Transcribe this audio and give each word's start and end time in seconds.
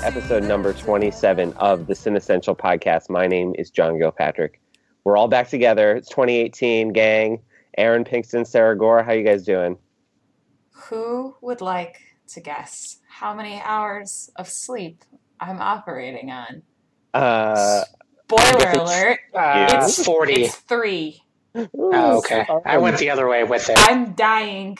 to 0.00 0.06
episode 0.06 0.44
number 0.44 0.72
27 0.72 1.52
of 1.54 1.86
the 1.86 1.94
Cinessential 1.94 2.54
podcast. 2.54 3.08
My 3.10 3.26
name 3.26 3.54
is 3.58 3.70
John 3.70 3.94
Gilpatrick. 3.94 4.54
We're 5.04 5.16
all 5.16 5.28
back 5.28 5.48
together. 5.48 5.94
It's 5.96 6.08
2018, 6.08 6.92
gang. 6.92 7.40
Aaron 7.78 8.04
Pinkston, 8.04 8.46
Sarah 8.46 8.76
Gore, 8.76 9.02
how 9.02 9.12
you 9.12 9.24
guys 9.24 9.44
doing? 9.44 9.78
Who 10.72 11.34
would 11.40 11.60
like 11.60 11.98
to 12.28 12.40
guess 12.40 12.98
how 13.08 13.34
many 13.34 13.60
hours 13.64 14.30
of 14.36 14.48
sleep 14.48 15.04
I'm 15.38 15.60
operating 15.60 16.30
on? 16.30 16.62
Uh, 17.14 17.84
Spoiler 18.30 18.70
alert. 18.72 19.18
Uh, 19.34 19.80
It's 19.82 20.04
40. 20.04 20.32
It's 20.44 20.54
three. 20.56 21.22
Oh, 21.54 22.18
okay. 22.18 22.46
I 22.64 22.78
went 22.78 22.98
the 22.98 23.10
other 23.10 23.28
way 23.28 23.44
with 23.44 23.68
it. 23.68 23.76
I'm 23.78 24.12
dying. 24.12 24.78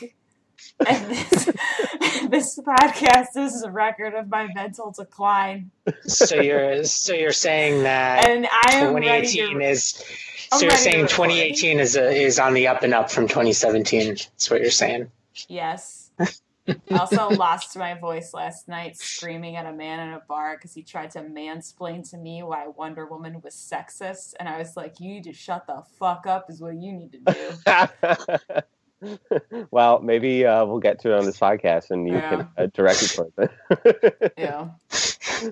And 0.87 1.11
this, 1.11 1.45
this 2.29 2.59
podcast 2.59 3.37
is 3.37 3.63
a 3.63 3.71
record 3.71 4.15
of 4.15 4.29
my 4.29 4.49
mental 4.55 4.93
decline. 4.93 5.71
So 6.07 6.41
you're 6.41 6.85
so 6.85 7.13
you're 7.13 7.33
saying 7.33 7.83
that 7.85 8.29
And 8.29 8.47
I 8.47 8.77
am 8.77 8.95
2018 8.95 9.59
to. 9.59 9.65
is 9.65 10.05
so 10.53 10.63
you're 10.63 10.71
saying 10.73 11.07
2018 11.07 11.79
is 11.79 11.97
a, 11.97 12.11
is 12.11 12.39
on 12.39 12.55
the 12.55 12.67
up 12.67 12.83
and 12.83 12.93
up 12.93 13.11
from 13.11 13.29
2017. 13.29 14.09
That's 14.09 14.51
what 14.51 14.61
you're 14.61 14.71
saying. 14.71 15.11
Yes. 15.49 16.11
I 16.69 16.99
also 16.99 17.29
lost 17.31 17.77
my 17.77 17.95
voice 17.95 18.35
last 18.35 18.69
night 18.69 18.97
screaming 18.97 19.57
at 19.57 19.67
a 19.67 19.73
man 19.73 20.09
in 20.09 20.15
a 20.15 20.21
bar 20.29 20.57
because 20.57 20.75
he 20.75 20.83
tried 20.83 21.11
to 21.13 21.21
mansplain 21.21 22.09
to 22.11 22.17
me 22.17 22.43
why 22.43 22.67
Wonder 22.69 23.07
Woman 23.07 23.41
was 23.43 23.55
sexist. 23.55 24.35
And 24.39 24.49
I 24.49 24.59
was 24.59 24.77
like, 24.77 25.01
you 25.01 25.15
need 25.15 25.25
to 25.25 25.33
shut 25.33 25.67
the 25.67 25.83
fuck 25.99 26.27
up, 26.27 26.51
is 26.51 26.61
what 26.61 26.75
you 26.75 26.93
need 26.93 27.13
to 27.13 27.19
do. 27.19 28.61
well, 29.71 30.01
maybe 30.01 30.45
uh, 30.47 30.65
we'll 30.65 30.79
get 30.81 31.01
to 31.01 31.13
it 31.13 31.19
on 31.19 31.25
this 31.25 31.39
podcast 31.39 31.91
and 31.91 32.07
you 32.07 32.15
Yeah. 32.15 32.31
can 32.31 32.49
uh, 32.59 32.67
direct 32.75 33.03
it 33.03 33.09
towards 33.09 33.33
it. 33.39 34.33
Yeah. 34.39 34.69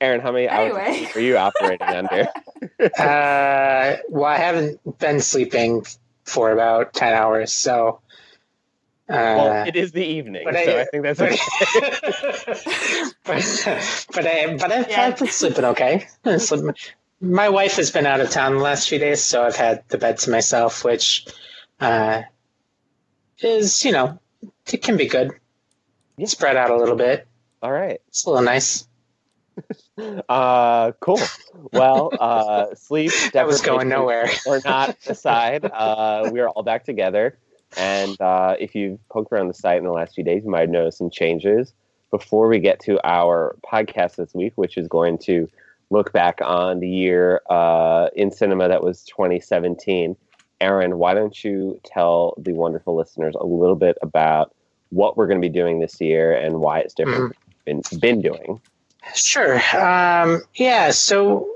Aaron, 0.00 0.20
how 0.20 0.30
many 0.30 0.48
hours 0.48 0.72
Anyway. 0.76 1.10
are 1.16 1.20
you 1.20 1.36
operating 1.36 1.86
under? 1.88 2.28
Uh, 2.96 3.96
well, 4.08 4.24
I 4.24 4.36
haven't 4.36 4.98
been 4.98 5.20
sleeping 5.20 5.84
for 6.24 6.52
about 6.52 6.92
10 6.94 7.12
hours, 7.12 7.52
so. 7.52 8.00
Uh, 9.08 9.12
well, 9.36 9.66
it 9.66 9.74
is 9.76 9.90
the 9.92 10.04
evening, 10.04 10.42
but 10.44 10.54
so 10.54 10.78
I- 10.78 10.80
I 10.80 10.84
think 10.86 11.02
that's 11.02 11.20
okay. 11.20 11.36
but, 13.24 14.06
but 14.14 14.26
I 14.26 14.56
but 14.56 14.72
I've, 14.72 14.88
Yeah. 14.90 15.02
I've 15.06 15.18
been 15.18 15.28
sleeping 15.28 15.64
okay. 15.64 16.06
I 16.24 16.36
sleep- 16.38 16.74
My 17.20 17.48
wife 17.48 17.76
has 17.76 17.90
been 17.90 18.06
out 18.06 18.20
of 18.20 18.30
town 18.30 18.54
the 18.54 18.60
last 18.62 18.88
few 18.88 18.98
days, 18.98 19.22
so 19.22 19.42
I've 19.44 19.56
had 19.56 19.82
the 19.88 19.98
bed 19.98 20.18
to 20.18 20.30
myself, 20.30 20.84
which 20.84 21.26
uh, 21.80 22.22
is 23.44 23.84
you 23.84 23.92
know 23.92 24.18
it 24.72 24.82
can 24.82 24.96
be 24.96 25.06
good. 25.06 25.32
Yeah. 26.16 26.26
Spread 26.26 26.56
out 26.56 26.70
a 26.70 26.76
little 26.76 26.96
bit. 26.96 27.26
All 27.62 27.72
right. 27.72 28.00
It's 28.08 28.24
a 28.24 28.30
little 28.30 28.44
nice. 28.44 28.86
Uh, 30.28 30.90
cool. 30.98 31.20
Well, 31.72 32.10
uh, 32.18 32.74
sleep. 32.74 33.12
That 33.32 33.46
was 33.46 33.60
going 33.60 33.88
nowhere. 33.88 34.28
Or 34.44 34.60
not 34.64 34.96
aside, 35.06 35.64
uh, 35.64 36.28
we 36.32 36.40
are 36.40 36.48
all 36.48 36.64
back 36.64 36.84
together. 36.84 37.38
And 37.76 38.20
uh, 38.20 38.56
if 38.58 38.74
you've 38.74 38.98
poked 39.08 39.32
around 39.32 39.46
the 39.46 39.54
site 39.54 39.78
in 39.78 39.84
the 39.84 39.92
last 39.92 40.16
few 40.16 40.24
days, 40.24 40.42
you 40.44 40.50
might 40.50 40.62
have 40.62 40.70
noticed 40.70 40.98
some 40.98 41.10
changes. 41.10 41.72
Before 42.10 42.48
we 42.48 42.58
get 42.58 42.80
to 42.80 42.98
our 43.06 43.56
podcast 43.64 44.16
this 44.16 44.34
week, 44.34 44.54
which 44.56 44.76
is 44.76 44.88
going 44.88 45.18
to 45.18 45.48
look 45.90 46.12
back 46.12 46.40
on 46.42 46.80
the 46.80 46.88
year 46.88 47.40
uh, 47.48 48.08
in 48.16 48.32
cinema 48.32 48.66
that 48.66 48.82
was 48.82 49.04
2017, 49.04 50.16
Aaron, 50.64 50.98
why 50.98 51.12
don't 51.12 51.44
you 51.44 51.78
tell 51.84 52.34
the 52.38 52.54
wonderful 52.54 52.96
listeners 52.96 53.34
a 53.38 53.44
little 53.44 53.76
bit 53.76 53.98
about 54.00 54.54
what 54.88 55.16
we're 55.16 55.26
going 55.26 55.40
to 55.40 55.46
be 55.46 55.52
doing 55.52 55.80
this 55.80 56.00
year 56.00 56.32
and 56.32 56.60
why 56.60 56.78
it's 56.78 56.94
different 56.94 57.36
than 57.66 57.82
been, 57.90 58.00
been 58.00 58.22
doing? 58.22 58.60
Sure. 59.14 59.56
Um, 59.76 60.40
yeah. 60.54 60.90
So 60.90 61.48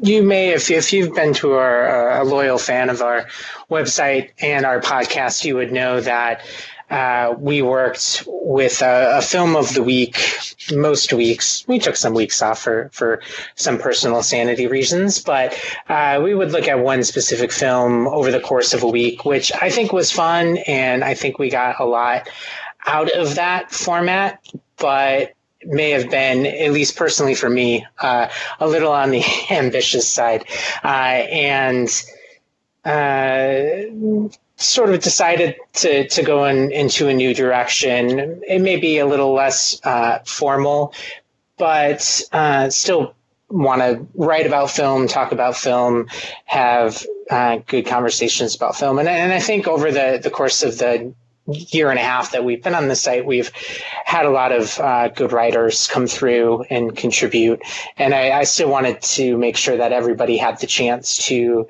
you 0.00 0.22
may, 0.22 0.50
if, 0.50 0.70
if 0.70 0.92
you've 0.94 1.14
been 1.14 1.34
to 1.34 1.52
our 1.52 2.12
uh, 2.12 2.22
a 2.22 2.24
loyal 2.24 2.56
fan 2.56 2.88
of 2.88 3.02
our 3.02 3.26
website 3.70 4.30
and 4.40 4.64
our 4.64 4.80
podcast, 4.80 5.44
you 5.44 5.56
would 5.56 5.70
know 5.70 6.00
that 6.00 6.42
uh, 6.90 7.34
we 7.38 7.62
worked 7.62 8.24
with 8.26 8.82
a, 8.82 9.18
a 9.18 9.22
film 9.22 9.54
of 9.56 9.72
the 9.74 9.82
week 9.82 10.18
most 10.72 11.12
weeks. 11.12 11.64
We 11.68 11.78
took 11.78 11.96
some 11.96 12.14
weeks 12.14 12.42
off 12.42 12.60
for, 12.60 12.90
for 12.92 13.22
some 13.54 13.78
personal 13.78 14.22
sanity 14.22 14.66
reasons, 14.66 15.20
but 15.20 15.54
uh, 15.88 16.20
we 16.22 16.34
would 16.34 16.50
look 16.50 16.66
at 16.68 16.80
one 16.80 17.04
specific 17.04 17.52
film 17.52 18.08
over 18.08 18.30
the 18.30 18.40
course 18.40 18.74
of 18.74 18.82
a 18.82 18.88
week, 18.88 19.24
which 19.24 19.52
I 19.60 19.70
think 19.70 19.92
was 19.92 20.10
fun. 20.10 20.58
And 20.66 21.04
I 21.04 21.14
think 21.14 21.38
we 21.38 21.48
got 21.48 21.78
a 21.78 21.84
lot 21.84 22.28
out 22.86 23.10
of 23.12 23.36
that 23.36 23.70
format. 23.70 24.44
But 24.76 25.34
may 25.64 25.90
have 25.90 26.10
been, 26.10 26.46
at 26.46 26.72
least 26.72 26.96
personally 26.96 27.34
for 27.34 27.50
me, 27.50 27.86
uh, 27.98 28.28
a 28.58 28.66
little 28.66 28.92
on 28.92 29.10
the 29.10 29.22
ambitious 29.50 30.08
side, 30.08 30.44
uh, 30.82 30.86
and 30.86 31.88
uh, 32.84 34.30
sort 34.60 34.90
of 34.90 35.00
decided 35.00 35.56
to 35.72 36.06
to 36.08 36.22
go 36.22 36.44
in, 36.44 36.70
into 36.70 37.08
a 37.08 37.14
new 37.14 37.34
direction. 37.34 38.42
It 38.46 38.60
may 38.60 38.76
be 38.76 38.98
a 38.98 39.06
little 39.06 39.32
less 39.32 39.80
uh, 39.84 40.20
formal, 40.24 40.94
but 41.56 42.22
uh, 42.32 42.70
still 42.70 43.14
want 43.48 43.80
to 43.82 44.06
write 44.14 44.46
about 44.46 44.70
film, 44.70 45.08
talk 45.08 45.32
about 45.32 45.56
film, 45.56 46.08
have 46.44 47.04
uh, 47.30 47.58
good 47.66 47.86
conversations 47.86 48.54
about 48.54 48.76
film, 48.76 48.98
and 48.98 49.08
and 49.08 49.32
I 49.32 49.40
think 49.40 49.66
over 49.66 49.90
the 49.90 50.20
the 50.22 50.30
course 50.30 50.62
of 50.62 50.78
the 50.78 51.14
year 51.46 51.90
and 51.90 51.98
a 51.98 52.02
half 52.02 52.32
that 52.32 52.44
we've 52.44 52.62
been 52.62 52.74
on 52.74 52.88
the 52.88 52.94
site, 52.94 53.26
we've 53.26 53.50
had 54.04 54.26
a 54.26 54.30
lot 54.30 54.52
of 54.52 54.78
uh, 54.78 55.08
good 55.08 55.32
writers 55.32 55.88
come 55.88 56.06
through 56.06 56.62
and 56.70 56.96
contribute. 56.96 57.60
And 57.96 58.14
I, 58.14 58.38
I 58.40 58.44
still 58.44 58.68
wanted 58.68 59.00
to 59.02 59.36
make 59.36 59.56
sure 59.56 59.76
that 59.76 59.92
everybody 59.92 60.36
had 60.36 60.60
the 60.60 60.66
chance 60.66 61.16
to 61.26 61.66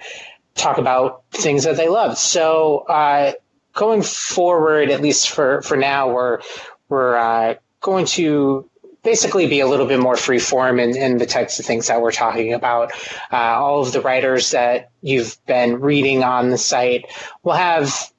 talk 0.60 0.78
about 0.78 1.22
things 1.32 1.64
that 1.64 1.76
they 1.76 1.88
love. 1.88 2.18
So 2.18 2.78
uh, 2.88 3.32
going 3.74 4.02
forward, 4.02 4.90
at 4.90 5.00
least 5.00 5.30
for, 5.30 5.62
for 5.62 5.76
now, 5.76 6.12
we're 6.12 6.40
we're 6.88 7.16
uh, 7.16 7.54
going 7.80 8.04
to 8.04 8.68
basically 9.02 9.46
be 9.46 9.60
a 9.60 9.66
little 9.66 9.86
bit 9.86 10.00
more 10.00 10.16
free 10.16 10.38
form 10.38 10.78
in, 10.78 10.96
in 10.96 11.18
the 11.18 11.26
types 11.26 11.58
of 11.58 11.64
things 11.64 11.86
that 11.86 12.02
we're 12.02 12.12
talking 12.12 12.52
about. 12.52 12.92
Uh, 13.32 13.36
all 13.36 13.80
of 13.80 13.92
the 13.92 14.00
writers 14.00 14.50
that 14.50 14.90
you've 15.00 15.38
been 15.46 15.80
reading 15.80 16.22
on 16.22 16.50
the 16.50 16.58
site 16.58 17.06
will 17.42 17.54
have 17.54 18.10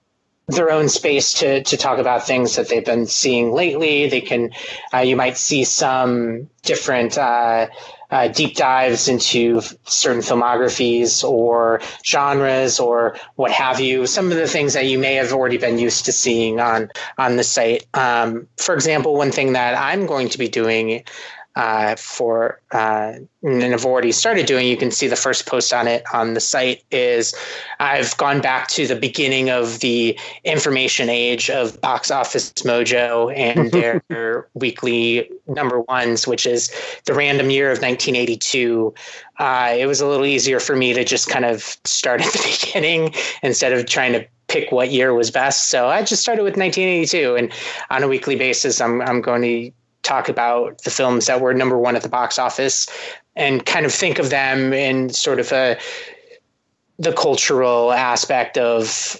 their 0.48 0.72
own 0.72 0.90
space 0.90 1.34
to 1.34 1.64
to 1.64 1.78
talk 1.78 2.00
about 2.00 2.26
things 2.26 2.56
that 2.56 2.68
they've 2.68 2.86
been 2.86 3.06
seeing 3.06 3.54
lately. 3.54 4.10
They 4.10 4.22
can, 4.22 4.52
uh, 4.94 5.00
you 5.00 5.16
might 5.16 5.38
see 5.38 5.64
some 5.64 6.50
different 6.64 7.18
uh, 7.18 7.68
uh, 8.12 8.28
deep 8.28 8.56
dives 8.56 9.08
into 9.08 9.62
certain 9.86 10.22
filmographies 10.22 11.24
or 11.24 11.82
genres 12.06 12.80
or 12.80 13.16
what 13.36 13.52
have 13.52 13.80
you. 13.80 14.06
Some 14.06 14.32
of 14.32 14.38
the 14.38 14.48
things 14.48 14.74
that 14.74 14.86
you 14.86 15.00
may 15.00 15.16
have 15.16 15.34
already 15.34 15.58
been 15.58 15.80
used 15.80 16.06
to 16.06 16.12
seeing 16.12 16.60
on 16.60 16.90
on 17.18 17.38
the 17.38 17.44
site. 17.44 17.86
Um, 17.94 18.48
for 18.58 18.76
example, 18.76 19.16
one 19.16 19.32
thing 19.32 19.54
that 19.54 19.78
I'm 19.78 20.06
going 20.06 20.30
to 20.30 20.38
be 20.38 20.48
doing. 20.48 21.04
Uh, 21.56 21.96
for 21.98 22.62
uh, 22.72 23.14
and 23.44 23.74
I've 23.74 23.86
already 23.86 24.14
started 24.14 24.46
doing. 24.46 24.68
You 24.68 24.78
can 24.78 24.90
see 24.90 25.08
the 25.08 25.18
first 25.18 25.48
post 25.48 25.74
on 25.74 25.86
it 25.86 26.04
on 26.14 26.34
the 26.34 26.40
site. 26.40 26.84
Is 26.92 27.36
I've 27.80 28.16
gone 28.16 28.40
back 28.40 28.70
to 28.70 28.88
the 28.88 28.96
beginning 28.96 29.50
of 29.50 29.80
the 29.80 30.18
information 30.46 31.10
age 31.10 31.50
of 31.50 31.80
Box 31.82 32.10
Office 32.10 32.54
Mojo 32.64 33.36
and 33.36 33.70
their 34.08 34.48
weekly 34.54 35.30
number 35.48 35.82
ones, 35.82 36.26
which 36.26 36.46
is 36.46 36.72
the 37.06 37.14
random 37.14 37.50
year 37.50 37.68
of 37.68 37.80
1982. 37.80 38.94
Uh, 39.40 39.76
it 39.78 39.88
was 39.88 40.00
a 40.00 40.08
little 40.08 40.26
easier 40.26 40.62
for 40.62 40.76
me 40.76 40.94
to 40.94 41.04
just 41.04 41.28
kind 41.28 41.44
of 41.44 41.78
start 41.84 42.22
at 42.22 42.28
the 42.34 42.58
beginning 42.62 43.14
instead 43.44 43.74
of 43.74 43.86
trying 43.88 44.14
to 44.14 44.26
pick 44.48 44.72
what 44.72 44.92
year 44.92 45.14
was 45.14 45.32
best. 45.32 45.70
So 45.70 45.88
I 45.88 46.04
just 46.04 46.22
started 46.22 46.44
with 46.44 46.58
1982, 46.58 47.36
and 47.36 47.52
on 47.90 48.04
a 48.04 48.08
weekly 48.08 48.36
basis, 48.36 48.80
I'm 48.80 49.02
I'm 49.02 49.22
going 49.22 49.42
to 49.42 49.72
talk 50.04 50.30
about 50.30 50.82
the 50.84 50.90
films 50.90 51.28
that 51.28 51.42
were 51.42 51.54
number 51.54 51.78
one 51.78 51.96
at 51.96 52.04
the 52.04 52.10
box 52.10 52.40
office 52.40 52.88
and 53.36 53.66
kind 53.66 53.86
of 53.86 53.94
think 53.94 54.20
of 54.20 54.30
them 54.30 54.74
in 54.74 55.10
sort 55.10 55.40
of 55.40 55.52
a 55.52 55.78
the 57.00 57.14
cultural 57.14 57.92
aspect 57.92 58.58
of 58.58 59.20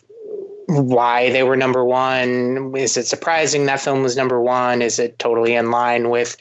why 0.68 1.32
they 1.32 1.44
were 1.44 1.56
number 1.56 1.84
one. 1.84 2.74
Is 2.76 2.96
it 2.96 3.08
surprising 3.08 3.66
that 3.66 3.82
film 3.82 4.04
was 4.04 4.16
number 4.16 4.40
one? 4.40 4.82
Is 4.82 5.00
it 5.00 5.18
totally 5.20 5.56
in 5.56 5.72
line 5.72 6.10
with 6.10 6.38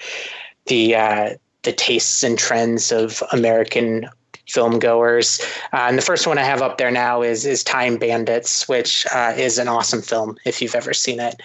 the 0.67 0.95
uh, 0.95 1.31
the 1.63 1.73
tastes 1.73 2.23
and 2.23 2.39
trends 2.39 2.93
of 2.93 3.23
American 3.33 4.09
film 4.47 4.79
goers? 4.79 5.41
Uh, 5.73 5.87
and 5.89 5.97
the 5.97 6.03
first 6.03 6.27
one 6.27 6.39
I 6.39 6.45
have 6.45 6.63
up 6.63 6.79
there 6.79 6.91
now 6.91 7.23
is 7.23 7.47
is 7.47 7.65
Time 7.65 7.97
Bandits, 7.97 8.69
which 8.69 9.07
uh, 9.13 9.33
is 9.37 9.59
an 9.59 9.69
awesome 9.69 10.03
film 10.03 10.37
if 10.45 10.61
you've 10.61 10.75
ever 10.75 10.93
seen 10.93 11.21
it. 11.21 11.41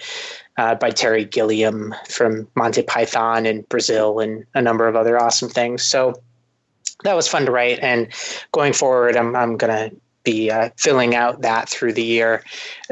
Uh, 0.58 0.74
by 0.74 0.90
Terry 0.90 1.24
Gilliam 1.24 1.94
from 2.08 2.48
Monty 2.54 2.82
Python 2.82 3.44
and 3.44 3.68
Brazil 3.68 4.20
and 4.20 4.44
a 4.54 4.62
number 4.62 4.88
of 4.88 4.96
other 4.96 5.20
awesome 5.20 5.50
things. 5.50 5.82
So 5.82 6.14
that 7.04 7.14
was 7.14 7.28
fun 7.28 7.44
to 7.44 7.52
write. 7.52 7.78
And 7.80 8.08
going 8.52 8.72
forward, 8.72 9.16
I'm, 9.16 9.36
I'm 9.36 9.58
going 9.58 9.90
to 9.90 9.96
be 10.26 10.50
uh, 10.50 10.68
filling 10.76 11.14
out 11.14 11.40
that 11.40 11.68
through 11.70 11.94
the 11.94 12.04
year. 12.04 12.44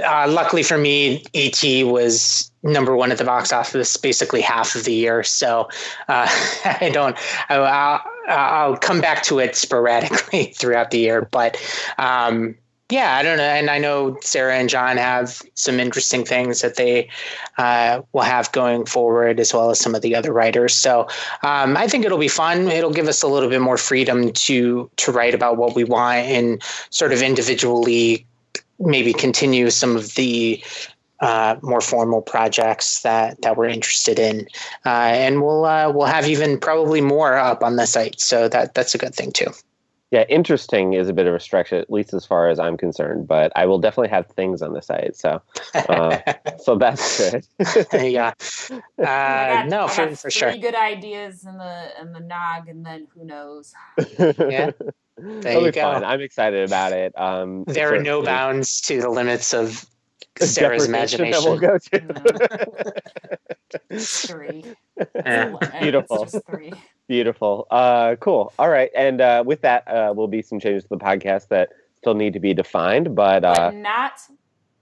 Uh, 0.02 0.26
luckily 0.30 0.62
for 0.62 0.78
me, 0.78 1.22
ET 1.34 1.60
was 1.84 2.50
number 2.62 2.96
one 2.96 3.12
at 3.12 3.18
the 3.18 3.24
box 3.24 3.52
office 3.52 3.96
basically 3.98 4.40
half 4.40 4.74
of 4.74 4.84
the 4.84 4.94
year, 4.94 5.22
so 5.22 5.68
uh, 6.08 6.26
I 6.64 6.90
don't. 6.90 7.16
I, 7.50 7.58
will 7.58 8.04
I'll 8.32 8.76
come 8.76 9.02
back 9.02 9.22
to 9.24 9.40
it 9.40 9.54
sporadically 9.54 10.46
throughout 10.56 10.90
the 10.90 10.98
year, 10.98 11.28
but 11.30 11.58
um, 11.98 12.54
yeah, 12.90 13.16
I 13.16 13.22
don't 13.22 13.38
know. 13.38 13.44
And 13.44 13.70
I 13.70 13.78
know 13.78 14.18
Sarah 14.20 14.56
and 14.56 14.68
John 14.68 14.98
have 14.98 15.40
some 15.54 15.80
interesting 15.80 16.24
things 16.24 16.60
that 16.60 16.76
they 16.76 17.08
uh, 17.56 18.02
will 18.12 18.22
have 18.22 18.52
going 18.52 18.84
forward, 18.84 19.40
as 19.40 19.54
well 19.54 19.70
as 19.70 19.80
some 19.80 19.94
of 19.94 20.02
the 20.02 20.14
other 20.14 20.32
writers. 20.32 20.74
So 20.74 21.08
um, 21.42 21.76
I 21.78 21.88
think 21.88 22.04
it'll 22.04 22.18
be 22.18 22.28
fun. 22.28 22.68
It'll 22.68 22.92
give 22.92 23.08
us 23.08 23.22
a 23.22 23.26
little 23.26 23.48
bit 23.48 23.62
more 23.62 23.78
freedom 23.78 24.32
to 24.32 24.90
to 24.96 25.12
write 25.12 25.34
about 25.34 25.56
what 25.56 25.74
we 25.74 25.84
want 25.84 26.26
and 26.26 26.62
sort 26.90 27.12
of 27.12 27.22
individually 27.22 28.26
maybe 28.78 29.12
continue 29.12 29.70
some 29.70 29.96
of 29.96 30.14
the 30.14 30.62
uh, 31.20 31.56
more 31.62 31.80
formal 31.80 32.20
projects 32.20 33.00
that 33.00 33.40
that 33.40 33.56
we're 33.56 33.68
interested 33.68 34.18
in, 34.18 34.46
uh, 34.84 34.88
and 34.88 35.42
we'll 35.42 35.64
uh, 35.64 35.90
we'll 35.90 36.06
have 36.06 36.28
even 36.28 36.58
probably 36.58 37.00
more 37.00 37.34
up 37.36 37.62
on 37.62 37.76
the 37.76 37.86
site. 37.86 38.20
So 38.20 38.46
that 38.48 38.74
that's 38.74 38.94
a 38.94 38.98
good 38.98 39.14
thing 39.14 39.32
too. 39.32 39.46
Yeah, 40.14 40.22
interesting 40.28 40.92
is 40.92 41.08
a 41.08 41.12
bit 41.12 41.26
of 41.26 41.34
a 41.34 41.40
stretch, 41.40 41.72
at 41.72 41.90
least 41.90 42.14
as 42.14 42.24
far 42.24 42.48
as 42.48 42.60
I'm 42.60 42.76
concerned. 42.76 43.26
But 43.26 43.50
I 43.56 43.66
will 43.66 43.80
definitely 43.80 44.10
have 44.10 44.28
things 44.28 44.62
on 44.62 44.72
the 44.72 44.80
site, 44.80 45.16
so 45.16 45.42
uh, 45.74 46.20
so 46.58 46.76
that's 46.76 47.18
good. 47.18 47.44
yeah, 47.92 48.32
uh, 48.70 49.02
got, 49.02 49.66
no, 49.66 49.88
for, 49.88 50.14
for 50.14 50.30
sure. 50.30 50.56
Good 50.56 50.76
ideas 50.76 51.44
in 51.44 51.58
the 51.58 51.88
in 52.00 52.12
the 52.12 52.20
nog, 52.20 52.68
and 52.68 52.86
then 52.86 53.08
who 53.12 53.24
knows? 53.24 53.74
yeah. 54.18 54.70
There 55.16 55.52
It'll 55.52 55.66
you 55.66 55.72
go. 55.72 55.80
Fun. 55.80 56.02
I'm 56.04 56.20
excited 56.20 56.66
about 56.66 56.92
it. 56.92 57.16
Um, 57.16 57.62
there 57.68 57.94
are 57.94 58.02
no 58.02 58.24
bounds 58.24 58.80
to 58.82 59.00
the 59.00 59.08
limits 59.08 59.54
of 59.54 59.86
Sarah's 60.40 60.86
imagination. 60.86 61.30
That 61.30 61.48
we'll 61.48 61.60
go 61.60 61.78
to. 63.92 64.00
three. 64.00 64.64
Beautiful. 65.80 66.26
three. 66.26 66.72
Beautiful. 67.06 67.66
Uh, 67.70 68.16
cool. 68.20 68.52
All 68.58 68.68
right. 68.68 68.90
And 68.96 69.20
uh, 69.20 69.42
with 69.46 69.60
that, 69.62 69.86
uh, 69.86 70.14
will 70.16 70.28
be 70.28 70.42
some 70.42 70.58
changes 70.58 70.84
to 70.84 70.88
the 70.90 70.96
podcast 70.96 71.48
that 71.48 71.70
still 71.98 72.14
need 72.14 72.32
to 72.32 72.40
be 72.40 72.54
defined, 72.54 73.14
but, 73.14 73.44
uh, 73.44 73.70
but 73.70 73.74
not 73.74 74.12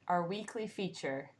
our 0.08 0.26
weekly 0.26 0.66
feature. 0.66 1.30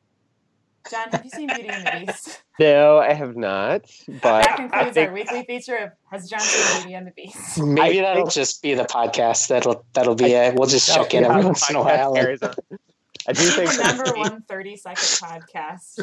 John, 0.90 1.10
have 1.10 1.24
you 1.24 1.30
seen 1.30 1.46
Beauty 1.48 1.68
and 1.68 1.86
the 1.86 2.06
Beast? 2.06 2.42
No, 2.60 2.98
I 2.98 3.14
have 3.14 3.34
not. 3.34 3.90
But 4.06 4.42
that 4.42 4.56
concludes 4.56 4.92
think... 4.92 5.08
our 5.08 5.14
weekly 5.14 5.42
feature 5.44 5.76
of 5.76 5.90
Has 6.10 6.28
John 6.28 6.40
seen 6.40 6.82
Beauty 6.82 6.94
and 6.94 7.06
the 7.06 7.10
Beast? 7.12 7.58
Maybe 7.62 8.00
I 8.00 8.02
that'll 8.02 8.24
think... 8.24 8.34
just 8.34 8.62
be 8.62 8.74
the 8.74 8.84
podcast. 8.84 9.48
That'll 9.48 9.84
that'll 9.94 10.14
be 10.14 10.36
I, 10.36 10.44
it. 10.46 10.54
We'll 10.54 10.68
just 10.68 10.86
check 10.94 11.14
in 11.14 11.24
every 11.24 11.44
once 11.44 11.68
in 11.70 11.76
a 11.76 11.82
while. 11.82 12.14
I 12.16 13.32
do 13.32 13.42
think 13.42 13.70
number 13.82 14.12
one 14.16 14.42
30 14.42 14.76
second 14.76 14.96
podcast. 15.02 15.94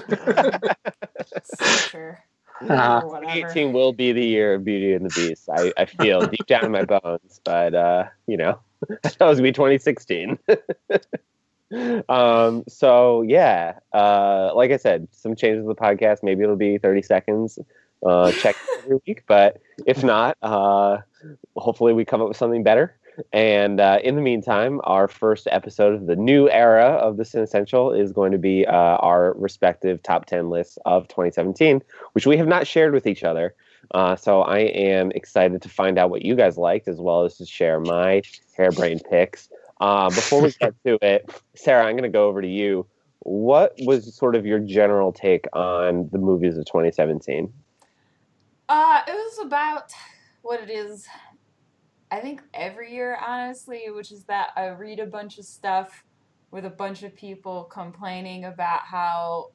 sure. 1.92 2.20
Uh, 2.68 3.02
18 3.28 3.74
will 3.74 3.94
be 3.94 4.12
the 4.12 4.26
year 4.26 4.56
of 4.56 4.66
Beauty 4.66 4.94
and 4.94 5.06
the 5.06 5.14
Beast. 5.16 5.50
I, 5.50 5.72
I 5.78 5.86
feel 5.86 6.28
deep 6.28 6.46
down 6.48 6.66
in 6.66 6.72
my 6.72 6.84
bones, 6.84 7.42
but 7.44 7.74
uh, 7.74 8.06
you 8.28 8.38
know, 8.38 8.60
that 9.04 9.20
was 9.22 9.38
gonna 9.38 9.44
be 9.44 9.52
2016. 9.52 10.38
um, 12.10 12.64
so 12.68 13.22
yeah, 13.22 13.80
uh, 13.94 14.52
like 14.56 14.72
I 14.72 14.78
said, 14.78 15.08
some 15.12 15.36
changes 15.36 15.64
to 15.64 15.68
the 15.68 15.76
podcast. 15.76 16.24
Maybe 16.24 16.44
it'll 16.44 16.56
be 16.56 16.78
30 16.78 17.02
seconds. 17.02 17.60
Uh, 18.06 18.32
check 18.32 18.56
every 18.84 19.00
week, 19.08 19.24
but 19.28 19.62
if 19.86 20.04
not, 20.04 20.38
uh, 20.42 20.98
hopefully 21.58 21.94
we 21.94 22.06
come 22.06 22.22
up 22.22 22.30
with 22.30 22.38
something 22.38 22.64
better. 22.64 22.98
And 23.34 23.80
uh, 23.80 24.00
in 24.04 24.16
the 24.16 24.22
meantime, 24.22 24.82
our 24.84 25.08
first 25.08 25.48
episode 25.52 25.94
of 25.94 26.08
the 26.08 26.16
new 26.16 26.50
era 26.50 26.86
of 26.86 27.18
the 27.18 27.26
Cinessential 27.26 27.92
is 27.92 28.12
going 28.12 28.32
to 28.32 28.38
be 28.38 28.66
uh, 28.66 28.72
our 28.72 29.34
respective 29.34 30.02
top 30.04 30.26
10 30.26 30.50
lists 30.50 30.78
of 30.86 31.08
2017, 31.08 31.82
which 32.14 32.26
we 32.26 32.38
have 32.38 32.48
not 32.48 32.68
shared 32.68 32.94
with 32.94 33.08
each 33.08 33.24
other. 33.24 33.56
Uh, 33.92 34.16
so 34.16 34.42
I 34.42 34.60
am 34.60 35.12
excited 35.12 35.62
to 35.62 35.70
find 35.70 35.98
out 35.98 36.10
what 36.10 36.24
you 36.24 36.36
guys 36.36 36.58
liked, 36.58 36.88
as 36.88 37.00
well 37.00 37.24
as 37.24 37.38
to 37.38 37.46
share 37.46 37.80
my 37.80 38.22
harebrained 38.56 39.04
picks. 39.10 39.50
Uh, 39.80 40.10
before 40.10 40.42
we 40.42 40.52
get 40.52 40.74
to 40.86 40.98
it, 41.02 41.30
Sarah, 41.56 41.86
I'm 41.86 41.94
going 41.94 42.04
to 42.04 42.10
go 42.10 42.28
over 42.28 42.42
to 42.42 42.48
you. 42.48 42.86
What 43.20 43.74
was 43.80 44.16
sort 44.16 44.36
of 44.36 44.46
your 44.46 44.60
general 44.60 45.12
take 45.12 45.46
on 45.54 46.10
the 46.12 46.18
movies 46.18 46.58
of 46.58 46.66
2017? 46.66 47.52
Uh, 48.68 49.02
it 49.08 49.12
was 49.12 49.46
about 49.46 49.92
what 50.42 50.62
it 50.62 50.70
is 50.70 51.08
I 52.12 52.20
think 52.20 52.42
every 52.54 52.94
year, 52.94 53.18
honestly, 53.26 53.84
which 53.90 54.12
is 54.12 54.24
that 54.26 54.50
I 54.56 54.68
read 54.68 55.00
a 55.00 55.06
bunch 55.06 55.38
of 55.38 55.46
stuff 55.46 56.04
with 56.52 56.66
a 56.66 56.70
bunch 56.70 57.04
of 57.04 57.16
people 57.16 57.66
complaining 57.66 58.46
about 58.46 58.82
how 58.82 59.52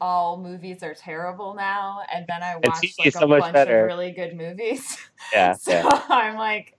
all 0.00 0.40
movies 0.40 0.82
are 0.82 0.94
terrible 0.94 1.54
now, 1.54 2.00
and 2.12 2.24
then 2.28 2.42
I 2.42 2.56
watch 2.56 2.84
like 2.98 3.12
so 3.12 3.24
a 3.24 3.40
bunch 3.40 3.52
better. 3.52 3.80
of 3.80 3.86
really 3.86 4.12
good 4.12 4.36
movies. 4.36 4.98
Yeah. 5.32 5.52
so 5.54 5.72
yeah. 5.72 6.02
I'm 6.08 6.36
like, 6.36 6.78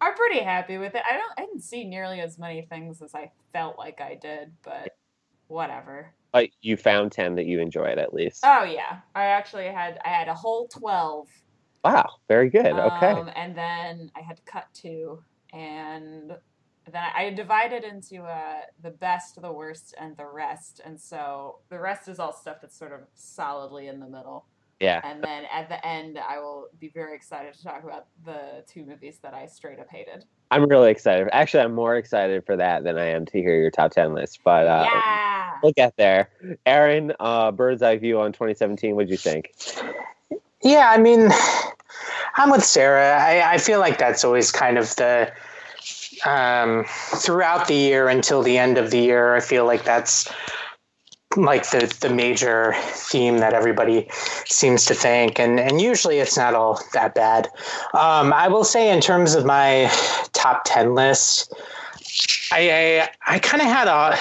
I'm 0.00 0.14
pretty 0.14 0.40
happy 0.40 0.78
with 0.78 0.94
it. 0.94 1.02
I 1.08 1.16
don't, 1.16 1.32
I 1.36 1.40
didn't 1.46 1.62
see 1.62 1.84
nearly 1.84 2.20
as 2.20 2.38
many 2.38 2.62
things 2.62 3.02
as 3.02 3.14
I 3.14 3.32
felt 3.52 3.78
like 3.78 4.00
I 4.00 4.18
did, 4.20 4.52
but 4.62 4.90
whatever. 5.48 6.14
But 6.32 6.50
you 6.60 6.76
found 6.76 7.12
ten 7.12 7.36
that 7.36 7.46
you 7.46 7.60
enjoyed 7.60 7.98
at 7.98 8.12
least. 8.12 8.42
Oh 8.44 8.64
yeah, 8.64 8.98
I 9.14 9.26
actually 9.26 9.66
had 9.66 9.98
I 10.04 10.08
had 10.08 10.28
a 10.28 10.34
whole 10.34 10.68
twelve 10.68 11.28
Wow, 11.84 12.16
very 12.28 12.48
good. 12.48 12.66
Okay. 12.66 13.10
Um, 13.10 13.30
and 13.36 13.56
then 13.56 14.10
I 14.16 14.22
had 14.22 14.38
to 14.38 14.42
cut 14.44 14.66
two, 14.72 15.22
and 15.52 16.34
then 16.90 17.02
I 17.14 17.30
divided 17.30 17.84
into 17.84 18.22
uh, 18.22 18.60
the 18.82 18.90
best, 18.90 19.40
the 19.40 19.52
worst, 19.52 19.94
and 19.98 20.16
the 20.16 20.26
rest. 20.26 20.80
And 20.84 20.98
so 20.98 21.58
the 21.68 21.78
rest 21.78 22.08
is 22.08 22.18
all 22.18 22.32
stuff 22.32 22.58
that's 22.60 22.78
sort 22.78 22.92
of 22.92 23.00
solidly 23.14 23.88
in 23.88 24.00
the 24.00 24.06
middle. 24.06 24.46
Yeah. 24.80 25.00
And 25.04 25.22
then 25.22 25.44
at 25.52 25.68
the 25.68 25.84
end, 25.86 26.18
I 26.18 26.38
will 26.38 26.68
be 26.80 26.88
very 26.88 27.14
excited 27.14 27.54
to 27.54 27.62
talk 27.62 27.84
about 27.84 28.06
the 28.24 28.64
two 28.66 28.84
movies 28.84 29.18
that 29.22 29.32
I 29.32 29.46
straight 29.46 29.78
up 29.78 29.88
hated. 29.88 30.24
I'm 30.50 30.64
really 30.64 30.90
excited. 30.90 31.28
Actually, 31.32 31.64
I'm 31.64 31.74
more 31.74 31.96
excited 31.96 32.44
for 32.44 32.56
that 32.56 32.84
than 32.84 32.98
I 32.98 33.06
am 33.06 33.24
to 33.26 33.38
hear 33.38 33.60
your 33.60 33.70
top 33.70 33.92
10 33.92 34.12
list. 34.14 34.40
But 34.44 34.66
uh, 34.66 34.86
yeah. 34.92 35.52
we'll 35.62 35.72
get 35.72 35.96
there. 35.96 36.30
Aaron, 36.66 37.12
uh, 37.20 37.50
bird's 37.52 37.82
eye 37.82 37.96
view 37.96 38.20
on 38.20 38.32
2017. 38.32 38.94
What 38.94 39.06
do 39.06 39.10
you 39.10 39.16
think? 39.16 39.52
Yeah, 40.62 40.90
I 40.90 40.98
mean, 40.98 41.30
I'm 42.36 42.50
with 42.50 42.64
Sarah. 42.64 43.16
I, 43.18 43.54
I 43.54 43.58
feel 43.58 43.80
like 43.80 43.98
that's 43.98 44.24
always 44.24 44.50
kind 44.50 44.78
of 44.78 44.94
the 44.96 45.32
um, 46.24 46.84
throughout 46.88 47.68
the 47.68 47.74
year 47.74 48.08
until 48.08 48.42
the 48.42 48.58
end 48.58 48.78
of 48.78 48.90
the 48.90 48.98
year. 48.98 49.34
I 49.34 49.40
feel 49.40 49.66
like 49.66 49.84
that's 49.84 50.32
like 51.36 51.68
the 51.70 51.94
the 52.00 52.10
major 52.10 52.74
theme 52.78 53.38
that 53.38 53.54
everybody 53.54 54.08
seems 54.46 54.84
to 54.86 54.94
think, 54.94 55.38
and 55.38 55.58
and 55.60 55.80
usually 55.80 56.18
it's 56.18 56.36
not 56.36 56.54
all 56.54 56.80
that 56.92 57.14
bad. 57.14 57.48
Um, 57.92 58.32
I 58.32 58.48
will 58.48 58.64
say, 58.64 58.90
in 58.90 59.00
terms 59.00 59.34
of 59.34 59.44
my 59.44 59.90
top 60.32 60.62
ten 60.64 60.94
list, 60.94 61.52
I 62.52 63.08
I, 63.26 63.34
I 63.34 63.38
kind 63.38 63.62
of 63.62 63.68
had 63.68 63.88
a 63.88 64.18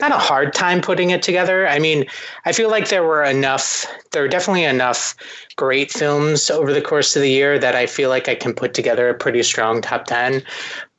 not 0.00 0.12
a 0.12 0.18
hard 0.18 0.54
time 0.54 0.80
putting 0.80 1.10
it 1.10 1.22
together. 1.22 1.68
I 1.68 1.78
mean, 1.78 2.06
I 2.44 2.52
feel 2.52 2.70
like 2.70 2.88
there 2.88 3.02
were 3.02 3.22
enough, 3.22 3.86
there 4.12 4.24
are 4.24 4.28
definitely 4.28 4.64
enough 4.64 5.14
great 5.56 5.90
films 5.90 6.50
over 6.50 6.72
the 6.72 6.82
course 6.82 7.16
of 7.16 7.22
the 7.22 7.30
year 7.30 7.58
that 7.58 7.74
I 7.74 7.86
feel 7.86 8.08
like 8.08 8.28
I 8.28 8.34
can 8.34 8.54
put 8.54 8.74
together 8.74 9.08
a 9.08 9.14
pretty 9.14 9.42
strong 9.42 9.80
top 9.80 10.06
10. 10.06 10.42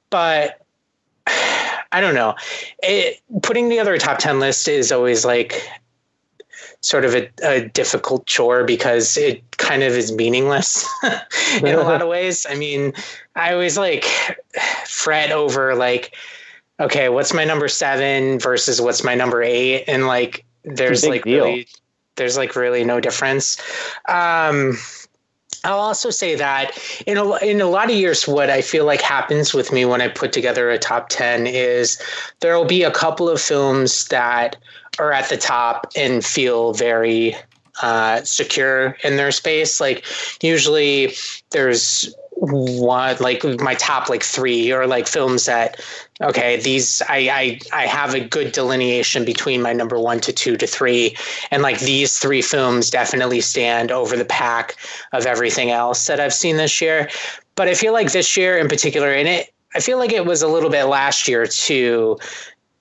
But 0.09 0.61
I 1.91 2.01
don't 2.01 2.13
know. 2.13 2.35
It, 2.83 3.19
putting 3.41 3.69
together 3.69 3.93
a 3.93 3.99
top 3.99 4.19
10 4.19 4.39
list 4.39 4.67
is 4.67 4.91
always 4.91 5.25
like 5.25 5.67
sort 6.81 7.03
of 7.03 7.13
a, 7.13 7.29
a 7.43 7.67
difficult 7.67 8.25
chore 8.25 8.63
because 8.63 9.17
it 9.17 9.43
kind 9.57 9.83
of 9.83 9.93
is 9.93 10.11
meaningless 10.11 10.87
in 11.61 11.67
a 11.67 11.81
lot 11.81 12.01
of 12.01 12.07
ways. 12.09 12.45
I 12.49 12.55
mean, 12.55 12.93
I 13.35 13.53
always 13.53 13.77
like 13.77 14.05
fret 14.85 15.31
over 15.31 15.75
like, 15.75 16.15
okay, 16.79 17.09
what's 17.09 17.33
my 17.33 17.43
number 17.43 17.67
seven 17.67 18.39
versus 18.39 18.81
what's 18.81 19.03
my 19.03 19.15
number 19.15 19.43
eight? 19.43 19.83
And 19.87 20.07
like, 20.07 20.45
there's 20.63 21.05
like 21.05 21.23
deal. 21.23 21.45
really, 21.45 21.67
there's 22.15 22.37
like 22.37 22.55
really 22.55 22.83
no 22.83 22.99
difference. 22.99 23.57
Um, 24.07 24.77
I'll 25.63 25.79
also 25.79 26.09
say 26.09 26.35
that 26.35 26.77
in 27.05 27.17
a, 27.17 27.35
in 27.37 27.59
a 27.59 27.65
lot 27.65 27.89
of 27.89 27.95
years, 27.95 28.27
what 28.27 28.49
I 28.49 28.61
feel 28.61 28.85
like 28.85 29.01
happens 29.01 29.53
with 29.53 29.73
me 29.73 29.83
when 29.83 30.01
I 30.01 30.07
put 30.07 30.31
together 30.31 30.69
a 30.69 30.77
top 30.77 31.09
10 31.09 31.47
is 31.47 32.01
there 32.39 32.57
will 32.57 32.65
be 32.65 32.83
a 32.83 32.91
couple 32.91 33.29
of 33.29 33.41
films 33.41 34.07
that 34.07 34.55
are 34.99 35.11
at 35.11 35.29
the 35.29 35.37
top 35.37 35.87
and 35.95 36.23
feel 36.23 36.73
very 36.73 37.35
uh, 37.81 38.21
secure 38.23 38.97
in 39.03 39.17
their 39.17 39.31
space. 39.31 39.81
Like 39.81 40.05
usually 40.41 41.13
there's 41.51 42.13
one 42.31 43.17
like 43.19 43.43
my 43.59 43.75
top 43.75 44.07
like 44.07 44.23
three 44.23 44.71
or 44.71 44.87
like 44.87 45.07
films 45.07 45.45
that 45.45 45.79
okay 46.21 46.57
these 46.57 47.01
I, 47.07 47.29
I 47.31 47.83
i 47.83 47.85
have 47.85 48.13
a 48.13 48.19
good 48.19 48.51
delineation 48.51 49.25
between 49.25 49.61
my 49.61 49.73
number 49.73 49.99
one 49.99 50.19
to 50.21 50.33
two 50.33 50.57
to 50.57 50.67
three 50.67 51.15
and 51.51 51.63
like 51.63 51.79
these 51.79 52.19
three 52.19 52.41
films 52.41 52.89
definitely 52.89 53.41
stand 53.41 53.91
over 53.91 54.17
the 54.17 54.25
pack 54.25 54.75
of 55.13 55.25
everything 55.25 55.71
else 55.71 56.07
that 56.07 56.19
i've 56.19 56.33
seen 56.33 56.57
this 56.57 56.81
year 56.81 57.09
but 57.55 57.67
i 57.67 57.73
feel 57.73 57.93
like 57.93 58.11
this 58.11 58.35
year 58.35 58.57
in 58.57 58.67
particular 58.67 59.13
and 59.13 59.27
it 59.27 59.53
I 59.75 59.79
feel 59.79 59.97
like 59.97 60.11
it 60.11 60.25
was 60.25 60.41
a 60.41 60.47
little 60.47 60.69
bit 60.69 60.85
last 60.85 61.27
year 61.27 61.45
too. 61.45 62.17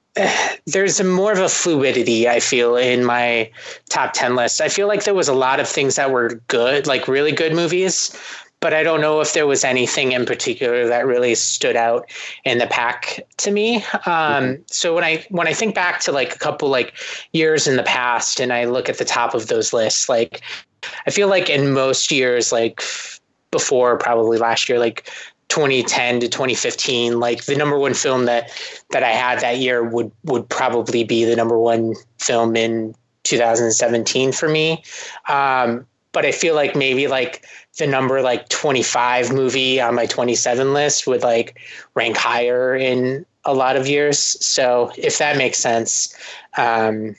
There's 0.67 1.01
a 1.01 1.05
more 1.05 1.33
of 1.33 1.39
a 1.39 1.49
fluidity 1.49 2.29
I 2.29 2.41
feel 2.41 2.77
in 2.77 3.05
my 3.05 3.51
top 3.89 4.13
10 4.15 4.37
list. 4.37 4.61
I 4.61 4.69
feel 4.69 4.89
like 4.89 5.05
there 5.05 5.15
was 5.15 5.29
a 5.29 5.35
lot 5.35 5.61
of 5.61 5.69
things 5.69 5.97
that 5.97 6.11
were 6.11 6.41
good, 6.49 6.87
like 6.87 7.09
really 7.09 7.33
good 7.33 7.55
movies, 7.55 8.17
but 8.61 8.75
I 8.75 8.83
don't 8.83 9.01
know 9.01 9.21
if 9.21 9.33
there 9.35 9.47
was 9.47 9.65
anything 9.65 10.13
in 10.13 10.27
particular 10.27 10.87
that 10.89 11.07
really 11.07 11.35
stood 11.35 11.77
out 11.77 12.11
in 12.45 12.59
the 12.59 12.67
pack 12.67 13.21
to 13.39 13.51
me. 13.51 13.77
Um, 13.77 13.83
mm-hmm. 14.05 14.63
So 14.67 14.95
when 14.95 15.05
I 15.05 15.25
when 15.31 15.47
I 15.47 15.53
think 15.53 15.75
back 15.75 16.01
to 16.01 16.13
like 16.13 16.35
a 16.35 16.39
couple 16.39 16.69
like 16.69 16.95
years 17.33 17.67
in 17.67 17.77
the 17.77 17.83
past, 17.83 18.41
and 18.41 18.53
I 18.53 18.65
look 18.65 18.89
at 18.89 18.99
the 18.99 19.05
top 19.05 19.35
of 19.35 19.47
those 19.47 19.73
lists, 19.73 20.09
like 20.09 20.43
I 21.07 21.11
feel 21.11 21.29
like 21.29 21.49
in 21.49 21.73
most 21.73 22.11
years, 22.11 22.53
like 22.53 22.83
before 23.51 23.97
probably 23.97 24.39
last 24.39 24.69
year, 24.69 24.79
like 24.79 25.11
2010 25.49 26.21
to 26.21 26.29
2015 26.29 27.21
like 27.21 27.47
the 27.47 27.57
number 27.57 27.79
one 27.79 27.95
film 27.95 28.27
that 28.27 28.51
that 28.91 29.03
i 29.03 29.09
had 29.09 29.41
that 29.41 29.57
year 29.57 29.83
would 29.83 30.13
would 30.25 30.47
probably 30.51 31.05
be 31.05 31.25
the 31.25 31.35
number 31.35 31.59
one 31.59 31.95
film 32.19 32.55
in 32.55 32.95
2017 33.25 34.31
for 34.31 34.47
me 34.47 34.83
um, 35.27 35.87
but 36.13 36.25
i 36.25 36.33
feel 36.33 36.55
like 36.55 36.75
maybe 36.75 37.07
like 37.07 37.45
the 37.79 37.87
number 37.87 38.21
like 38.23 38.49
25 38.49 39.33
movie 39.33 39.81
on 39.81 39.95
my 39.95 40.07
27 40.07 40.73
list 40.73 41.07
would 41.07 41.23
like 41.23 41.59
rank 41.95 42.17
higher 42.17 42.75
in 42.75 43.25
a 43.45 43.55
lot 43.55 43.77
of 43.77 43.87
years. 43.87 44.19
So 44.19 44.91
if 44.99 45.19
that 45.19 45.37
makes 45.37 45.59
sense 45.59 46.15
um, 46.57 47.15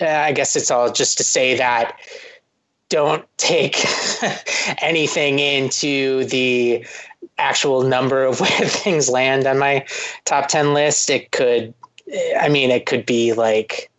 i 0.00 0.32
guess 0.32 0.56
it's 0.56 0.70
all 0.70 0.92
just 0.92 1.18
to 1.18 1.24
say 1.24 1.56
that 1.56 1.98
don't 2.88 3.26
take 3.36 3.84
anything 4.82 5.38
into 5.38 6.24
the 6.26 6.86
actual 7.38 7.82
number 7.82 8.24
of 8.24 8.40
where 8.40 8.68
things 8.68 9.08
land 9.08 9.46
on 9.46 9.58
my 9.58 9.84
top 10.24 10.48
10 10.48 10.74
list. 10.74 11.10
It 11.10 11.32
could 11.32 11.74
i 12.38 12.48
mean 12.48 12.70
it 12.70 12.86
could 12.86 13.04
be 13.04 13.32
like 13.32 13.90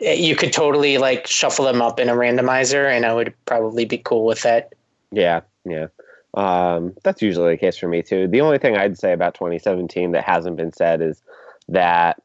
you 0.00 0.36
could 0.36 0.52
totally 0.52 0.98
like 0.98 1.26
shuffle 1.26 1.64
them 1.64 1.82
up 1.82 1.98
in 1.98 2.08
a 2.08 2.14
randomizer 2.14 2.90
and 2.90 3.04
i 3.04 3.12
would 3.12 3.34
probably 3.46 3.84
be 3.84 3.98
cool 3.98 4.24
with 4.24 4.42
that 4.42 4.72
yeah 5.12 5.40
yeah 5.64 5.86
um, 6.34 6.94
that's 7.02 7.22
usually 7.22 7.52
the 7.54 7.56
case 7.56 7.76
for 7.76 7.88
me 7.88 8.02
too 8.02 8.28
the 8.28 8.40
only 8.40 8.58
thing 8.58 8.76
i'd 8.76 8.98
say 8.98 9.12
about 9.12 9.34
2017 9.34 10.12
that 10.12 10.24
hasn't 10.24 10.56
been 10.56 10.72
said 10.72 11.00
is 11.00 11.22
that 11.68 12.22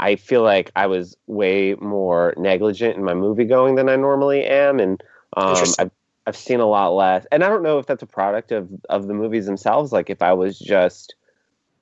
i 0.00 0.16
feel 0.16 0.42
like 0.42 0.70
i 0.76 0.86
was 0.86 1.16
way 1.26 1.74
more 1.74 2.34
negligent 2.36 2.96
in 2.96 3.04
my 3.04 3.14
movie 3.14 3.44
going 3.44 3.76
than 3.76 3.88
i 3.88 3.96
normally 3.96 4.44
am 4.44 4.80
and 4.80 5.02
um, 5.36 5.56
I've, 5.78 5.90
I've 6.26 6.36
seen 6.36 6.60
a 6.60 6.66
lot 6.66 6.94
less, 6.94 7.26
and 7.30 7.44
I 7.44 7.48
don't 7.48 7.62
know 7.62 7.78
if 7.78 7.86
that's 7.86 8.02
a 8.02 8.06
product 8.06 8.52
of 8.52 8.68
of 8.88 9.06
the 9.06 9.14
movies 9.14 9.46
themselves. 9.46 9.92
Like 9.92 10.10
if 10.10 10.22
I 10.22 10.32
was 10.32 10.58
just 10.58 11.14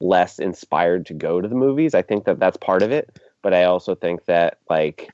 less 0.01 0.39
inspired 0.39 1.07
to 1.07 1.15
go 1.15 1.41
to 1.41 1.49
the 1.49 1.55
movies, 1.55 1.95
I 1.95 2.03
think 2.03 2.25
that 2.25 2.39
that's 2.39 2.57
part 2.57 2.83
of 2.83 2.93
it. 2.93 3.19
But 3.43 3.55
I 3.55 3.65
also 3.65 3.95
think 3.95 4.27
that 4.27 4.59
like 4.69 5.11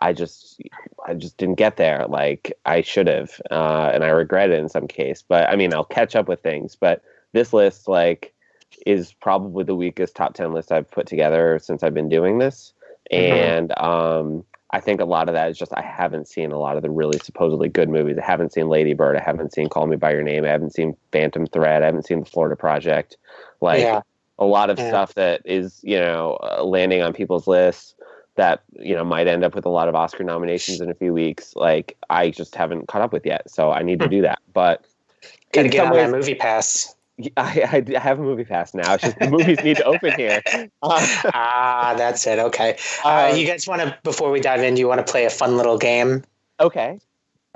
I 0.00 0.12
just 0.12 0.60
I 1.06 1.14
just 1.14 1.36
didn't 1.36 1.56
get 1.56 1.76
there 1.76 2.06
like 2.08 2.56
I 2.66 2.82
should 2.82 3.06
have, 3.06 3.40
uh, 3.50 3.90
and 3.92 4.04
I 4.04 4.08
regret 4.08 4.50
it 4.50 4.58
in 4.58 4.68
some 4.68 4.86
case. 4.86 5.22
But 5.26 5.48
I 5.48 5.56
mean, 5.56 5.74
I'll 5.74 5.84
catch 5.84 6.16
up 6.16 6.28
with 6.28 6.42
things. 6.42 6.76
But 6.76 7.02
this 7.32 7.52
list 7.52 7.88
like 7.88 8.32
is 8.86 9.12
probably 9.12 9.64
the 9.64 9.74
weakest 9.74 10.14
top 10.14 10.34
ten 10.34 10.52
list 10.52 10.72
I've 10.72 10.90
put 10.90 11.06
together 11.06 11.58
since 11.62 11.82
I've 11.82 11.94
been 11.94 12.08
doing 12.08 12.38
this, 12.38 12.72
mm-hmm. 13.10 13.34
and 13.34 13.78
um, 13.78 14.44
I 14.70 14.80
think 14.80 15.00
a 15.00 15.06
lot 15.06 15.28
of 15.28 15.34
that 15.34 15.50
is 15.50 15.58
just 15.58 15.72
I 15.74 15.82
haven't 15.82 16.28
seen 16.28 16.52
a 16.52 16.58
lot 16.58 16.76
of 16.76 16.82
the 16.82 16.90
really 16.90 17.18
supposedly 17.18 17.68
good 17.68 17.88
movies. 17.88 18.18
I 18.18 18.24
haven't 18.24 18.52
seen 18.52 18.68
Lady 18.68 18.94
Bird. 18.94 19.16
I 19.16 19.22
haven't 19.22 19.52
seen 19.52 19.68
Call 19.68 19.86
Me 19.86 19.96
by 19.96 20.12
Your 20.12 20.22
Name. 20.22 20.44
I 20.44 20.48
haven't 20.48 20.74
seen 20.74 20.96
Phantom 21.12 21.46
Thread. 21.46 21.82
I 21.82 21.86
haven't 21.86 22.06
seen 22.06 22.20
The 22.20 22.26
Florida 22.26 22.56
Project. 22.56 23.16
Like 23.60 23.80
yeah. 23.80 24.02
a 24.38 24.44
lot 24.44 24.68
of 24.70 24.78
yeah. 24.78 24.88
stuff 24.88 25.14
that 25.14 25.42
is 25.44 25.80
you 25.82 25.98
know 25.98 26.38
uh, 26.42 26.62
landing 26.62 27.02
on 27.02 27.14
people's 27.14 27.46
lists 27.46 27.94
that 28.38 28.62
you 28.78 28.94
know 28.94 29.04
might 29.04 29.26
end 29.26 29.44
up 29.44 29.54
with 29.54 29.66
a 29.66 29.68
lot 29.68 29.88
of 29.88 29.94
Oscar 29.94 30.24
nominations 30.24 30.80
in 30.80 30.90
a 30.90 30.94
few 30.94 31.12
weeks. 31.12 31.54
Like 31.54 31.96
I 32.08 32.30
just 32.30 32.54
haven't 32.54 32.88
caught 32.88 33.02
up 33.02 33.12
with 33.12 33.26
yet, 33.26 33.50
so 33.50 33.70
I 33.70 33.82
need 33.82 33.98
to 33.98 34.06
hmm. 34.06 34.12
do 34.12 34.22
that. 34.22 34.40
But 34.54 34.86
gotta 35.52 35.68
get 35.68 35.86
on 35.86 35.92
ways, 35.92 36.26
MoviePass. 36.26 36.94
I, 37.36 37.84
I, 37.96 37.98
have 37.98 38.20
a 38.20 38.22
MoviePass 38.22 38.74
now. 38.74 38.94
It's 38.94 39.02
just 39.02 39.18
the 39.18 39.28
movies 39.28 39.58
need 39.62 39.76
to 39.76 39.84
open 39.84 40.12
here. 40.16 40.40
Uh, 40.80 41.30
ah, 41.34 41.94
that's 41.98 42.24
it. 42.26 42.38
Okay. 42.38 42.78
Uh, 43.04 43.30
um, 43.30 43.36
you 43.36 43.44
guys 43.44 43.66
want 43.66 43.82
to, 43.82 43.98
before 44.04 44.30
we 44.30 44.40
dive 44.40 44.62
in, 44.62 44.74
do 44.74 44.80
you 44.80 44.86
want 44.86 45.04
to 45.04 45.10
play 45.10 45.24
a 45.24 45.30
fun 45.30 45.56
little 45.56 45.76
game? 45.76 46.22
Okay. 46.60 47.00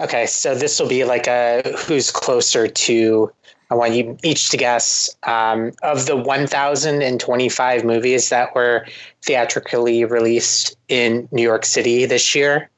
Okay. 0.01 0.27
So 0.27 0.57
this 0.57 0.81
will 0.81 0.89
be 0.89 1.05
like 1.05 1.29
a 1.29 1.63
who's 1.87 2.11
closer 2.11 2.67
to. 2.67 3.33
I 3.73 3.75
want 3.75 3.95
you 3.95 4.19
each 4.23 4.51
to 4.51 4.59
guess 4.59 5.17
um, 5.23 5.73
of 5.83 6.05
the 6.05 6.15
1,025 6.15 7.85
movies 7.87 8.29
that 8.29 8.55
were 8.55 8.87
theatrically 9.23 10.05
released 10.05 10.77
in 10.89 11.27
New 11.33 11.41
York 11.41 11.65
City 11.65 12.05
this 12.05 12.35
year. 12.35 12.69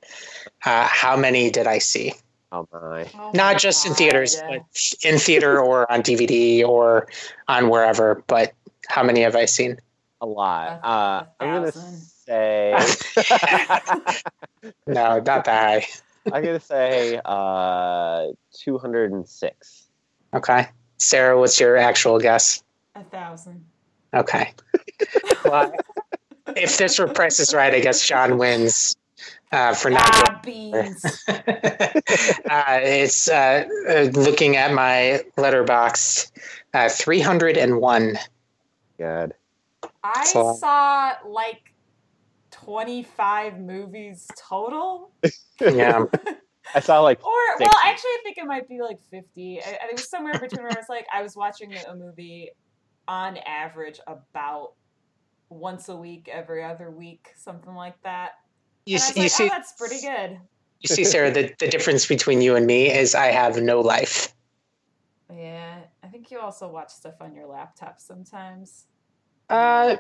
Uh, 0.64 0.86
how 0.86 1.16
many 1.16 1.50
did 1.50 1.66
I 1.66 1.78
see? 1.78 2.12
Oh 2.52 2.68
my! 2.72 3.10
Oh 3.18 3.32
Not 3.34 3.58
just 3.58 3.82
God. 3.82 3.90
in 3.90 3.96
theaters, 3.96 4.40
but 4.48 4.62
in 5.02 5.18
theater 5.18 5.58
or 5.58 5.90
on 5.90 6.00
DVD 6.00 6.64
or 6.64 7.08
on 7.48 7.70
wherever. 7.70 8.22
But 8.28 8.52
how 8.86 9.02
many 9.02 9.22
have 9.22 9.34
I 9.34 9.46
seen? 9.46 9.80
A 10.20 10.26
lot. 10.26 10.68
A, 10.68 10.86
uh, 10.86 11.26
a 11.40 11.44
I'm 11.44 11.54
gonna 11.54 11.72
say. 11.72 12.70
no, 14.86 15.18
not 15.18 15.24
that 15.24 15.46
high. 15.48 15.86
I'm 16.32 16.44
gonna 16.44 16.60
say 16.60 17.20
uh, 17.24 18.28
206. 18.52 19.88
Okay, 20.34 20.66
Sarah, 21.04 21.38
what's 21.38 21.60
your 21.60 21.76
actual 21.76 22.18
guess? 22.18 22.62
A 22.94 23.04
thousand. 23.04 23.64
Okay. 24.14 24.52
well, 25.44 25.72
if 26.56 26.78
this 26.78 26.98
were 26.98 27.08
Price 27.08 27.40
is 27.40 27.52
Right, 27.52 27.74
I 27.74 27.80
guess 27.80 28.06
John 28.06 28.38
wins 28.38 28.96
uh, 29.52 29.74
for 29.74 29.90
not 29.90 30.02
ah, 30.04 30.40
beans. 30.44 31.04
uh, 31.28 31.42
it's 32.82 33.28
uh, 33.28 33.64
uh, 33.88 34.10
looking 34.14 34.56
at 34.56 34.72
my 34.72 35.22
Letterboxd, 35.36 36.32
uh, 36.74 36.88
301. 36.88 38.18
God. 38.98 39.34
I 40.02 40.24
so, 40.24 40.54
saw 40.54 41.14
like 41.26 41.72
25 42.50 43.60
movies 43.60 44.28
total. 44.36 45.10
yeah. 45.60 46.04
I 46.74 46.80
saw 46.80 47.00
like. 47.00 47.24
Or, 47.24 47.58
60. 47.58 47.64
well, 47.64 47.82
actually, 47.84 48.10
I 48.10 48.20
think 48.22 48.38
it 48.38 48.46
might 48.46 48.68
be 48.68 48.80
like 48.80 49.00
50. 49.02 49.60
I, 49.60 49.62
I 49.62 49.70
think 49.70 49.82
it 49.90 49.92
was 49.94 50.10
somewhere 50.10 50.38
between 50.38 50.62
where 50.62 50.72
it's 50.72 50.88
like 50.88 51.06
I 51.12 51.22
was 51.22 51.36
watching 51.36 51.74
a 51.74 51.94
movie 51.94 52.50
on 53.06 53.36
average 53.38 54.00
about 54.06 54.72
once 55.48 55.88
a 55.88 55.96
week, 55.96 56.28
every 56.32 56.64
other 56.64 56.90
week, 56.90 57.28
something 57.36 57.74
like 57.74 58.00
that. 58.02 58.32
You, 58.86 58.98
you 58.98 59.22
like, 59.22 59.30
see, 59.30 59.44
oh, 59.44 59.48
that's 59.48 59.72
pretty 59.72 60.00
good. 60.00 60.38
You 60.80 60.88
see, 60.88 61.04
Sarah, 61.04 61.30
the, 61.30 61.54
the 61.58 61.68
difference 61.68 62.06
between 62.06 62.42
you 62.42 62.56
and 62.56 62.66
me 62.66 62.90
is 62.90 63.14
I 63.14 63.26
have 63.26 63.60
no 63.60 63.80
life. 63.80 64.34
Yeah, 65.34 65.78
I 66.02 66.08
think 66.08 66.30
you 66.30 66.38
also 66.38 66.68
watch 66.68 66.90
stuff 66.90 67.14
on 67.20 67.34
your 67.34 67.46
laptop 67.46 67.98
sometimes. 68.00 68.86
Uh, 69.48 69.96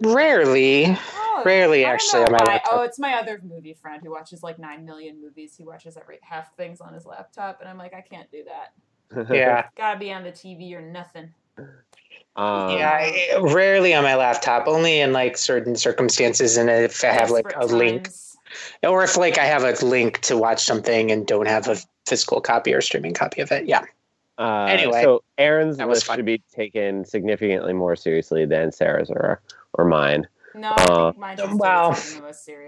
rarely. 0.00 0.96
Oh, 1.16 1.42
rarely, 1.44 1.84
actually, 1.84 2.22
on 2.22 2.32
my 2.32 2.38
laptop. 2.38 2.72
Oh, 2.72 2.82
it's 2.82 2.98
my 2.98 3.14
other 3.14 3.40
movie 3.42 3.74
friend 3.74 4.02
who 4.02 4.10
watches 4.10 4.42
like 4.42 4.58
nine 4.58 4.84
million 4.84 5.20
movies. 5.20 5.54
He 5.56 5.64
watches 5.64 5.96
every 5.96 6.18
half 6.22 6.54
things 6.56 6.80
on 6.80 6.94
his 6.94 7.06
laptop, 7.06 7.60
and 7.60 7.68
I'm 7.68 7.78
like, 7.78 7.94
I 7.94 8.00
can't 8.00 8.30
do 8.30 8.44
that. 8.44 8.72
Yeah, 9.34 9.66
gotta 9.76 9.98
be 9.98 10.12
on 10.12 10.22
the 10.22 10.30
TV 10.30 10.72
or 10.72 10.80
nothing. 10.80 11.34
Um, 12.36 12.78
yeah, 12.78 12.98
I, 13.00 13.38
rarely 13.40 13.92
on 13.92 14.04
my 14.04 14.14
laptop. 14.14 14.68
Only 14.68 15.00
in 15.00 15.12
like 15.12 15.36
certain 15.36 15.74
circumstances, 15.74 16.56
and 16.56 16.70
if 16.70 17.02
I 17.02 17.08
have 17.08 17.30
like 17.30 17.50
a 17.50 17.66
times. 17.66 17.72
link, 17.72 18.10
or 18.84 19.02
if 19.02 19.16
like 19.16 19.36
I 19.36 19.46
have 19.46 19.64
a 19.64 19.84
link 19.84 20.20
to 20.20 20.36
watch 20.36 20.62
something 20.62 21.10
and 21.10 21.26
don't 21.26 21.48
have 21.48 21.66
a 21.68 21.76
physical 22.06 22.40
copy 22.40 22.72
or 22.72 22.80
streaming 22.80 23.14
copy 23.14 23.40
of 23.40 23.50
it. 23.50 23.66
Yeah. 23.66 23.84
Uh, 24.38 24.64
anyway, 24.64 25.02
so 25.02 25.22
Aaron's 25.36 25.78
list 25.78 26.06
should 26.06 26.24
be 26.24 26.42
taken 26.54 27.04
significantly 27.04 27.74
more 27.74 27.94
seriously 27.94 28.46
than 28.46 28.72
Sarah's 28.72 29.10
or 29.10 29.42
or 29.74 29.84
mine. 29.84 30.26
No, 30.54 30.70
uh, 30.70 31.12
well, 31.52 31.96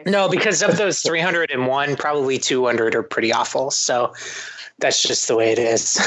no, 0.07 0.29
because 0.29 0.63
of 0.63 0.77
those 0.77 1.01
301, 1.01 1.97
probably 1.97 2.39
200 2.39 2.95
are 2.95 3.03
pretty 3.03 3.33
awful. 3.33 3.73
So 3.73 4.13
that's 4.79 5.03
just 5.03 5.27
the 5.29 5.37
way 5.37 5.53
it 5.53 5.59
is. 5.59 5.99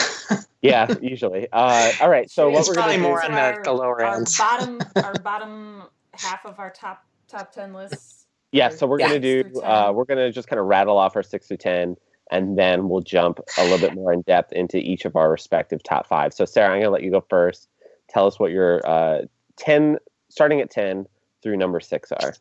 yeah, 0.62 0.88
usually. 1.02 1.48
Uh, 1.52 1.92
all 2.00 2.10
right. 2.10 2.30
So 2.30 2.50
it's 2.50 2.60
what 2.60 2.68
we're 2.68 2.74
probably 2.76 2.96
gonna 2.98 3.08
more 3.08 3.24
on 3.24 3.32
the, 3.32 3.62
the 3.64 3.72
lower 3.72 4.04
our 4.04 4.16
ends. 4.16 4.38
bottom, 4.38 4.80
our 5.04 5.14
bottom 5.16 5.84
half 6.14 6.46
of 6.46 6.60
our 6.60 6.70
top 6.70 7.06
top 7.28 7.52
ten 7.52 7.74
lists. 7.74 8.26
Yeah. 8.52 8.70
So 8.70 8.88
we're 8.88 9.00
yeah. 9.00 9.08
gonna 9.08 9.20
do. 9.20 9.62
Uh, 9.62 9.92
we're 9.94 10.06
gonna 10.06 10.32
just 10.32 10.48
kind 10.48 10.60
of 10.60 10.68
rattle 10.68 10.98
off 10.98 11.16
our 11.16 11.24
six 11.24 11.48
to 11.48 11.58
ten, 11.58 11.96
and 12.32 12.58
then 12.58 12.90
we'll 12.90 13.02
jump 13.02 13.40
a 13.58 13.64
little 13.64 13.80
bit 13.80 13.94
more 13.96 14.14
in 14.14 14.22
depth 14.22 14.54
into 14.54 14.78
each 14.78 15.06
of 15.06 15.16
our 15.16 15.30
respective 15.30 15.84
top 15.84 16.08
five. 16.08 16.34
So 16.34 16.46
Sarah, 16.46 16.74
I'm 16.74 16.82
gonna 16.82 16.92
let 16.92 17.04
you 17.04 17.12
go 17.12 17.26
first. 17.30 17.70
Tell 18.10 18.28
us 18.28 18.40
what 18.40 18.52
your 18.52 18.86
uh, 18.88 19.22
ten, 19.58 19.98
starting 20.36 20.60
at 20.60 20.70
ten 20.70 21.08
through 21.42 21.56
number 21.56 21.80
six 21.80 22.12
are. 22.12 22.34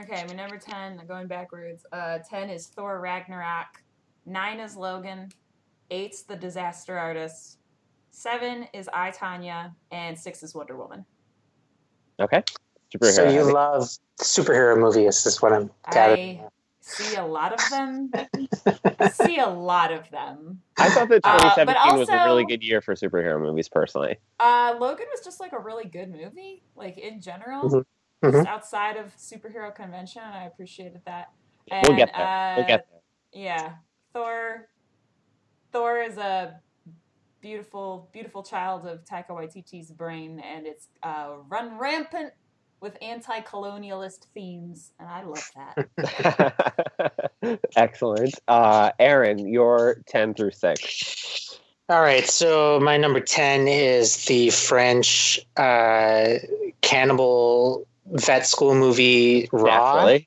Okay, 0.00 0.24
my 0.28 0.34
number 0.34 0.58
ten, 0.58 1.00
going 1.08 1.26
backwards. 1.26 1.84
Uh, 1.92 2.18
ten 2.30 2.48
is 2.48 2.68
Thor 2.68 3.00
Ragnarok. 3.00 3.82
Nine 4.24 4.60
is 4.60 4.76
Logan. 4.76 5.28
Eight's 5.90 6.22
The 6.22 6.36
Disaster 6.36 6.96
Artist. 6.96 7.58
Seven 8.12 8.68
is 8.72 8.88
I, 8.92 9.10
Tonya. 9.10 9.74
And 9.90 10.16
six 10.16 10.44
is 10.44 10.54
Wonder 10.54 10.76
Woman. 10.76 11.04
Okay. 12.20 12.44
Superhero. 12.94 13.12
So 13.12 13.24
you 13.24 13.40
heavy. 13.40 13.52
love 13.52 13.90
superhero 14.20 14.78
movies, 14.78 15.26
is 15.26 15.42
what 15.42 15.52
I'm 15.52 15.68
gathering. 15.90 16.40
I 16.40 16.48
see 16.82 17.14
a 17.14 17.24
lot 17.24 17.52
of 17.52 17.70
them. 17.70 18.10
See 19.12 19.38
a 19.38 19.48
lot 19.48 19.92
of 19.92 20.08
them. 20.10 20.60
I 20.78 20.88
thought 20.90 21.08
that 21.08 21.20
Uh, 21.24 21.38
but 21.64 21.74
2017 21.74 21.98
was 21.98 22.08
a 22.08 22.24
really 22.24 22.44
good 22.44 22.62
year 22.62 22.80
for 22.80 22.94
superhero 22.94 23.40
movies, 23.40 23.68
personally. 23.68 24.16
Uh, 24.38 24.76
Logan 24.78 25.06
was 25.10 25.24
just 25.24 25.40
like 25.40 25.52
a 25.52 25.58
really 25.58 25.86
good 25.86 26.10
movie, 26.10 26.62
like 26.76 26.98
in 26.98 27.20
general, 27.20 27.64
Mhm. 27.68 27.84
just 28.24 28.34
Mhm. 28.36 28.46
outside 28.46 28.96
of 28.96 29.16
superhero 29.16 29.74
convention, 29.74 30.22
I 30.22 30.44
appreciated 30.44 31.02
that. 31.06 31.32
we'll 31.70 31.94
get 31.96 32.10
And, 32.12 32.18
there. 32.18 32.54
we'll 32.56 32.64
uh, 32.64 32.68
get 32.68 32.86
there. 32.90 33.00
Yeah, 33.32 33.76
Thor. 34.12 34.68
Thor 35.72 35.98
is 36.00 36.18
a 36.18 36.60
beautiful, 37.40 38.08
beautiful 38.12 38.42
child 38.42 38.86
of 38.86 39.04
Taika 39.04 39.30
Waititi's 39.30 39.90
brain, 39.90 40.38
and 40.40 40.66
it's 40.66 40.88
uh, 41.02 41.36
run 41.48 41.78
rampant 41.78 42.32
with 42.82 42.98
anti-colonialist 43.00 44.26
themes, 44.34 44.90
and 44.98 45.08
I 45.08 45.22
love 45.22 45.50
that. 45.54 47.60
Excellent. 47.76 48.34
Uh, 48.48 48.90
Aaron, 48.98 49.46
your 49.46 50.02
10 50.06 50.34
through 50.34 50.50
6. 50.50 51.60
All 51.88 52.00
right, 52.00 52.28
so 52.28 52.80
my 52.80 52.96
number 52.96 53.20
10 53.20 53.68
is 53.68 54.24
the 54.24 54.50
French 54.50 55.38
uh, 55.56 56.34
cannibal 56.80 57.86
vet 58.06 58.46
school 58.46 58.74
movie 58.74 59.48
Raw. 59.52 60.18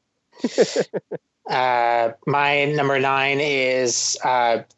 Uh, 1.47 2.11
my 2.25 2.65
number 2.65 2.99
nine 2.99 3.39
is, 3.39 4.17
uh, 4.23 4.57
pr- 4.57 4.74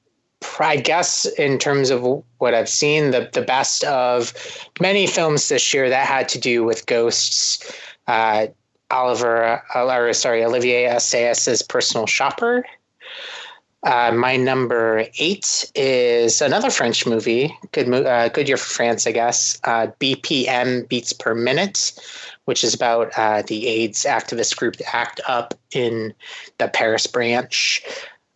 I 0.59 0.77
guess, 0.77 1.25
in 1.25 1.57
terms 1.57 1.89
of 1.89 2.23
what 2.37 2.53
I've 2.53 2.69
seen, 2.69 3.11
the, 3.11 3.29
the 3.33 3.41
best 3.41 3.83
of 3.83 4.33
many 4.79 5.07
films 5.07 5.49
this 5.49 5.73
year 5.73 5.89
that 5.89 6.07
had 6.07 6.29
to 6.29 6.39
do 6.39 6.63
with 6.63 6.85
ghosts. 6.85 7.71
Uh, 8.07 8.47
Oliver, 8.89 9.61
uh, 9.75 9.85
or 9.85 10.13
sorry, 10.13 10.43
Olivier 10.45 10.85
Assayas's 10.85 11.61
Personal 11.61 12.07
Shopper. 12.07 12.63
Uh, 13.83 14.11
my 14.11 14.35
number 14.35 15.05
eight 15.19 15.69
is 15.75 16.41
another 16.41 16.69
French 16.69 17.05
movie. 17.05 17.55
Good, 17.71 17.93
uh, 17.93 18.29
good 18.29 18.47
year 18.47 18.57
for 18.57 18.69
France, 18.69 19.05
I 19.05 19.11
guess. 19.11 19.59
Uh, 19.63 19.87
BPM 19.99 20.87
beats 20.89 21.13
per 21.13 21.35
minute, 21.35 21.93
which 22.45 22.63
is 22.63 22.73
about 22.73 23.11
uh, 23.17 23.43
the 23.43 23.67
AIDS 23.67 24.03
activist 24.03 24.57
group 24.57 24.75
ACT 24.91 25.21
UP 25.27 25.53
in 25.71 26.13
the 26.57 26.67
Paris 26.67 27.07
branch. 27.07 27.83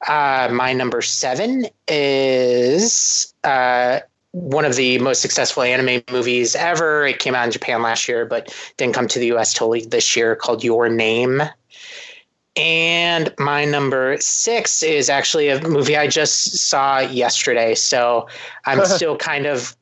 Uh, 0.08 0.50
my 0.52 0.74
number 0.74 1.02
seven 1.02 1.68
is 1.88 3.34
uh, 3.44 4.00
one 4.32 4.66
of 4.66 4.76
the 4.76 4.98
most 5.00 5.22
successful 5.22 5.64
anime 5.64 6.02
movies 6.12 6.56
ever. 6.56 7.06
It 7.06 7.20
came 7.20 7.36
out 7.36 7.46
in 7.46 7.52
Japan 7.52 7.82
last 7.82 8.08
year, 8.08 8.26
but 8.26 8.56
didn't 8.78 8.96
come 8.96 9.08
to 9.10 9.20
the 9.20 9.32
US 9.34 9.54
till 9.54 9.72
this 9.88 10.16
year 10.16 10.36
called 10.36 10.64
Your 10.64 10.90
Name. 10.90 11.44
And 12.56 13.34
my 13.40 13.64
number 13.64 14.18
six 14.20 14.84
is 14.84 15.10
actually 15.10 15.50
a 15.50 15.62
movie 15.68 15.96
I 15.96 16.08
just 16.08 16.58
saw 16.58 17.00
yesterday. 17.00 17.76
So 17.76 18.28
I'm 18.66 18.84
still 18.86 19.16
kind 19.16 19.46
of 19.46 19.76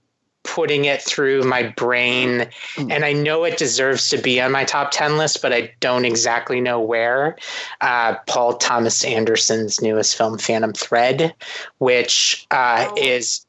putting 0.56 0.86
it 0.86 1.02
through 1.02 1.44
my 1.44 1.64
brain. 1.64 2.48
And 2.78 3.06
I 3.06 3.14
know 3.14 3.44
it 3.44 3.58
deserves 3.58 4.10
to 4.10 4.18
be 4.18 4.42
on 4.42 4.52
my 4.52 4.64
top 4.64 4.90
10 4.92 5.18
list, 5.18 5.42
but 5.42 5.54
I 5.54 5.72
don't 5.80 6.06
exactly 6.06 6.60
know 6.60 6.80
where. 6.80 7.38
Uh, 7.82 8.16
Paul 8.26 8.54
Thomas 8.58 9.04
Anderson's 9.04 9.82
newest 9.82 10.16
film, 10.18 10.38
Phantom 10.38 10.74
Thread, 10.74 11.34
which 11.78 12.48
uh, 12.52 12.88
Oh. 12.90 12.96
is 12.98 13.46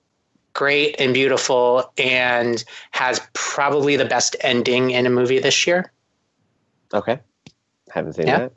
great 0.53 0.97
and 0.99 1.15
beautiful 1.15 1.91
and 1.97 2.63
has 2.91 3.21
probably 3.33 3.97
the 3.97 4.05
best 4.05 4.37
ending 4.41 4.91
in 4.91 5.07
a 5.07 5.11
movie 5.11 5.39
this 5.39 5.67
year. 5.67 5.93
Okay. 6.93 7.19
Haven't 7.91 8.15
seen 8.15 8.27
Yeah. 8.27 8.49
that. 8.49 8.53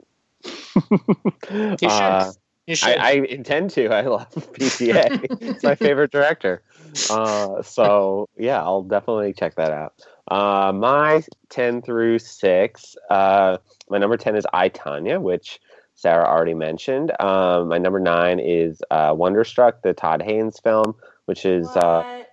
You 1.80 1.88
should. 1.88 1.90
Uh, 1.90 2.32
You 2.66 2.74
should. 2.76 2.98
I, 2.98 3.08
I 3.08 3.12
intend 3.12 3.70
to. 3.70 3.88
I 3.88 4.02
love 4.02 4.28
PTA. 4.34 5.26
it's 5.40 5.62
my 5.62 5.74
favorite 5.74 6.10
director. 6.10 6.62
Uh, 7.10 7.62
so 7.62 8.28
yeah, 8.36 8.62
I'll 8.62 8.82
definitely 8.82 9.32
check 9.32 9.56
that 9.56 9.72
out. 9.72 9.94
Uh, 10.28 10.72
my 10.72 11.22
ten 11.48 11.82
through 11.82 12.18
six. 12.18 12.96
Uh, 13.10 13.58
my 13.88 13.98
number 13.98 14.16
ten 14.16 14.36
is 14.36 14.46
I 14.52 14.68
Tonya, 14.68 15.20
which 15.20 15.60
Sarah 15.94 16.26
already 16.26 16.54
mentioned. 16.54 17.12
Um, 17.20 17.68
my 17.68 17.78
number 17.78 18.00
nine 18.00 18.38
is 18.40 18.82
uh, 18.90 19.14
Wonderstruck, 19.16 19.82
the 19.82 19.92
Todd 19.92 20.22
Haynes 20.22 20.58
film, 20.58 20.94
which 21.26 21.44
is 21.44 21.68
uh, 21.68 22.24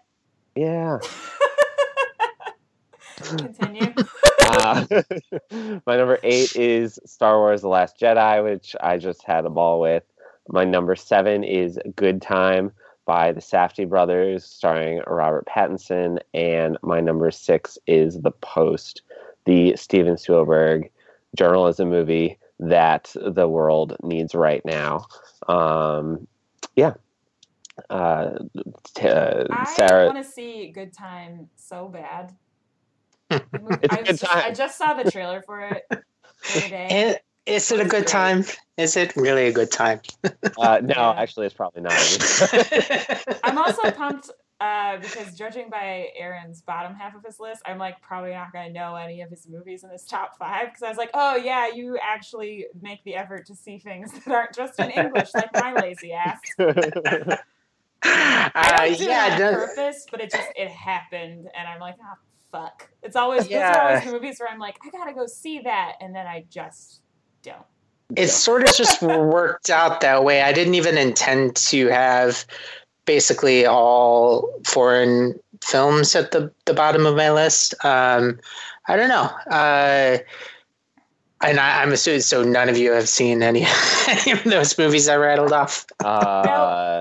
yeah. 0.55 0.99
Continue. 3.17 3.93
Uh, 4.53 4.85
my 5.85 5.95
number 5.95 6.19
eight 6.23 6.53
is 6.57 6.99
Star 7.05 7.37
Wars: 7.37 7.61
The 7.61 7.69
Last 7.69 7.97
Jedi, 7.97 8.43
which 8.43 8.75
I 8.81 8.97
just 8.97 9.23
had 9.23 9.45
a 9.45 9.49
ball 9.49 9.79
with. 9.79 10.03
My 10.49 10.65
number 10.65 10.93
seven 10.95 11.45
is 11.45 11.79
Good 11.95 12.21
Time 12.21 12.73
by 13.05 13.31
the 13.31 13.41
Safdie 13.41 13.89
brothers, 13.89 14.45
starring 14.45 15.01
Robert 15.07 15.45
Pattinson, 15.45 16.19
and 16.33 16.77
my 16.81 16.99
number 16.99 17.31
six 17.31 17.77
is 17.87 18.21
The 18.21 18.31
Post, 18.31 19.01
the 19.45 19.75
Steven 19.75 20.17
Spielberg 20.17 20.89
journalism 21.35 21.89
movie 21.89 22.37
that 22.59 23.13
the 23.15 23.47
world 23.47 23.97
needs 24.03 24.35
right 24.35 24.63
now. 24.65 25.05
Um, 25.47 26.27
yeah. 26.75 26.93
Uh, 27.89 28.37
t- 28.93 29.07
uh, 29.07 29.45
I 29.49 30.05
want 30.05 30.17
to 30.17 30.23
see 30.23 30.71
Good 30.71 30.93
Time 30.93 31.49
so 31.55 31.87
bad. 31.87 32.35
It's 33.31 33.47
a 33.53 33.93
I, 33.93 33.95
good 33.95 34.07
was 34.07 34.19
just, 34.19 34.23
time. 34.23 34.43
I 34.45 34.51
just 34.51 34.77
saw 34.77 34.93
the 34.93 35.09
trailer 35.09 35.41
for 35.41 35.61
it 35.61 35.85
the 35.89 35.97
other 36.57 36.69
day. 36.69 36.87
And 36.89 37.19
is 37.45 37.71
it 37.71 37.79
a 37.79 37.85
good 37.85 38.07
time? 38.07 38.45
Is 38.77 38.97
it 38.97 39.15
really 39.15 39.47
a 39.47 39.51
good 39.51 39.71
time? 39.71 40.01
uh, 40.57 40.79
no, 40.83 40.93
Yeah. 40.95 41.11
actually, 41.17 41.45
it's 41.47 41.55
probably 41.55 41.81
not. 41.81 41.93
I'm 43.43 43.57
also 43.57 43.91
pumped 43.91 44.31
uh, 44.59 44.97
because 44.97 45.35
judging 45.35 45.69
by 45.69 46.09
Aaron's 46.15 46.61
bottom 46.61 46.93
half 46.95 47.15
of 47.15 47.23
his 47.25 47.39
list, 47.39 47.61
I'm 47.65 47.79
like 47.79 47.99
probably 48.01 48.31
not 48.31 48.53
going 48.53 48.67
to 48.67 48.73
know 48.73 48.95
any 48.95 49.21
of 49.21 49.29
his 49.29 49.47
movies 49.49 49.83
in 49.83 49.89
his 49.89 50.03
top 50.03 50.37
five 50.37 50.67
because 50.67 50.83
I 50.83 50.89
was 50.89 50.97
like, 50.97 51.09
oh 51.13 51.35
yeah, 51.35 51.67
you 51.73 51.97
actually 52.01 52.67
make 52.81 53.03
the 53.03 53.15
effort 53.15 53.47
to 53.47 53.55
see 53.55 53.79
things 53.79 54.11
that 54.25 54.33
aren't 54.33 54.53
just 54.53 54.79
in 54.79 54.89
English, 54.91 55.33
like 55.33 55.53
my 55.55 55.73
lazy 55.73 56.13
ass. 56.13 56.39
I 56.59 57.39
uh, 58.03 58.85
don't 58.87 58.97
do 58.97 59.03
yeah, 59.05 59.37
it 59.37 59.41
on 59.43 59.53
purpose, 59.53 60.07
but 60.11 60.21
it 60.21 60.31
just 60.31 60.49
it 60.55 60.69
happened, 60.69 61.47
and 61.57 61.67
I'm 61.67 61.79
like, 61.79 61.95
oh 62.01 62.15
fuck. 62.51 62.89
It's 63.03 63.15
always 63.15 63.47
those 63.47 63.53
are 63.53 63.59
Yeah. 63.59 63.87
always 63.87 64.05
movies 64.05 64.39
where 64.39 64.49
I'm 64.49 64.59
like, 64.59 64.77
I 64.83 64.89
gotta 64.89 65.13
go 65.13 65.25
see 65.27 65.59
that, 65.61 65.93
and 66.01 66.15
then 66.15 66.27
I 66.27 66.45
just 66.49 67.01
don't. 67.43 67.65
it 68.15 68.27
sort 68.27 68.63
of 68.63 68.75
just 68.75 69.01
worked 69.01 69.69
out 69.69 70.01
that 70.01 70.23
way. 70.23 70.41
I 70.41 70.53
didn't 70.53 70.75
even 70.75 70.97
intend 70.97 71.55
to 71.57 71.87
have 71.87 72.45
basically 73.05 73.65
all 73.65 74.49
foreign 74.65 75.39
films 75.63 76.15
at 76.15 76.31
the, 76.31 76.51
the 76.65 76.73
bottom 76.73 77.05
of 77.05 77.15
my 77.15 77.31
list. 77.31 77.73
Um, 77.85 78.39
I 78.87 78.95
don't 78.95 79.09
know. 79.09 79.29
Uh, 79.49 80.17
and 81.43 81.59
I, 81.59 81.81
I'm 81.81 81.91
assuming 81.91 82.21
so. 82.21 82.43
None 82.43 82.69
of 82.69 82.77
you 82.77 82.91
have 82.91 83.09
seen 83.09 83.41
any, 83.43 83.65
any 84.07 84.31
of 84.31 84.43
those 84.43 84.77
movies 84.77 85.07
I 85.07 85.15
rattled 85.15 85.51
off. 85.51 85.85
no, 86.01 86.07
I 86.09 86.11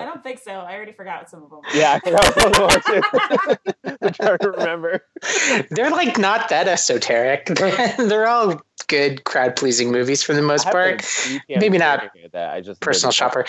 uh, 0.01 0.05
don't 0.07 0.23
think 0.23 0.39
so. 0.39 0.53
I 0.53 0.75
already 0.75 0.93
forgot 0.93 1.29
some 1.31 1.43
of 1.43 1.51
them. 1.51 1.61
yeah, 1.75 1.95
I 1.95 2.01
forgot 2.01 2.37
what 2.37 2.85
it 2.85 3.59
was. 3.85 3.99
I'm 4.03 4.13
trying 4.13 4.39
to 4.39 4.51
remember. 4.51 5.05
They're 5.71 5.91
like 5.91 6.19
not 6.19 6.49
that 6.49 6.69
esoteric. 6.69 7.47
They're, 7.47 7.95
they're 7.99 8.27
all 8.27 8.61
good, 8.87 9.25
crowd 9.25 9.57
pleasing 9.57 9.93
movies 9.93 10.23
for 10.23 10.35
the 10.35 10.43
most 10.43 10.65
part. 10.71 11.05
Maybe 11.49 11.79
not 11.79 12.11
That 12.33 12.51
I 12.51 12.61
just 12.61 12.81
personal 12.81 13.11
didn't- 13.11 13.17
shopper 13.17 13.47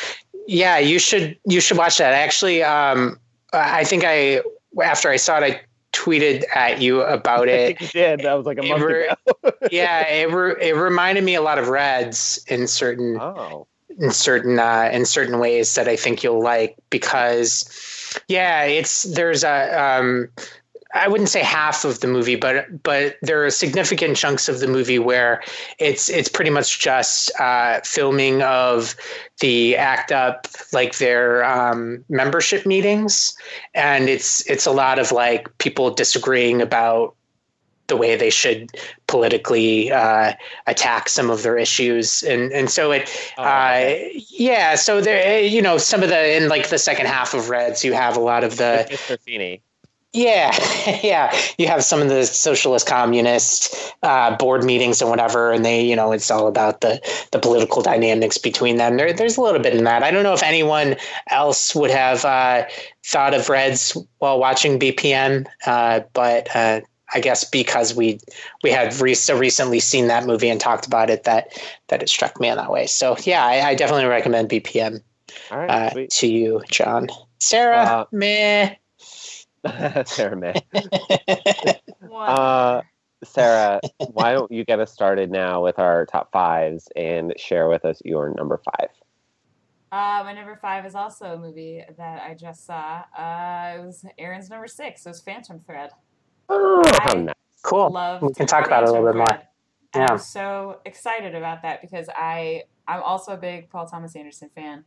yeah 0.48 0.80
you 0.80 0.98
should 0.98 1.38
you 1.46 1.62
should 1.62 1.78
watch 1.78 2.00
that 2.00 2.14
actually 2.14 2.64
um 2.64 3.20
i 3.54 3.84
think 3.84 4.04
i 4.04 4.42
after 4.84 5.08
i 5.08 5.16
saw 5.16 5.38
it 5.38 5.44
i 5.44 5.62
tweeted 5.94 6.44
at 6.56 6.82
you 6.82 7.02
about 7.02 7.48
I 7.50 7.52
it 7.52 7.80
think 7.80 7.82
you 7.82 7.88
did. 8.02 8.20
That 8.22 8.34
was 8.34 8.46
like 8.46 8.58
a 8.58 8.64
month 8.64 8.84
re- 8.84 9.08
ago. 9.10 9.52
yeah 9.72 10.08
it, 10.08 10.32
re- 10.32 10.56
it 10.60 10.76
reminded 10.76 11.24
me 11.24 11.36
a 11.36 11.42
lot 11.42 11.58
of 11.58 11.68
reds 11.70 12.44
in 12.48 12.68
certain 12.68 13.20
Oh, 13.20 13.68
in 14.00 14.12
certain 14.12 14.58
uh 14.60 14.90
in 14.94 15.06
certain 15.06 15.38
ways 15.40 15.76
that 15.76 15.88
i 15.88 15.96
think 15.98 16.24
you'll 16.24 16.42
like 16.42 16.76
because 16.90 17.70
yeah 18.30 18.64
it's 18.64 19.04
there's 19.04 19.44
a 19.44 19.78
um 19.80 20.30
I 20.94 21.08
wouldn't 21.08 21.30
say 21.30 21.42
half 21.42 21.86
of 21.86 22.00
the 22.00 22.08
movie, 22.08 22.36
but 22.36 22.84
but 22.84 23.18
there 23.22 23.46
are 23.46 23.50
significant 23.50 24.18
chunks 24.18 24.50
of 24.50 24.60
the 24.60 24.68
movie 24.68 25.00
where 25.00 25.42
it's 25.80 26.10
it's 26.10 26.30
pretty 26.30 26.52
much 26.52 26.80
just 26.80 27.32
uh, 27.40 27.80
filming 27.82 28.42
of 28.42 28.96
the 29.40 29.78
ACT 29.78 30.12
UP, 30.12 30.48
like 30.74 30.98
their 30.98 31.44
um, 31.46 32.04
membership 32.10 32.66
meetings, 32.66 33.36
and 33.74 34.10
it's 34.10 34.48
it's 34.50 34.66
a 34.66 34.72
lot 34.72 35.00
of 35.00 35.12
like 35.12 35.56
people 35.58 35.92
disagreeing 35.92 36.62
about 36.62 37.16
the 37.88 37.98
way 37.98 38.16
they 38.16 38.30
should 38.30 38.72
politically 39.08 39.92
uh, 39.92 40.34
attack 40.68 41.10
some 41.10 41.30
of 41.30 41.44
their 41.44 41.58
issues, 41.58 42.24
and 42.24 42.52
and 42.52 42.70
so 42.70 42.92
it 42.92 43.10
oh, 43.38 43.44
uh, 43.44 43.98
yeah, 44.30 44.76
so 44.76 45.02
there, 45.02 45.42
you 45.42 45.62
know, 45.62 45.78
some 45.78 46.04
of 46.04 46.10
the 46.10 46.36
in 46.36 46.50
like 46.50 46.70
the 46.70 46.78
second 46.78 47.06
half 47.06 47.34
of 47.34 47.50
Reds, 47.50 47.84
you 47.84 47.94
have 47.94 48.18
a 48.18 48.22
lot 48.22 48.44
of 48.44 48.58
the 48.58 48.88
Mr. 48.92 49.20
Feeney. 49.20 49.62
Yeah, 50.14 50.52
yeah. 51.04 51.34
You 51.58 51.68
have 51.68 51.84
some 51.84 52.02
of 52.02 52.10
the 52.10 52.26
socialist 52.26 52.86
communist 52.86 53.94
uh, 54.04 54.36
board 54.36 54.64
meetings 54.64 55.02
and 55.02 55.10
whatever, 55.10 55.52
and 55.52 55.64
they, 55.64 55.82
you 55.82 55.96
know, 55.96 56.12
it's 56.12 56.30
all 56.30 56.48
about 56.48 56.82
the 56.82 57.00
the 57.32 57.40
political 57.40 57.82
dynamics 57.82 58.38
between 58.38 58.78
them. 58.78 58.98
There, 58.98 59.14
there's 59.14 59.38
a 59.38 59.42
little 59.42 59.62
bit 59.62 59.74
in 59.74 59.86
that. 59.86 60.04
I 60.04 60.12
don't 60.12 60.24
know 60.24 60.34
if 60.34 60.44
anyone 60.44 60.98
else 61.28 61.74
would 61.76 61.92
have 61.92 62.26
uh, 62.26 62.66
thought 63.06 63.34
of 63.34 63.48
Reds 63.48 63.96
while 64.18 64.38
watching 64.38 64.80
BPM, 64.80 65.48
uh, 65.66 66.02
but 66.12 66.54
uh, 66.54 66.82
I 67.14 67.20
guess 67.22 67.50
because 67.50 67.94
we 67.96 68.20
we 68.64 68.72
had 68.72 68.94
re- 69.00 69.14
so 69.14 69.38
recently 69.38 69.80
seen 69.80 70.08
that 70.08 70.26
movie 70.26 70.50
and 70.50 70.60
talked 70.60 70.86
about 70.86 71.10
it 71.10 71.24
that 71.24 71.58
that 71.88 72.04
it 72.04 72.10
struck 72.10 72.38
me 72.40 72.50
in 72.50 72.58
that 72.58 72.72
way. 72.72 72.86
So 72.86 73.16
yeah, 73.24 73.46
I, 73.46 73.70
I 73.70 73.76
definitely 73.76 74.06
recommend 74.06 74.50
BPM 74.50 75.02
uh, 75.70 75.90
to 76.10 76.28
you, 76.28 76.62
John. 76.70 77.08
Sarah, 77.40 77.78
uh, 77.78 78.06
meh. 78.12 78.76
Sarah 80.06 80.36
May. 80.36 80.54
uh, 82.12 82.82
Sarah, 83.24 83.80
why 84.12 84.34
don't 84.34 84.52
you 84.52 84.66
get 84.66 84.80
us 84.80 84.92
started 84.92 85.30
now 85.30 85.64
with 85.64 85.78
our 85.80 86.06
top 86.06 86.32
fives 86.32 86.88
and 86.96 87.34
share 87.38 87.70
with 87.70 87.86
us 87.86 88.02
your 88.04 88.34
number 88.36 88.60
five? 88.66 88.90
Uh, 89.92 90.24
my 90.24 90.34
number 90.34 90.58
five 90.62 90.86
is 90.86 90.96
also 90.96 91.34
a 91.34 91.38
movie 91.38 91.84
that 91.98 92.22
I 92.24 92.34
just 92.34 92.66
saw. 92.66 93.04
Uh, 93.18 93.74
it 93.78 93.86
was 93.86 94.06
Aaron's 94.18 94.50
number 94.50 94.68
six. 94.68 95.06
It 95.06 95.10
was 95.10 95.20
Phantom 95.22 95.60
Thread. 95.60 95.92
Oh, 96.50 96.82
nice. 97.14 97.36
Cool. 97.62 97.90
we 98.22 98.34
can 98.34 98.48
talk 98.48 98.68
Phantom 98.68 98.72
about 98.72 98.84
it 98.84 98.90
a 98.90 98.92
little 98.94 99.08
bit 99.08 99.18
more. 99.18 99.42
Yeah. 99.96 100.08
I'm 100.10 100.18
so 100.18 100.80
excited 100.86 101.36
about 101.36 101.62
that 101.64 101.82
because 101.82 102.08
I 102.16 102.64
I'm 102.88 103.04
also 103.04 103.34
a 103.34 103.38
big 103.38 103.70
Paul 103.70 103.86
Thomas 103.86 104.16
Anderson 104.16 104.50
fan. 104.56 104.86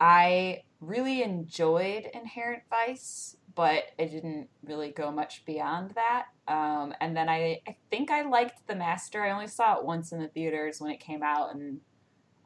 I 0.00 0.62
really 0.80 1.22
enjoyed 1.22 2.08
Inherent 2.12 2.62
Vice 2.68 3.36
but 3.60 3.84
it 3.98 4.10
didn't 4.10 4.48
really 4.64 4.88
go 4.88 5.10
much 5.10 5.44
beyond 5.44 5.90
that. 5.90 6.28
Um, 6.48 6.94
and 6.98 7.14
then 7.14 7.28
I, 7.28 7.60
I 7.68 7.76
think 7.90 8.10
I 8.10 8.22
liked 8.22 8.66
The 8.66 8.74
Master. 8.74 9.22
I 9.22 9.32
only 9.32 9.48
saw 9.48 9.76
it 9.76 9.84
once 9.84 10.12
in 10.12 10.18
the 10.18 10.28
theaters 10.28 10.80
when 10.80 10.90
it 10.90 10.98
came 10.98 11.22
out, 11.22 11.54
and 11.54 11.78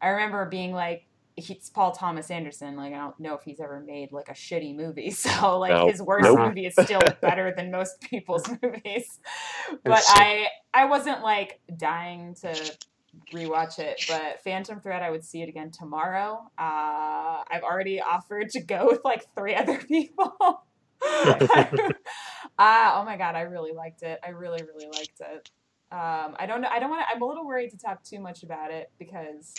I 0.02 0.08
remember 0.08 0.44
being 0.46 0.72
like, 0.72 1.06
"It's 1.36 1.70
Paul 1.70 1.92
Thomas 1.92 2.32
Anderson. 2.32 2.74
Like 2.74 2.92
I 2.92 2.96
don't 2.96 3.20
know 3.20 3.34
if 3.34 3.44
he's 3.44 3.60
ever 3.60 3.78
made 3.78 4.10
like 4.10 4.28
a 4.28 4.32
shitty 4.32 4.74
movie. 4.74 5.10
So 5.12 5.60
like 5.60 5.70
nope. 5.70 5.92
his 5.92 6.02
worst 6.02 6.28
movie 6.36 6.66
is 6.66 6.74
still 6.74 7.00
better 7.22 7.54
than 7.56 7.70
most 7.70 8.00
people's 8.00 8.48
movies. 8.62 9.20
But 9.84 10.02
I 10.08 10.48
I 10.74 10.86
wasn't 10.86 11.22
like 11.22 11.60
dying 11.76 12.34
to 12.40 12.76
rewatch 13.32 13.78
it. 13.78 14.04
But 14.08 14.42
Phantom 14.42 14.80
Thread, 14.80 15.00
I 15.00 15.12
would 15.12 15.24
see 15.24 15.42
it 15.42 15.48
again 15.48 15.70
tomorrow. 15.70 16.50
Uh, 16.58 17.44
I've 17.48 17.62
already 17.62 18.00
offered 18.00 18.50
to 18.50 18.60
go 18.60 18.88
with 18.90 19.04
like 19.04 19.26
three 19.36 19.54
other 19.54 19.78
people. 19.78 20.64
Ah, 22.58 22.98
oh 23.00 23.04
my 23.04 23.16
god, 23.16 23.34
I 23.34 23.42
really 23.42 23.72
liked 23.72 24.02
it. 24.02 24.18
I 24.24 24.30
really, 24.30 24.62
really 24.62 24.86
liked 24.86 25.20
it. 25.20 25.50
Um, 25.90 26.34
I 26.38 26.46
don't 26.46 26.60
know. 26.60 26.68
I 26.70 26.78
don't 26.78 26.90
want 26.90 27.06
to. 27.06 27.14
I'm 27.14 27.22
a 27.22 27.26
little 27.26 27.46
worried 27.46 27.70
to 27.70 27.78
talk 27.78 28.02
too 28.02 28.18
much 28.18 28.42
about 28.42 28.70
it 28.70 28.90
because 28.98 29.54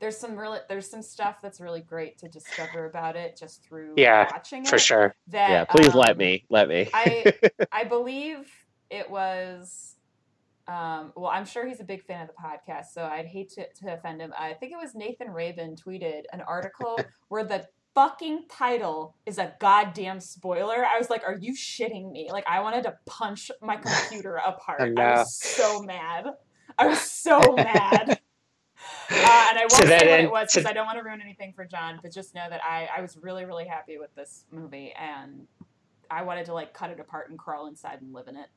there's 0.00 0.16
some 0.16 0.36
really 0.36 0.58
there's 0.68 0.90
some 0.90 1.02
stuff 1.02 1.36
that's 1.42 1.60
really 1.60 1.82
great 1.82 2.18
to 2.18 2.28
discover 2.28 2.86
about 2.86 3.16
it 3.16 3.36
just 3.38 3.62
through 3.62 3.94
yeah, 3.96 4.28
watching 4.32 4.62
it. 4.62 4.68
For 4.68 4.78
sure. 4.78 5.14
That, 5.28 5.50
yeah, 5.50 5.64
please 5.64 5.94
um, 5.94 6.00
let 6.00 6.16
me. 6.16 6.44
Let 6.48 6.68
me. 6.68 6.88
I 6.92 7.32
I 7.72 7.84
believe 7.84 8.50
it 8.88 9.08
was. 9.10 9.96
Um, 10.66 11.12
well, 11.16 11.30
I'm 11.30 11.46
sure 11.46 11.66
he's 11.66 11.80
a 11.80 11.84
big 11.84 12.02
fan 12.04 12.22
of 12.22 12.28
the 12.28 12.34
podcast, 12.34 12.86
so 12.92 13.02
I'd 13.02 13.26
hate 13.26 13.50
to, 13.50 13.66
to 13.82 13.94
offend 13.94 14.20
him. 14.20 14.32
I 14.38 14.54
think 14.54 14.72
it 14.72 14.76
was 14.76 14.94
Nathan 14.94 15.30
Raven 15.30 15.74
tweeted 15.74 16.22
an 16.32 16.42
article 16.42 16.98
where 17.28 17.44
the 17.44 17.66
fucking 17.94 18.44
title 18.48 19.16
is 19.26 19.38
a 19.38 19.54
goddamn 19.60 20.20
spoiler. 20.20 20.84
I 20.84 20.98
was 20.98 21.10
like, 21.10 21.22
are 21.24 21.36
you 21.36 21.54
shitting 21.54 22.12
me? 22.12 22.30
Like, 22.30 22.46
I 22.46 22.60
wanted 22.60 22.84
to 22.84 22.96
punch 23.06 23.50
my 23.60 23.76
computer 23.84 24.36
apart. 24.36 24.98
I, 24.98 25.02
I 25.02 25.18
was 25.18 25.36
so 25.36 25.82
mad. 25.82 26.26
I 26.78 26.86
was 26.86 27.00
so 27.10 27.54
mad. 27.56 28.20
Uh, 29.10 29.46
and 29.50 29.58
I 29.58 29.62
won't 29.62 29.72
say 29.72 30.10
what 30.10 30.20
it 30.20 30.30
was 30.30 30.54
because 30.54 30.66
I 30.66 30.72
don't 30.72 30.86
want 30.86 30.98
to 30.98 31.04
ruin 31.04 31.20
anything 31.20 31.52
for 31.52 31.64
John, 31.64 31.98
but 32.02 32.12
just 32.12 32.34
know 32.34 32.46
that 32.48 32.62
I, 32.64 32.88
I 32.96 33.00
was 33.00 33.18
really, 33.20 33.44
really 33.44 33.66
happy 33.66 33.98
with 33.98 34.14
this 34.14 34.44
movie 34.52 34.92
and 34.92 35.46
I 36.10 36.22
wanted 36.22 36.46
to 36.46 36.54
like 36.54 36.72
cut 36.72 36.90
it 36.90 37.00
apart 37.00 37.28
and 37.30 37.38
crawl 37.38 37.66
inside 37.66 38.00
and 38.00 38.12
live 38.12 38.28
in 38.28 38.36
it. 38.36 38.48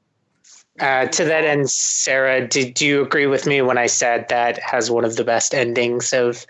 Uh, 0.80 1.08
to 1.08 1.26
that 1.26 1.44
end, 1.44 1.70
Sarah, 1.70 2.48
did 2.48 2.82
you 2.82 3.02
agree 3.02 3.28
with 3.28 3.46
me 3.46 3.62
when 3.62 3.78
I 3.78 3.86
said 3.86 4.28
that 4.30 4.60
has 4.60 4.92
one 4.92 5.06
of 5.06 5.16
the 5.16 5.24
best 5.24 5.54
endings 5.54 6.14
of 6.14 6.46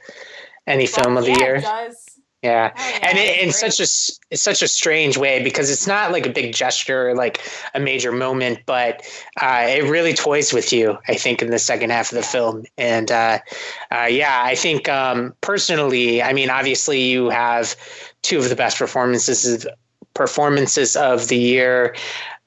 any 0.65 0.86
well, 0.86 1.04
film 1.04 1.17
of 1.17 1.28
yeah, 1.28 1.34
the 1.34 1.39
year? 1.39 1.56
It 1.56 1.62
does. 1.62 2.03
Yeah, 2.44 2.74
oh, 2.76 2.82
yeah 2.90 3.00
and 3.04 3.18
it, 3.18 3.42
in 3.42 3.52
such 3.52 3.80
a 3.80 3.84
it's 3.84 4.42
such 4.42 4.62
a 4.62 4.68
strange 4.68 5.18
way 5.18 5.42
because 5.42 5.70
it's 5.70 5.88
not 5.88 6.12
like 6.12 6.26
a 6.26 6.30
big 6.30 6.54
gesture, 6.54 7.16
like 7.16 7.42
a 7.74 7.80
major 7.80 8.12
moment, 8.12 8.60
but 8.66 9.02
uh, 9.42 9.66
it 9.68 9.90
really 9.90 10.14
toys 10.14 10.52
with 10.52 10.74
you. 10.74 10.98
I 11.08 11.16
think 11.16 11.42
in 11.42 11.52
the 11.52 11.60
second 11.60 11.92
half 11.92 12.12
of 12.12 12.18
the 12.18 12.24
film, 12.24 12.66
and 12.78 13.12
uh, 13.12 13.40
uh, 13.92 14.08
yeah, 14.10 14.42
I 14.44 14.56
think 14.56 14.90
um, 14.90 15.34
personally, 15.42 16.22
I 16.22 16.34
mean, 16.34 16.50
obviously, 16.50 17.02
you 17.02 17.30
have 17.30 17.76
two 18.24 18.40
of 18.40 18.50
the 18.50 18.56
best 18.56 18.78
performances 18.78 19.66
performances 20.14 20.96
of 20.96 21.28
the 21.30 21.38
year 21.38 21.96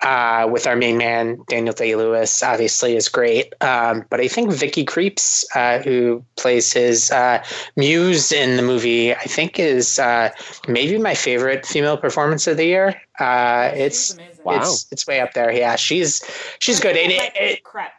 uh, 0.03 0.49
with 0.51 0.67
our 0.67 0.77
main 0.77 0.99
man 0.99 1.43
Daniel 1.49 1.75
Day 1.75 1.97
Lewis, 1.97 2.43
obviously 2.43 2.97
is 2.97 3.09
great. 3.09 3.55
Um, 3.63 4.05
but 4.11 4.21
I 4.21 4.29
think 4.29 4.53
Vicky 4.53 4.85
Krieps, 4.85 5.45
uh, 5.55 5.83
who 5.83 6.25
plays 6.37 6.73
his 6.73 7.11
uh, 7.11 7.43
muse 7.77 8.31
in 8.31 8.57
the 8.57 8.63
movie, 8.63 9.15
I 9.15 9.25
think 9.25 9.59
is 9.59 9.99
uh, 9.99 10.31
maybe 10.69 10.99
my 10.99 11.15
favorite 11.15 11.65
female 11.65 11.97
performance 11.97 12.47
of 12.47 12.57
the 12.57 12.67
year. 12.67 13.01
Uh, 13.19 13.71
it's 13.75 14.17
wow. 14.45 14.57
it's 14.57 14.87
it's 14.93 15.07
way 15.07 15.21
up 15.21 15.33
there. 15.33 15.51
Yeah, 15.51 15.77
she's 15.77 16.23
she's 16.59 16.79
good. 16.79 16.97
And 16.97 17.13
it, 17.13 17.33
it, 17.35 17.65
crap. 17.65 17.93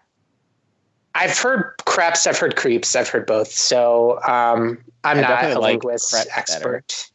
I've 1.16 1.38
heard 1.38 1.74
craps. 1.86 2.28
I've 2.28 2.38
heard 2.38 2.56
creeps. 2.56 2.96
I've 2.96 3.10
heard 3.10 3.26
both. 3.26 3.52
So 3.52 4.22
um, 4.24 4.78
I'm 5.04 5.18
I 5.18 5.22
not 5.22 5.44
a 5.46 5.60
like 5.60 5.84
linguist 5.84 6.14
expert. 6.36 6.88
Better. 6.88 7.14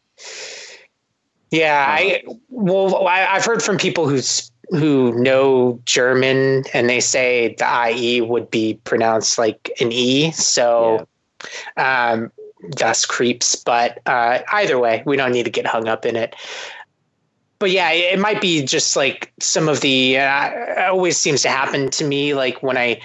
Yeah, 1.53 1.85
I 1.87 2.25
well, 2.49 3.07
I, 3.07 3.19
have 3.19 3.45
heard 3.45 3.63
from 3.63 3.77
people 3.77 4.09
who 4.09 4.21
who 4.73 5.13
know 5.21 5.79
German 5.85 6.65
and 6.73 6.89
they 6.89 7.01
say 7.01 7.55
the 7.59 7.91
IE 7.91 8.21
would 8.23 8.51
be 8.51 8.75
pronounced 8.85 9.39
like 9.39 9.71
an 9.81 9.93
E. 9.93 10.33
So, 10.33 11.07
yeah. 11.77 12.11
um, 12.13 12.33
thus 12.71 13.05
creeps. 13.05 13.55
But 13.57 14.01
uh, 14.07 14.41
either 14.53 14.79
way, 14.79 15.03
we 15.05 15.17
don't 15.17 15.33
need 15.33 15.45
to 15.45 15.51
get 15.51 15.67
hung 15.67 15.89
up 15.89 16.07
in 16.07 16.17
it. 16.17 16.35
But 17.59 17.71
yeah, 17.71 17.93
it 17.93 18.19
might 18.19 18.41
be 18.41 18.65
just 18.65 18.97
like 18.97 19.33
some 19.39 19.69
of 19.69 19.83
the. 19.83 20.19
Uh, 20.19 20.89
always 20.89 21.17
seems 21.17 21.43
to 21.43 21.49
happen 21.49 21.91
to 21.91 22.05
me, 22.05 22.35
like 22.35 22.63
when 22.63 22.77
I 22.77 23.01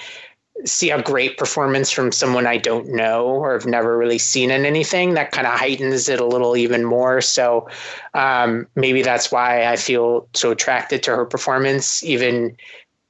see 0.65 0.89
a 0.89 1.02
great 1.02 1.38
performance 1.38 1.91
from 1.91 2.12
someone 2.12 2.48
I 2.48 2.58
don't 2.58 2.89
know 2.89 3.26
or 3.26 3.54
have 3.54 3.65
never 3.65 3.98
really 3.98 4.17
seen 4.17 4.52
in 4.52 4.65
anything, 4.65 5.13
that 5.13 5.32
kind 5.32 5.48
of 5.48 5.54
heightens 5.54 6.10
it 6.10 6.20
a 6.20 6.26
little 6.26 6.58
even 6.58 6.84
more. 6.84 7.22
So 7.22 7.70
um, 8.13 8.67
maybe 8.76 9.02
that's 9.04 9.32
why 9.32 9.65
I 9.65 9.76
feel 9.76 10.28
so 10.34 10.52
attracted 10.52 11.04
to 11.04 11.15
her 11.15 11.26
performance, 11.26 12.04
even 12.04 12.58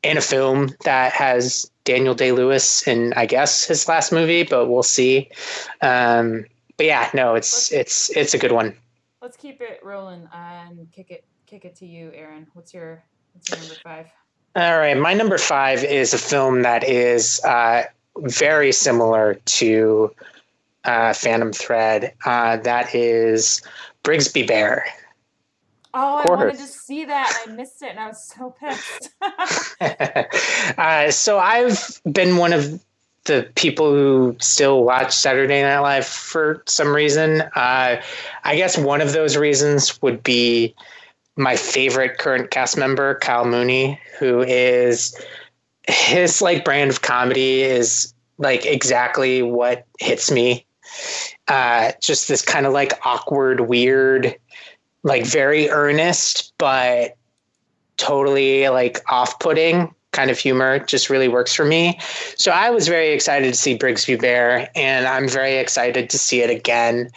in 0.03 0.17
a 0.17 0.21
film 0.21 0.69
that 0.83 1.13
has 1.13 1.69
Daniel 1.83 2.13
Day 2.13 2.31
Lewis 2.31 2.87
in, 2.87 3.13
I 3.13 3.25
guess, 3.25 3.65
his 3.65 3.87
last 3.87 4.11
movie, 4.11 4.43
but 4.43 4.67
we'll 4.67 4.83
see. 4.83 5.29
Um, 5.81 6.45
but 6.77 6.85
yeah, 6.85 7.09
no, 7.13 7.35
it's 7.35 7.71
it's 7.71 8.15
it's 8.15 8.33
a 8.33 8.37
good 8.37 8.51
one. 8.51 8.75
Let's 9.21 9.37
keep 9.37 9.61
it 9.61 9.79
rolling 9.83 10.27
and 10.31 10.91
kick 10.91 11.11
it 11.11 11.25
kick 11.47 11.65
it 11.65 11.75
to 11.77 11.85
you, 11.87 12.11
Aaron. 12.13 12.47
What's 12.53 12.73
your 12.73 13.03
what's 13.33 13.49
your 13.49 13.59
number 13.59 13.75
five? 13.83 14.16
All 14.57 14.79
right, 14.79 14.97
my 14.97 15.13
number 15.13 15.37
five 15.37 15.83
is 15.83 16.15
a 16.15 16.17
film 16.17 16.63
that 16.63 16.83
is 16.83 17.39
uh, 17.45 17.83
very 18.17 18.71
similar 18.71 19.35
to 19.35 20.11
uh, 20.83 21.13
Phantom 21.13 21.53
Thread. 21.53 22.15
Uh, 22.25 22.57
that 22.57 22.95
is 22.95 23.61
Brigsby 24.03 24.47
Bear. 24.47 24.87
Oh, 25.93 26.23
I 26.25 26.25
wanted 26.27 26.57
to 26.57 26.65
see 26.65 27.05
that. 27.05 27.45
I 27.45 27.51
missed 27.51 27.83
it, 27.83 27.91
and 27.91 27.99
I 27.99 28.07
was 28.07 28.33
so 28.35 28.55
pissed. 28.59 29.11
uh, 30.79 31.11
so 31.11 31.37
I've 31.37 32.01
been 32.11 32.37
one 32.37 32.51
of 32.51 32.83
the 33.25 33.47
people 33.53 33.91
who 33.91 34.37
still 34.39 34.83
watch 34.83 35.13
Saturday 35.13 35.61
Night 35.61 35.81
Live 35.81 36.07
for 36.07 36.63
some 36.65 36.95
reason. 36.95 37.41
Uh, 37.55 38.01
I 38.43 38.55
guess 38.55 38.75
one 38.75 39.01
of 39.01 39.13
those 39.13 39.37
reasons 39.37 40.01
would 40.01 40.23
be 40.23 40.73
my 41.37 41.55
favorite 41.55 42.17
current 42.17 42.51
cast 42.51 42.77
member, 42.77 43.15
Kyle 43.15 43.45
Mooney, 43.45 43.99
who 44.19 44.41
is 44.41 45.15
his 45.87 46.41
like 46.41 46.65
brand 46.65 46.89
of 46.89 47.01
comedy 47.01 47.61
is 47.61 48.13
like 48.37 48.65
exactly 48.65 49.41
what 49.41 49.85
hits 49.99 50.31
me. 50.31 50.65
Uh, 51.47 51.91
just 52.01 52.27
this 52.27 52.41
kind 52.41 52.65
of 52.65 52.73
like 52.73 52.93
awkward, 53.05 53.61
weird, 53.61 54.35
like 55.03 55.25
very 55.25 55.69
earnest, 55.69 56.53
but 56.57 57.15
totally 57.97 58.67
like 58.69 59.01
off 59.09 59.39
putting 59.39 59.93
kind 60.11 60.31
of 60.31 60.39
humor 60.39 60.79
just 60.79 61.09
really 61.09 61.27
works 61.27 61.53
for 61.53 61.65
me. 61.65 61.99
So 62.37 62.51
I 62.51 62.69
was 62.69 62.87
very 62.87 63.09
excited 63.09 63.53
to 63.53 63.59
see 63.59 63.77
Brigsby 63.77 64.19
Bear, 64.19 64.69
and 64.75 65.05
I'm 65.05 65.27
very 65.27 65.57
excited 65.57 66.09
to 66.09 66.17
see 66.17 66.41
it 66.41 66.49
again. 66.49 67.11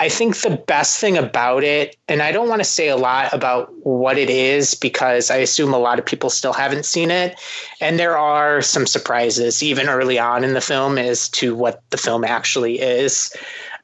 I 0.00 0.08
think 0.08 0.38
the 0.38 0.56
best 0.56 0.98
thing 0.98 1.18
about 1.18 1.62
it, 1.62 1.94
and 2.08 2.22
I 2.22 2.32
don't 2.32 2.48
want 2.48 2.60
to 2.60 2.64
say 2.64 2.88
a 2.88 2.96
lot 2.96 3.34
about 3.34 3.70
what 3.84 4.16
it 4.16 4.30
is 4.30 4.74
because 4.74 5.30
I 5.30 5.36
assume 5.36 5.74
a 5.74 5.78
lot 5.78 5.98
of 5.98 6.06
people 6.06 6.30
still 6.30 6.54
haven't 6.54 6.86
seen 6.86 7.10
it. 7.10 7.38
And 7.82 7.98
there 7.98 8.16
are 8.16 8.62
some 8.62 8.86
surprises 8.86 9.62
even 9.62 9.90
early 9.90 10.18
on 10.18 10.42
in 10.42 10.54
the 10.54 10.62
film 10.62 10.96
as 10.96 11.28
to 11.30 11.54
what 11.54 11.82
the 11.90 11.98
film 11.98 12.24
actually 12.24 12.80
is. 12.80 13.36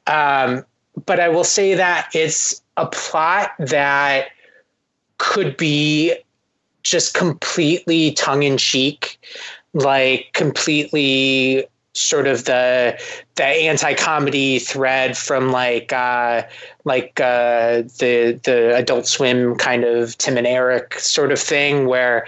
Um, 0.07 0.65
but 1.05 1.19
I 1.19 1.29
will 1.29 1.43
say 1.43 1.75
that 1.75 2.09
it's 2.15 2.63
a 2.77 2.87
plot 2.87 3.51
that 3.59 4.29
could 5.19 5.55
be 5.55 6.15
just 6.81 7.13
completely 7.13 8.13
tongue 8.13 8.41
in 8.41 8.57
cheek, 8.57 9.19
like 9.73 10.31
completely 10.33 11.67
sort 11.97 12.27
of 12.27 12.45
the 12.45 12.99
the 13.35 13.43
anti-comedy 13.43 14.59
thread 14.59 15.17
from 15.17 15.51
like 15.51 15.91
uh, 15.91 16.43
like 16.85 17.19
uh, 17.19 17.83
the 17.99 18.39
the 18.43 18.75
Adult 18.75 19.07
Swim 19.07 19.55
kind 19.55 19.83
of 19.83 20.17
Tim 20.17 20.37
and 20.37 20.47
Eric 20.47 20.99
sort 20.99 21.31
of 21.31 21.39
thing 21.39 21.87
where 21.87 22.27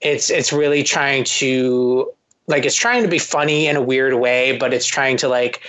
it's 0.00 0.30
it's 0.30 0.52
really 0.52 0.82
trying 0.82 1.24
to 1.24 2.10
like 2.46 2.64
it's 2.64 2.76
trying 2.76 3.02
to 3.02 3.08
be 3.08 3.18
funny 3.18 3.66
in 3.66 3.76
a 3.76 3.82
weird 3.82 4.14
way, 4.14 4.56
but 4.56 4.72
it's 4.74 4.86
trying 4.86 5.16
to 5.18 5.28
like 5.28 5.60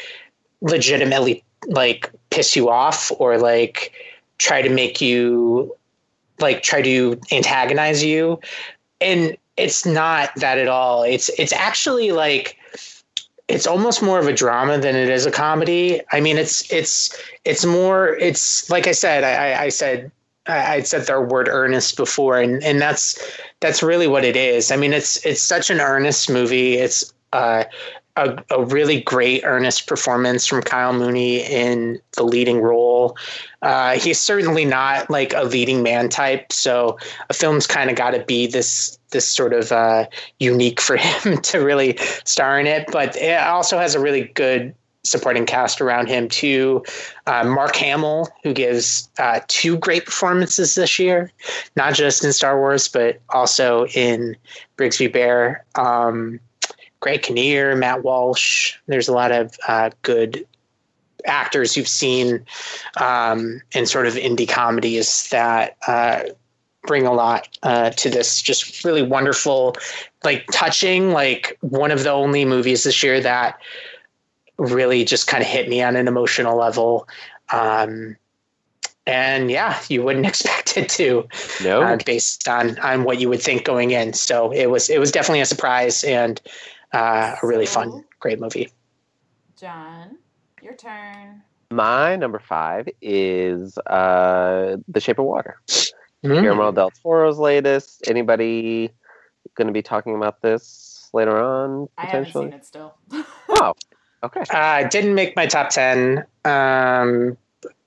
legitimately 0.62 1.43
like 1.67 2.10
piss 2.29 2.56
you 2.56 2.69
off 2.69 3.12
or 3.19 3.38
like 3.38 3.93
try 4.38 4.62
to 4.62 4.69
make 4.69 4.99
you 5.01 5.75
like 6.39 6.63
try 6.63 6.82
to 6.82 7.19
antagonize 7.32 8.03
you. 8.03 8.39
And 8.99 9.38
it's 9.58 9.86
not 9.86 10.32
that 10.38 10.58
at 10.58 10.67
all. 10.67 11.03
It's 11.03 11.29
it's 11.38 11.53
actually 11.53 12.12
like 12.12 12.58
it's 13.54 13.68
almost 13.68 14.02
more 14.02 14.20
of 14.20 14.28
a 14.28 14.34
drama 14.34 14.78
than 14.80 14.96
it 14.96 15.10
is 15.10 15.26
a 15.26 15.32
comedy. 15.32 16.02
I 16.12 16.20
mean, 16.20 16.38
it's 16.38 16.72
it's 16.72 17.16
it's 17.46 17.66
more. 17.66 18.16
It's 18.16 18.70
like 18.70 18.88
I 18.88 18.94
said. 18.94 19.24
I, 19.24 19.66
I 19.66 19.70
said 19.70 20.12
I 20.48 20.82
said 20.82 21.06
the 21.06 21.22
word 21.22 21.48
earnest 21.48 21.96
before, 21.96 22.39
and 22.39 22.62
and 22.63 22.82
that's 22.82 23.22
that's 23.62 23.82
really 23.82 24.08
what 24.08 24.26
it 24.26 24.36
is. 24.36 24.72
I 24.72 24.76
mean, 24.76 24.92
it's 24.92 25.26
it's 25.26 25.42
such 25.42 25.70
an 25.70 25.80
earnest 25.80 26.30
movie. 26.30 26.74
It's 26.74 27.13
uh, 27.32 27.63
a, 28.15 28.43
a 28.52 28.63
really 28.63 29.02
great 29.02 29.41
earnest 29.43 29.88
performance 29.88 30.45
from 30.45 30.62
Kyle 30.62 30.93
Mooney 30.93 31.39
in 31.41 31.99
the 32.12 32.23
leading 32.23 32.62
role. 32.62 33.17
Uh, 33.62 33.97
he's 33.97 34.19
certainly 34.19 34.65
not 34.65 35.10
like 35.10 35.34
a 35.34 35.43
leading 35.43 35.82
man 35.82 36.10
type, 36.10 36.52
so 36.52 36.97
a 37.30 37.34
film's 37.34 37.65
kind 37.65 37.89
of 37.89 37.95
got 37.95 38.12
to 38.12 38.23
be 38.26 38.47
this 38.47 38.97
this 39.12 39.28
sort 39.28 39.54
of 39.54 39.71
uh, 39.71 40.08
unique 40.39 40.82
for 40.82 40.97
him 40.97 41.41
to 41.41 41.60
really 41.60 41.97
star 42.26 42.60
in 42.60 42.67
it. 42.67 42.88
But 42.91 43.15
it 43.17 43.39
also 43.39 43.78
has 43.80 43.95
a 43.95 43.99
really 43.99 44.26
good 44.36 44.76
supporting 45.04 45.45
cast 45.45 45.82
around 45.82 46.08
him 46.08 46.30
too. 46.30 46.84
Uh, 47.28 47.43
Mark 47.43 47.76
Hamill, 47.76 48.30
who 48.43 48.54
gives 48.54 49.10
uh, 49.17 49.39
two 49.47 49.78
great 49.78 50.06
performances 50.06 50.76
this 50.76 50.97
year, 50.97 51.32
not 51.76 51.93
just 51.93 52.23
in 52.23 52.32
Star 52.32 52.58
Wars, 52.58 52.88
but 52.88 53.19
also 53.30 53.86
in 53.88 54.36
Brigsby 54.78 55.12
Bear. 55.12 55.65
Um, 55.76 56.39
Greg 57.04 57.22
Kinnear, 57.22 57.76
Matt 57.76 58.02
Walsh. 58.02 58.78
There's 58.88 59.10
a 59.10 59.13
lot 59.13 59.34
of 59.34 59.58
uh, 59.68 59.89
good 60.04 60.48
actors 61.26 61.76
you've 61.76 61.86
seen 61.86 62.46
um, 62.96 63.62
in 63.74 63.86
sort 63.86 64.08
of 64.08 64.13
indie 64.13 64.48
comedies 64.48 65.28
that 65.28 65.76
uh, 65.86 66.24
bring 66.88 67.06
a 67.06 67.12
lot 67.12 67.50
uh, 67.62 67.89
to 67.89 68.10
this 68.10 68.42
just 68.42 68.86
really 68.86 69.02
wonderful, 69.02 69.76
like 70.24 70.46
touching, 70.54 71.12
like 71.12 71.58
one 71.60 71.92
of 71.92 72.04
the 72.04 72.10
only 72.10 72.46
movies 72.46 72.86
this 72.86 73.04
year 73.04 73.20
that 73.20 73.60
really 74.58 75.04
just 75.04 75.28
kind 75.28 75.44
of 75.44 75.50
hit 75.50 75.68
me 75.68 75.84
on 75.84 75.98
an 75.98 76.08
emotional 76.08 76.58
level. 76.58 77.06
Um, 77.52 78.16
and 79.06 79.52
yeah, 79.52 79.78
you 79.89 80.04
wouldn't 80.04 80.26
expect 80.34 80.78
it 80.78 80.88
to, 80.92 81.28
no. 81.62 81.82
uh, 81.82 81.98
based 82.06 82.48
on 82.48 82.80
on 82.80 83.04
what 83.04 83.20
you 83.20 83.28
would 83.28 83.42
think 83.42 83.66
going 83.66 83.92
in. 83.92 84.13
So 84.13 84.54
it 84.54 84.68
was 84.68 84.89
it 84.89 85.02
was 85.02 85.12
definitely 85.12 85.42
a 85.42 85.46
surprise, 85.46 86.06
and 86.06 86.42
uh, 86.93 87.36
a 87.41 87.47
really 87.47 87.65
fun, 87.65 88.03
great 88.19 88.39
movie. 88.39 88.69
John, 89.60 90.17
your 90.62 90.75
turn. 90.75 91.41
My 91.71 92.15
number 92.15 92.39
five 92.39 92.88
is 93.01 93.77
uh, 93.79 94.77
The 94.88 94.99
Shape 94.99 95.19
of 95.19 95.25
Water. 95.25 95.58
Mm. 96.23 96.41
Guillermo 96.41 96.71
del 96.71 96.91
Toro's 96.91 97.39
latest. 97.39 98.08
Anybody 98.08 98.91
going 99.56 99.67
to 99.67 99.73
be 99.73 99.82
talking 99.82 100.15
about 100.15 100.41
this 100.41 101.10
later 101.13 101.38
on? 101.38 101.88
Potentially? 101.97 101.97
I 101.97 102.06
haven't 102.06 102.34
seen 102.34 102.53
it 102.53 102.65
still. 102.65 102.93
oh, 103.49 103.73
okay. 104.23 104.43
Uh, 104.51 104.88
didn't 104.88 105.15
make 105.15 105.36
my 105.36 105.47
top 105.47 105.69
ten. 105.69 106.25
Um, 106.45 107.38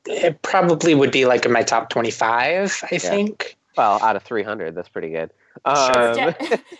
it 0.06 0.42
probably 0.42 0.94
would 0.94 1.12
be 1.12 1.24
like 1.26 1.46
in 1.46 1.52
my 1.52 1.62
top 1.62 1.88
twenty-five. 1.88 2.82
I 2.82 2.88
yeah. 2.92 2.98
think. 2.98 3.56
Well, 3.76 4.02
out 4.02 4.16
of 4.16 4.22
three 4.22 4.42
hundred, 4.42 4.74
that's 4.74 4.88
pretty 4.88 5.10
good. 5.10 5.30
Um, 5.64 6.34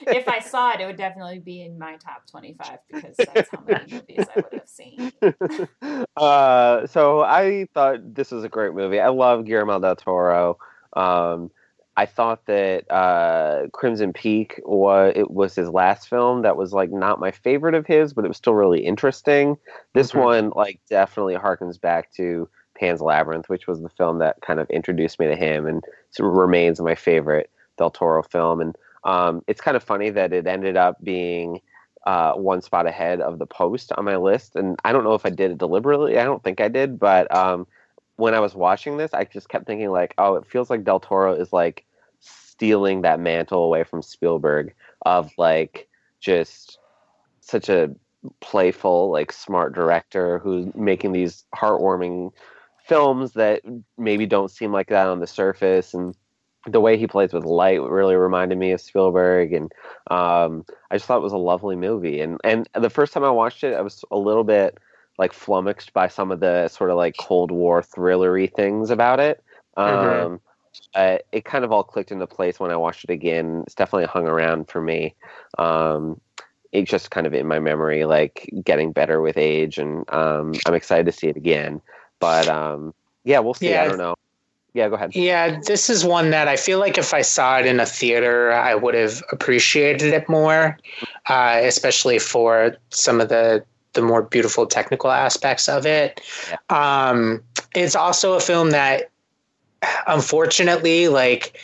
if 0.07 0.29
I 0.29 0.41
saw 0.41 0.73
it, 0.73 0.81
it 0.81 0.87
would 0.87 0.97
definitely 0.97 1.39
be 1.39 1.63
in 1.63 1.79
my 1.79 1.97
top 1.97 2.27
25 2.31 2.79
because 2.93 3.17
that's 3.17 3.51
how 3.51 3.63
many 3.67 3.93
movies 3.93 4.27
I 4.35 4.37
would 4.37 4.53
have 4.53 4.69
seen. 4.69 5.13
Uh, 6.17 6.87
so 6.87 7.21
I 7.21 7.69
thought 7.75 8.15
this 8.15 8.31
was 8.31 8.43
a 8.43 8.49
great 8.49 8.73
movie. 8.73 8.99
I 8.99 9.09
love 9.09 9.45
Guillermo 9.45 9.79
del 9.79 9.97
Toro. 9.97 10.59
Um, 10.95 11.51
I 11.97 12.07
thought 12.07 12.47
that 12.47 12.91
uh, 12.91 13.69
Crimson 13.73 14.13
Peak 14.13 14.61
was 14.65 15.13
it 15.15 15.31
was 15.31 15.55
his 15.55 15.69
last 15.69 16.09
film 16.09 16.43
that 16.43 16.57
was 16.57 16.73
like 16.73 16.91
not 16.91 17.21
my 17.21 17.31
favorite 17.31 17.75
of 17.75 17.87
his, 17.87 18.13
but 18.13 18.25
it 18.25 18.29
was 18.29 18.37
still 18.37 18.55
really 18.55 18.85
interesting. 18.85 19.57
This 19.95 20.11
mm-hmm. 20.11 20.21
one 20.21 20.53
like 20.57 20.81
definitely 20.89 21.35
harkens 21.37 21.81
back 21.81 22.13
to 22.15 22.49
Pan's 22.79 23.01
Labyrinth, 23.01 23.49
which 23.49 23.67
was 23.67 23.81
the 23.81 23.89
film 23.89 24.19
that 24.19 24.37
kind 24.47 24.61
of 24.61 24.69
introduced 24.71 25.19
me 25.19 25.27
to 25.27 25.37
him 25.37 25.67
and 25.67 25.83
remains 26.19 26.81
my 26.81 26.95
favorite 26.95 27.51
del 27.77 27.91
Toro 27.91 28.23
film, 28.23 28.61
and 28.61 28.77
um, 29.05 29.43
it's 29.47 29.61
kind 29.61 29.77
of 29.77 29.85
funny 29.85 30.11
that 30.11 30.33
it 30.33 30.47
ended 30.47 30.77
up 30.77 31.03
being 31.03 31.61
uh, 32.07 32.33
one 32.35 32.63
spot 32.63 32.87
ahead 32.87 33.21
of 33.21 33.39
the 33.39 33.47
post 33.47 33.93
on 33.93 34.05
my 34.05 34.17
list. 34.17 34.57
And 34.57 34.79
I 34.85 34.93
don't 34.93 35.05
know 35.05 35.15
if 35.15 35.27
I 35.27 35.31
did 35.31 35.51
it 35.51 35.59
deliberately. 35.59 36.19
I 36.19 36.25
don't 36.25 36.43
think 36.43 36.61
I 36.61 36.69
did, 36.69 36.99
but 36.99 37.33
um, 37.35 37.67
when 38.17 38.35
I 38.35 38.41
was 38.41 38.55
watching 38.55 38.97
this, 38.97 39.13
I 39.13 39.25
just 39.25 39.49
kept 39.49 39.67
thinking 39.67 39.91
like, 39.91 40.15
oh, 40.19 40.37
it 40.37 40.47
feels 40.47 40.71
like 40.71 40.85
Del 40.85 41.01
Toro 41.01 41.35
is 41.35 41.53
like 41.53 41.85
stealing 42.21 43.03
that 43.03 43.21
mantle 43.21 43.65
away 43.65 43.85
from 43.85 44.03
Spielberg 44.03 44.75
of 45.05 45.33
like 45.37 45.89
just 46.21 46.79
such 47.41 47.69
a 47.69 47.95
playful, 48.41 49.11
like 49.11 49.33
smart 49.33 49.75
director 49.75 50.39
who's 50.39 50.75
making 50.75 51.13
these 51.13 51.45
heartwarming 51.55 52.33
films 52.85 53.33
that 53.33 53.63
maybe 53.99 54.27
don't 54.27 54.51
seem 54.51 54.73
like 54.73 54.89
that 54.89 55.09
on 55.09 55.21
the 55.21 55.27
surface 55.27 55.93
and 55.93 56.17
the 56.67 56.81
way 56.81 56.97
he 56.97 57.07
plays 57.07 57.33
with 57.33 57.45
light 57.45 57.81
really 57.83 58.17
reminded 58.17 58.59
me 58.59 58.73
of 58.73 58.81
Spielberg, 58.81 59.53
and 59.53 59.73
um, 60.11 60.65
I 60.91 60.97
just 60.97 61.07
thought 61.07 61.19
it 61.19 61.23
was 61.23 61.33
a 61.33 61.39
lovely 61.39 61.77
movie. 61.77 62.21
And 62.21 62.41
and 62.45 62.69
the 62.75 62.91
first 62.91 63.13
time 63.13 63.25
I 63.25 63.31
watched 63.31 63.65
it, 63.65 63.75
I 63.75 63.81
was 63.81 64.05
a 64.11 64.19
little 64.19 64.45
bit 64.45 64.79
like 65.19 65.33
flummoxed 65.33 65.93
by 65.93 66.09
some 66.09 66.31
of 66.31 66.41
the 66.41 66.69
sort 66.69 66.91
of 66.91 66.97
like 66.97 67.17
Cold 67.19 67.51
War 67.51 67.83
thrillery 67.83 68.53
things 68.53 68.91
about 68.91 69.21
it. 69.21 69.43
Mm-hmm. 69.77 70.27
Um, 70.27 70.41
uh, 70.95 71.19
it 71.33 71.45
kind 71.45 71.65
of 71.65 71.73
all 71.73 71.83
clicked 71.83 72.13
into 72.13 72.27
place 72.27 72.61
when 72.61 72.71
I 72.71 72.77
watched 72.77 73.05
it 73.05 73.11
again. 73.11 73.63
It's 73.67 73.75
definitely 73.75 74.07
hung 74.07 74.27
around 74.27 74.69
for 74.69 74.83
me. 74.83 75.15
Um, 75.59 76.21
it's 76.73 76.91
just 76.91 77.11
kind 77.11 77.27
of 77.27 77.33
in 77.33 77.47
my 77.47 77.61
memory, 77.61 78.05
like 78.05 78.51
getting 78.63 78.93
better 78.93 79.21
with 79.21 79.39
age, 79.39 79.79
and 79.79 80.05
um, 80.13 80.53
I'm 80.67 80.75
excited 80.75 81.07
to 81.07 81.13
see 81.13 81.29
it 81.29 81.37
again. 81.37 81.81
But 82.19 82.49
um, 82.49 82.93
yeah, 83.25 83.39
we'll 83.39 83.55
see. 83.55 83.71
Yeah, 83.71 83.85
I 83.85 83.89
don't 83.89 83.99
know 83.99 84.17
yeah, 84.77 84.91
go 84.91 84.95
ahead. 84.97 85.17
Yeah, 85.17 85.59
this 85.67 85.89
is 85.89 86.05
one 86.05 86.29
that 86.31 86.49
I 86.49 86.57
feel 86.57 86.79
like 86.79 86.99
if 86.99 87.15
I 87.15 87.23
saw 87.23 87.59
it 87.59 87.65
in 87.65 87.81
a 87.81 87.87
theater, 87.87 88.53
I 88.53 88.75
would 88.75 88.93
have 88.93 89.23
appreciated 89.33 90.13
it 90.13 90.29
more, 90.29 90.77
uh, 91.31 91.61
especially 91.63 92.19
for 92.19 92.77
some 92.91 93.19
of 93.23 93.31
the 93.31 93.65
the 93.95 94.03
more 94.03 94.21
beautiful 94.21 94.67
technical 94.67 95.11
aspects 95.11 95.67
of 95.67 95.87
it. 95.87 96.21
Yeah. 96.51 97.09
Um, 97.09 97.43
it's 97.75 97.97
also 97.97 98.35
a 98.35 98.41
film 98.41 98.69
that, 98.73 99.09
unfortunately, 100.07 101.09
like 101.09 101.59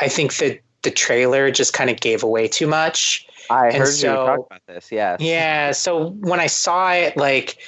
I 0.00 0.08
think 0.08 0.34
that 0.38 0.60
the 0.82 0.90
trailer 0.90 1.52
just 1.52 1.72
kind 1.72 1.88
of 1.88 2.00
gave 2.00 2.24
away 2.24 2.48
too 2.48 2.66
much. 2.66 3.28
I 3.48 3.68
and 3.68 3.76
heard 3.76 3.94
so, 3.94 4.08
you 4.08 4.26
talk 4.26 4.46
about 4.46 4.66
this. 4.66 4.90
Yeah. 4.90 5.16
Yeah. 5.20 5.70
So 5.70 6.08
when 6.10 6.40
I 6.40 6.48
saw 6.48 6.90
it, 6.94 7.16
like 7.16 7.58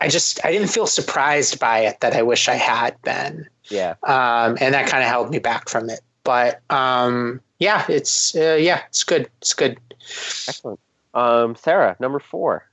I 0.00 0.06
just 0.06 0.38
I 0.44 0.52
didn't 0.52 0.68
feel 0.68 0.86
surprised 0.86 1.58
by 1.58 1.80
it 1.80 1.98
that 2.00 2.14
I 2.14 2.22
wish 2.22 2.48
I 2.48 2.54
had 2.54 3.02
been. 3.02 3.48
Yeah. 3.70 3.94
Um, 4.02 4.58
and 4.60 4.74
that 4.74 4.88
kind 4.88 5.02
of 5.02 5.08
held 5.08 5.30
me 5.30 5.38
back 5.38 5.68
from 5.68 5.88
it. 5.90 6.00
But 6.24 6.60
um, 6.70 7.40
yeah, 7.58 7.84
it's 7.88 8.34
uh, 8.36 8.58
yeah, 8.60 8.82
it's 8.88 9.04
good. 9.04 9.30
It's 9.40 9.54
good. 9.54 9.78
Excellent. 10.00 10.80
Um, 11.14 11.56
Sarah, 11.56 11.96
number 11.98 12.18
four. 12.18 12.66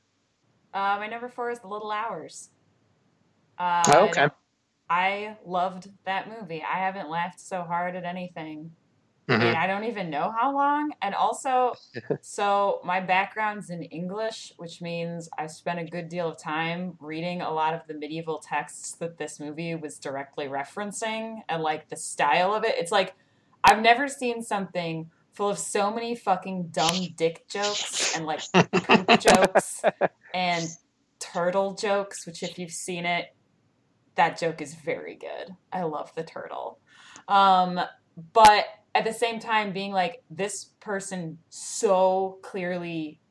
Uh, 0.74 0.98
my 1.00 1.08
number 1.08 1.30
four 1.30 1.50
is 1.50 1.60
The 1.60 1.68
Little 1.68 1.92
Hours. 1.92 2.50
Uh, 3.58 3.84
oh, 3.88 4.08
okay. 4.10 4.30
I 4.90 5.36
loved 5.46 5.90
that 6.06 6.30
movie. 6.30 6.62
I 6.62 6.78
haven't 6.78 7.10
laughed 7.10 7.40
so 7.40 7.64
hard 7.64 7.96
at 7.96 8.04
anything 8.04 8.72
and 9.30 9.42
Mhm. 9.42 9.56
I 9.56 9.68
don't 9.68 9.84
even 9.84 10.10
know 10.10 10.32
how 10.32 10.54
long. 10.54 10.92
And 11.02 11.14
also, 11.14 11.74
so 12.22 12.80
my 12.84 13.00
background's 13.02 13.70
in 13.70 13.84
English, 13.84 14.54
which 14.58 14.82
means 14.82 15.30
I 15.38 15.48
spent 15.48 15.80
a 15.80 15.84
good 15.84 16.08
deal 16.10 16.30
of 16.30 16.38
time 16.38 16.98
reading 17.00 17.42
a 17.42 17.52
lot 17.52 17.74
of 17.74 17.82
the 17.88 17.94
medieval 17.94 18.40
texts 18.40 18.94
that 19.00 19.18
this 19.18 19.40
movie 19.40 19.76
was 19.76 20.00
directly 20.00 20.48
referencing 20.48 21.42
and 21.50 21.62
like 21.62 21.90
the 21.90 21.98
style 21.98 22.54
of 22.54 22.64
it. 22.64 22.76
It's 22.78 22.92
like 22.92 23.16
I've 23.64 23.82
never 23.82 24.08
seen 24.08 24.42
something 24.44 25.10
full 25.34 25.50
of 25.50 25.60
so 25.60 25.92
many 25.92 26.16
fucking 26.16 26.70
dumb 26.70 27.08
dick 27.16 27.48
jokes 27.50 28.16
and 28.16 28.26
like 28.26 28.42
poop 28.54 29.20
jokes 29.20 29.84
and 30.34 30.68
turtle 31.20 31.74
jokes, 31.76 32.26
which 32.26 32.44
if 32.44 32.58
you've 32.58 32.72
seen 32.72 33.06
it, 33.06 33.36
that 34.16 34.40
joke 34.40 34.62
is 34.62 34.74
very 34.74 35.16
good. 35.16 35.54
I 35.72 35.84
love 35.84 36.14
the 36.16 36.24
turtle. 36.24 36.80
Um, 37.28 37.80
but 38.34 38.66
at 38.98 39.06
the 39.06 39.14
same 39.14 39.40
time, 39.40 39.74
being 39.74 39.92
like, 39.92 40.24
this 40.28 40.72
person 40.80 41.38
so 41.50 42.40
clearly 42.42 43.22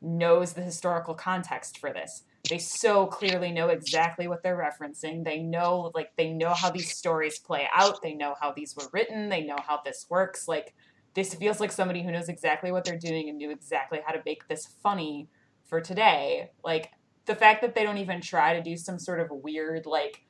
knows 0.00 0.52
the 0.52 0.62
historical 0.62 1.14
context 1.14 1.78
for 1.78 1.92
this. 1.92 2.22
They 2.48 2.58
so 2.58 3.06
clearly 3.06 3.50
know 3.50 3.70
exactly 3.70 4.28
what 4.28 4.44
they're 4.44 4.56
referencing. 4.56 5.24
They 5.24 5.38
know, 5.38 5.90
like, 5.96 6.10
they 6.16 6.30
know 6.30 6.54
how 6.54 6.70
these 6.70 6.96
stories 6.96 7.40
play 7.40 7.68
out. 7.74 8.02
They 8.02 8.14
know 8.14 8.36
how 8.40 8.52
these 8.52 8.76
were 8.76 8.88
written. 8.92 9.28
They 9.28 9.42
know 9.42 9.56
how 9.66 9.80
this 9.84 10.06
works. 10.08 10.46
Like, 10.46 10.74
this 11.14 11.34
feels 11.34 11.58
like 11.58 11.72
somebody 11.72 12.04
who 12.04 12.12
knows 12.12 12.28
exactly 12.28 12.70
what 12.70 12.84
they're 12.84 12.96
doing 12.96 13.28
and 13.28 13.36
knew 13.36 13.50
exactly 13.50 13.98
how 14.06 14.12
to 14.12 14.22
make 14.24 14.46
this 14.46 14.68
funny 14.80 15.28
for 15.64 15.80
today. 15.80 16.50
Like, 16.62 16.92
the 17.24 17.34
fact 17.34 17.62
that 17.62 17.74
they 17.74 17.82
don't 17.82 17.98
even 17.98 18.20
try 18.20 18.54
to 18.54 18.62
do 18.62 18.76
some 18.76 19.00
sort 19.00 19.18
of 19.18 19.26
weird, 19.32 19.86
like, 19.86 20.22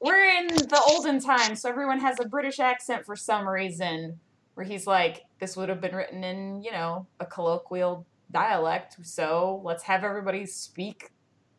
we're 0.00 0.22
in 0.22 0.48
the 0.48 0.82
olden 0.86 1.18
times, 1.18 1.62
so 1.62 1.70
everyone 1.70 2.00
has 2.00 2.20
a 2.20 2.28
British 2.28 2.60
accent 2.60 3.06
for 3.06 3.16
some 3.16 3.48
reason. 3.48 4.20
Where 4.54 4.64
he's 4.64 4.86
like, 4.86 5.22
this 5.40 5.56
would 5.56 5.68
have 5.68 5.80
been 5.80 5.94
written 5.94 6.22
in, 6.24 6.62
you 6.62 6.70
know, 6.70 7.06
a 7.20 7.26
colloquial 7.26 8.06
dialect, 8.30 8.96
so 9.02 9.60
let's 9.64 9.82
have 9.84 10.04
everybody 10.04 10.46
speak 10.46 11.10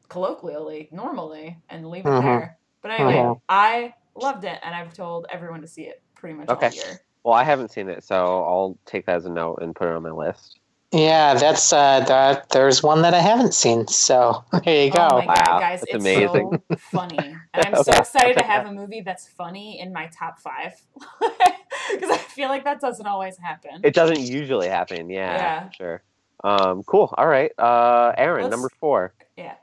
colloquially, 0.10 0.90
normally, 0.92 1.58
and 1.70 1.90
leave 1.90 2.06
it 2.06 2.10
Mhm. 2.10 2.22
there. 2.22 2.58
But 2.82 2.92
anyway, 2.92 3.16
Mhm. 3.16 3.40
I 3.50 3.94
loved 4.16 4.44
it, 4.46 4.60
and 4.64 4.74
I've 4.74 4.94
told 4.94 5.26
everyone 5.30 5.62
to 5.62 5.68
see 5.68 5.84
it 5.84 6.02
pretty 6.16 6.36
much 6.36 6.50
Okay. 6.50 6.68
all 6.68 6.74
year. 6.74 7.02
Well, 7.24 7.34
I 7.34 7.44
haven't 7.44 7.72
seen 7.72 7.90
it, 7.90 8.04
so 8.04 8.16
I'll 8.44 8.78
take 8.86 9.08
that 9.08 9.16
as 9.16 9.26
a 9.26 9.30
note 9.30 9.60
and 9.62 9.76
put 9.76 9.88
it 9.88 9.96
on 9.96 10.04
my 10.04 10.12
list. 10.12 10.60
Yeah, 10.92 11.34
that's 11.34 11.74
uh, 11.74 12.02
that. 12.02 12.50
There's 12.50 12.82
one 12.84 13.02
that 13.02 13.14
I 13.14 13.20
haven't 13.20 13.54
seen, 13.56 13.88
so 13.88 14.46
there 14.64 14.86
you 14.86 14.92
go. 14.92 15.08
Oh 15.12 15.18
my 15.18 15.26
god, 15.26 15.48
Wow, 15.50 15.60
guys, 15.60 15.82
that's 15.82 15.96
it's 15.96 16.06
amazing. 16.06 16.52
so 16.52 16.78
funny. 16.78 17.36
And 17.54 17.66
I'm 17.66 17.84
so 17.84 17.92
excited 18.00 18.38
to 18.38 18.44
have 18.44 18.68
a 18.68 18.72
movie 18.72 19.02
that's 19.02 19.28
funny 19.28 19.80
in 19.80 19.92
my 19.92 20.08
top 20.18 20.40
five. 20.40 20.74
Because 21.94 22.10
I 22.12 22.18
feel 22.18 22.50
like 22.50 22.64
that 22.64 22.80
doesn't 22.82 23.06
always 23.08 23.38
happen. 23.38 23.82
It 23.84 23.94
doesn't 23.94 24.20
usually 24.22 24.68
happen. 24.68 25.10
Yeah, 25.10 25.36
Yeah. 25.36 25.70
sure. 25.72 26.02
Um, 26.44 26.84
cool. 26.84 27.14
All 27.18 27.28
right. 27.28 27.52
Uh, 27.58 28.14
Aaron, 28.18 28.44
Let's- 28.44 28.52
number 28.52 28.70
four. 28.80 29.14
yeah. 29.38 29.54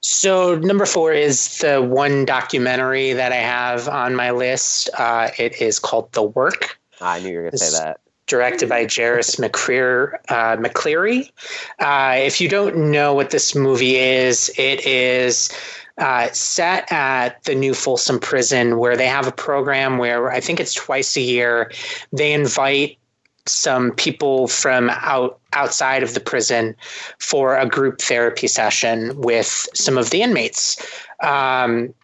So 0.00 0.56
number 0.56 0.86
four 0.86 1.12
is 1.12 1.58
the 1.58 1.82
one 1.82 2.24
documentary 2.24 3.12
that 3.12 3.32
I 3.32 3.36
have 3.36 3.88
on 3.88 4.14
my 4.14 4.30
list. 4.30 4.88
Uh, 4.96 5.30
it 5.38 5.60
is 5.60 5.78
called 5.78 6.12
The 6.12 6.22
Work. 6.22 6.78
Ah, 7.00 7.14
I 7.14 7.20
knew 7.20 7.30
you 7.30 7.38
were 7.38 7.44
gonna 7.44 7.58
say 7.58 7.78
that. 7.78 7.98
directed 8.26 8.68
by 8.68 8.86
Jairus 8.92 9.36
McCreer, 9.36 10.14
uh, 10.28 10.56
McLeary. 10.56 11.30
Uh, 11.78 12.14
if 12.18 12.40
you 12.40 12.48
don't 12.48 12.76
know 12.90 13.14
what 13.14 13.30
this 13.30 13.54
movie 13.54 13.96
is, 13.96 14.50
it 14.58 14.84
is 14.86 15.50
uh, 15.98 16.30
set 16.32 16.90
at 16.92 17.42
the 17.44 17.54
new 17.54 17.74
Folsom 17.74 18.18
Prison, 18.18 18.78
where 18.78 18.96
they 18.96 19.06
have 19.06 19.26
a 19.26 19.32
program 19.32 19.98
where 19.98 20.30
I 20.30 20.40
think 20.40 20.60
it's 20.60 20.74
twice 20.74 21.16
a 21.16 21.20
year 21.20 21.72
they 22.12 22.32
invite 22.32 22.98
some 23.46 23.92
people 23.92 24.48
from 24.48 24.90
out 24.90 25.38
outside 25.52 26.02
of 26.02 26.14
the 26.14 26.20
prison 26.20 26.74
for 27.18 27.56
a 27.56 27.66
group 27.66 28.00
therapy 28.00 28.48
session 28.48 29.18
with 29.20 29.68
some 29.72 29.96
of 29.96 30.10
the 30.10 30.22
inmates. 30.22 30.76
Um, 31.22 31.94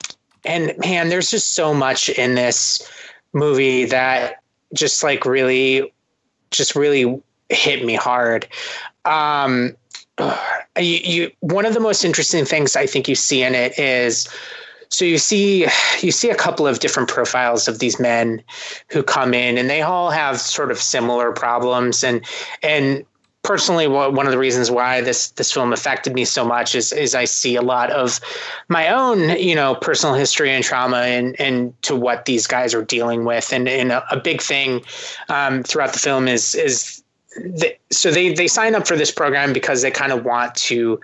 and 0.45 0.73
man, 0.79 1.09
there's 1.09 1.31
just 1.31 1.55
so 1.55 1.75
much 1.75 2.09
in 2.09 2.35
this 2.35 2.89
movie 3.33 3.85
that 3.87 4.43
just 4.75 5.03
like 5.03 5.27
really 5.27 5.93
just 6.51 6.75
really 6.75 7.21
hit 7.49 7.85
me 7.85 7.95
hard. 7.95 8.47
Um, 9.05 9.77
you, 10.19 11.01
you, 11.05 11.31
one 11.41 11.67
of 11.67 11.75
the 11.75 11.81
most 11.81 12.05
interesting 12.05 12.45
things 12.45 12.77
I 12.77 12.87
think 12.87 13.09
you 13.09 13.15
see 13.15 13.43
in 13.43 13.55
it 13.55 13.79
is 13.79 14.29
so 14.89 15.07
you 15.07 15.17
see 15.17 15.67
you 16.01 16.13
see 16.13 16.29
a 16.29 16.35
couple 16.35 16.67
of 16.67 16.81
different 16.81 17.09
profiles 17.09 17.67
of 17.67 17.79
these 17.79 17.99
men 17.99 18.43
who 18.89 19.03
come 19.03 19.33
in 19.33 19.57
and 19.57 19.71
they 19.71 19.81
all 19.81 20.11
have 20.11 20.39
sort 20.39 20.71
of 20.71 20.79
similar 20.79 21.33
problems. 21.33 22.05
And 22.05 22.25
and 22.63 23.05
personally 23.43 23.89
one 23.89 24.27
of 24.27 24.31
the 24.31 24.39
reasons 24.39 24.71
why 24.71 25.01
this 25.01 25.31
this 25.31 25.51
film 25.51 25.73
affected 25.73 26.15
me 26.15 26.27
so 26.27 26.45
much 26.45 26.75
is 26.75 26.93
is 26.93 27.15
I 27.15 27.25
see 27.25 27.57
a 27.57 27.63
lot 27.63 27.91
of 27.91 28.21
my 28.69 28.89
own 28.89 29.31
you 29.31 29.55
know 29.55 29.75
personal 29.75 30.15
history 30.15 30.51
and 30.51 30.63
trauma 30.63 30.99
and 30.99 31.41
and 31.41 31.83
to 31.83 31.97
what 31.97 32.27
these 32.27 32.47
guys 32.47 32.75
are 32.75 32.85
dealing 32.85 33.25
with. 33.25 33.51
And 33.51 33.69
and 33.69 33.93
a, 33.93 34.05
a 34.15 34.21
big 34.21 34.43
thing 34.43 34.83
um, 35.31 35.63
throughout 35.63 35.95
the 35.95 35.99
film 35.99 36.29
is 36.29 36.55
is 36.55 37.03
the, 37.37 37.77
so 37.91 38.11
they 38.11 38.33
they 38.33 38.49
sign 38.49 38.75
up 38.75 38.87
for 38.87 38.97
this 38.97 39.11
program 39.11 39.53
because 39.53 39.83
they 39.83 39.91
kind 39.91 40.13
of 40.13 40.25
want 40.25 40.55
to 40.55 41.01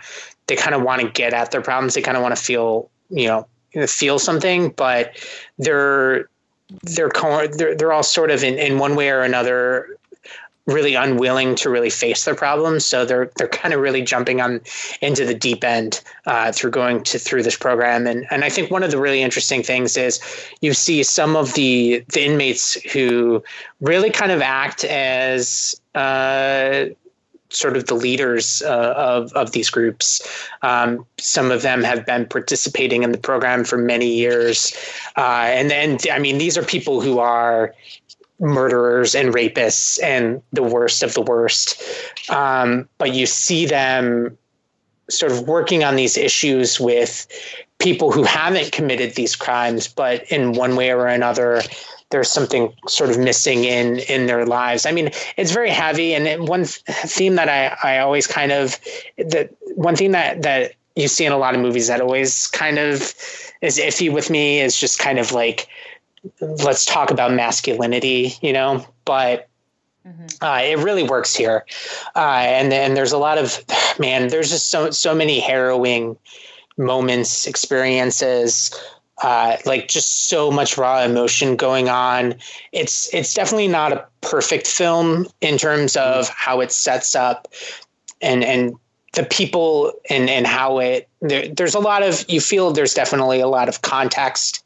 they 0.46 0.56
kind 0.56 0.74
of 0.74 0.82
want 0.82 1.00
to 1.02 1.08
get 1.08 1.32
at 1.32 1.50
their 1.50 1.62
problems. 1.62 1.94
They 1.94 2.02
kind 2.02 2.16
of 2.16 2.22
want 2.22 2.36
to 2.36 2.42
feel 2.42 2.90
you 3.10 3.26
know 3.26 3.46
feel 3.86 4.18
something 4.18 4.70
but 4.70 5.16
they're 5.58 6.28
they're 6.82 7.10
they're, 7.56 7.74
they're 7.74 7.92
all 7.92 8.02
sort 8.02 8.30
of 8.30 8.42
in, 8.42 8.58
in 8.58 8.78
one 8.78 8.96
way 8.96 9.10
or 9.10 9.20
another 9.20 9.98
really 10.68 10.94
unwilling 10.94 11.54
to 11.56 11.70
really 11.70 11.90
face 11.90 12.24
their 12.24 12.34
problems. 12.34 12.84
So 12.84 13.04
they're 13.04 13.30
they're 13.36 13.48
kind 13.48 13.74
of 13.74 13.80
really 13.80 14.02
jumping 14.02 14.40
on 14.40 14.60
into 15.00 15.24
the 15.24 15.34
deep 15.34 15.64
end 15.64 16.00
uh, 16.26 16.52
through 16.52 16.70
going 16.70 17.02
to 17.04 17.18
through 17.18 17.42
this 17.42 17.56
program. 17.56 18.06
And 18.06 18.26
and 18.30 18.44
I 18.44 18.50
think 18.50 18.70
one 18.70 18.82
of 18.82 18.90
the 18.90 19.00
really 19.00 19.22
interesting 19.22 19.62
things 19.62 19.96
is 19.96 20.20
you 20.60 20.74
see 20.74 21.02
some 21.02 21.34
of 21.36 21.54
the 21.54 22.04
the 22.12 22.24
inmates 22.24 22.74
who 22.92 23.42
really 23.80 24.10
kind 24.10 24.30
of 24.30 24.42
act 24.42 24.84
as 24.84 25.80
uh, 25.94 26.84
sort 27.50 27.76
of 27.76 27.86
the 27.86 27.94
leaders 27.94 28.62
uh, 28.62 28.92
of 28.94 29.32
of 29.32 29.52
these 29.52 29.70
groups. 29.70 30.20
Um, 30.60 31.06
some 31.18 31.50
of 31.50 31.62
them 31.62 31.82
have 31.82 32.04
been 32.04 32.26
participating 32.26 33.04
in 33.04 33.12
the 33.12 33.18
program 33.18 33.64
for 33.64 33.78
many 33.78 34.12
years, 34.14 34.76
uh, 35.16 35.46
and 35.48 35.72
and 35.72 36.06
I 36.12 36.18
mean 36.18 36.36
these 36.36 36.58
are 36.58 36.62
people 36.62 37.00
who 37.00 37.18
are 37.18 37.74
murderers 38.40 39.14
and 39.14 39.34
rapists 39.34 40.02
and 40.02 40.42
the 40.52 40.62
worst 40.62 41.02
of 41.02 41.14
the 41.14 41.22
worst. 41.22 41.82
Um, 42.30 42.88
but 42.98 43.14
you 43.14 43.26
see 43.26 43.66
them 43.66 44.36
sort 45.10 45.32
of 45.32 45.48
working 45.48 45.84
on 45.84 45.96
these 45.96 46.16
issues 46.16 46.78
with 46.78 47.26
people 47.78 48.12
who 48.12 48.22
haven't 48.24 48.72
committed 48.72 49.14
these 49.14 49.34
crimes, 49.34 49.88
but 49.88 50.30
in 50.30 50.52
one 50.52 50.76
way 50.76 50.90
or 50.92 51.06
another, 51.06 51.62
there's 52.10 52.30
something 52.30 52.72
sort 52.86 53.10
of 53.10 53.18
missing 53.18 53.64
in 53.64 53.98
in 54.00 54.26
their 54.26 54.46
lives. 54.46 54.86
I 54.86 54.92
mean, 54.92 55.10
it's 55.36 55.52
very 55.52 55.70
heavy, 55.70 56.14
and 56.14 56.48
one 56.48 56.64
theme 56.64 57.34
that 57.36 57.48
I 57.48 57.76
I 57.82 57.98
always 57.98 58.26
kind 58.26 58.52
of 58.52 58.78
that 59.18 59.50
one 59.74 59.96
thing 59.96 60.12
that 60.12 60.42
that 60.42 60.74
you 60.96 61.08
see 61.08 61.24
in 61.24 61.32
a 61.32 61.38
lot 61.38 61.54
of 61.54 61.60
movies 61.60 61.86
that 61.88 62.00
always 62.00 62.46
kind 62.48 62.78
of 62.78 63.14
is 63.60 63.78
iffy 63.78 64.12
with 64.12 64.30
me 64.30 64.60
is 64.60 64.76
just 64.76 64.98
kind 64.98 65.18
of 65.18 65.32
like 65.32 65.68
let's 66.40 66.84
talk 66.84 67.10
about 67.10 67.32
masculinity, 67.32 68.34
you 68.40 68.52
know, 68.52 68.84
but 69.04 69.48
Mhm. 70.06 70.38
uh, 70.40 70.62
it 70.64 70.78
really 70.78 71.02
works 71.02 71.34
here, 71.34 71.66
uh, 72.16 72.18
and 72.18 72.72
and 72.72 72.96
there's 72.96 73.12
a 73.12 73.18
lot 73.18 73.38
of 73.38 73.62
man. 73.98 74.28
There's 74.28 74.50
just 74.50 74.70
so 74.70 74.90
so 74.90 75.14
many 75.14 75.40
harrowing 75.40 76.16
moments, 76.76 77.46
experiences, 77.46 78.70
uh, 79.22 79.56
like 79.66 79.88
just 79.88 80.28
so 80.28 80.50
much 80.50 80.78
raw 80.78 81.02
emotion 81.02 81.56
going 81.56 81.88
on. 81.88 82.36
It's 82.72 83.12
it's 83.12 83.34
definitely 83.34 83.68
not 83.68 83.92
a 83.92 84.04
perfect 84.20 84.66
film 84.66 85.26
in 85.40 85.58
terms 85.58 85.96
of 85.96 86.28
how 86.28 86.60
it 86.60 86.72
sets 86.72 87.14
up 87.14 87.48
and 88.20 88.44
and 88.44 88.76
the 89.14 89.24
people 89.24 89.92
and 90.10 90.30
and 90.30 90.46
how 90.46 90.78
it 90.78 91.08
there, 91.20 91.48
there's 91.48 91.74
a 91.74 91.80
lot 91.80 92.02
of 92.02 92.24
you 92.28 92.40
feel 92.40 92.70
there's 92.70 92.94
definitely 92.94 93.40
a 93.40 93.48
lot 93.48 93.68
of 93.68 93.82
context 93.82 94.62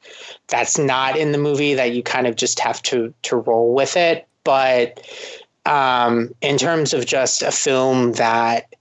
that's 0.53 0.79
not 0.79 1.17
in 1.17 1.33
the 1.33 1.39
movie 1.39 1.75
that 1.75 1.93
you 1.93 2.03
kind 2.03 2.29
of 2.29 2.37
just 2.37 2.61
have 2.61 2.81
to 2.83 3.13
to 3.23 3.37
roll 3.37 3.75
with 3.75 3.97
it. 3.97 4.29
But 4.45 5.05
um, 5.67 6.35
in 6.41 6.59
terms 6.59 6.95
of 6.95 7.07
just 7.07 7.43
a 7.43 7.51
film 7.51 8.13
that 8.13 8.73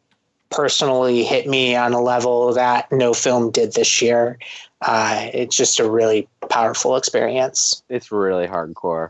personally 0.52 1.24
hit 1.24 1.48
me 1.48 1.76
on 1.76 1.94
a 1.94 2.02
level 2.02 2.54
that 2.54 2.92
no 2.92 3.14
film 3.14 3.50
did 3.52 3.74
this 3.74 4.02
year 4.02 4.38
uh, 4.82 5.30
it's 5.34 5.56
just 5.56 5.80
a 5.80 5.90
really 5.90 6.28
powerful 6.50 6.96
experience. 6.96 7.84
It's 7.90 8.12
really 8.12 8.48
hardcore. 8.48 9.10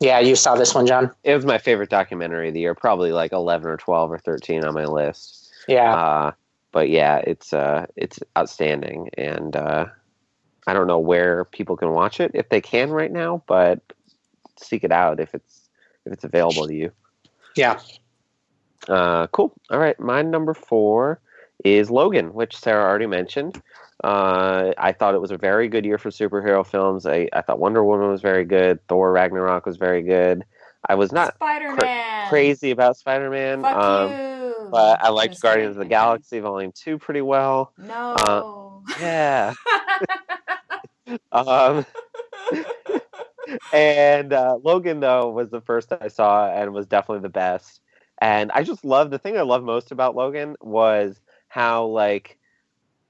yeah 0.00 0.18
you 0.20 0.34
saw 0.34 0.54
this 0.54 0.74
one 0.74 0.86
john? 0.86 1.10
It 1.22 1.34
was 1.34 1.44
my 1.44 1.58
favorite 1.58 1.90
documentary 1.90 2.48
of 2.48 2.54
the 2.54 2.60
year, 2.60 2.74
probably 2.74 3.12
like 3.12 3.32
eleven 3.32 3.70
or 3.70 3.76
twelve 3.76 4.10
or 4.10 4.18
thirteen 4.18 4.64
on 4.64 4.74
my 4.74 4.86
list. 4.86 5.50
yeah. 5.68 5.94
Uh, 5.94 6.32
but 6.72 6.88
yeah, 6.88 7.18
it's 7.18 7.52
uh, 7.52 7.86
it's 7.96 8.18
outstanding, 8.36 9.10
and 9.18 9.54
uh, 9.54 9.86
I 10.66 10.72
don't 10.72 10.86
know 10.86 10.98
where 10.98 11.44
people 11.46 11.76
can 11.76 11.90
watch 11.90 12.20
it 12.20 12.32
if 12.34 12.48
they 12.48 12.60
can 12.60 12.90
right 12.90 13.10
now, 13.10 13.42
but 13.46 13.80
seek 14.58 14.84
it 14.84 14.92
out 14.92 15.20
if 15.20 15.34
it's 15.34 15.68
if 16.04 16.12
it's 16.12 16.24
available 16.24 16.66
to 16.66 16.74
you. 16.74 16.92
Yeah. 17.56 17.80
Uh, 18.88 19.26
cool. 19.28 19.52
All 19.70 19.78
right, 19.78 19.98
my 20.00 20.22
number 20.22 20.54
four 20.54 21.20
is 21.64 21.90
Logan, 21.90 22.32
which 22.34 22.56
Sarah 22.56 22.84
already 22.84 23.06
mentioned. 23.06 23.60
Uh, 24.02 24.72
I 24.78 24.92
thought 24.92 25.14
it 25.14 25.20
was 25.20 25.30
a 25.30 25.36
very 25.36 25.68
good 25.68 25.84
year 25.84 25.98
for 25.98 26.10
superhero 26.10 26.66
films. 26.66 27.06
I, 27.06 27.28
I 27.32 27.42
thought 27.42 27.60
Wonder 27.60 27.84
Woman 27.84 28.08
was 28.08 28.20
very 28.20 28.44
good. 28.44 28.84
Thor 28.88 29.12
Ragnarok 29.12 29.64
was 29.64 29.76
very 29.76 30.02
good. 30.02 30.44
I 30.88 30.96
was 30.96 31.12
not 31.12 31.34
Spider 31.36 31.76
crazy 32.28 32.72
about 32.72 32.96
Spider 32.96 33.30
Man, 33.30 33.62
Fuck 33.62 33.76
um, 33.76 34.10
you. 34.10 34.68
but 34.72 35.00
I 35.00 35.10
liked 35.10 35.40
Guardians 35.40 35.76
of 35.76 35.84
the. 35.84 35.88
Galaxy 35.88 36.40
Volume 36.40 36.72
Two 36.72 36.98
pretty 36.98 37.20
well. 37.20 37.72
No. 37.78 38.82
Yeah. 39.00 39.54
Um, 41.32 41.84
and 43.72 44.32
uh, 44.32 44.56
Logan 44.62 45.00
though 45.00 45.30
was 45.30 45.50
the 45.50 45.60
first 45.60 45.92
I 45.92 46.08
saw 46.08 46.48
and 46.50 46.72
was 46.72 46.86
definitely 46.86 47.22
the 47.22 47.28
best. 47.28 47.80
And 48.20 48.50
I 48.52 48.62
just 48.62 48.84
love 48.84 49.10
the 49.10 49.18
thing 49.18 49.36
I 49.36 49.42
love 49.42 49.64
most 49.64 49.90
about 49.90 50.14
Logan 50.16 50.56
was 50.60 51.20
how 51.48 51.86
like 51.86 52.38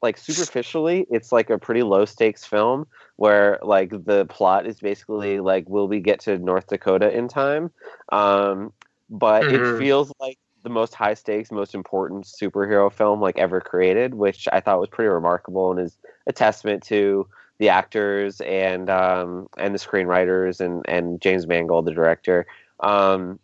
like 0.02 0.16
superficially 0.18 1.06
it's 1.10 1.32
like 1.32 1.50
a 1.50 1.58
pretty 1.58 1.82
low 1.82 2.04
stakes 2.04 2.44
film 2.44 2.86
where 3.16 3.58
like 3.62 3.90
the 4.04 4.26
plot 4.26 4.66
is 4.66 4.80
basically 4.80 5.40
like 5.40 5.68
will 5.68 5.88
we 5.88 6.00
get 6.00 6.20
to 6.20 6.38
North 6.38 6.66
Dakota 6.68 7.10
in 7.16 7.28
time? 7.28 7.70
Um, 8.10 8.72
but 9.10 9.50
it 9.50 9.62
Mhm. 9.62 9.76
feels 9.76 10.12
like 10.20 10.38
the 10.62 10.70
most 10.70 10.94
high 10.94 11.14
stakes, 11.14 11.50
most 11.50 11.74
important 11.74 12.24
superhero 12.24 12.92
film 12.92 13.20
like 13.20 13.38
ever 13.38 13.60
created, 13.60 14.14
which 14.14 14.48
I 14.52 14.60
thought 14.60 14.80
was 14.80 14.88
pretty 14.90 15.08
remarkable 15.08 15.70
and 15.70 15.80
is 15.80 15.98
a 16.26 16.32
testament 16.32 16.82
to 16.84 17.26
the 17.62 17.68
actors 17.68 18.40
and 18.40 18.90
um, 18.90 19.48
and 19.56 19.72
the 19.72 19.78
screenwriters 19.78 20.60
and 20.60 20.84
and 20.88 21.20
James 21.20 21.46
Mangold, 21.46 21.84
the 21.84 21.92
director. 21.92 22.44
Um, 22.80 23.38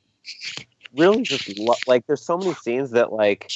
really, 0.97 1.23
just 1.23 1.57
lo- 1.57 1.77
like 1.87 2.05
there's 2.09 2.21
so 2.21 2.37
many 2.37 2.53
scenes 2.55 2.91
that 2.91 3.13
like 3.13 3.53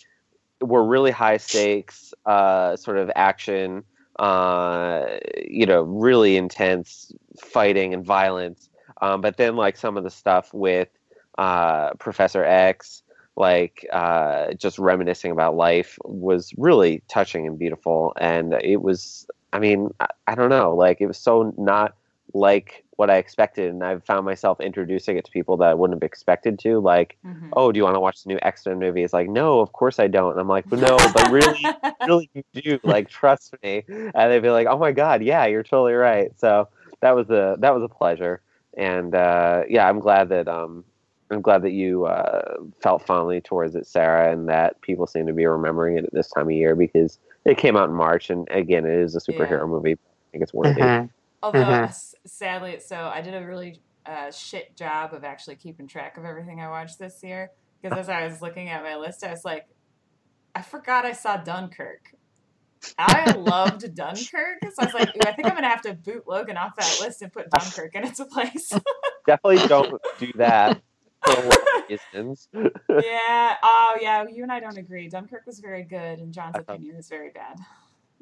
were 0.60 0.84
really 0.84 1.10
high 1.10 1.38
stakes, 1.38 2.14
uh, 2.26 2.76
sort 2.76 2.96
of 2.96 3.10
action, 3.16 3.82
uh, 4.20 5.06
you 5.44 5.66
know, 5.66 5.82
really 5.82 6.36
intense 6.36 7.10
fighting 7.40 7.92
and 7.92 8.06
violence. 8.06 8.68
Um, 9.00 9.20
but 9.20 9.36
then 9.36 9.56
like 9.56 9.76
some 9.76 9.96
of 9.96 10.04
the 10.04 10.10
stuff 10.10 10.54
with 10.54 10.90
uh, 11.38 11.94
Professor 11.94 12.44
X, 12.44 13.02
like 13.34 13.84
uh, 13.92 14.52
just 14.52 14.78
reminiscing 14.78 15.32
about 15.32 15.56
life, 15.56 15.98
was 16.04 16.52
really 16.56 17.02
touching 17.08 17.48
and 17.48 17.58
beautiful. 17.58 18.12
And 18.16 18.52
it 18.62 18.80
was, 18.80 19.26
I 19.53 19.59
mean, 19.59 19.90
I, 20.00 20.07
I 20.28 20.34
don't 20.34 20.50
know, 20.50 20.74
like 20.74 21.00
it 21.00 21.07
was 21.07 21.18
so 21.18 21.53
not 21.57 21.94
like 22.34 22.84
what 22.96 23.11
I 23.11 23.16
expected, 23.16 23.70
and 23.70 23.82
I've 23.82 24.05
found 24.05 24.24
myself 24.24 24.61
introducing 24.61 25.16
it 25.16 25.24
to 25.24 25.30
people 25.30 25.57
that 25.59 25.68
I 25.68 25.74
wouldn't 25.74 25.96
have 26.00 26.07
expected 26.07 26.59
to, 26.61 26.78
like 26.78 27.16
Mhm. 27.26 27.48
oh, 27.55 27.72
do 27.72 27.78
you 27.78 27.84
want 27.84 27.96
to 27.96 28.00
watch 28.00 28.22
the 28.22 28.28
new 28.28 28.38
X 28.42 28.64
Men 28.66 28.78
movie? 28.78 29.03
It's 29.03 29.12
like, 29.12 29.28
no, 29.28 29.61
of 29.61 29.72
course 29.72 29.98
I 29.98 30.07
don't. 30.07 30.32
And 30.32 30.40
I'm 30.40 30.48
like, 30.48 30.70
no, 30.70 30.96
but 31.12 31.30
really, 31.30 31.64
really, 32.07 32.30
you 32.34 32.42
do. 32.55 32.80
Like, 32.84 33.09
trust 33.09 33.55
me. 33.62 33.82
And 33.88 34.12
they'd 34.32 34.40
be 34.40 34.50
like, 34.50 34.66
oh 34.68 34.78
my 34.78 34.92
god, 34.92 35.22
yeah, 35.22 35.46
you're 35.46 35.62
totally 35.62 35.94
right. 35.94 36.30
So 36.38 36.68
that 37.00 37.14
was 37.16 37.28
a 37.30 37.57
that 37.59 37.74
was 37.74 37.82
a 37.82 37.88
pleasure. 37.88 38.40
And 38.76 39.14
uh, 39.14 39.64
yeah, 39.68 39.88
I'm 39.88 39.98
glad 40.00 40.28
that 40.30 40.48
um, 40.48 40.84
I'm 41.30 41.42
glad 41.42 41.62
that 41.62 41.72
you 41.72 42.05
uh, 42.07 42.57
felt 42.82 43.05
fondly 43.05 43.40
towards 43.40 43.74
it, 43.74 43.86
Sarah, 43.86 44.32
and 44.32 44.48
that 44.48 44.80
people 44.80 45.07
seem 45.07 45.26
to 45.26 45.32
be 45.32 45.44
remembering 45.46 45.98
it 45.98 46.05
at 46.05 46.12
this 46.12 46.28
time 46.30 46.46
of 46.46 46.53
year 46.53 46.74
because 46.76 47.18
it 47.45 47.59
came 47.59 47.76
out 47.76 47.88
in 47.88 47.95
March, 47.95 48.30
and 48.30 48.47
again, 48.51 48.84
it 48.86 48.93
is 48.99 49.16
a 49.16 49.20
superhero 49.20 49.61
Yeah. 49.61 49.66
movie. 49.66 49.93
I 49.93 50.30
think 50.30 50.43
it's 50.43 50.55
worthy. 50.55 50.80
Mhm. 50.80 51.11
Although, 51.43 51.64
Mhm. 51.64 51.84
s- 51.84 52.14
sadly, 52.24 52.78
so 52.80 52.97
I 53.12 53.20
did 53.20 53.34
a 53.34 53.47
really 53.47 53.80
uh, 54.05 54.32
shit 54.32 54.76
job 54.76 55.14
of 55.14 55.22
actually 55.22 55.55
keeping 55.55 55.86
track 55.86 56.16
of 56.16 56.24
everything 56.24 56.61
I 56.61 56.68
watched 56.68 56.99
this 56.99 57.22
year. 57.22 57.53
Because 57.80 57.97
as 57.97 58.09
I 58.09 58.26
was 58.26 58.43
looking 58.43 58.68
at 58.68 58.82
my 58.82 58.97
list, 58.97 59.22
I 59.24 59.30
was 59.30 59.45
like, 59.45 59.68
I 60.57 60.62
forgot 60.62 61.05
I 61.07 61.12
saw 61.12 61.36
Dunkirk. 61.36 62.12
I 62.99 63.30
loved 63.32 63.82
Dunkirk, 63.95 64.59
so 64.62 64.72
I 64.80 64.84
was 64.86 64.95
like, 64.95 65.09
I 65.24 65.30
think 65.32 65.47
I'm 65.47 65.55
gonna 65.55 65.68
have 65.68 65.82
to 65.82 65.95
boot 65.95 66.24
Logan 66.26 66.57
off 66.57 66.74
that 66.74 66.99
list 67.01 67.22
and 67.22 67.32
put 67.32 67.49
Dunkirk 67.57 67.95
in 67.95 68.05
its 68.05 68.18
place. 68.24 68.72
Definitely 69.24 69.68
don't 69.68 70.01
do 70.18 70.32
that 70.34 70.80
for 71.24 71.32
a 71.32 71.44
lot 71.44 71.58
of 71.58 71.88
reasons. 71.88 72.48
yeah. 72.54 73.56
Oh, 73.62 73.96
yeah. 74.00 74.24
You 74.30 74.42
and 74.42 74.52
I 74.52 74.60
don't 74.60 74.76
agree. 74.78 75.08
Dunkirk 75.08 75.46
was 75.46 75.58
very 75.60 75.82
good, 75.82 76.18
and 76.18 76.32
John's 76.32 76.54
I 76.56 76.62
thought- 76.62 76.74
opinion 76.76 76.96
is 76.96 77.08
very 77.08 77.30
bad. 77.30 77.58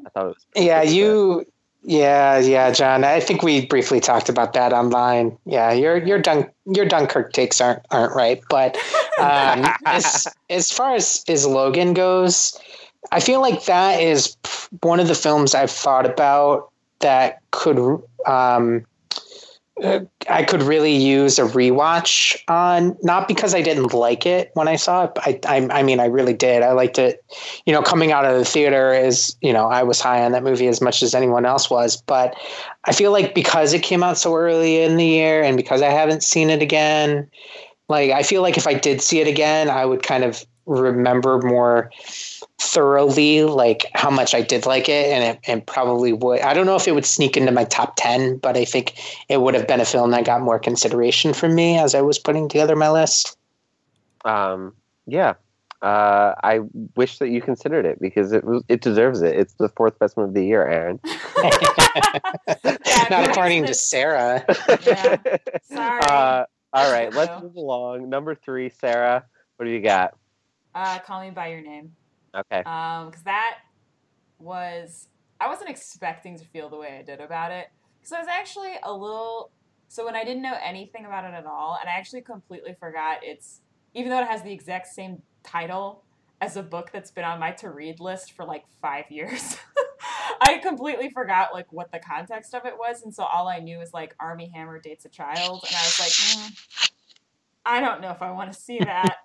I 0.07 0.09
thought 0.11 0.25
it 0.27 0.29
was. 0.29 0.47
Yeah, 0.57 0.79
pretty 0.81 0.89
good. 0.95 0.97
you. 0.97 1.47
Yeah, 1.83 2.39
yeah, 2.39 2.71
John. 2.73 3.05
I 3.05 3.21
think 3.21 3.43
we 3.43 3.65
briefly 3.65 4.01
talked 4.01 4.29
about 4.29 4.53
that 4.53 4.75
online. 4.75 5.39
Yeah, 5.47 5.73
your 5.73 5.97
your 5.97 6.19
Dun 6.19 6.51
your 6.67 6.85
Dunkirk 6.85 7.33
takes 7.33 7.59
aren't 7.59 7.81
aren't 7.91 8.15
right, 8.15 8.39
but 8.51 8.77
um, 9.19 9.65
as 9.87 10.27
as 10.51 10.71
far 10.71 10.95
as 10.95 11.25
as 11.27 11.47
Logan 11.47 11.95
goes, 11.95 12.59
I 13.13 13.21
feel 13.21 13.41
like 13.41 13.65
that 13.65 13.99
is 13.99 14.37
one 14.83 15.01
of 15.01 15.09
the 15.09 15.15
films 15.15 15.55
I've 15.55 15.71
thought 15.71 16.05
about 16.05 16.71
that 16.99 17.41
could 17.51 17.79
um, 18.27 18.85
I 20.29 20.45
could 20.45 20.63
really 20.63 20.95
use 20.95 21.39
a 21.39 21.43
rewatch 21.43 22.37
on. 22.49 22.97
Not 23.03 23.29
because 23.29 23.55
I 23.55 23.63
didn't 23.63 23.93
like 23.93 24.27
it 24.27 24.51
when 24.55 24.69
I 24.69 24.77
saw 24.77 25.05
it. 25.05 25.13
I, 25.19 25.41
I 25.47 25.81
I 25.81 25.83
mean 25.83 26.01
I 26.01 26.07
really 26.07 26.35
did. 26.35 26.63
I 26.63 26.73
liked 26.73 26.99
it. 26.99 27.25
You 27.67 27.73
know, 27.73 27.83
coming 27.83 28.13
out 28.13 28.25
of 28.25 28.39
the 28.39 28.45
theater 28.45 28.93
is 28.93 29.37
you 29.41 29.53
know 29.53 29.69
I 29.69 29.83
was 29.83 30.01
high 30.01 30.25
on 30.25 30.33
that 30.33 30.43
movie 30.43 30.67
as 30.67 30.81
much 30.81 31.03
as 31.03 31.15
anyone 31.15 31.47
else 31.47 31.71
was. 31.71 32.01
But 32.03 32.37
I 32.85 32.93
feel 32.93 33.13
like 33.13 33.35
because 33.35 33.73
it 33.73 33.83
came 33.83 34.03
out 34.03 34.19
so 34.19 34.35
early 34.37 34.83
in 34.83 34.97
the 34.97 35.07
year 35.07 35.43
and 35.43 35.57
because 35.57 35.83
I 35.83 35.91
haven't 35.91 36.23
seen 36.23 36.51
it 36.51 36.63
again, 36.63 37.31
like 37.89 38.11
I 38.11 38.23
feel 38.23 38.43
like 38.43 38.57
if 38.57 38.67
I 38.67 38.75
did 38.75 39.01
see 39.01 39.21
it 39.21 39.29
again, 39.29 39.71
I 39.71 39.85
would 39.85 40.03
kind 40.03 40.25
of 40.25 40.45
remember 40.67 41.39
more 41.39 41.91
thoroughly 42.61 43.43
like 43.43 43.87
how 43.95 44.11
much 44.11 44.35
I 44.35 44.43
did 44.43 44.67
like 44.67 44.87
it 44.87 45.07
and 45.07 45.25
it 45.25 45.41
and 45.49 45.67
probably 45.67 46.13
would 46.13 46.41
I 46.41 46.53
don't 46.53 46.67
know 46.67 46.77
if 46.77 46.87
it 46.87 46.93
would 46.93 47.07
sneak 47.07 47.37
into 47.37 47.53
my 47.53 47.65
top 47.65 47.95
10 47.97 48.37
but 48.37 48.55
I 48.55 48.67
think 48.67 48.95
it 49.31 49.41
would 49.41 49.55
have 49.55 49.67
been 49.67 49.81
a 49.81 49.87
film 49.87 50.11
that 50.11 50.27
got 50.27 50.43
more 50.43 50.59
consideration 50.59 51.33
from 51.33 51.55
me 51.55 51.79
as 51.79 51.95
I 51.95 52.03
was 52.03 52.19
putting 52.19 52.49
together 52.49 52.77
my 52.77 52.91
list. 52.91 53.39
um, 54.27 54.75
yeah, 55.07 55.35
uh, 55.83 56.35
I 56.45 56.61
wish 56.95 57.19
that 57.19 57.31
you 57.31 57.41
considered 57.41 57.87
it 57.87 57.99
because 58.01 58.33
it 58.33 58.45
was 58.45 58.63
it 58.69 58.83
deserves 58.83 59.23
it. 59.23 59.35
It's 59.35 59.55
the 59.55 59.71
fourth 59.71 59.99
best 59.99 60.17
movie 60.17 60.29
of 60.29 60.35
the 60.35 60.45
year, 60.45 60.67
Aaron. 60.67 61.01
Not 63.11 63.31
according 63.31 63.65
to 63.65 63.75
Sarah. 63.75 64.45
Yeah. 64.87 65.17
Sorry. 65.63 66.01
Uh, 66.03 66.45
all 66.75 66.93
right, 66.93 67.13
let's 67.15 67.43
move 67.43 67.57
along. 67.57 68.11
Number 68.11 68.35
three, 68.35 68.69
Sarah. 68.69 69.25
What 69.57 69.65
do 69.65 69.71
you 69.73 69.81
got? 69.81 70.15
Uh, 70.75 70.99
call 71.01 71.23
me 71.23 71.31
by 71.31 71.49
your 71.49 71.63
name. 71.63 71.93
Okay. 72.35 72.63
Um, 72.65 73.11
because 73.11 73.25
that 73.25 73.59
was 74.39 75.09
I 75.41 75.49
wasn't 75.49 75.71
expecting 75.71 76.39
to 76.39 76.45
feel 76.45 76.69
the 76.69 76.77
way 76.77 76.99
I 76.99 77.03
did 77.03 77.21
about 77.21 77.51
it. 77.51 77.69
Because 77.99 78.13
I 78.13 78.19
was 78.19 78.29
actually 78.29 78.75
a 78.83 78.93
little. 78.93 79.51
So 79.89 80.05
when 80.05 80.15
I 80.15 80.23
didn't 80.23 80.43
know 80.43 80.57
anything 80.63 81.05
about 81.05 81.25
it 81.25 81.35
at 81.35 81.47
all, 81.47 81.79
and 81.81 81.89
I 81.89 81.95
actually 81.95 82.21
completely 82.21 82.77
forgot 82.79 83.19
it's 83.23 83.61
even 83.95 84.11
though 84.11 84.21
it 84.21 84.29
has 84.29 84.43
the 84.43 84.53
exact 84.53 84.87
same 84.87 85.23
title 85.43 86.05
as 86.41 86.57
a 86.57 86.63
book 86.63 86.91
that's 86.93 87.11
been 87.11 87.25
on 87.25 87.41
my 87.41 87.51
to 87.53 87.71
read 87.71 88.01
list 88.01 88.33
for 88.33 88.45
like 88.45 88.65
five 88.81 89.11
years. 89.11 89.57
I 90.41 90.59
completely 90.59 91.11
forgot 91.11 91.53
like 91.53 91.71
what 91.73 91.93
the 91.93 91.99
context 91.99 92.55
of 92.55 92.65
it 92.65 92.75
was, 92.79 93.03
and 93.03 93.15
so 93.15 93.25
all 93.25 93.49
I 93.49 93.59
knew 93.59 93.79
was 93.79 93.93
like 93.93 94.15
Armie 94.21 94.51
Hammer 94.55 94.81
dates 94.81 95.05
a 95.05 95.09
child, 95.09 95.65
and 95.67 95.77
I 95.77 95.85
was 95.85 96.01
like, 96.01 96.11
mm, 96.11 96.91
I 97.67 97.81
don't 97.81 98.01
know 98.01 98.11
if 98.11 98.23
I 98.23 98.31
want 98.31 98.53
to 98.53 98.59
see 98.59 98.79
that. 98.79 99.17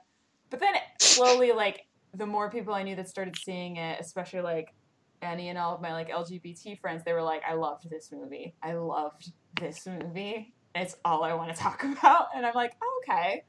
but 0.49 0.59
then 0.59 0.73
slowly, 0.99 1.51
like 1.51 1.85
the 2.15 2.25
more 2.25 2.49
people 2.49 2.73
I 2.73 2.83
knew 2.83 2.95
that 2.95 3.09
started 3.09 3.35
seeing 3.37 3.77
it, 3.77 3.99
especially 3.99 4.41
like 4.41 4.73
Annie 5.21 5.49
and 5.49 5.57
all 5.57 5.75
of 5.75 5.81
my 5.81 5.93
like 5.93 6.09
LGBT 6.09 6.79
friends, 6.79 7.03
they 7.03 7.13
were 7.13 7.23
like, 7.23 7.41
I 7.47 7.53
loved 7.53 7.89
this 7.89 8.11
movie. 8.11 8.55
I 8.61 8.73
loved 8.73 9.31
this 9.59 9.85
movie. 9.85 10.53
It's 10.73 10.95
all 11.05 11.23
I 11.23 11.33
want 11.33 11.55
to 11.55 11.61
talk 11.61 11.83
about. 11.97 12.27
And 12.35 12.45
I'm 12.45 12.53
like, 12.53 12.73
oh, 12.81 13.01
okay. 13.03 13.43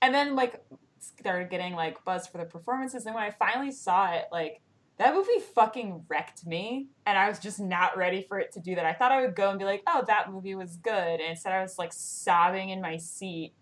And 0.00 0.14
then 0.14 0.36
like 0.36 0.62
started 1.18 1.50
getting 1.50 1.74
like 1.74 2.04
buzz 2.04 2.26
for 2.26 2.38
the 2.38 2.44
performances. 2.44 3.06
And 3.06 3.14
when 3.14 3.24
I 3.24 3.30
finally 3.30 3.72
saw 3.72 4.12
it, 4.12 4.26
like 4.32 4.60
that 4.98 5.14
movie 5.14 5.40
fucking 5.54 6.04
wrecked 6.08 6.46
me. 6.46 6.88
And 7.06 7.18
I 7.18 7.28
was 7.28 7.38
just 7.38 7.60
not 7.60 7.96
ready 7.96 8.24
for 8.28 8.38
it 8.38 8.52
to 8.52 8.60
do 8.60 8.74
that. 8.74 8.84
I 8.84 8.94
thought 8.94 9.12
I 9.12 9.20
would 9.22 9.34
go 9.34 9.50
and 9.50 9.58
be 9.58 9.64
like, 9.64 9.82
oh, 9.86 10.04
that 10.06 10.30
movie 10.30 10.54
was 10.54 10.76
good. 10.76 11.20
And 11.20 11.30
instead 11.30 11.52
I 11.52 11.62
was 11.62 11.78
like 11.78 11.92
sobbing 11.92 12.70
in 12.70 12.80
my 12.80 12.96
seat, 12.96 13.54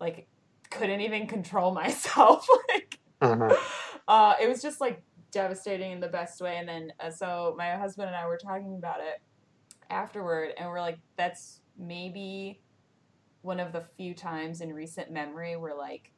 like 0.00 0.26
couldn't 0.70 1.00
even 1.00 1.26
control 1.26 1.72
myself. 1.74 2.46
like 2.68 2.91
Mhm. 3.22 3.56
uh, 4.08 4.34
it 4.40 4.48
was 4.48 4.62
just 4.62 4.80
like 4.80 5.02
devastating 5.30 5.92
in 5.92 6.00
the 6.00 6.08
best 6.08 6.40
way. 6.40 6.56
And 6.58 6.68
then, 6.68 6.92
uh, 7.00 7.10
so 7.10 7.54
my 7.56 7.70
husband 7.76 8.08
and 8.08 8.16
I 8.16 8.26
were 8.26 8.38
talking 8.38 8.76
about 8.76 9.00
it 9.00 9.22
afterward, 9.90 10.52
and 10.58 10.68
we're 10.70 10.80
like, 10.80 10.98
that's 11.16 11.60
maybe 11.78 12.62
one 13.42 13.60
of 13.60 13.72
the 13.72 13.82
few 13.96 14.14
times 14.14 14.60
in 14.60 14.72
recent 14.74 15.10
memory 15.10 15.56
where 15.56 15.76
like 15.76 16.12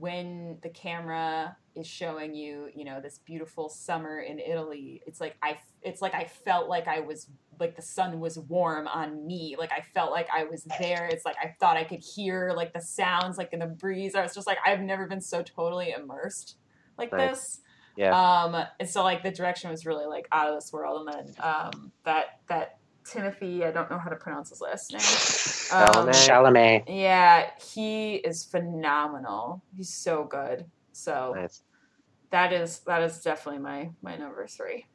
when 0.00 0.58
the 0.62 0.68
camera 0.68 1.56
is 1.74 1.86
showing 1.86 2.34
you, 2.34 2.68
you 2.74 2.84
know, 2.84 3.00
this 3.00 3.18
beautiful 3.18 3.68
summer 3.68 4.20
in 4.20 4.38
Italy, 4.38 5.02
it's 5.06 5.20
like 5.20 5.36
I 5.42 5.58
it's 5.82 6.02
like 6.02 6.14
I 6.14 6.24
felt 6.24 6.68
like 6.68 6.88
I 6.88 7.00
was 7.00 7.28
like 7.60 7.76
the 7.76 7.82
sun 7.82 8.20
was 8.20 8.38
warm 8.38 8.86
on 8.88 9.26
me. 9.26 9.56
Like 9.58 9.72
I 9.72 9.80
felt 9.80 10.10
like 10.10 10.28
I 10.32 10.44
was 10.44 10.64
there. 10.78 11.06
It's 11.06 11.24
like 11.24 11.36
I 11.42 11.54
thought 11.60 11.76
I 11.76 11.84
could 11.84 12.00
hear 12.00 12.52
like 12.56 12.72
the 12.72 12.80
sounds 12.80 13.38
like 13.38 13.52
in 13.52 13.60
the 13.60 13.66
breeze. 13.66 14.14
I 14.14 14.22
was 14.22 14.34
just 14.34 14.46
like 14.46 14.58
I've 14.64 14.80
never 14.80 15.06
been 15.06 15.20
so 15.20 15.42
totally 15.42 15.90
immersed 15.90 16.56
like 16.96 17.12
nice. 17.12 17.30
this. 17.30 17.60
Yeah. 17.96 18.18
Um 18.18 18.56
and 18.78 18.88
so 18.88 19.02
like 19.02 19.22
the 19.22 19.30
direction 19.30 19.70
was 19.70 19.86
really 19.86 20.06
like 20.06 20.26
out 20.32 20.48
of 20.48 20.54
this 20.54 20.72
world 20.72 21.06
and 21.06 21.14
then 21.14 21.34
um 21.44 21.92
that 22.04 22.40
that 22.48 22.77
Timothy, 23.10 23.64
I 23.64 23.70
don't 23.70 23.90
know 23.90 23.98
how 23.98 24.10
to 24.10 24.16
pronounce 24.16 24.50
his 24.50 24.60
last 24.60 24.92
name. 24.92 25.00
Um, 25.70 26.08
Chalamet. 26.08 26.84
Yeah, 26.86 27.50
he 27.74 28.16
is 28.16 28.44
phenomenal. 28.44 29.62
He's 29.76 29.92
so 29.92 30.24
good. 30.24 30.66
So 30.92 31.34
nice. 31.36 31.62
that 32.30 32.52
is 32.52 32.80
that 32.80 33.02
is 33.02 33.20
definitely 33.20 33.60
my 33.60 33.90
my 34.02 34.16
number 34.16 34.46
three. 34.46 34.86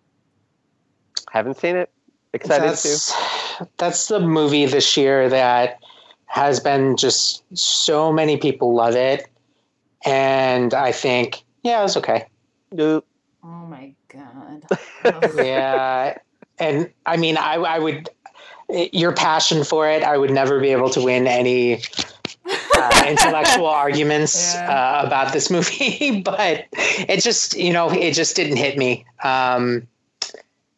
Haven't 1.31 1.57
seen 1.57 1.75
it. 1.75 1.91
Excited 2.33 2.69
that's, 2.69 3.57
to. 3.57 3.67
That's 3.77 4.07
the 4.07 4.19
movie 4.19 4.65
this 4.65 4.97
year 4.97 5.29
that 5.29 5.79
has 6.25 6.59
been 6.59 6.97
just 6.97 7.43
so 7.55 8.11
many 8.11 8.37
people 8.37 8.73
love 8.73 8.95
it, 8.95 9.27
and 10.05 10.73
I 10.73 10.91
think 10.91 11.43
yeah, 11.63 11.83
it's 11.83 11.97
okay. 11.97 12.27
Nope. 12.71 13.05
Oh 13.43 13.65
my 13.67 13.93
god. 14.07 14.65
yeah, 15.35 16.17
and 16.59 16.91
I 17.05 17.17
mean, 17.17 17.37
I, 17.37 17.55
I 17.55 17.79
would 17.79 18.09
your 18.69 19.13
passion 19.13 19.63
for 19.63 19.89
it. 19.89 20.03
I 20.03 20.17
would 20.17 20.31
never 20.31 20.59
be 20.59 20.69
able 20.69 20.89
to 20.91 21.01
win 21.01 21.27
any 21.27 21.81
uh, 22.77 23.05
intellectual 23.07 23.67
arguments 23.83 24.53
yeah. 24.55 25.01
uh, 25.01 25.07
about 25.07 25.33
this 25.33 25.49
movie, 25.49 26.21
but 26.25 26.65
it 26.73 27.21
just 27.21 27.55
you 27.57 27.73
know 27.73 27.89
it 27.91 28.13
just 28.13 28.35
didn't 28.35 28.57
hit 28.57 28.77
me. 28.77 29.05
Um, 29.23 29.87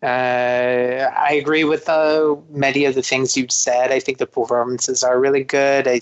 uh, 0.04 1.10
I 1.18 1.34
agree 1.34 1.64
with 1.64 1.90
uh, 1.90 2.36
many 2.52 2.86
of 2.86 2.94
the 2.94 3.02
things 3.02 3.36
you've 3.36 3.52
said. 3.52 3.92
I 3.92 4.00
think 4.00 4.20
the 4.20 4.28
performances 4.28 5.04
are 5.04 5.20
really 5.20 5.44
good. 5.44 5.88
I, 5.88 6.02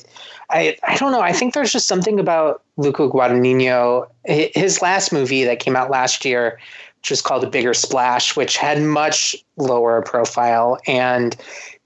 I, 0.49 0.75
I 0.83 0.97
don't 0.97 1.13
know. 1.13 1.21
I 1.21 1.31
think 1.31 1.53
there's 1.53 1.71
just 1.71 1.87
something 1.87 2.19
about 2.19 2.63
Luca 2.75 3.07
Guadagnino. 3.07 4.09
His 4.25 4.81
last 4.81 5.13
movie 5.13 5.45
that 5.45 5.59
came 5.59 5.77
out 5.77 5.89
last 5.89 6.25
year 6.25 6.59
which 7.03 7.09
was 7.09 7.21
called 7.21 7.43
A 7.43 7.49
Bigger 7.49 7.73
Splash, 7.73 8.33
which 8.37 8.55
had 8.55 8.81
much 8.81 9.35
lower 9.57 10.01
profile 10.01 10.79
and 10.87 11.35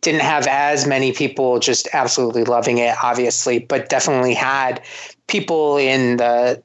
didn't 0.01 0.21
have 0.21 0.45
as 0.45 0.85
many 0.85 1.11
people 1.11 1.57
just 1.57 1.87
absolutely 1.91 2.43
loving 2.43 2.77
it, 2.77 2.95
obviously, 3.01 3.57
but 3.57 3.89
definitely 3.89 4.35
had 4.35 4.79
people 5.25 5.77
in 5.77 6.17
the 6.17 6.61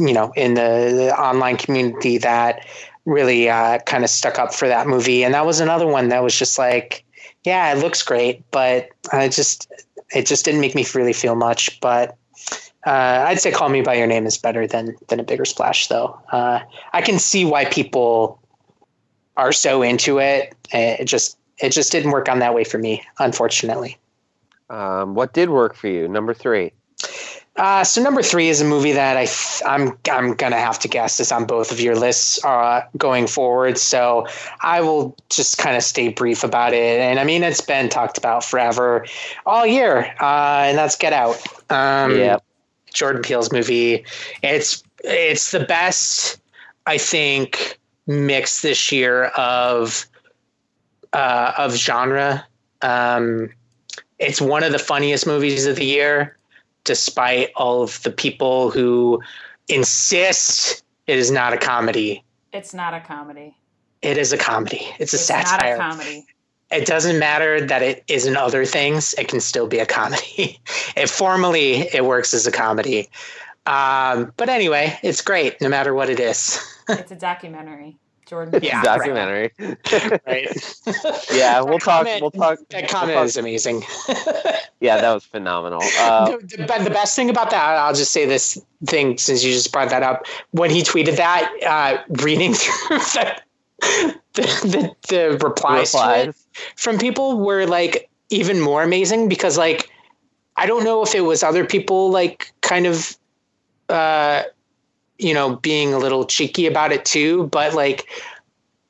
you 0.00 0.12
know 0.12 0.32
in 0.34 0.54
the, 0.54 0.92
the 0.96 1.16
online 1.16 1.56
community 1.56 2.18
that 2.18 2.66
really 3.04 3.48
uh, 3.48 3.78
kind 3.86 4.02
of 4.02 4.10
stuck 4.10 4.40
up 4.40 4.52
for 4.52 4.66
that 4.66 4.88
movie. 4.88 5.22
And 5.22 5.32
that 5.32 5.46
was 5.46 5.60
another 5.60 5.86
one 5.86 6.08
that 6.08 6.20
was 6.20 6.36
just 6.36 6.58
like, 6.58 7.04
yeah, 7.44 7.72
it 7.72 7.78
looks 7.78 8.02
great, 8.02 8.42
but 8.50 8.88
I 9.12 9.28
just 9.28 9.70
it 10.12 10.26
just 10.26 10.44
didn't 10.44 10.60
make 10.60 10.74
me 10.74 10.84
really 10.96 11.12
feel 11.12 11.36
much. 11.36 11.80
But 11.80 12.16
uh, 12.86 13.24
I'd 13.26 13.40
say 13.40 13.50
"Call 13.50 13.68
Me 13.68 13.82
by 13.82 13.94
Your 13.94 14.06
Name" 14.06 14.26
is 14.26 14.36
better 14.36 14.66
than 14.66 14.96
than 15.08 15.20
a 15.20 15.24
bigger 15.24 15.44
splash, 15.44 15.88
though. 15.88 16.18
Uh, 16.30 16.60
I 16.92 17.02
can 17.02 17.18
see 17.18 17.44
why 17.44 17.64
people 17.64 18.40
are 19.36 19.52
so 19.52 19.82
into 19.82 20.18
it. 20.18 20.54
It 20.72 21.06
just 21.06 21.38
it 21.58 21.70
just 21.70 21.92
didn't 21.92 22.10
work 22.10 22.28
on 22.28 22.40
that 22.40 22.54
way 22.54 22.64
for 22.64 22.78
me, 22.78 23.02
unfortunately. 23.18 23.98
Um, 24.70 25.14
what 25.14 25.32
did 25.32 25.50
work 25.50 25.74
for 25.74 25.88
you? 25.88 26.08
Number 26.08 26.34
three. 26.34 26.72
Uh, 27.56 27.84
so 27.84 28.02
number 28.02 28.20
three 28.20 28.48
is 28.48 28.60
a 28.60 28.64
movie 28.64 28.90
that 28.90 29.16
I 29.16 29.26
th- 29.26 29.62
I'm 29.64 29.96
I'm 30.10 30.34
gonna 30.34 30.58
have 30.58 30.78
to 30.80 30.88
guess 30.88 31.20
is 31.20 31.30
on 31.30 31.44
both 31.44 31.70
of 31.70 31.78
your 31.78 31.94
lists 31.94 32.44
uh, 32.44 32.84
going 32.98 33.28
forward. 33.28 33.78
So 33.78 34.26
I 34.60 34.80
will 34.80 35.16
just 35.30 35.58
kind 35.58 35.76
of 35.76 35.84
stay 35.84 36.08
brief 36.08 36.42
about 36.42 36.72
it. 36.72 36.98
And 36.98 37.20
I 37.20 37.24
mean, 37.24 37.44
it's 37.44 37.60
been 37.60 37.88
talked 37.88 38.18
about 38.18 38.44
forever, 38.44 39.06
all 39.46 39.64
year, 39.64 40.12
uh, 40.20 40.64
and 40.66 40.76
that's 40.76 40.96
Get 40.96 41.12
Out. 41.12 41.40
Um, 41.70 42.18
yeah. 42.18 42.38
Jordan 42.94 43.22
Peele's 43.22 43.52
movie. 43.52 44.04
It's 44.42 44.82
it's 45.02 45.50
the 45.50 45.60
best, 45.60 46.40
I 46.86 46.96
think, 46.96 47.78
mix 48.06 48.62
this 48.62 48.90
year 48.90 49.26
of 49.36 50.06
uh, 51.12 51.52
of 51.58 51.74
genre. 51.74 52.46
Um, 52.82 53.50
it's 54.18 54.40
one 54.40 54.62
of 54.62 54.72
the 54.72 54.78
funniest 54.78 55.26
movies 55.26 55.66
of 55.66 55.76
the 55.76 55.84
year, 55.84 56.38
despite 56.84 57.50
all 57.56 57.82
of 57.82 58.02
the 58.02 58.10
people 58.10 58.70
who 58.70 59.20
insist 59.68 60.82
it 61.06 61.18
is 61.18 61.30
not 61.30 61.52
a 61.52 61.58
comedy. 61.58 62.24
It's 62.52 62.72
not 62.72 62.94
a 62.94 63.00
comedy. 63.00 63.56
It 64.00 64.16
is 64.16 64.32
a 64.32 64.38
comedy. 64.38 64.86
It's 64.98 65.12
a 65.12 65.16
it's 65.16 65.24
satire. 65.24 65.76
Not 65.76 65.90
a 65.90 65.90
comedy 65.90 66.26
it 66.74 66.86
doesn't 66.86 67.18
matter 67.18 67.60
that 67.60 67.82
it 67.82 68.04
isn't 68.08 68.36
other 68.36 68.64
things. 68.64 69.14
It 69.14 69.28
can 69.28 69.40
still 69.40 69.66
be 69.66 69.78
a 69.78 69.86
comedy. 69.86 70.60
it 70.96 71.08
formally 71.08 71.88
it 71.94 72.04
works 72.04 72.34
as 72.34 72.46
a 72.46 72.52
comedy. 72.52 73.08
Um, 73.66 74.32
but 74.36 74.48
anyway, 74.48 74.98
it's 75.02 75.22
great 75.22 75.60
no 75.60 75.68
matter 75.68 75.94
what 75.94 76.10
it 76.10 76.20
is. 76.20 76.60
it's 76.88 77.12
a 77.12 77.16
documentary. 77.16 77.96
Jordan. 78.26 78.62
Yeah, 78.62 78.82
documentary. 78.82 79.52
right. 80.26 80.82
yeah, 81.30 81.60
we'll 81.60 81.78
talk. 81.78 82.06
Comment, 82.06 82.22
we'll 82.22 82.30
talk. 82.30 82.58
That 82.70 82.88
comment 82.88 83.16
we'll 83.16 83.18
talk. 83.18 83.26
is 83.26 83.36
amazing. 83.36 83.82
yeah, 84.80 84.98
that 84.98 85.12
was 85.12 85.24
phenomenal. 85.24 85.82
Uh, 85.98 86.30
the, 86.30 86.56
the, 86.56 86.84
the, 86.84 86.90
best 86.90 87.16
thing 87.16 87.28
about 87.28 87.50
that, 87.50 87.76
I'll 87.76 87.92
just 87.92 88.12
say 88.12 88.24
this 88.24 88.58
thing 88.86 89.18
since 89.18 89.44
you 89.44 89.52
just 89.52 89.70
brought 89.72 89.90
that 89.90 90.02
up. 90.02 90.24
When 90.52 90.70
he 90.70 90.82
tweeted 90.82 91.16
that, 91.18 91.52
uh, 91.66 92.02
reading 92.22 92.54
through 92.54 92.98
the, 94.34 94.42
the, 94.42 94.96
the 95.08 95.38
replies, 95.44 95.94
replies. 95.94 96.46
from 96.76 96.98
people 96.98 97.40
were 97.40 97.66
like 97.66 98.08
even 98.30 98.60
more 98.60 98.82
amazing 98.82 99.28
because 99.28 99.58
like 99.58 99.90
I 100.56 100.66
don't 100.66 100.84
know 100.84 101.02
if 101.02 101.14
it 101.14 101.22
was 101.22 101.42
other 101.42 101.64
people 101.64 102.10
like 102.10 102.52
kind 102.60 102.86
of 102.86 103.16
uh 103.88 104.44
you 105.18 105.34
know 105.34 105.56
being 105.56 105.92
a 105.92 105.98
little 105.98 106.24
cheeky 106.24 106.66
about 106.66 106.92
it 106.92 107.04
too, 107.04 107.46
but 107.48 107.74
like 107.74 108.08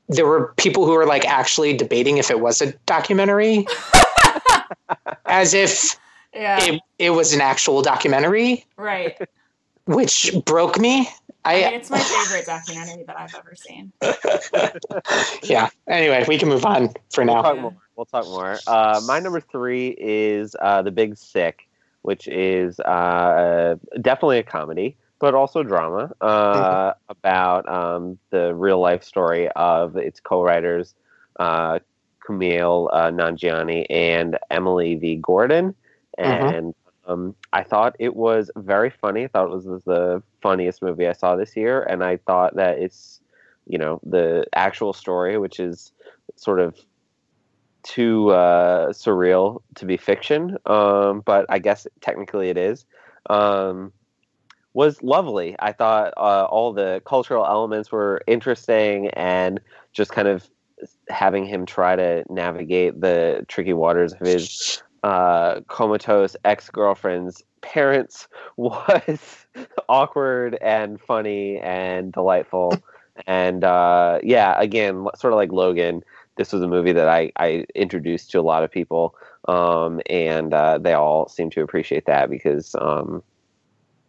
there 0.08 0.26
were 0.26 0.52
people 0.56 0.84
who 0.84 0.92
were 0.92 1.06
like 1.06 1.24
actually 1.26 1.74
debating 1.76 2.18
if 2.18 2.30
it 2.30 2.40
was 2.40 2.60
a 2.60 2.72
documentary 2.86 3.66
as 5.26 5.54
if 5.54 5.98
yeah. 6.34 6.62
it, 6.62 6.80
it 6.98 7.10
was 7.10 7.32
an 7.32 7.40
actual 7.40 7.82
documentary. 7.82 8.64
Right. 8.76 9.16
Which 9.86 10.34
broke 10.44 10.78
me. 10.78 11.08
I, 11.44 11.64
I 11.64 11.70
mean, 11.70 11.80
it's 11.80 11.90
my 11.90 11.98
favorite 11.98 12.46
documentary 12.46 13.04
that 13.04 13.18
I've 13.18 13.34
ever 13.34 13.54
seen. 13.54 13.92
yeah. 15.42 15.68
Anyway, 15.86 16.24
we 16.26 16.38
can 16.38 16.48
move 16.48 16.64
on 16.64 16.90
for 17.12 17.24
now. 17.24 17.34
We'll 17.34 17.42
talk 17.42 17.58
more. 17.58 17.76
We'll 17.96 18.06
talk 18.06 18.24
more. 18.26 18.58
Uh, 18.66 19.00
my 19.06 19.20
number 19.20 19.40
three 19.40 19.94
is 19.98 20.56
uh, 20.60 20.82
The 20.82 20.90
Big 20.90 21.16
Sick, 21.16 21.68
which 22.02 22.28
is 22.28 22.80
uh, 22.80 23.76
definitely 24.00 24.38
a 24.38 24.42
comedy, 24.42 24.96
but 25.18 25.34
also 25.34 25.62
drama 25.62 26.12
uh, 26.22 26.92
mm-hmm. 26.92 27.10
about 27.10 27.68
um, 27.68 28.18
the 28.30 28.54
real 28.54 28.80
life 28.80 29.04
story 29.04 29.50
of 29.50 29.96
its 29.96 30.20
co-writers, 30.20 30.94
uh, 31.38 31.78
Kumail 32.26 32.88
uh, 32.90 33.10
Nanjiani 33.10 33.84
and 33.90 34.38
Emily 34.50 34.94
V. 34.94 35.16
Gordon, 35.16 35.74
mm-hmm. 36.18 36.24
and. 36.24 36.66
Mm-hmm 36.68 36.80
um, 37.06 37.34
I 37.52 37.62
thought 37.62 37.96
it 37.98 38.14
was 38.14 38.50
very 38.56 38.90
funny. 38.90 39.24
I 39.24 39.28
thought 39.28 39.46
it 39.46 39.50
was 39.50 39.84
the 39.84 40.22
funniest 40.40 40.82
movie 40.82 41.06
I 41.06 41.12
saw 41.12 41.36
this 41.36 41.56
year, 41.56 41.82
and 41.82 42.02
I 42.02 42.16
thought 42.18 42.56
that 42.56 42.78
it's, 42.78 43.20
you 43.66 43.78
know, 43.78 44.00
the 44.04 44.46
actual 44.54 44.92
story, 44.92 45.38
which 45.38 45.60
is 45.60 45.92
sort 46.36 46.60
of 46.60 46.76
too 47.82 48.30
uh, 48.30 48.88
surreal 48.92 49.60
to 49.76 49.84
be 49.84 49.96
fiction, 49.96 50.56
um, 50.66 51.20
but 51.20 51.46
I 51.48 51.58
guess 51.58 51.86
technically 52.00 52.48
it 52.48 52.56
is. 52.56 52.86
Um, 53.28 53.92
was 54.72 55.02
lovely. 55.02 55.54
I 55.60 55.72
thought 55.72 56.12
uh, 56.16 56.46
all 56.46 56.72
the 56.72 57.00
cultural 57.04 57.46
elements 57.46 57.92
were 57.92 58.22
interesting, 58.26 59.08
and 59.10 59.60
just 59.92 60.10
kind 60.10 60.26
of 60.26 60.48
having 61.08 61.46
him 61.46 61.64
try 61.64 61.94
to 61.94 62.24
navigate 62.28 63.00
the 63.00 63.44
tricky 63.48 63.72
waters 63.72 64.12
of 64.14 64.20
his 64.20 64.82
uh, 65.04 65.60
comatose 65.68 66.34
ex 66.46 66.70
girlfriend's 66.70 67.42
parents 67.60 68.26
was 68.56 69.46
awkward 69.88 70.56
and 70.62 70.98
funny 70.98 71.58
and 71.58 72.10
delightful. 72.12 72.74
and 73.26 73.64
uh, 73.64 74.18
yeah, 74.22 74.58
again, 74.58 75.06
sort 75.14 75.34
of 75.34 75.36
like 75.36 75.52
Logan, 75.52 76.02
this 76.36 76.52
was 76.52 76.62
a 76.62 76.68
movie 76.68 76.92
that 76.92 77.06
I, 77.06 77.30
I 77.36 77.66
introduced 77.74 78.30
to 78.30 78.40
a 78.40 78.42
lot 78.42 78.64
of 78.64 78.72
people, 78.72 79.14
um, 79.46 80.00
and 80.08 80.54
uh, 80.54 80.78
they 80.78 80.94
all 80.94 81.28
seem 81.28 81.50
to 81.50 81.60
appreciate 81.60 82.06
that 82.06 82.30
because 82.30 82.74
um, 82.80 83.22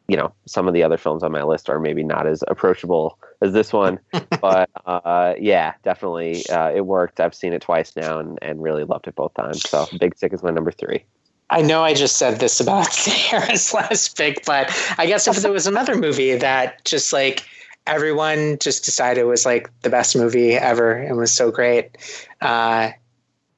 you 0.08 0.16
know, 0.16 0.34
some 0.46 0.68
of 0.68 0.74
the 0.74 0.84
other 0.84 0.98
films 0.98 1.24
on 1.24 1.32
my 1.32 1.44
list 1.44 1.70
are 1.70 1.80
maybe 1.80 2.04
not 2.04 2.28
as 2.28 2.44
approachable 2.48 3.18
as 3.42 3.54
this 3.54 3.74
one, 3.74 4.00
but 4.42 4.70
uh, 4.86 5.34
yeah, 5.40 5.74
definitely 5.84 6.48
uh, 6.50 6.72
it 6.72 6.86
worked. 6.86 7.20
I've 7.20 7.34
seen 7.34 7.54
it 7.54 7.62
twice 7.62 7.96
now 7.96 8.20
and, 8.20 8.38
and 8.42 8.62
really 8.62 8.84
loved 8.84 9.08
it 9.08 9.16
both 9.16 9.34
times. 9.34 9.68
So 9.68 9.88
Big 10.00 10.18
Sick 10.18 10.34
is 10.34 10.44
my 10.44 10.52
number 10.52 10.72
three. 10.72 11.04
I 11.50 11.62
know 11.62 11.84
I 11.84 11.94
just 11.94 12.18
said 12.18 12.40
this 12.40 12.60
about 12.60 12.94
Sarah's 12.94 13.74
last 13.74 14.18
pick, 14.18 14.46
but 14.46 14.72
I 14.98 15.06
guess 15.06 15.28
if 15.28 15.38
there 15.38 15.52
was 15.52 15.68
another 15.68 15.96
movie 15.96 16.36
that 16.36 16.84
just 16.86 17.14
like 17.14 17.44
everyone 17.88 18.58
just 18.60 18.84
decided 18.84 19.24
was 19.24 19.46
like 19.46 19.70
the 19.82 19.90
best 19.90 20.16
movie 20.16 20.54
ever 20.54 20.92
and 20.92 21.18
was 21.18 21.32
so 21.32 21.52
great, 21.52 21.98
uh, 22.42 22.92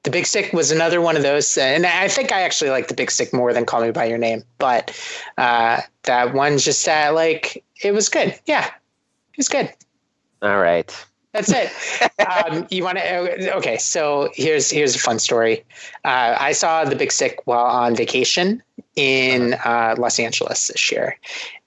the 0.08 0.12
Big 0.12 0.24
Stick 0.24 0.54
was 0.54 0.70
another 0.70 1.02
one 1.02 1.18
of 1.18 1.22
those, 1.22 1.58
and 1.58 1.84
I 1.84 2.08
think 2.08 2.32
I 2.32 2.40
actually 2.40 2.70
like 2.70 2.88
the 2.88 2.94
Big 2.94 3.10
Stick 3.10 3.34
more 3.34 3.52
than 3.52 3.66
Call 3.66 3.82
Me 3.82 3.90
by 3.90 4.06
Your 4.06 4.16
Name, 4.16 4.42
but 4.56 4.98
uh, 5.36 5.82
that 6.04 6.32
one 6.32 6.56
just 6.56 6.86
that 6.86 7.10
like 7.10 7.62
it 7.82 7.92
was 7.92 8.08
good. 8.08 8.34
Yeah, 8.46 8.64
it 8.64 9.36
was 9.36 9.50
good. 9.50 9.70
All 10.40 10.56
right. 10.60 10.90
That's 11.32 11.52
it. 11.52 11.70
um, 12.26 12.66
you 12.70 12.84
want 12.84 12.96
to? 12.96 13.54
Okay, 13.56 13.76
so 13.76 14.30
here's 14.32 14.70
here's 14.70 14.96
a 14.96 14.98
fun 14.98 15.18
story. 15.18 15.62
Uh, 16.06 16.36
I 16.40 16.52
saw 16.52 16.86
The 16.86 16.96
Big 16.96 17.12
Stick 17.12 17.40
while 17.44 17.66
on 17.66 17.94
vacation 17.94 18.62
in 18.96 19.56
uh, 19.62 19.94
Los 19.98 20.18
Angeles 20.18 20.68
this 20.68 20.90
year, 20.90 21.18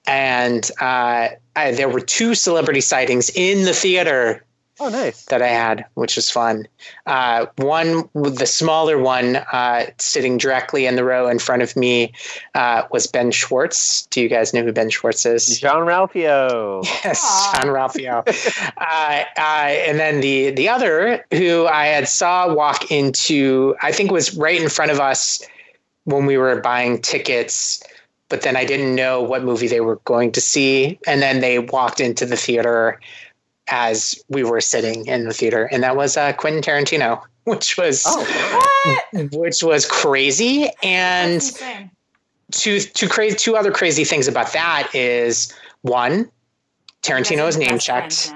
and 0.08 0.68
uh, 0.80 1.28
I, 1.54 1.70
there 1.70 1.88
were 1.88 2.00
two 2.00 2.34
celebrity 2.34 2.80
sightings 2.80 3.30
in 3.36 3.66
the 3.66 3.72
theater 3.72 4.44
Oh, 4.80 4.88
nice. 4.88 5.26
that 5.26 5.42
I 5.42 5.48
had, 5.48 5.84
which 5.94 6.16
was 6.16 6.30
fun. 6.30 6.66
Uh, 7.06 7.46
one, 7.56 8.08
the 8.14 8.46
smaller 8.46 8.98
one, 8.98 9.36
uh, 9.36 9.86
sitting 9.98 10.38
directly 10.38 10.86
in 10.86 10.96
the 10.96 11.04
row 11.04 11.28
in 11.28 11.38
front 11.38 11.62
of 11.62 11.76
me, 11.76 12.12
uh, 12.54 12.82
was 12.90 13.06
Ben 13.06 13.30
Schwartz. 13.30 14.06
Do 14.06 14.20
you 14.20 14.28
guys 14.28 14.52
know 14.54 14.62
who 14.64 14.72
Ben 14.72 14.90
Schwartz 14.90 15.24
is? 15.26 15.60
Jean-Ralphio. 15.60 16.84
Yes, 17.04 17.20
Aw. 17.22 17.60
Jean-Ralphio. 17.60 18.72
uh, 18.76 19.24
uh, 19.36 19.40
and 19.40 19.98
then 20.00 20.20
the 20.20 20.50
the 20.50 20.68
other, 20.68 21.24
who 21.32 21.66
I 21.66 21.86
had 21.86 22.08
saw 22.08 22.52
walk 22.52 22.90
into, 22.90 23.76
I 23.82 23.92
think 23.92 24.10
was 24.10 24.36
right 24.36 24.60
in 24.60 24.68
front 24.68 24.90
of 24.90 25.00
us 25.00 25.46
when 26.04 26.26
we 26.26 26.36
were 26.36 26.60
buying 26.60 27.00
tickets. 27.00 27.82
But 28.28 28.40
then 28.42 28.56
I 28.56 28.64
didn't 28.64 28.94
know 28.94 29.20
what 29.20 29.44
movie 29.44 29.68
they 29.68 29.82
were 29.82 29.96
going 30.06 30.32
to 30.32 30.40
see, 30.40 30.98
and 31.06 31.20
then 31.20 31.40
they 31.40 31.58
walked 31.58 32.00
into 32.00 32.24
the 32.24 32.36
theater 32.36 32.98
as 33.68 34.22
we 34.28 34.44
were 34.44 34.60
sitting 34.60 35.06
in 35.06 35.24
the 35.24 35.34
theater, 35.34 35.68
and 35.72 35.82
that 35.82 35.96
was 35.96 36.16
uh, 36.16 36.32
Quentin 36.32 36.62
Tarantino, 36.62 37.22
which 37.44 37.76
was 37.76 38.04
Oh, 38.06 38.98
which 39.32 39.62
was 39.62 39.86
crazy. 39.86 40.68
And 40.82 41.42
two 42.52 42.80
two 42.80 43.08
crazy 43.08 43.36
two 43.36 43.56
other 43.56 43.72
crazy 43.72 44.04
things 44.04 44.28
about 44.28 44.52
that 44.52 44.90
is 44.94 45.52
one, 45.82 46.30
Tarantino 47.02 47.48
is 47.48 47.56
You 47.56 47.62
guys 47.62 47.66
are 47.66 47.70
name 47.70 47.78
checked. 47.78 48.34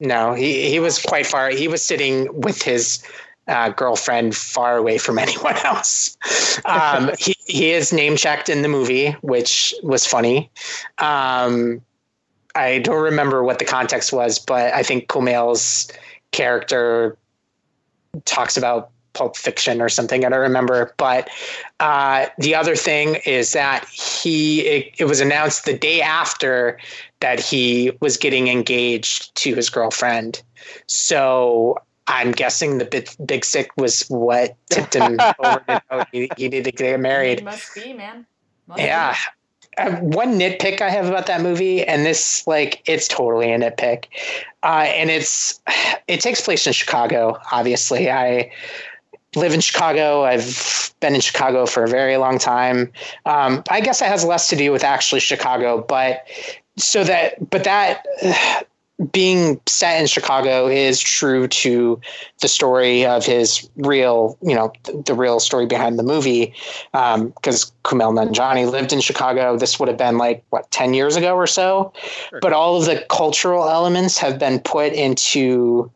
No, 0.00 0.34
he 0.34 0.70
he 0.70 0.80
was 0.80 1.00
quite 1.00 1.26
far. 1.26 1.50
He 1.50 1.68
was 1.68 1.82
sitting 1.82 2.28
with 2.32 2.62
his 2.62 3.02
uh, 3.48 3.70
girlfriend 3.70 4.36
far 4.36 4.76
away 4.76 4.98
from 4.98 5.18
anyone 5.26 5.56
else. 5.64 6.16
Um, 6.64 7.10
he 7.18 7.34
he 7.46 7.72
is 7.72 7.92
name 7.92 8.16
checked 8.16 8.48
in 8.48 8.62
the 8.62 8.68
movie, 8.68 9.12
which 9.22 9.74
was 9.82 10.06
funny. 10.06 10.50
Um, 10.98 11.82
I 12.54 12.78
don't 12.78 13.02
remember 13.02 13.44
what 13.44 13.58
the 13.58 13.64
context 13.64 14.12
was, 14.12 14.38
but 14.38 14.72
I 14.74 14.82
think 14.82 15.08
Kumail's 15.08 15.90
character 16.32 17.16
talks 18.24 18.56
about 18.56 18.90
Pulp 19.12 19.36
Fiction 19.36 19.80
or 19.80 19.88
something. 19.88 20.24
I 20.24 20.28
don't 20.28 20.40
remember. 20.40 20.94
But 20.96 21.28
uh, 21.80 22.26
the 22.38 22.54
other 22.54 22.76
thing 22.76 23.16
is 23.26 23.52
that 23.52 23.86
he 23.88 24.60
it, 24.60 24.94
it 24.98 25.04
was 25.04 25.20
announced 25.20 25.64
the 25.64 25.76
day 25.76 26.00
after 26.00 26.78
that 27.20 27.40
he 27.40 27.92
was 28.00 28.16
getting 28.16 28.48
engaged 28.48 29.34
to 29.36 29.54
his 29.54 29.68
girlfriend. 29.68 30.42
So 30.86 31.78
I'm 32.06 32.32
guessing 32.32 32.78
the 32.78 32.84
big, 32.84 33.08
big 33.26 33.44
sick 33.44 33.70
was 33.76 34.02
what 34.08 34.56
tipped 34.70 34.94
him 34.94 35.18
over 35.38 35.62
to 35.68 35.82
know 35.90 36.04
he, 36.12 36.30
he 36.36 36.48
needed 36.48 36.64
to 36.64 36.72
get 36.72 37.00
married. 37.00 37.38
It 37.38 37.44
must 37.44 37.74
be, 37.74 37.92
man. 37.92 38.24
Must 38.66 38.80
Yeah. 38.80 39.14
Uh, 39.16 39.30
one 40.00 40.38
nitpick 40.38 40.80
I 40.80 40.90
have 40.90 41.06
about 41.06 41.26
that 41.26 41.40
movie, 41.40 41.84
and 41.84 42.04
this 42.04 42.46
like 42.46 42.82
it's 42.86 43.08
totally 43.08 43.52
a 43.52 43.58
nitpick, 43.58 44.06
uh, 44.62 44.86
and 44.86 45.10
it's 45.10 45.60
it 46.08 46.20
takes 46.20 46.40
place 46.40 46.66
in 46.66 46.72
Chicago. 46.72 47.38
Obviously, 47.52 48.10
I 48.10 48.50
live 49.34 49.52
in 49.52 49.60
Chicago. 49.60 50.24
I've 50.24 50.92
been 51.00 51.14
in 51.14 51.20
Chicago 51.20 51.66
for 51.66 51.84
a 51.84 51.88
very 51.88 52.16
long 52.16 52.38
time. 52.38 52.90
Um, 53.26 53.62
I 53.70 53.80
guess 53.80 54.02
it 54.02 54.06
has 54.06 54.24
less 54.24 54.48
to 54.50 54.56
do 54.56 54.72
with 54.72 54.84
actually 54.84 55.20
Chicago, 55.20 55.84
but 55.86 56.26
so 56.76 57.04
that 57.04 57.50
but 57.50 57.64
that 57.64 58.04
being 59.12 59.60
set 59.66 60.00
in 60.00 60.08
Chicago 60.08 60.66
is 60.66 61.00
true 61.00 61.46
to 61.46 62.00
the 62.40 62.48
story 62.48 63.06
of 63.06 63.24
his 63.24 63.68
real, 63.76 64.36
you 64.42 64.56
know, 64.56 64.72
th- 64.82 65.04
the 65.04 65.14
real 65.14 65.38
story 65.38 65.66
behind 65.66 65.98
the 65.98 66.02
movie. 66.02 66.52
Because 66.92 67.70
Kumail 67.84 68.12
Nanjiani 68.12 68.68
lived 68.68 68.92
in 68.92 69.00
Chicago. 69.00 69.56
This 69.56 69.78
would 69.78 69.88
have 69.88 69.98
been 69.98 70.18
like 70.18 70.44
what 70.50 70.68
ten 70.72 70.94
years 70.94 71.14
ago 71.14 71.36
or 71.36 71.46
so. 71.46 71.92
Sure. 72.30 72.40
But 72.40 72.52
all 72.52 72.76
of 72.76 72.86
the 72.86 73.04
cultural 73.08 73.68
elements 73.68 74.18
have 74.18 74.38
been 74.38 74.58
put 74.58 74.92
into 74.92 75.90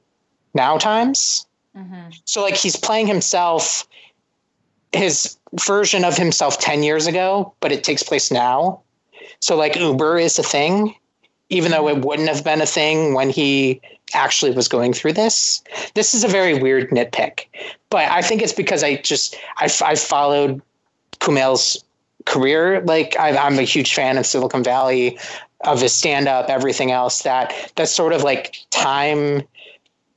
now 0.54 0.78
times. 0.78 1.46
Mhm. 1.76 2.14
So 2.24 2.40
like 2.42 2.54
he's 2.54 2.76
playing 2.76 3.08
himself, 3.08 3.86
his 4.92 5.36
version 5.54 6.04
of 6.04 6.16
himself 6.16 6.60
ten 6.60 6.84
years 6.84 7.08
ago, 7.08 7.52
but 7.58 7.72
it 7.72 7.82
takes 7.82 8.04
place 8.04 8.30
now. 8.30 8.80
So 9.40 9.56
like 9.56 9.74
Uber 9.74 10.18
is 10.18 10.38
a 10.38 10.44
thing, 10.44 10.94
even 11.52 11.70
though 11.70 11.86
it 11.88 11.98
wouldn't 11.98 12.28
have 12.28 12.42
been 12.42 12.62
a 12.62 12.66
thing 12.66 13.12
when 13.14 13.28
he 13.28 13.80
actually 14.14 14.52
was 14.52 14.68
going 14.68 14.92
through 14.92 15.12
this. 15.12 15.62
This 15.94 16.14
is 16.14 16.24
a 16.24 16.28
very 16.28 16.58
weird 16.58 16.90
nitpick, 16.90 17.46
but 17.90 18.10
I 18.10 18.22
think 18.22 18.42
it's 18.42 18.52
because 18.52 18.82
I 18.82 18.96
just 18.96 19.36
I 19.58 19.68
I 19.84 19.94
followed 19.94 20.62
Kumail's 21.20 21.84
career. 22.24 22.80
Like 22.80 23.16
I, 23.18 23.36
I'm 23.36 23.58
a 23.58 23.62
huge 23.62 23.94
fan 23.94 24.16
of 24.18 24.26
Silicon 24.26 24.64
Valley, 24.64 25.18
of 25.64 25.80
his 25.80 25.92
stand 25.92 26.26
up, 26.26 26.48
everything 26.48 26.90
else. 26.90 27.22
That 27.22 27.52
that 27.76 27.88
sort 27.88 28.12
of 28.12 28.22
like 28.22 28.56
time 28.70 29.42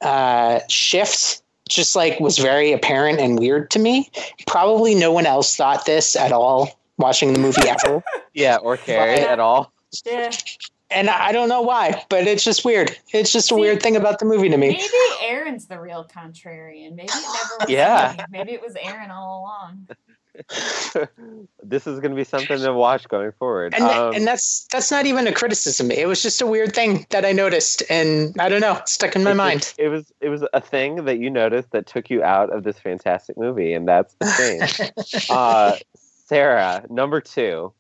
uh, 0.02 0.60
shift 0.70 1.42
just 1.68 1.96
like 1.96 2.20
was 2.20 2.38
very 2.38 2.72
apparent 2.72 3.20
and 3.20 3.40
weird 3.40 3.72
to 3.72 3.80
me. 3.80 4.10
Probably 4.48 4.96
no 4.96 5.12
one 5.12 5.26
else 5.26 5.56
thought 5.56 5.86
this 5.86 6.16
at 6.16 6.32
all 6.32 6.80
watching 6.98 7.34
the 7.34 7.40
movie 7.40 7.68
ever. 7.68 8.04
yeah, 8.34 8.58
or 8.58 8.78
Carrie 8.78 9.20
But- 9.20 9.30
at 9.32 9.40
all. 9.40 9.72
Yeah. 10.06 10.32
And 10.92 11.10
I 11.10 11.32
don't 11.32 11.50
know 11.50 11.62
why, 11.62 12.04
but 12.10 12.28
it's 12.28 12.44
just 12.44 12.64
weird. 12.66 12.96
It's 13.14 13.32
just 13.32 13.52
a 13.52 13.56
See, 13.56 13.62
weird 13.62 13.82
thing 13.82 13.96
about 13.96 14.20
the 14.20 14.26
movie 14.26 14.50
to 14.50 14.58
me. 14.58 14.70
Maybe 14.70 14.84
Aaron's 15.24 15.68
the 15.68 15.80
real 15.80 16.06
contrarian. 16.08 16.96
Maybe 16.96 17.10
it 17.10 17.16
never 17.16 17.58
was 17.62 17.70
Yeah. 17.70 18.16
me. 18.18 18.24
Maybe 18.30 18.52
it 18.54 18.62
was 18.62 18.76
Aaron 18.82 19.12
all 19.12 19.40
along. 19.42 19.88
this 21.64 21.88
is 21.88 22.00
going 22.02 22.12
to 22.12 22.16
be 22.16 22.24
something 22.26 22.60
to 22.60 22.74
watch 22.74 23.08
going 23.08 23.32
forward. 23.34 23.74
And 23.74 23.84
Um, 23.84 24.14
and 24.16 24.28
that's 24.28 24.68
that's 24.72 24.92
not 24.92 25.06
even 25.06 25.28
a 25.28 25.32
criticism. 25.32 25.92
It 25.92 26.08
was 26.08 26.22
just 26.22 26.42
a 26.42 26.46
weird 26.46 26.74
thing 26.76 27.06
that 27.12 27.26
I 27.26 27.32
noticed, 27.32 27.84
and 27.90 28.36
I 28.40 28.50
don't 28.50 28.62
know, 28.62 28.80
stuck 28.86 29.16
in 29.16 29.24
my 29.24 29.32
it 29.32 29.36
mind. 29.36 29.62
just- 29.62 29.80
it 29.80 29.88
was 29.90 30.12
it 30.22 30.30
was 30.30 30.44
a 30.54 30.60
thing 30.62 31.06
that 31.06 31.20
you 31.20 31.30
noticed 31.30 31.72
that 31.72 31.86
took 31.88 32.10
you 32.10 32.22
out 32.22 32.52
of 32.52 32.64
this 32.64 32.78
fantastic 32.80 33.38
movie, 33.38 33.74
and 33.74 33.88
that's 33.88 34.14
the 34.20 34.26
thing. 34.28 35.22
uh, 35.30 35.78
Sarah, 36.26 36.84
number 36.90 37.22
two. 37.22 37.72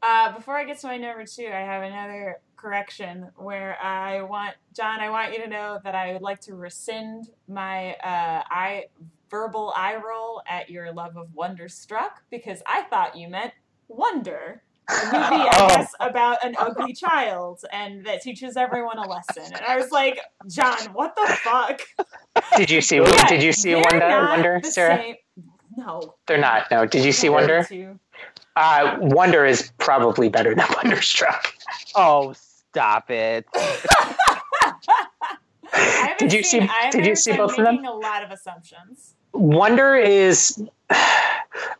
Uh, 0.00 0.32
before 0.32 0.56
I 0.56 0.64
get 0.64 0.78
to 0.78 0.86
my 0.86 0.96
number 0.96 1.24
two, 1.26 1.46
I 1.46 1.60
have 1.60 1.82
another 1.82 2.38
correction 2.58 3.28
where 3.36 3.76
I 3.82 4.22
want 4.22 4.54
John. 4.74 5.00
I 5.00 5.10
want 5.10 5.32
you 5.32 5.38
to 5.42 5.48
know 5.48 5.78
that 5.84 5.94
I 5.94 6.12
would 6.12 6.22
like 6.22 6.40
to 6.42 6.54
rescind 6.54 7.28
my 7.48 7.92
uh, 7.94 8.42
I 8.50 8.86
verbal 9.30 9.72
eye 9.76 9.96
roll 9.96 10.42
at 10.48 10.68
your 10.70 10.92
love 10.92 11.16
of 11.16 11.34
Wonderstruck 11.34 12.22
because 12.30 12.62
I 12.66 12.82
thought 12.90 13.16
you 13.16 13.28
meant 13.28 13.52
Wonder. 13.88 14.62
A 14.90 15.04
movie, 15.04 15.16
I 15.16 15.50
Oh. 15.58 15.68
guess, 15.68 15.92
about 16.00 16.42
an 16.42 16.54
ugly 16.58 16.94
child 16.94 17.60
and 17.72 18.06
that 18.06 18.22
teaches 18.22 18.56
everyone 18.56 18.96
a 18.98 19.06
lesson. 19.06 19.44
And 19.54 19.62
I 19.66 19.76
was 19.76 19.90
like, 19.90 20.18
John, 20.48 20.78
what 20.94 21.14
the 21.14 21.26
fuck? 21.42 21.82
Did 22.56 22.70
you 22.70 22.80
see? 22.80 22.96
Yeah, 22.96 23.28
did 23.28 23.42
you 23.42 23.52
see 23.52 23.74
Wonder? 23.74 24.08
Wonder, 24.08 24.60
Sarah? 24.64 24.96
same- 24.96 25.16
No. 25.76 26.14
They're 26.26 26.38
not. 26.38 26.70
No. 26.70 26.86
Did 26.86 27.04
you 27.04 27.12
see 27.12 27.28
Wonder? 27.28 27.66
Uh, 28.56 28.96
Wonder 29.00 29.44
is 29.44 29.70
probably 29.76 30.30
better 30.30 30.54
than 30.54 30.66
Wonderstruck. 30.82 31.52
Oh, 31.94 32.34
stop 32.78 33.10
it! 33.10 33.44
Did 36.18 36.32
you 36.32 36.42
seen 36.42 36.62
see- 36.62 36.68
either, 36.82 36.98
did 36.98 37.06
you 37.06 37.14
see 37.16 37.36
both 37.36 37.50
of 37.58 37.64
them? 37.64 37.76
making 37.76 37.86
a 37.86 37.94
lot 37.94 38.22
of 38.24 38.30
assumptions. 38.30 39.14
Wonder 39.32 39.94
is 39.96 40.62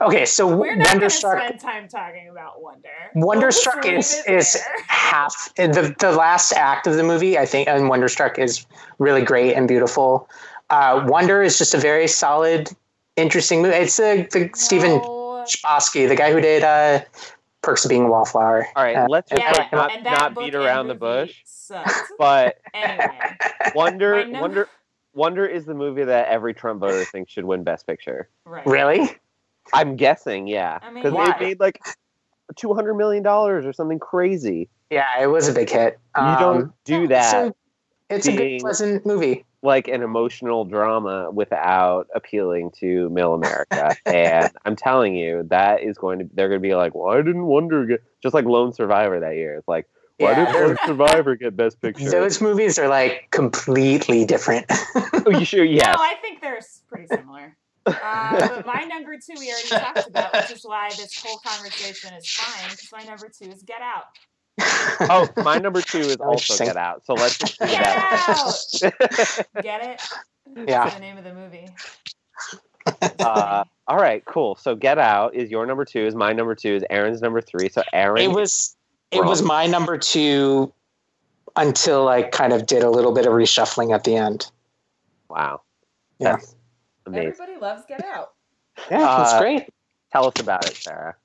okay. 0.02 0.24
So 0.26 0.46
We're 0.54 0.76
not 0.76 0.88
Wonderstruck. 0.88 1.38
spend 1.42 1.60
time 1.60 1.88
talking 1.88 2.28
about 2.28 2.62
Wonder. 2.62 2.88
Wonderstruck 3.14 3.82
We'll 3.84 3.94
is 3.98 4.10
just 4.10 4.28
leave 4.28 4.36
it 4.36 4.40
is 4.40 4.52
there. 4.52 4.62
half 4.88 5.52
the 5.56 5.94
the 5.98 6.12
last 6.12 6.52
act 6.52 6.86
of 6.86 6.94
the 6.96 7.02
movie. 7.02 7.38
I 7.38 7.46
think, 7.46 7.68
and 7.68 7.88
Wonderstruck 7.88 8.38
is 8.38 8.66
really 8.98 9.22
great 9.22 9.54
and 9.54 9.66
beautiful. 9.66 10.28
Uh, 10.70 11.04
Wonder 11.08 11.42
is 11.42 11.56
just 11.58 11.72
a 11.74 11.78
very 11.78 12.06
solid, 12.06 12.70
interesting 13.16 13.62
movie. 13.62 13.74
It's 13.76 13.98
uh, 13.98 14.26
the 14.30 14.50
Stephen 14.54 14.98
No. 14.98 15.44
Chbosky, 15.48 16.06
the 16.06 16.14
guy 16.16 16.30
who 16.32 16.40
did 16.42 16.62
uh, 16.62 17.00
Perks 17.62 17.84
of 17.84 17.88
Being 17.88 18.04
a 18.06 18.08
Wallflower. 18.10 18.66
All 18.76 18.82
right, 18.84 18.96
Uh, 18.96 19.06
let's 19.08 19.30
just 19.30 19.42
Yeah, 19.42 19.52
like, 19.52 19.72
not, 19.72 20.02
not 20.04 20.38
beat 20.38 20.54
around 20.54 20.88
the 20.88 20.94
bush. 20.94 21.42
sucked. 21.44 21.90
But 22.18 22.58
Anyway, 22.74 23.36
Wonder, 23.74 24.26
My 24.26 24.40
Wonder, 24.40 24.68
Wonder 25.14 25.46
is 25.46 25.64
the 25.64 25.74
movie 25.74 26.04
that 26.04 26.28
every 26.28 26.54
Trump 26.54 26.80
voter 26.80 27.04
thinks 27.12 27.32
should 27.32 27.44
win 27.44 27.64
Best 27.64 27.86
Picture. 27.86 28.28
right. 28.44 28.66
really? 28.66 29.10
I'm 29.74 29.96
guessing, 29.96 30.46
yeah, 30.46 30.78
I 30.80 30.90
mean, 30.90 31.02
because 31.02 31.34
they 31.38 31.44
made 31.46 31.60
like 31.60 31.78
two 32.56 32.72
hundred 32.72 32.94
million 32.94 33.22
dollars 33.22 33.66
or 33.66 33.72
something 33.74 33.98
crazy. 33.98 34.70
Yeah, 34.88 35.04
it 35.20 35.26
was 35.26 35.46
a 35.48 35.52
big 35.52 35.68
hit. 35.68 35.98
You 36.16 36.22
Um, 36.22 36.38
don't 36.38 36.72
do 36.84 37.06
that 37.08 37.30
So 37.30 37.56
it's 38.08 38.26
a 38.26 38.34
good, 38.34 38.60
pleasant 38.60 39.04
movie. 39.04 39.44
Like 39.62 39.88
an 39.88 40.02
emotional 40.02 40.64
drama 40.64 41.30
without 41.32 42.06
appealing 42.14 42.70
to 42.78 43.08
male 43.10 43.34
America. 43.34 43.96
and 44.06 44.50
I'm 44.64 44.76
telling 44.76 45.14
you, 45.16 45.44
that 45.50 45.82
is 45.82 45.98
going 45.98 46.20
to 46.20 46.28
they're 46.34 46.48
going 46.48 46.60
to 46.60 46.66
be 46.68 46.74
like, 46.74 46.94
why 46.94 47.16
didn't 47.16 47.44
Wonder 47.46 47.84
get 47.86 48.02
just 48.22 48.34
like 48.34 48.44
Lone 48.44 48.72
Survivor 48.72 49.18
that 49.20 49.34
year? 49.34 49.54
It's 49.56 49.66
like, 49.68 49.86
why 50.18 50.30
Yeah, 50.32 50.44
did 50.44 50.54
they're- 50.54 50.66
Lone 50.68 50.76
Survivor 50.86 51.34
get 51.36 51.56
Best 51.56 51.80
Picture? 51.80 52.08
Those 52.10 52.40
movies 52.40 52.78
are 52.78 52.88
like 52.88 53.28
completely 53.30 54.24
different. 54.24 54.66
oh, 54.94 55.30
you 55.30 55.44
sure? 55.44 55.64
Yeah. 55.64 55.92
No, 55.92 56.02
I 56.02 56.14
think 56.22 56.40
they're 56.40 56.60
pretty 56.88 57.06
similar. 57.08 57.56
Uh, 57.86 58.48
but 58.48 58.66
my 58.66 58.84
number 58.84 59.14
two 59.14 59.32
we 59.38 59.50
already 59.50 59.68
talked 59.68 60.08
about, 60.08 60.32
which 60.34 60.50
is 60.50 60.62
why 60.62 60.88
this 60.90 61.20
whole 61.24 61.38
conversation 61.38 62.12
is 62.14 62.28
fine. 62.30 62.70
Because 62.70 62.90
my 62.92 63.02
number 63.04 63.28
two 63.28 63.50
is 63.50 63.62
Get 63.62 63.80
Out. 63.80 64.04
oh, 65.02 65.28
my 65.38 65.58
number 65.58 65.80
two 65.80 65.98
is 65.98 66.16
also. 66.16 66.64
Get 66.64 66.76
Out. 66.76 67.04
So 67.06 67.14
let's 67.14 67.38
just 67.38 67.58
do 67.58 67.66
Get 67.66 67.82
that. 67.84 68.26
Out. 68.28 69.62
Get 69.62 69.84
it? 69.84 70.02
Yeah. 70.56 70.84
That's 70.84 70.94
the 70.94 71.00
name 71.00 71.18
of 71.18 71.24
the 71.24 71.34
movie. 71.34 71.68
uh, 73.20 73.64
all 73.86 73.96
right, 73.96 74.24
cool. 74.24 74.56
So 74.56 74.74
Get 74.74 74.98
Out 74.98 75.34
is 75.34 75.50
your 75.50 75.66
number 75.66 75.84
two. 75.84 76.00
Is 76.06 76.14
my 76.14 76.32
number 76.32 76.54
two. 76.54 76.74
Is 76.74 76.84
Aaron's 76.90 77.20
number 77.22 77.40
three. 77.40 77.68
So 77.68 77.82
Aaron, 77.92 78.22
it 78.22 78.30
was 78.32 78.76
it 79.10 79.24
was 79.24 79.42
my 79.42 79.66
number 79.66 79.96
two 79.98 80.72
until 81.56 82.08
I 82.08 82.22
kind 82.22 82.52
of 82.52 82.66
did 82.66 82.82
a 82.82 82.90
little 82.90 83.12
bit 83.12 83.26
of 83.26 83.32
reshuffling 83.32 83.94
at 83.94 84.04
the 84.04 84.16
end. 84.16 84.50
wow, 85.28 85.60
Yeah. 86.18 86.32
that's 86.36 86.54
amazing. 87.06 87.28
Everybody 87.28 87.58
loves 87.58 87.84
Get 87.86 88.04
Out. 88.04 88.32
Yeah, 88.90 88.98
that's 89.00 89.32
Uh, 89.34 89.40
great. 89.40 89.68
Tell 90.12 90.26
us 90.26 90.34
about 90.40 90.66
it, 90.66 90.76
Sarah. 90.76 91.16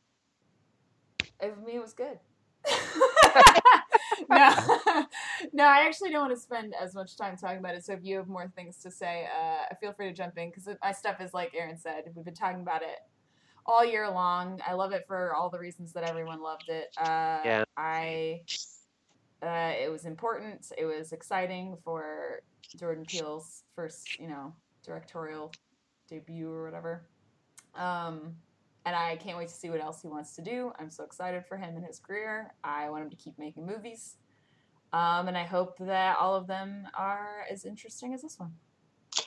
I 1.42 1.48
mean, 1.66 1.76
it 1.76 1.82
was 1.82 1.94
good. 1.94 2.20
no, 4.30 4.56
no, 5.54 5.66
I 5.66 5.86
actually 5.86 6.12
don't 6.12 6.22
want 6.28 6.36
to 6.36 6.40
spend 6.40 6.74
as 6.80 6.96
much 6.96 7.16
time 7.18 7.38
talking 7.38 7.60
about 7.60 7.76
it. 7.76 7.86
So 7.86 7.94
if 7.94 8.00
you 8.04 8.18
have 8.18 8.28
more 8.28 8.52
things 8.56 8.78
to 8.78 8.92
say, 8.92 9.28
uh, 9.28 9.74
feel 9.80 9.94
free 9.94 10.08
to 10.08 10.14
jump 10.14 10.38
in 10.38 10.50
because 10.50 10.68
my 10.82 10.92
stuff 10.92 11.22
is 11.22 11.34
like 11.34 11.54
Aaron 11.56 11.78
said. 11.78 12.06
We've 12.16 12.26
been 12.26 12.34
talking 12.34 12.62
about 12.62 12.82
it 12.82 13.00
all 13.66 13.86
year 13.86 14.10
long. 14.10 14.60
I 14.68 14.74
love 14.74 14.92
it 14.92 15.06
for 15.08 15.34
all 15.34 15.50
the 15.50 15.60
reasons 15.60 15.94
that 15.94 16.04
everyone 16.04 16.42
loved 16.42 16.70
it. 16.70 16.94
Uh, 16.98 17.40
Yeah. 17.46 17.64
I. 17.78 18.42
Uh, 19.42 19.74
it 19.78 19.92
was 19.92 20.06
important. 20.06 20.72
It 20.78 20.86
was 20.86 21.12
exciting 21.12 21.76
for 21.84 22.42
Jordan 22.78 23.04
Peele's 23.06 23.64
first, 23.76 24.18
you 24.18 24.28
know, 24.28 24.54
directorial 24.86 25.52
debut 26.08 26.50
or 26.50 26.64
whatever. 26.64 27.10
Um, 27.76 28.36
and 28.86 28.96
I 28.96 29.16
can't 29.18 29.38
wait 29.38 29.48
to 29.48 29.54
see 29.54 29.70
what 29.70 29.82
else 29.82 30.02
he 30.02 30.08
wants 30.08 30.36
to 30.36 30.42
do. 30.42 30.72
I'm 30.80 30.90
so 30.90 31.04
excited 31.04 31.46
for 31.46 31.58
him 31.58 31.76
and 31.76 31.86
his 31.86 32.00
career. 32.00 32.54
I 32.64 32.90
want 32.90 33.04
him 33.04 33.10
to 33.10 33.16
keep 33.16 33.38
making 33.40 33.66
movies. 33.66 34.16
Um, 34.92 35.28
and 35.28 35.38
I 35.38 35.44
hope 35.44 35.78
that 35.80 36.18
all 36.20 36.36
of 36.36 36.46
them 36.48 36.88
are 36.94 37.46
as 37.52 37.66
interesting 37.66 38.14
as 38.14 38.22
this 38.22 38.38
one. 38.40 38.54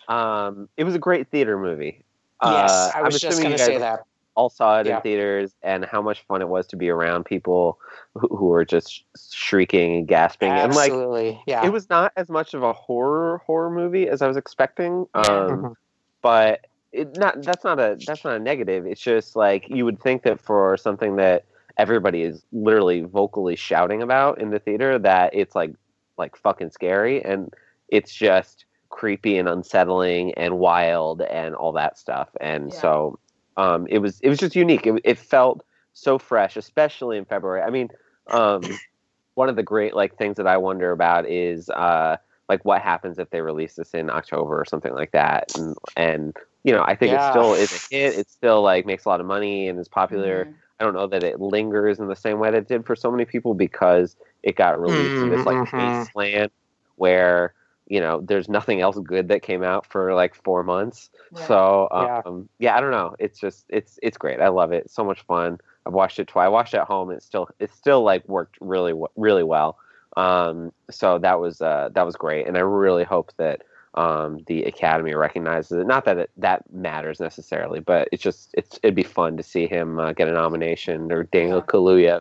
Um, 0.09 0.69
it 0.77 0.85
was 0.85 0.95
a 0.95 0.99
great 0.99 1.29
theater 1.31 1.59
movie. 1.59 2.05
yes, 2.43 2.71
Uh, 2.71 2.91
I 2.95 2.99
I'm 2.99 3.05
was 3.07 3.15
just 3.21 3.25
assuming 3.39 3.43
going 3.43 3.53
you 3.53 3.59
to 3.59 3.65
say 3.65 3.79
that. 3.79 4.01
all 4.37 4.51
saw 4.51 4.81
it 4.81 4.87
Yeah. 4.87 4.97
in 4.97 5.03
theaters, 5.03 5.55
and 5.63 5.85
how 5.85 6.03
much 6.03 6.23
fun 6.29 6.43
it 6.43 6.49
was 6.49 6.67
to 6.69 6.77
be 6.77 6.91
around 6.91 7.25
people 7.25 7.79
who, 8.15 8.29
who 8.29 8.47
were 8.47 8.65
just 8.65 9.05
shrieking 9.33 9.97
and 9.97 10.07
gasping, 10.09 10.51
and 10.53 10.75
like 10.75 10.91
Absolutely. 10.93 11.43
yeah. 11.47 11.65
it 11.67 11.71
was 11.73 11.89
not 11.89 12.13
as 12.17 12.29
much 12.29 12.53
of 12.55 12.63
a 12.63 12.73
horror 12.73 13.43
horror 13.47 13.71
movie 13.71 14.09
as 14.09 14.23
I 14.23 14.29
was 14.29 14.37
expecting. 14.37 15.07
Um, 15.15 15.25
Mhm. 15.25 15.75
but 16.21 16.67
it 16.97 17.17
not 17.17 17.45
that's 17.45 17.65
not 17.65 17.79
a 17.79 17.99
that's 18.07 18.25
not 18.25 18.37
a 18.37 18.41
negative. 18.41 18.87
It's 18.87 19.01
just 19.01 19.37
like 19.37 19.69
you 19.69 19.85
would 19.85 20.01
think 20.01 20.23
that 20.25 20.41
for 20.41 20.77
something 20.77 21.17
that 21.17 21.45
everybody 21.79 22.23
is 22.23 22.45
literally 22.53 23.03
vocally 23.03 23.57
shouting 23.57 24.03
about 24.03 24.41
in 24.41 24.51
the 24.51 24.59
theater, 24.59 24.99
that 25.01 25.31
it's 25.35 25.55
like 25.55 25.73
like 26.19 26.37
fucking 26.37 26.71
scary, 26.71 27.23
and 27.25 27.53
it's 27.89 28.15
just 28.15 28.65
creepy 28.89 29.39
and 29.39 29.49
unsettling 29.49 30.33
and 30.35 30.59
wild 30.59 31.23
and 31.23 31.55
all 31.55 31.73
that 31.73 31.99
stuff. 31.99 32.31
And 32.41 32.73
Yeah. 32.73 32.81
so 32.81 33.19
um, 33.57 33.87
it 33.89 33.99
was 33.99 34.21
it 34.21 34.29
was 34.29 34.39
just 34.39 34.57
unique. 34.57 34.87
It, 34.87 35.01
it 35.05 35.19
felt 35.19 35.65
so 35.93 36.19
fresh, 36.19 36.57
especially 36.57 37.19
in 37.19 37.25
February. 37.27 37.63
I 37.63 37.71
mean, 37.71 37.89
um, 38.31 38.63
one 39.35 39.49
of 39.49 39.57
the 39.57 39.63
great 39.63 39.95
like 39.95 40.17
things 40.17 40.37
that 40.37 40.47
I 40.47 40.57
wonder 40.57 40.93
about 40.93 41.29
is 41.29 41.69
uh, 41.71 42.17
like 42.49 42.65
what 42.65 42.83
happens 42.83 43.19
if 43.19 43.31
they 43.31 43.41
release 43.41 43.75
this 43.75 43.95
in 43.95 44.11
October 44.11 44.61
or 44.61 44.65
something 44.65 44.95
like 44.95 45.13
that. 45.13 45.49
And 45.55 45.77
and 45.97 46.37
you 46.67 46.73
know, 46.73 46.83
I 46.85 46.97
think 46.97 47.13
it 47.13 47.23
still 47.31 47.55
is 47.55 47.73
a 47.73 47.95
hit. 47.95 48.19
It 48.19 48.29
still 48.29 48.61
like 48.61 48.85
makes 48.87 49.05
a 49.05 49.09
lot 49.09 49.21
of 49.21 49.27
money 49.27 49.69
and 49.69 49.79
is 49.79 49.89
popular. 49.89 50.47
Mhm. 50.47 50.55
I 50.81 50.85
don't 50.85 50.95
know 50.95 51.07
that 51.07 51.23
it 51.23 51.41
lingers 51.41 52.01
in 52.01 52.09
the 52.09 52.17
same 52.17 52.41
way 52.41 52.51
that 52.51 52.59
it 52.59 52.69
did 52.69 52.85
for 52.85 52.97
so 52.97 53.09
many 53.09 53.25
people 53.25 53.55
because 53.55 54.17
it 54.43 54.57
got 54.57 54.81
released 54.81 55.23
in 55.23 55.31
this 55.31 55.47
like 55.47 55.57
Mhm. 55.59 56.01
wasteland 56.01 56.51
where 56.97 57.55
you 57.87 58.01
know 58.01 58.21
there's 58.21 58.49
nothing 58.49 58.81
else 58.81 58.99
good 58.99 59.29
that 59.29 59.43
came 59.43 59.63
out 59.63 59.87
for 59.87 60.13
like 60.13 60.35
four 60.35 60.65
months. 60.65 61.09
Yeah. 61.33 61.47
So 61.47 61.89
Yeah. 61.93 62.23
um, 62.27 62.49
yeah. 62.59 62.77
I 62.77 62.81
don't 62.81 62.91
know. 62.91 63.15
It's 63.21 63.39
just 63.39 63.65
it's 63.69 64.01
it's 64.03 64.19
great. 64.19 64.41
I 64.41 64.49
love 64.49 64.73
it. 64.73 64.87
It's 64.87 64.95
so 64.95 65.05
much 65.05 65.23
fun. 65.23 65.59
I've 65.87 65.95
watched 65.95 66.19
it 66.19 66.27
twice. 66.27 66.47
I 66.47 66.49
watched 66.49 66.75
it 66.75 66.79
at 66.79 66.89
home. 66.89 67.13
It 67.13 67.23
still 67.23 67.49
it 67.61 67.73
still 67.73 68.03
like 68.03 68.29
worked 68.29 68.59
really 68.61 68.93
really 69.15 69.45
well. 69.45 69.79
Um, 70.17 70.73
so 70.91 71.19
that 71.19 71.39
was 71.39 71.63
uh, 71.63 71.91
that 71.93 72.05
was 72.05 72.17
great, 72.17 72.49
and 72.49 72.57
I 72.57 72.61
really 72.61 73.05
hope 73.05 73.31
that 73.37 73.63
um, 73.97 74.41
the 74.47 74.65
Academy 74.65 75.15
recognizes 75.15 75.73
it. 75.79 75.87
Not 75.87 76.05
that 76.05 76.19
it, 76.19 76.31
that 76.37 76.71
matters 76.73 77.19
necessarily, 77.21 77.81
but 77.81 78.09
it's 78.13 78.23
just 78.23 78.51
it's 78.55 78.79
it'd 78.83 78.95
be 78.95 79.03
fun 79.03 79.37
to 79.37 79.43
see 79.43 79.67
him 79.67 79.99
uh, 79.99 80.13
get 80.13 80.29
a 80.29 80.33
nomination 80.33 81.11
or 81.11 81.25
Daniel 81.25 81.59
Yeah. 81.59 81.65
Kaluuya. 81.65 82.21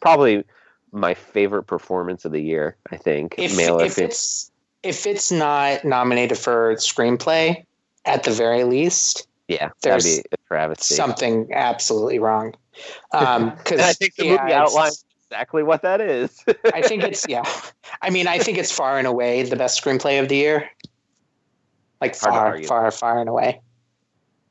Probably 0.00 0.44
my 0.92 1.14
favorite 1.14 1.64
performance 1.64 2.24
of 2.24 2.32
the 2.32 2.42
year. 2.42 2.76
I 2.92 2.96
think 2.96 3.34
if, 3.38 3.56
male 3.56 3.78
if 3.80 3.98
it's 3.98 4.50
if 4.82 5.06
it's 5.06 5.32
not 5.32 5.84
nominated 5.84 6.38
for 6.38 6.74
screenplay, 6.76 7.64
at 8.04 8.24
the 8.24 8.30
very 8.30 8.64
least, 8.64 9.26
Yeah, 9.48 9.70
there's 9.82 10.04
that'd 10.04 10.22
be 10.24 10.28
a 10.32 10.36
travesty. 10.46 10.94
something 10.94 11.48
absolutely 11.52 12.18
wrong. 12.18 12.54
Um, 13.12 13.50
because 13.56 13.80
I 13.80 13.92
think 13.92 14.14
the 14.14 14.28
movie 14.28 14.52
outlines 14.52 15.04
exactly 15.28 15.64
what 15.64 15.82
that 15.82 16.00
is. 16.00 16.44
I 16.72 16.80
think 16.80 17.02
it's 17.02 17.26
yeah. 17.28 17.42
I 18.02 18.10
mean, 18.10 18.28
I 18.28 18.38
think 18.38 18.56
it's 18.56 18.70
far 18.70 18.98
and 18.98 19.06
away 19.06 19.42
the 19.42 19.56
best 19.56 19.82
screenplay 19.82 20.22
of 20.22 20.28
the 20.28 20.36
year. 20.36 20.70
Like 22.00 22.14
far, 22.14 22.62
far, 22.62 22.90
far 22.90 23.18
and 23.20 23.28
away. 23.28 23.60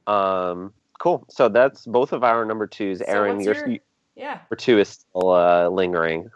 um, 0.06 0.74
cool. 1.00 1.26
So 1.30 1.48
that's 1.50 1.86
both 1.86 2.12
of 2.12 2.24
our 2.24 2.44
number 2.46 2.68
twos. 2.68 3.00
So 3.00 3.06
Aaron, 3.08 3.36
what's 3.38 3.46
your, 3.46 3.56
your- 3.56 3.68
your 3.70 3.80
Yeah. 4.16 4.34
number 4.36 4.56
two 4.58 4.80
is 4.80 4.90
still 4.90 5.30
uh, 5.32 5.70
lingering. 5.70 6.30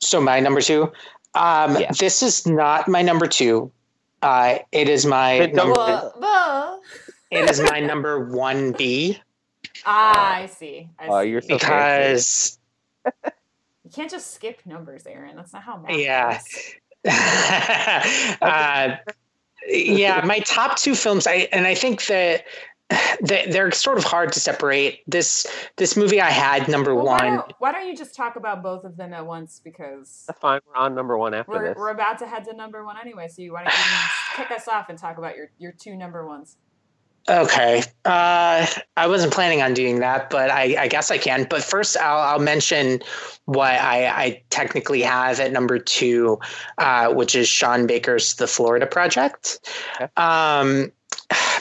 So 0.00 0.20
my 0.20 0.38
number 0.40 0.60
two. 0.60 0.92
Um, 1.34 1.76
Yeah. 1.80 1.90
This 1.98 2.22
is 2.22 2.46
not 2.46 2.88
my 2.88 3.00
number 3.02 3.26
two. 3.26 3.72
Uh, 4.20 4.58
it 4.70 4.88
is 4.88 5.04
my 5.06 5.38
But 5.40 5.54
number, 5.54 5.74
Whoa, 5.74 6.12
whoa. 6.16 6.80
it 7.30 7.50
is 7.50 7.60
my 7.60 7.80
number 7.80 8.26
one 8.30 8.72
B 8.72 9.18
Ah, 9.86 10.34
I 10.34 10.46
see. 10.46 10.88
I 10.98 11.06
Oh, 11.08 11.22
see. 11.22 11.28
you're 11.30 11.40
so 11.40 11.48
because 11.58 12.58
You 13.04 13.90
can't 13.92 14.10
just 14.10 14.32
skip 14.34 14.60
numbers, 14.66 15.06
Aaron. 15.06 15.34
That's 15.36 15.52
not 15.52 15.62
how 15.62 15.76
math 15.78 15.96
Yeah. 15.96 16.28
works. 16.28 16.74
uh, 18.42 18.96
yeah, 19.68 20.24
my 20.24 20.40
top 20.40 20.76
two 20.76 20.94
films, 20.94 21.26
I 21.26 21.48
and 21.52 21.66
I 21.66 21.74
think 21.74 22.06
that 22.06 22.44
they- 23.22 23.46
they're 23.46 23.70
sort 23.72 23.96
of 23.98 24.04
hard 24.04 24.32
to 24.32 24.40
separate. 24.40 25.02
This 25.06 25.46
this 25.76 25.96
movie 25.96 26.20
I 26.20 26.30
had 26.30 26.68
number 26.68 26.94
Well, 26.94 27.06
why, 27.06 27.24
one. 27.24 27.36
don't, 27.36 27.52
why 27.58 27.72
don't 27.72 27.86
you 27.86 27.96
just 27.96 28.14
talk 28.14 28.36
about 28.36 28.62
both 28.62 28.84
of 28.84 28.96
them 28.96 29.12
at 29.14 29.24
once? 29.24 29.60
Because 29.64 30.24
That's 30.26 30.38
fine. 30.40 30.60
We're 30.68 30.76
on 30.76 30.94
number 30.94 31.16
one 31.16 31.32
after 31.34 31.52
we're, 31.52 31.68
this. 31.68 31.76
we're 31.78 31.90
about 31.90 32.18
to 32.18 32.26
head 32.26 32.44
to 32.44 32.54
number 32.54 32.84
one 32.84 32.96
anyway. 33.00 33.28
So 33.28 33.40
you 33.42 33.52
want 33.52 33.66
don't 33.66 33.74
you 33.74 33.80
even 33.80 34.46
kick 34.48 34.50
us 34.56 34.68
off 34.68 34.88
and 34.90 34.98
talk 34.98 35.16
about 35.18 35.36
your, 35.36 35.50
your 35.58 35.72
two 35.72 35.96
number 35.96 36.26
ones? 36.26 36.58
Okay, 37.28 37.82
uh, 38.04 38.66
I 38.96 39.06
wasn't 39.06 39.32
planning 39.32 39.62
on 39.62 39.74
doing 39.74 40.00
that, 40.00 40.28
but 40.28 40.50
I, 40.50 40.82
I 40.82 40.88
guess 40.88 41.10
I 41.10 41.18
can. 41.18 41.46
But 41.48 41.62
first, 41.62 41.96
I'll, 41.96 42.18
I'll 42.18 42.38
mention 42.40 43.00
what 43.44 43.72
I, 43.72 44.06
I 44.08 44.42
technically 44.50 45.02
have 45.02 45.38
at 45.38 45.52
number 45.52 45.78
two, 45.78 46.40
uh, 46.78 47.12
which 47.12 47.36
is 47.36 47.48
Sean 47.48 47.86
Baker's 47.86 48.34
The 48.34 48.48
Florida 48.48 48.86
Project. 48.86 49.60
Okay. 50.00 50.08
Um, 50.16 50.90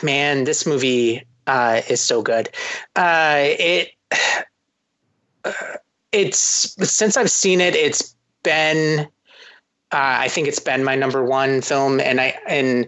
man, 0.03 0.45
this 0.45 0.65
movie 0.65 1.23
uh, 1.45 1.81
is 1.89 2.01
so 2.01 2.21
good. 2.21 2.49
Uh, 2.95 3.37
it 3.37 3.91
it's 6.11 6.75
since 6.89 7.17
I've 7.17 7.31
seen 7.31 7.61
it, 7.61 7.75
it's 7.75 8.15
been. 8.43 9.07
Uh, 9.93 10.23
I 10.23 10.29
think 10.29 10.47
it's 10.47 10.59
been 10.59 10.85
my 10.85 10.95
number 10.95 11.23
one 11.23 11.61
film, 11.61 11.99
and 11.99 12.21
I 12.21 12.39
and 12.47 12.87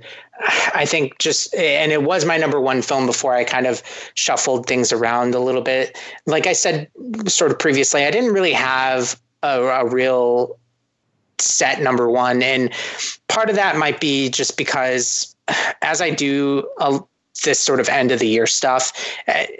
I 0.73 0.85
think 0.85 1.19
just 1.19 1.53
and 1.55 1.91
it 1.91 2.03
was 2.03 2.25
my 2.25 2.37
number 2.37 2.59
one 2.59 2.81
film 2.81 3.05
before 3.05 3.35
I 3.35 3.43
kind 3.43 3.67
of 3.67 3.83
shuffled 4.15 4.65
things 4.65 4.91
around 4.91 5.35
a 5.35 5.39
little 5.39 5.61
bit. 5.61 5.97
Like 6.25 6.47
I 6.47 6.53
said, 6.53 6.89
sort 7.27 7.51
of 7.51 7.59
previously, 7.59 8.05
I 8.05 8.11
didn't 8.11 8.33
really 8.33 8.53
have 8.53 9.19
a, 9.43 9.61
a 9.61 9.87
real 9.87 10.57
set 11.37 11.81
number 11.81 12.09
one, 12.09 12.41
and 12.41 12.71
part 13.27 13.49
of 13.49 13.55
that 13.55 13.77
might 13.77 13.99
be 13.99 14.29
just 14.29 14.57
because 14.57 15.35
as 15.81 16.01
I 16.01 16.09
do 16.09 16.67
a, 16.79 16.99
this 17.43 17.59
sort 17.59 17.79
of 17.79 17.89
end 17.89 18.11
of 18.11 18.19
the 18.19 18.27
year 18.27 18.45
stuff. 18.45 18.91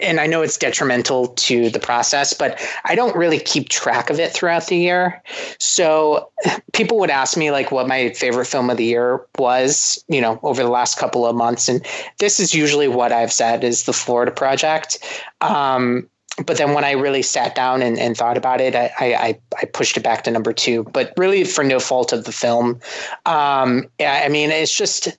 And 0.00 0.20
I 0.20 0.26
know 0.26 0.42
it's 0.42 0.56
detrimental 0.56 1.28
to 1.28 1.70
the 1.70 1.80
process, 1.80 2.32
but 2.32 2.60
I 2.84 2.94
don't 2.94 3.16
really 3.16 3.38
keep 3.38 3.68
track 3.68 4.10
of 4.10 4.20
it 4.20 4.32
throughout 4.32 4.68
the 4.68 4.76
year. 4.76 5.22
So 5.58 6.30
people 6.72 6.98
would 6.98 7.10
ask 7.10 7.36
me 7.36 7.50
like 7.50 7.72
what 7.72 7.88
my 7.88 8.10
favorite 8.10 8.46
film 8.46 8.70
of 8.70 8.76
the 8.76 8.84
year 8.84 9.24
was, 9.38 10.02
you 10.08 10.20
know, 10.20 10.38
over 10.42 10.62
the 10.62 10.68
last 10.68 10.98
couple 10.98 11.26
of 11.26 11.34
months. 11.34 11.68
And 11.68 11.84
this 12.18 12.40
is 12.40 12.54
usually 12.54 12.88
what 12.88 13.12
I've 13.12 13.32
said 13.32 13.64
is 13.64 13.84
the 13.84 13.92
Florida 13.92 14.30
Project. 14.30 14.98
Um, 15.40 16.08
but 16.46 16.58
then 16.58 16.74
when 16.74 16.84
I 16.84 16.92
really 16.92 17.22
sat 17.22 17.54
down 17.54 17.80
and, 17.80 17.98
and 17.98 18.16
thought 18.16 18.36
about 18.36 18.60
it, 18.60 18.74
I, 18.74 18.92
I, 18.98 19.38
I, 19.60 19.64
pushed 19.66 19.96
it 19.96 20.02
back 20.02 20.24
to 20.24 20.32
number 20.32 20.52
two, 20.52 20.82
but 20.92 21.12
really 21.16 21.44
for 21.44 21.62
no 21.62 21.78
fault 21.78 22.12
of 22.12 22.24
the 22.24 22.32
film. 22.32 22.80
Um, 23.24 23.88
I 24.00 24.28
mean, 24.28 24.50
it's 24.50 24.76
just, 24.76 25.16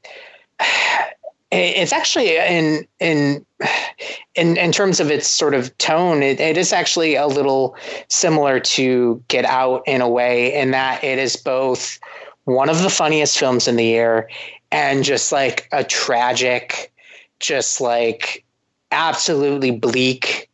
it's 1.55 1.93
actually 1.93 2.37
in 2.37 2.87
in 2.99 3.45
in 4.35 4.57
in 4.57 4.71
terms 4.71 4.99
of 4.99 5.09
its 5.09 5.27
sort 5.27 5.53
of 5.53 5.75
tone 5.77 6.21
it, 6.21 6.39
it 6.39 6.57
is 6.57 6.73
actually 6.73 7.15
a 7.15 7.27
little 7.27 7.75
similar 8.07 8.59
to 8.59 9.23
get 9.27 9.45
out 9.45 9.83
in 9.87 10.01
a 10.01 10.09
way 10.09 10.53
in 10.53 10.71
that 10.71 11.03
it 11.03 11.17
is 11.17 11.35
both 11.35 11.99
one 12.45 12.69
of 12.69 12.83
the 12.83 12.89
funniest 12.89 13.37
films 13.37 13.67
in 13.67 13.75
the 13.75 13.85
year 13.85 14.29
and 14.71 15.03
just 15.03 15.31
like 15.31 15.67
a 15.71 15.83
tragic 15.83 16.91
just 17.39 17.81
like 17.81 18.43
absolutely 18.91 19.71
bleak 19.71 20.49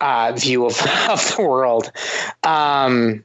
uh, 0.00 0.32
view 0.36 0.64
of, 0.64 0.80
of 1.08 1.36
the 1.36 1.42
world 1.42 1.90
um, 2.42 3.24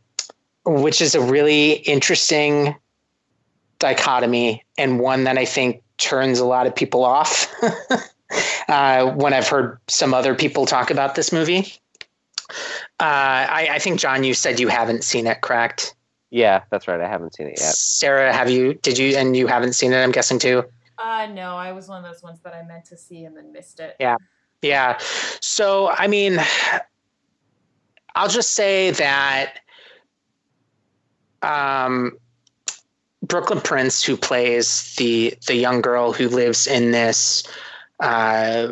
which 0.65 1.01
is 1.01 1.13
a 1.13 1.21
really 1.21 1.73
interesting 1.73 2.75
dichotomy 3.79 4.63
and 4.77 4.99
one 4.99 5.25
that 5.25 5.37
i 5.37 5.43
think 5.43 5.83
turns 6.03 6.39
a 6.39 6.45
lot 6.45 6.67
of 6.67 6.75
people 6.75 7.03
off 7.03 7.51
uh, 8.67 9.05
when 9.11 9.33
I've 9.33 9.47
heard 9.47 9.79
some 9.87 10.13
other 10.13 10.35
people 10.35 10.65
talk 10.65 10.91
about 10.91 11.15
this 11.15 11.31
movie. 11.31 11.73
Uh, 12.99 13.47
I, 13.49 13.69
I, 13.71 13.79
think 13.79 13.99
John, 13.99 14.23
you 14.23 14.33
said 14.33 14.59
you 14.59 14.67
haven't 14.67 15.03
seen 15.03 15.25
it, 15.27 15.41
correct? 15.41 15.95
Yeah, 16.29 16.63
that's 16.69 16.87
right. 16.87 16.99
I 16.99 17.07
haven't 17.07 17.35
seen 17.35 17.47
it 17.47 17.59
yet. 17.59 17.73
Sarah, 17.73 18.33
have 18.33 18.49
you? 18.49 18.73
Did 18.75 18.97
you? 18.97 19.15
And 19.15 19.35
you 19.35 19.47
haven't 19.47 19.73
seen 19.73 19.93
it? 19.93 20.03
I'm 20.03 20.11
guessing 20.11 20.39
too. 20.39 20.63
Uh, 20.97 21.27
no, 21.27 21.55
I 21.55 21.71
was 21.71 21.87
one 21.87 22.03
of 22.03 22.11
those 22.11 22.21
ones 22.21 22.39
that 22.41 22.53
I 22.53 22.63
meant 22.63 22.85
to 22.85 22.97
see 22.97 23.23
and 23.25 23.35
then 23.35 23.51
missed 23.51 23.79
it. 23.79 23.95
Yeah, 23.99 24.17
yeah. 24.61 24.97
So 25.41 25.89
I 25.89 26.07
mean, 26.07 26.39
I'll 28.15 28.29
just 28.29 28.53
say 28.53 28.91
that 28.91 29.59
um, 31.43 32.17
Brooklyn 33.33 33.61
Prince, 33.61 34.03
who 34.03 34.15
plays 34.15 34.93
the 34.97 35.35
the 35.47 35.55
young 35.55 35.81
girl 35.81 36.13
who 36.13 36.29
lives 36.29 36.67
in 36.67 36.91
this 36.91 37.41
uh, 37.99 38.67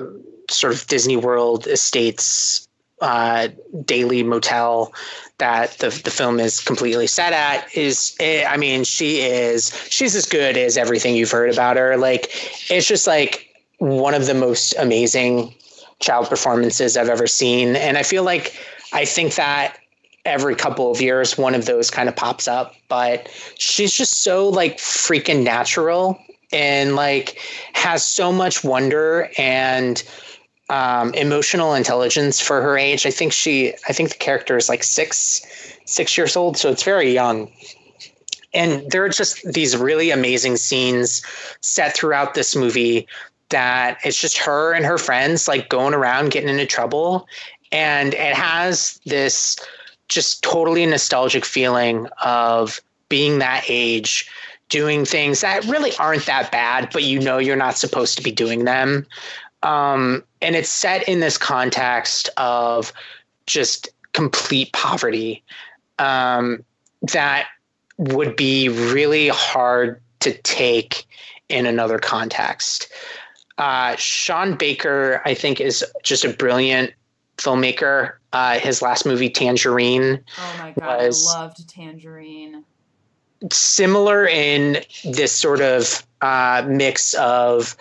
sort 0.51 0.73
of 0.73 0.85
Disney 0.85 1.17
World 1.17 1.65
estates 1.65 2.67
uh, 3.01 3.47
daily 3.83 4.21
motel 4.21 4.93
that 5.39 5.71
the 5.79 5.89
the 6.03 6.11
film 6.11 6.39
is 6.39 6.59
completely 6.59 7.07
set 7.07 7.33
at 7.33 7.75
is 7.75 8.15
eh, 8.19 8.45
I 8.47 8.57
mean 8.57 8.83
she 8.83 9.21
is 9.21 9.73
she's 9.89 10.15
as 10.15 10.27
good 10.27 10.55
as 10.57 10.77
everything 10.77 11.15
you've 11.15 11.31
heard 11.31 11.51
about 11.51 11.75
her. 11.77 11.97
Like 11.97 12.27
it's 12.69 12.87
just 12.87 13.07
like 13.07 13.49
one 13.79 14.13
of 14.13 14.27
the 14.27 14.35
most 14.35 14.75
amazing 14.77 15.55
child 16.01 16.29
performances 16.29 16.97
I've 16.97 17.09
ever 17.09 17.25
seen. 17.25 17.75
And 17.75 17.97
I 17.97 18.03
feel 18.03 18.21
like 18.21 18.55
I 18.93 19.05
think 19.05 19.33
that 19.35 19.80
every 20.25 20.55
couple 20.55 20.91
of 20.91 21.01
years 21.01 21.37
one 21.37 21.55
of 21.55 21.65
those 21.65 21.89
kind 21.89 22.07
of 22.07 22.15
pops 22.15 22.47
up. 22.47 22.75
But 22.87 23.29
she's 23.57 23.93
just 23.93 24.23
so 24.23 24.49
like 24.49 24.77
freaking 24.77 25.43
natural 25.43 26.19
and 26.51 26.95
like 26.95 27.39
has 27.73 28.03
so 28.03 28.31
much 28.31 28.63
wonder 28.63 29.29
and 29.37 30.03
um, 30.69 31.13
emotional 31.13 31.73
intelligence 31.73 32.39
for 32.39 32.61
her 32.61 32.77
age. 32.77 33.05
I 33.05 33.11
think 33.11 33.33
she 33.33 33.73
i 33.87 33.93
think 33.93 34.09
the 34.09 34.17
character 34.17 34.57
is 34.57 34.69
like 34.69 34.83
six 34.83 35.41
six 35.85 36.17
years 36.17 36.35
old 36.35 36.57
so 36.57 36.69
it's 36.69 36.83
very 36.83 37.11
young. 37.11 37.51
And 38.53 38.89
there 38.91 39.03
are 39.05 39.09
just 39.09 39.41
these 39.53 39.77
really 39.77 40.11
amazing 40.11 40.57
scenes 40.57 41.21
set 41.61 41.95
throughout 41.95 42.33
this 42.33 42.55
movie 42.55 43.07
that 43.49 43.97
it's 44.03 44.19
just 44.19 44.37
her 44.37 44.73
and 44.73 44.85
her 44.85 44.97
friends 44.97 45.47
like 45.47 45.69
going 45.69 45.93
around 45.93 46.31
getting 46.31 46.49
into 46.49 46.65
trouble. 46.65 47.27
And 47.71 48.13
it 48.13 48.33
has 48.33 48.99
this 49.05 49.57
just 50.11 50.43
totally 50.43 50.85
nostalgic 50.85 51.45
feeling 51.45 52.05
of 52.21 52.81
being 53.07 53.39
that 53.39 53.63
age 53.69 54.29
doing 54.67 55.05
things 55.05 55.39
that 55.39 55.63
really 55.65 55.95
aren't 55.97 56.25
that 56.25 56.51
bad 56.51 56.89
but 56.91 57.03
you 57.03 57.17
know 57.19 57.37
you're 57.37 57.55
not 57.55 57.77
supposed 57.77 58.17
to 58.17 58.23
be 58.23 58.31
doing 58.31 58.65
them. 58.65 59.07
Um, 59.63 60.23
and 60.41 60.55
it's 60.55 60.69
set 60.69 61.07
in 61.07 61.21
this 61.21 61.37
context 61.37 62.29
of 62.35 62.91
just 63.45 63.87
complete 64.11 64.73
poverty 64.73 65.43
um, 65.97 66.63
that 67.13 67.47
would 67.97 68.35
be 68.35 68.67
really 68.67 69.29
hard 69.29 70.01
to 70.19 70.33
take 70.39 71.05
in 71.47 71.65
another 71.65 71.99
context. 71.99 72.91
Uh, 73.57 73.95
sean 73.97 74.55
baker 74.55 75.21
i 75.23 75.33
think 75.33 75.61
is 75.61 75.85
just 76.03 76.25
a 76.25 76.33
brilliant 76.33 76.91
filmmaker. 77.41 78.13
Uh, 78.33 78.59
his 78.59 78.81
last 78.81 79.05
movie, 79.05 79.29
Tangerine. 79.29 80.23
Oh 80.37 80.55
my 80.59 80.71
god, 80.71 81.05
was 81.05 81.27
I 81.33 81.39
loved 81.39 81.69
Tangerine. 81.69 82.63
Similar 83.51 84.27
in 84.27 84.83
this 85.03 85.31
sort 85.31 85.61
of 85.61 86.05
uh, 86.21 86.63
mix 86.67 87.13
of 87.15 87.75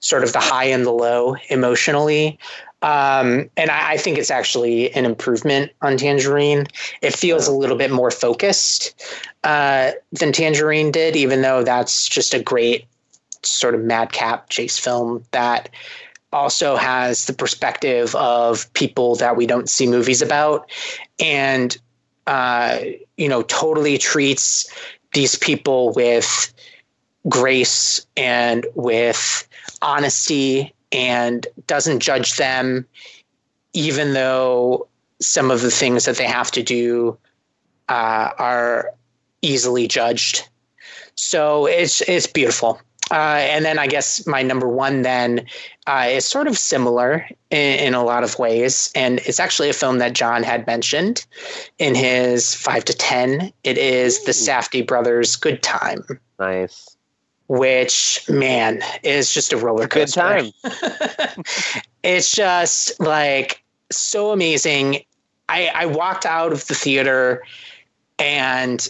sort 0.00 0.24
of 0.24 0.32
the 0.32 0.40
high 0.40 0.64
and 0.64 0.84
the 0.84 0.92
low 0.92 1.36
emotionally. 1.50 2.38
Um, 2.82 3.48
and 3.56 3.70
I, 3.70 3.92
I, 3.92 3.96
think 3.96 4.18
it's 4.18 4.30
actually 4.30 4.92
an 4.94 5.04
improvement 5.04 5.70
on 5.82 5.96
Tangerine. 5.96 6.66
It 7.00 7.14
feels 7.14 7.46
a 7.46 7.52
little 7.52 7.76
bit 7.76 7.92
more 7.92 8.10
focused 8.10 9.00
uh, 9.44 9.92
than 10.10 10.32
Tangerine 10.32 10.90
did, 10.90 11.14
even 11.14 11.42
though 11.42 11.62
that's 11.62 12.08
just 12.08 12.34
a 12.34 12.42
great 12.42 12.86
sort 13.44 13.76
of 13.76 13.82
madcap 13.82 14.48
chase 14.48 14.78
film 14.78 15.24
that 15.30 15.68
also 16.32 16.76
has 16.76 17.26
the 17.26 17.32
perspective 17.32 18.14
of 18.14 18.72
people 18.72 19.16
that 19.16 19.36
we 19.36 19.46
don't 19.46 19.68
see 19.68 19.86
movies 19.86 20.22
about. 20.22 20.70
And 21.20 21.76
uh, 22.26 22.78
you 23.16 23.28
know 23.28 23.42
totally 23.42 23.98
treats 23.98 24.72
these 25.12 25.34
people 25.36 25.92
with 25.92 26.52
grace 27.28 28.06
and 28.16 28.66
with 28.74 29.46
honesty 29.82 30.72
and 30.90 31.46
doesn't 31.66 32.00
judge 32.00 32.36
them 32.36 32.86
even 33.72 34.12
though 34.12 34.86
some 35.20 35.50
of 35.50 35.62
the 35.62 35.70
things 35.70 36.04
that 36.04 36.16
they 36.16 36.26
have 36.26 36.50
to 36.50 36.62
do 36.62 37.16
uh, 37.88 38.30
are 38.38 38.90
easily 39.40 39.88
judged. 39.88 40.48
So 41.14 41.66
it's 41.66 42.00
it's 42.02 42.26
beautiful 42.26 42.80
uh, 43.12 43.36
and 43.40 43.62
then 43.62 43.78
I 43.78 43.86
guess 43.86 44.26
my 44.26 44.42
number 44.42 44.66
one 44.66 45.02
then 45.02 45.44
uh, 45.86 46.06
is 46.08 46.24
sort 46.24 46.46
of 46.46 46.56
similar 46.56 47.28
in, 47.50 47.78
in, 47.78 47.94
a 47.94 48.02
lot 48.02 48.24
of 48.24 48.38
ways. 48.38 48.90
And 48.94 49.20
it's 49.26 49.38
actually 49.38 49.68
a 49.68 49.74
film 49.74 49.98
that 49.98 50.14
John 50.14 50.42
had 50.42 50.66
mentioned 50.66 51.26
in 51.78 51.94
his 51.94 52.54
five 52.54 52.86
to 52.86 52.94
10. 52.94 53.52
It 53.64 53.76
is 53.76 54.24
the 54.24 54.32
Safdie 54.32 54.86
brothers' 54.86 55.36
Good 55.36 55.62
Time. 55.62 56.02
Nice. 56.38 56.96
Which, 57.48 58.24
man, 58.30 58.80
is 59.02 59.34
just 59.34 59.52
a 59.52 59.58
roller 59.58 59.86
coaster. 59.86 60.22
Good 60.22 60.54
time. 60.62 61.44
it's 62.02 62.32
just 62.32 62.98
like 62.98 63.62
so 63.90 64.32
amazing. 64.32 65.00
I, 65.50 65.70
I 65.74 65.84
walked 65.84 66.24
out 66.24 66.50
of 66.52 66.66
the 66.66 66.74
theater 66.74 67.42
and 68.18 68.88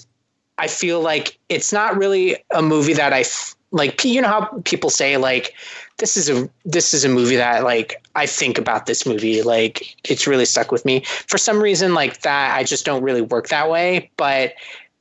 I 0.58 0.68
feel 0.68 1.00
like 1.00 1.40
it's 1.48 1.72
not 1.72 1.96
really 1.96 2.36
a 2.52 2.62
movie 2.62 2.92
that 2.92 3.12
I 3.12 3.24
like 3.72 4.04
you 4.04 4.20
know 4.20 4.28
how 4.28 4.60
people 4.64 4.90
say 4.90 5.16
like 5.16 5.54
this 5.98 6.16
is 6.16 6.28
a 6.28 6.48
this 6.64 6.94
is 6.94 7.04
a 7.04 7.08
movie 7.08 7.36
that 7.36 7.64
like 7.64 8.02
I 8.14 8.26
think 8.26 8.58
about 8.58 8.86
this 8.86 9.06
movie 9.06 9.42
like 9.42 9.96
it's 10.08 10.26
really 10.26 10.44
stuck 10.44 10.70
with 10.70 10.84
me. 10.84 11.04
For 11.04 11.38
some 11.38 11.60
reason 11.60 11.94
like 11.94 12.20
that 12.20 12.54
I 12.56 12.64
just 12.64 12.84
don't 12.84 13.02
really 13.02 13.22
work 13.22 13.48
that 13.48 13.70
way. 13.70 14.10
But 14.16 14.54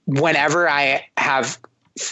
whenever 0.06 0.68
I 0.68 1.06
have 1.18 1.60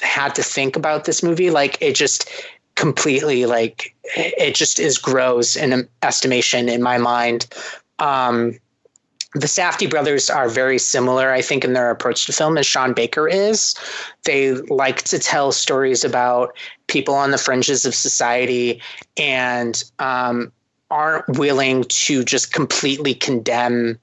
had 0.01 0.35
to 0.35 0.43
think 0.43 0.75
about 0.75 1.05
this 1.05 1.23
movie 1.23 1.49
like 1.49 1.77
it 1.81 1.95
just 1.95 2.29
completely 2.75 3.45
like 3.45 3.95
it 4.15 4.53
just 4.53 4.79
is 4.79 4.97
grows 4.97 5.55
in 5.55 5.87
estimation 6.03 6.69
in 6.69 6.83
my 6.83 6.97
mind. 6.97 7.47
Um 7.99 8.59
the 9.33 9.47
Safdie 9.47 9.89
brothers 9.89 10.29
are 10.29 10.49
very 10.49 10.79
similar, 10.79 11.31
I 11.31 11.41
think, 11.41 11.63
in 11.63 11.73
their 11.73 11.91
approach 11.91 12.25
to 12.25 12.33
film 12.33 12.57
as 12.57 12.65
Sean 12.65 12.93
Baker 12.93 13.27
is. 13.27 13.75
They 14.25 14.53
like 14.53 15.03
to 15.03 15.19
tell 15.19 15.51
stories 15.51 16.03
about 16.03 16.57
people 16.87 17.13
on 17.13 17.31
the 17.31 17.37
fringes 17.37 17.85
of 17.85 17.93
society 17.93 18.81
and 19.17 19.83
um, 19.99 20.51
aren't 20.89 21.37
willing 21.37 21.83
to 21.83 22.23
just 22.23 22.53
completely 22.53 23.13
condemn 23.13 23.99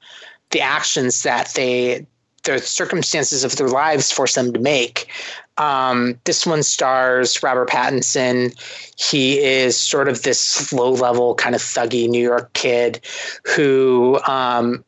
the 0.50 0.60
actions 0.60 1.22
that 1.24 1.52
they 1.54 2.06
the 2.44 2.58
circumstances 2.60 3.42
of 3.42 3.56
their 3.56 3.68
lives 3.68 4.12
force 4.12 4.36
them 4.36 4.52
to 4.52 4.60
make. 4.60 5.10
Um, 5.58 6.20
this 6.24 6.46
one 6.46 6.62
stars 6.62 7.42
Robert 7.42 7.68
Pattinson. 7.68 8.54
He 8.96 9.40
is 9.40 9.76
sort 9.76 10.08
of 10.08 10.22
this 10.22 10.72
low 10.72 10.92
level, 10.92 11.34
kind 11.34 11.56
of 11.56 11.60
thuggy 11.60 12.08
New 12.08 12.22
York 12.22 12.52
kid 12.52 13.00
who 13.44 14.20
um, 14.28 14.84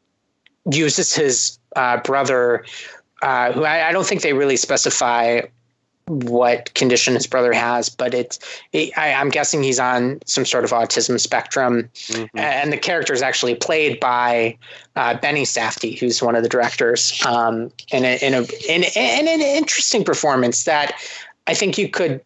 uses 0.71 1.14
his 1.14 1.59
uh, 1.77 1.99
brother, 1.99 2.64
uh, 3.23 3.53
who 3.53 3.64
I, 3.64 3.89
I, 3.89 3.93
don't 3.93 4.07
think 4.07 4.23
they 4.23 4.33
really 4.33 4.57
specify 4.57 5.43
what 6.07 6.73
condition 6.75 7.14
his 7.14 7.27
brother 7.27 7.53
has, 7.53 7.89
but 7.89 8.14
it's 8.14 8.39
it, 8.73 8.97
I, 8.97 9.09
am 9.09 9.29
guessing 9.29 9.62
he's 9.62 9.79
on 9.79 10.21
some 10.25 10.45
sort 10.45 10.64
of 10.64 10.71
autism 10.71 11.21
spectrum, 11.21 11.91
mm-hmm. 11.95 12.39
and 12.39 12.73
the 12.73 12.79
character 12.79 13.12
is 13.12 13.23
actually 13.23 13.55
played 13.55 14.01
by 14.01 14.57
uh, 14.97 15.14
Benny 15.19 15.45
Safdie, 15.45 15.99
who's 15.99 16.23
one 16.23 16.35
of 16.35 16.43
the 16.43 16.49
directors, 16.49 17.21
um, 17.27 17.71
in, 17.93 18.05
a, 18.05 18.19
in, 18.25 18.35
a, 18.35 18.41
in, 18.69 18.85
in 18.85 19.29
an 19.29 19.41
interesting 19.41 20.05
performance 20.05 20.64
that 20.64 20.95
I 21.47 21.55
think 21.55 21.79
you 21.79 21.89
could 21.89 22.23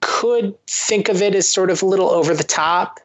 could 0.00 0.54
think 0.66 1.08
of 1.08 1.20
it 1.20 1.34
as 1.34 1.46
sort 1.46 1.70
of 1.70 1.82
a 1.82 1.86
little 1.86 2.08
over 2.08 2.34
the 2.34 2.44
top, 2.44 3.00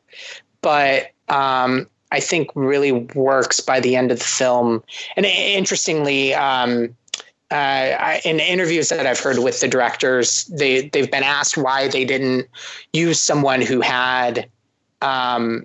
but 0.62 1.12
um, 1.28 1.88
I 2.12 2.20
think 2.20 2.50
really 2.56 2.92
works 2.92 3.60
by 3.60 3.80
the 3.80 3.96
end 3.96 4.12
of 4.12 4.20
the 4.20 4.26
film. 4.26 4.84
And 5.16 5.26
interestingly. 5.26 6.34
Um, 6.34 6.96
uh, 7.52 7.96
I, 8.00 8.22
in 8.26 8.40
interviews 8.40 8.90
that 8.90 9.06
I've 9.06 9.20
heard 9.20 9.38
with 9.38 9.62
the 9.62 9.68
directors, 9.68 10.46
they 10.46 10.90
they've 10.90 11.10
been 11.10 11.24
asked 11.24 11.58
why 11.58 11.88
they 11.88 12.04
didn't 12.04 12.48
use 12.92 13.20
someone 13.20 13.62
who 13.62 13.82
had, 13.82 14.50
um, 15.04 15.64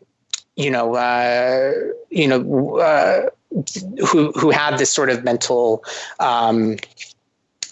you 0.57 0.71
know, 0.71 0.95
uh, 0.95 1.73
you 2.11 2.29
know, 2.29 2.79
uh, 2.79 3.31
who 4.07 4.31
who 4.33 4.51
had 4.51 4.77
this 4.77 4.93
sort 4.93 5.09
of 5.09 5.25
mental 5.25 5.83
um, 6.19 6.77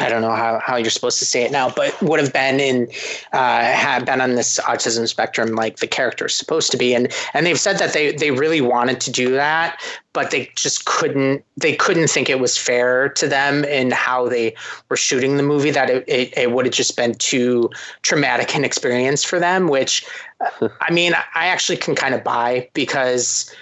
I 0.01 0.09
don't 0.09 0.22
know 0.22 0.34
how, 0.34 0.61
how 0.61 0.76
you're 0.76 0.90
supposed 0.90 1.18
to 1.18 1.24
say 1.24 1.42
it 1.42 1.51
now, 1.51 1.70
but 1.70 2.01
would 2.03 2.20
have 2.20 2.32
been 2.32 2.61
in 2.61 2.88
uh, 3.32 3.62
had 3.62 4.05
been 4.05 4.20
on 4.20 4.36
this 4.36 4.61
autism 4.61 5.09
spectrum 5.09 5.55
like 5.55 5.78
the 5.78 5.86
character 5.86 6.26
is 6.26 6.34
supposed 6.34 6.70
to 6.70 6.76
be, 6.76 6.94
and 6.94 7.12
and 7.34 7.44
they've 7.44 7.59
said 7.59 7.78
that 7.78 7.92
they 7.92 8.12
they 8.12 8.30
really 8.30 8.61
wanted 8.61 9.01
to 9.01 9.11
do 9.11 9.32
that, 9.32 9.80
but 10.12 10.30
they 10.30 10.51
just 10.55 10.84
couldn't 10.84 11.44
they 11.57 11.74
couldn't 11.74 12.09
think 12.09 12.30
it 12.30 12.38
was 12.38 12.57
fair 12.57 13.09
to 13.11 13.26
them 13.26 13.64
in 13.64 13.90
how 13.90 14.28
they 14.28 14.55
were 14.88 14.96
shooting 14.96 15.36
the 15.36 15.42
movie 15.42 15.72
that 15.72 15.90
it, 15.90 16.05
it, 16.07 16.36
it 16.36 16.53
would 16.53 16.66
have 16.66 16.74
just 16.74 16.96
been 16.96 17.14
too 17.14 17.68
traumatic 18.03 18.55
an 18.55 18.64
experience 18.64 19.24
for 19.24 19.40
them. 19.40 19.68
Which, 19.68 20.07
I 20.80 20.92
mean, 20.92 21.14
I 21.34 21.46
actually 21.46 21.78
can 21.78 21.96
kind 21.96 22.14
of 22.14 22.22
buy 22.22 22.68
because 22.72 23.53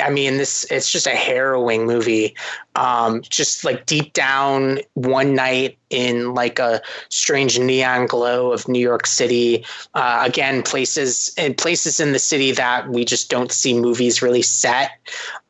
I 0.00 0.10
mean, 0.10 0.38
this 0.38 0.64
it's 0.70 0.90
just 0.90 1.06
a 1.06 1.16
harrowing 1.16 1.86
movie. 1.86 2.34
Um, 2.76 3.22
just 3.22 3.64
like 3.64 3.86
deep 3.86 4.12
down, 4.12 4.78
one 4.94 5.34
night 5.34 5.78
in 5.90 6.34
like 6.34 6.58
a 6.58 6.80
strange 7.08 7.58
neon 7.58 8.06
glow 8.06 8.52
of 8.52 8.68
New 8.68 8.78
York 8.78 9.06
City. 9.06 9.64
Uh, 9.94 10.22
again, 10.24 10.62
places 10.62 11.34
and 11.36 11.56
places 11.56 11.98
in 11.98 12.12
the 12.12 12.18
city 12.18 12.52
that 12.52 12.88
we 12.88 13.04
just 13.04 13.30
don't 13.30 13.50
see 13.50 13.74
movies 13.74 14.22
really 14.22 14.42
set. 14.42 14.92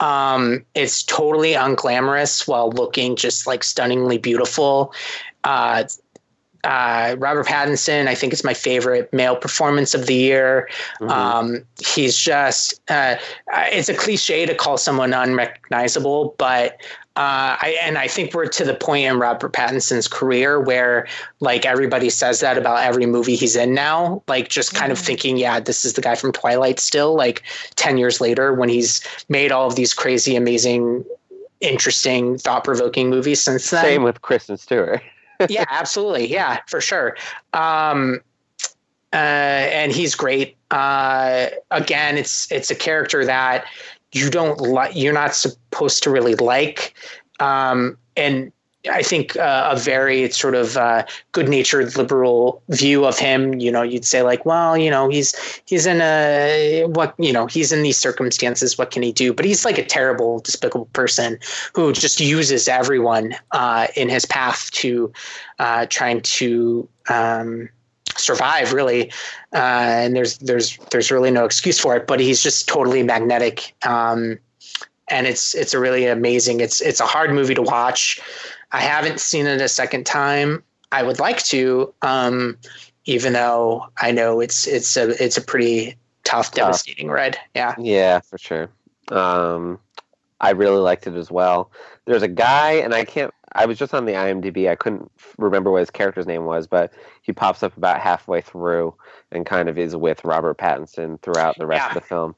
Um, 0.00 0.64
it's 0.74 1.02
totally 1.02 1.52
unglamorous 1.52 2.48
while 2.48 2.70
looking 2.70 3.16
just 3.16 3.46
like 3.46 3.62
stunningly 3.62 4.18
beautiful. 4.18 4.92
Uh, 5.44 5.84
uh, 6.68 7.16
Robert 7.18 7.46
Pattinson, 7.46 8.08
I 8.08 8.14
think, 8.14 8.34
is 8.34 8.44
my 8.44 8.52
favorite 8.52 9.10
male 9.10 9.36
performance 9.36 9.94
of 9.94 10.04
the 10.04 10.14
year. 10.14 10.68
Mm-hmm. 11.00 11.10
Um, 11.10 11.64
he's 11.82 12.14
just, 12.14 12.78
uh, 12.90 13.16
it's 13.72 13.88
a 13.88 13.94
cliche 13.94 14.44
to 14.44 14.54
call 14.54 14.76
someone 14.76 15.14
unrecognizable, 15.14 16.34
but 16.36 16.72
uh, 17.16 17.56
I, 17.58 17.78
and 17.82 17.96
I 17.96 18.06
think 18.06 18.34
we're 18.34 18.48
to 18.48 18.64
the 18.64 18.74
point 18.74 19.06
in 19.06 19.18
Robert 19.18 19.50
Pattinson's 19.54 20.06
career 20.06 20.60
where 20.60 21.08
like 21.40 21.64
everybody 21.64 22.10
says 22.10 22.40
that 22.40 22.58
about 22.58 22.84
every 22.84 23.06
movie 23.06 23.34
he's 23.34 23.56
in 23.56 23.72
now, 23.72 24.22
like 24.28 24.50
just 24.50 24.74
kind 24.74 24.92
mm-hmm. 24.92 24.92
of 24.92 24.98
thinking, 24.98 25.36
yeah, 25.38 25.60
this 25.60 25.86
is 25.86 25.94
the 25.94 26.02
guy 26.02 26.16
from 26.16 26.32
Twilight 26.32 26.80
still, 26.80 27.14
like 27.14 27.42
10 27.76 27.96
years 27.96 28.20
later 28.20 28.52
when 28.52 28.68
he's 28.68 29.00
made 29.30 29.52
all 29.52 29.66
of 29.66 29.74
these 29.74 29.94
crazy, 29.94 30.36
amazing, 30.36 31.02
interesting, 31.62 32.36
thought 32.36 32.62
provoking 32.62 33.08
movies 33.08 33.40
since 33.40 33.70
then. 33.70 33.82
Same 33.82 34.02
with 34.02 34.20
Kristen 34.20 34.58
Stewart 34.58 35.02
yeah, 35.48 35.64
absolutely. 35.70 36.30
Yeah, 36.30 36.60
for 36.66 36.80
sure. 36.80 37.16
Um, 37.52 38.20
uh, 39.12 39.16
and 39.16 39.92
he's 39.92 40.14
great. 40.14 40.56
Uh, 40.70 41.46
again, 41.70 42.18
it's 42.18 42.50
it's 42.52 42.70
a 42.70 42.74
character 42.74 43.24
that 43.24 43.64
you 44.12 44.30
don't 44.30 44.60
like. 44.60 44.94
You're 44.94 45.14
not 45.14 45.34
supposed 45.34 46.02
to 46.02 46.10
really 46.10 46.34
like. 46.34 46.94
Um, 47.40 47.96
and 48.16 48.52
I 48.90 49.02
think 49.02 49.36
uh, 49.36 49.68
a 49.72 49.78
very 49.78 50.30
sort 50.30 50.54
of 50.54 50.76
uh, 50.76 51.04
good-natured 51.32 51.96
liberal 51.96 52.62
view 52.68 53.04
of 53.04 53.18
him. 53.18 53.54
You 53.54 53.70
know, 53.70 53.82
you'd 53.82 54.04
say 54.04 54.22
like, 54.22 54.44
well, 54.44 54.76
you 54.76 54.90
know, 54.90 55.08
he's 55.08 55.34
he's 55.66 55.86
in 55.86 56.00
a 56.00 56.84
what 56.88 57.14
you 57.18 57.32
know 57.32 57.46
he's 57.46 57.72
in 57.72 57.82
these 57.82 57.98
circumstances. 57.98 58.78
What 58.78 58.90
can 58.90 59.02
he 59.02 59.12
do? 59.12 59.32
But 59.32 59.44
he's 59.44 59.64
like 59.64 59.78
a 59.78 59.84
terrible, 59.84 60.40
despicable 60.40 60.86
person 60.92 61.38
who 61.74 61.92
just 61.92 62.20
uses 62.20 62.68
everyone 62.68 63.34
uh, 63.52 63.88
in 63.96 64.08
his 64.08 64.24
path 64.24 64.70
to 64.72 65.12
uh, 65.58 65.86
trying 65.88 66.20
to. 66.22 66.88
Um, 67.08 67.68
survive 68.16 68.72
really 68.72 69.12
uh, 69.52 70.02
and 70.02 70.16
there's 70.16 70.38
there's 70.38 70.76
there's 70.90 71.10
really 71.10 71.30
no 71.30 71.44
excuse 71.44 71.78
for 71.78 71.94
it 71.94 72.06
but 72.08 72.18
he's 72.18 72.42
just 72.42 72.66
totally 72.66 73.02
magnetic 73.02 73.76
um, 73.86 74.36
and 75.08 75.26
it's 75.26 75.54
it's 75.54 75.72
a 75.72 75.78
really 75.78 76.06
amazing 76.06 76.60
it's 76.60 76.80
it's 76.80 77.00
a 77.00 77.06
hard 77.06 77.32
movie 77.32 77.54
to 77.54 77.62
watch 77.62 78.20
I 78.72 78.80
haven't 78.80 79.20
seen 79.20 79.46
it 79.46 79.60
a 79.60 79.68
second 79.68 80.04
time. 80.04 80.62
I 80.92 81.02
would 81.02 81.18
like 81.18 81.42
to, 81.44 81.92
um, 82.02 82.58
even 83.04 83.32
though 83.32 83.86
I 84.00 84.10
know 84.10 84.40
it's 84.40 84.66
it's 84.66 84.96
a 84.96 85.22
it's 85.22 85.36
a 85.36 85.42
pretty 85.42 85.96
tough, 86.24 86.52
devastating 86.52 87.10
read. 87.10 87.38
Yeah. 87.54 87.74
Yeah, 87.78 88.20
for 88.20 88.38
sure. 88.38 88.70
Um, 89.10 89.78
I 90.40 90.50
really 90.50 90.78
liked 90.78 91.06
it 91.06 91.14
as 91.14 91.30
well. 91.30 91.70
There's 92.04 92.22
a 92.22 92.28
guy, 92.28 92.72
and 92.72 92.94
I 92.94 93.04
can't. 93.04 93.32
I 93.52 93.66
was 93.66 93.78
just 93.78 93.94
on 93.94 94.04
the 94.04 94.12
IMDb. 94.12 94.68
I 94.70 94.76
couldn't 94.76 95.10
remember 95.38 95.70
what 95.70 95.80
his 95.80 95.90
character's 95.90 96.26
name 96.26 96.44
was, 96.44 96.66
but 96.66 96.92
he 97.22 97.32
pops 97.32 97.62
up 97.62 97.76
about 97.76 98.00
halfway 98.00 98.42
through 98.42 98.94
and 99.32 99.46
kind 99.46 99.68
of 99.68 99.78
is 99.78 99.96
with 99.96 100.24
Robert 100.24 100.58
Pattinson 100.58 101.20
throughout 101.22 101.56
the 101.58 101.66
rest 101.66 101.84
yeah. 101.84 101.88
of 101.88 101.94
the 101.94 102.00
film 102.00 102.34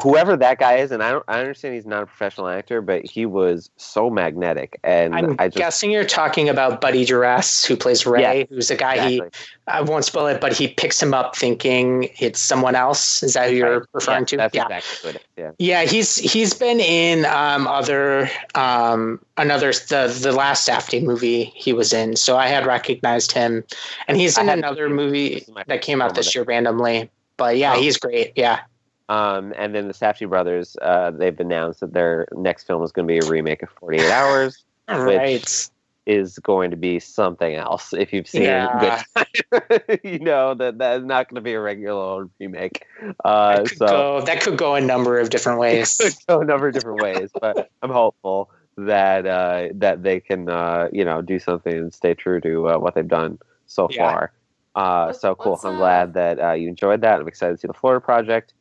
whoever 0.00 0.36
that 0.36 0.58
guy 0.58 0.76
is, 0.76 0.90
and 0.90 1.02
I 1.02 1.12
don't, 1.12 1.24
I 1.28 1.40
understand 1.40 1.74
he's 1.74 1.86
not 1.86 2.02
a 2.02 2.06
professional 2.06 2.48
actor, 2.48 2.82
but 2.82 3.04
he 3.04 3.24
was 3.24 3.70
so 3.76 4.10
magnetic. 4.10 4.78
And 4.84 5.14
I'm 5.14 5.36
I 5.38 5.48
just, 5.48 5.56
guessing 5.56 5.90
you're 5.90 6.04
talking 6.04 6.48
about 6.48 6.80
Buddy 6.80 7.04
Duress, 7.04 7.64
who 7.64 7.76
plays 7.76 8.04
Ray, 8.04 8.40
yeah, 8.40 8.44
who's 8.48 8.68
the 8.68 8.76
guy 8.76 8.94
exactly. 8.94 9.16
he. 9.16 9.22
I 9.66 9.80
won't 9.80 10.04
spoil 10.04 10.26
it, 10.26 10.40
but 10.40 10.52
he 10.52 10.68
picks 10.68 11.02
him 11.02 11.14
up 11.14 11.34
thinking 11.36 12.10
it's 12.18 12.40
someone 12.40 12.74
else. 12.74 13.22
Is 13.22 13.32
that 13.32 13.48
who 13.48 13.56
you're 13.56 13.88
referring 13.94 14.26
yeah, 14.30 14.48
to? 14.48 14.50
Yeah. 14.52 14.64
exactly 14.64 15.08
what 15.08 15.14
it 15.14 15.22
is. 15.36 15.54
Yeah. 15.58 15.82
Yeah, 15.82 15.82
he's 15.90 16.16
he's 16.16 16.52
been 16.52 16.80
in 16.80 17.24
um, 17.24 17.66
other 17.66 18.30
um, 18.54 19.18
another 19.38 19.72
the 19.72 20.14
the 20.20 20.32
last 20.32 20.68
Safdie 20.68 21.02
movie 21.02 21.44
he 21.54 21.72
was 21.72 21.94
in, 21.94 22.16
so 22.16 22.36
I 22.36 22.48
had 22.48 22.66
recognized 22.66 23.32
him, 23.32 23.64
and 24.08 24.18
he's 24.18 24.36
in 24.36 24.50
another 24.50 24.90
movie 24.90 25.46
that 25.66 25.80
came 25.80 26.02
out 26.02 26.14
this 26.14 26.34
year 26.34 26.44
randomly. 26.44 27.10
But 27.38 27.56
yeah, 27.56 27.74
oh. 27.74 27.80
he's 27.80 27.96
great. 27.96 28.32
Yeah. 28.36 28.60
Um, 29.08 29.52
and 29.56 29.74
then 29.74 29.88
the 29.88 29.94
Safdie 29.94 30.28
brothers, 30.28 30.76
uh, 30.80 31.10
they've 31.10 31.38
announced 31.38 31.80
that 31.80 31.92
their 31.92 32.26
next 32.32 32.64
film 32.64 32.82
is 32.82 32.92
going 32.92 33.06
to 33.06 33.12
be 33.12 33.18
a 33.18 33.30
remake 33.30 33.62
of 33.62 33.68
48 33.78 34.10
Hours, 34.10 34.64
right. 34.88 35.34
which 35.34 35.68
is 36.06 36.38
going 36.38 36.70
to 36.70 36.76
be 36.76 36.98
something 37.00 37.54
else. 37.54 37.92
If 37.92 38.12
you've 38.12 38.28
seen 38.28 38.42
yeah. 38.42 39.02
it, 39.16 40.00
you 40.04 40.18
know 40.18 40.54
that 40.54 40.78
that 40.78 41.00
is 41.00 41.04
not 41.04 41.28
going 41.28 41.36
to 41.36 41.40
be 41.40 41.54
a 41.54 41.60
regular 41.60 42.00
old 42.00 42.30
remake. 42.38 42.84
Uh, 43.24 43.62
that 43.62 43.68
so 43.68 43.86
go, 43.86 44.20
that 44.22 44.42
could 44.42 44.56
go 44.56 44.74
a 44.74 44.80
number 44.80 45.18
of 45.18 45.30
different 45.30 45.58
ways. 45.64 45.96
could 45.96 46.14
go 46.26 46.40
a 46.40 46.44
number 46.44 46.68
of 46.68 46.74
different 46.74 47.00
ways, 47.00 47.30
but 47.40 47.70
I'm 47.82 47.90
hopeful 47.90 48.50
that 48.76 49.26
uh, 49.26 49.68
that 49.74 50.02
they 50.02 50.20
can 50.20 50.48
uh, 50.48 50.88
you 50.92 51.04
know 51.04 51.22
do 51.22 51.38
something 51.38 51.72
and 51.72 51.94
stay 51.94 52.14
true 52.14 52.40
to 52.40 52.70
uh, 52.70 52.78
what 52.78 52.94
they've 52.94 53.06
done 53.06 53.38
so 53.66 53.88
yeah. 53.90 54.10
far. 54.10 54.32
Uh, 54.74 55.12
so 55.12 55.34
cool. 55.36 55.58
I'm 55.62 55.76
glad 55.76 56.14
that 56.14 56.40
uh, 56.40 56.52
you 56.52 56.68
enjoyed 56.68 57.00
that. 57.02 57.20
I'm 57.20 57.28
excited 57.28 57.54
to 57.54 57.60
see 57.60 57.68
the 57.68 57.74
Florida 57.74 58.04
Project. 58.04 58.52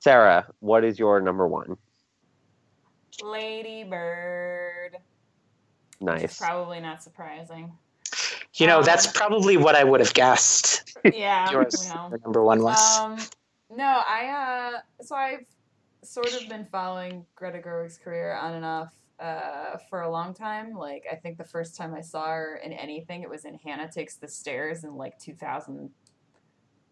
Sarah, 0.00 0.46
what 0.60 0.84
is 0.84 0.98
your 0.98 1.20
number 1.20 1.46
one? 1.46 1.76
Lady 3.22 3.84
Bird. 3.84 4.96
Nice. 6.00 6.38
Probably 6.38 6.80
not 6.80 7.02
surprising. 7.02 7.72
You 8.54 8.66
know, 8.66 8.78
um, 8.78 8.84
that's 8.84 9.06
probably 9.06 9.56
what 9.56 9.74
I 9.74 9.84
would 9.84 10.00
have 10.00 10.14
guessed. 10.14 10.84
Yeah. 11.14 11.48
Yours, 11.52 11.92
number 12.24 12.42
one 12.42 12.60
was. 12.60 12.98
Um, 12.98 13.18
no, 13.70 14.02
I 14.04 14.72
uh, 14.74 15.02
so 15.02 15.14
I've 15.14 15.46
sort 16.02 16.34
of 16.34 16.48
been 16.48 16.66
following 16.72 17.24
Greta 17.36 17.60
Gerwig's 17.60 17.96
career 17.96 18.34
on 18.34 18.54
and 18.54 18.64
off 18.64 18.92
uh, 19.20 19.76
for 19.88 20.02
a 20.02 20.10
long 20.10 20.34
time. 20.34 20.74
Like 20.74 21.04
I 21.10 21.14
think 21.14 21.38
the 21.38 21.44
first 21.44 21.76
time 21.76 21.94
I 21.94 22.00
saw 22.00 22.26
her 22.26 22.60
in 22.64 22.72
anything, 22.72 23.22
it 23.22 23.30
was 23.30 23.44
in 23.44 23.54
Hannah 23.54 23.88
Takes 23.88 24.16
the 24.16 24.26
Stairs 24.26 24.82
in 24.82 24.96
like 24.96 25.20
2000 25.20 25.88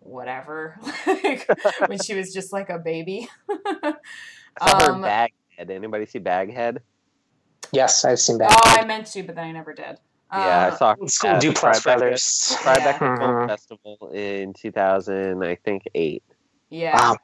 whatever, 0.01 0.79
like 1.07 1.49
when 1.87 1.99
she 1.99 2.15
was 2.15 2.33
just 2.33 2.53
like 2.53 2.71
a 2.71 2.79
baby. 2.79 3.29
I 3.49 3.95
saw 4.61 4.79
um, 4.79 5.03
her 5.03 5.03
Baghead. 5.03 5.71
Anybody 5.71 6.07
see 6.07 6.19
Baghead? 6.19 6.83
Yes, 7.73 8.05
I've 8.05 8.21
seen 8.21 8.39
Bad. 8.39 8.53
Oh, 8.53 8.77
I 8.79 8.85
meant 8.85 9.07
to, 9.09 9.23
but 9.23 9.35
then 9.35 9.45
I 9.47 9.53
never 9.53 9.73
did. 9.73 9.99
Yeah, 10.33 10.67
I 10.67 10.69
Uh, 10.69 10.77
saw 10.77 10.95
Old 10.99 11.11
uh, 11.25 11.41
Duplass 11.41 11.83
Brothers. 11.85 12.23
Tribeca 12.61 12.85
Yeah. 12.85 12.99
Film 12.99 13.21
Mhm. 13.21 13.49
Festival 13.49 14.11
in 14.13 14.53
2000, 14.55 15.43
I 15.45 15.55
think 15.57 15.83
eight. 15.95 16.25
Yeah. 16.69 17.15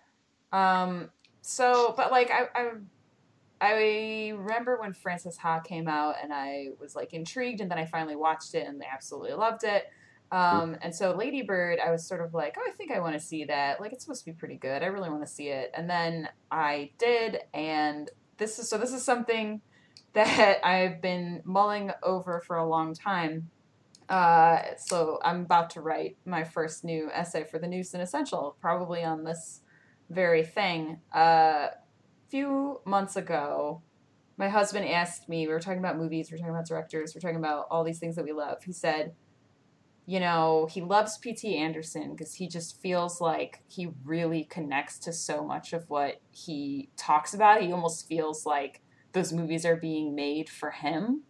Wow. 0.52 0.82
Um. 0.82 1.10
So, 1.40 1.94
but 1.96 2.12
like, 2.12 2.30
I, 2.30 2.46
I, 2.54 2.70
I 3.60 4.28
remember 4.36 4.78
when 4.80 4.92
Frances 4.92 5.36
Ha 5.38 5.60
came 5.60 5.88
out, 5.88 6.16
and 6.22 6.32
I 6.32 6.68
was 6.80 6.94
like 6.94 7.12
intrigued, 7.12 7.60
and 7.60 7.70
then 7.70 7.78
I 7.78 7.84
finally 7.86 8.14
watched 8.16 8.54
it, 8.54 8.66
and 8.68 8.80
I 8.82 8.86
absolutely 8.92 9.32
loved 9.32 9.64
it. 9.64 9.86
Um, 10.32 10.78
and 10.80 10.94
so 10.94 11.14
Lady 11.14 11.42
Bird, 11.42 11.78
I 11.78 11.90
was 11.90 12.08
sort 12.08 12.22
of 12.22 12.32
like, 12.32 12.56
oh, 12.58 12.66
I 12.66 12.72
think 12.72 12.90
I 12.90 13.00
want 13.00 13.12
to 13.12 13.20
see 13.20 13.44
that. 13.44 13.82
Like, 13.82 13.92
it's 13.92 14.02
supposed 14.02 14.24
to 14.24 14.30
be 14.30 14.34
pretty 14.34 14.56
good. 14.56 14.82
I 14.82 14.86
really 14.86 15.10
want 15.10 15.20
to 15.20 15.30
see 15.30 15.48
it. 15.48 15.70
And 15.74 15.88
then 15.88 16.30
I 16.50 16.90
did, 16.98 17.40
and 17.52 18.10
this 18.38 18.58
is 18.58 18.68
so. 18.68 18.78
This 18.78 18.94
is 18.94 19.04
something 19.04 19.60
that 20.14 20.66
I've 20.66 21.00
been 21.00 21.42
mulling 21.44 21.90
over 22.02 22.40
for 22.40 22.56
a 22.56 22.66
long 22.66 22.94
time. 22.94 23.50
Uh, 24.08 24.74
so 24.78 25.18
I'm 25.22 25.42
about 25.42 25.70
to 25.70 25.80
write 25.80 26.16
my 26.24 26.44
first 26.44 26.82
new 26.82 27.10
essay 27.12 27.44
for 27.44 27.58
the 27.58 27.82
Cinessential, 27.82 28.56
probably 28.60 29.04
on 29.04 29.24
this 29.24 29.60
very 30.10 30.44
thing. 30.44 31.00
Uh, 31.14 31.68
a 31.68 31.76
few 32.28 32.80
months 32.84 33.16
ago, 33.16 33.80
my 34.36 34.48
husband 34.48 34.86
asked 34.86 35.28
me, 35.28 35.46
we 35.46 35.52
were 35.52 35.60
talking 35.60 35.78
about 35.78 35.96
movies, 35.96 36.30
we 36.30 36.34
were 36.34 36.38
talking 36.38 36.54
about 36.54 36.66
directors, 36.66 37.14
we 37.14 37.18
are 37.18 37.22
talking 37.22 37.36
about 37.36 37.66
all 37.70 37.84
these 37.84 37.98
things 37.98 38.16
that 38.16 38.24
we 38.24 38.32
love. 38.32 38.62
He 38.64 38.72
said, 38.72 39.14
you 40.06 40.18
know, 40.20 40.68
he 40.70 40.80
loves 40.80 41.18
P.T. 41.18 41.56
Anderson 41.56 42.10
because 42.12 42.34
he 42.34 42.48
just 42.48 42.80
feels 42.80 43.20
like 43.20 43.62
he 43.68 43.88
really 44.04 44.44
connects 44.44 44.98
to 45.00 45.12
so 45.12 45.44
much 45.44 45.72
of 45.72 45.88
what 45.88 46.20
he 46.30 46.88
talks 46.96 47.34
about. 47.34 47.62
He 47.62 47.72
almost 47.72 48.08
feels 48.08 48.44
like 48.44 48.80
those 49.12 49.32
movies 49.32 49.64
are 49.64 49.76
being 49.76 50.14
made 50.14 50.48
for 50.48 50.70
him. 50.70 51.22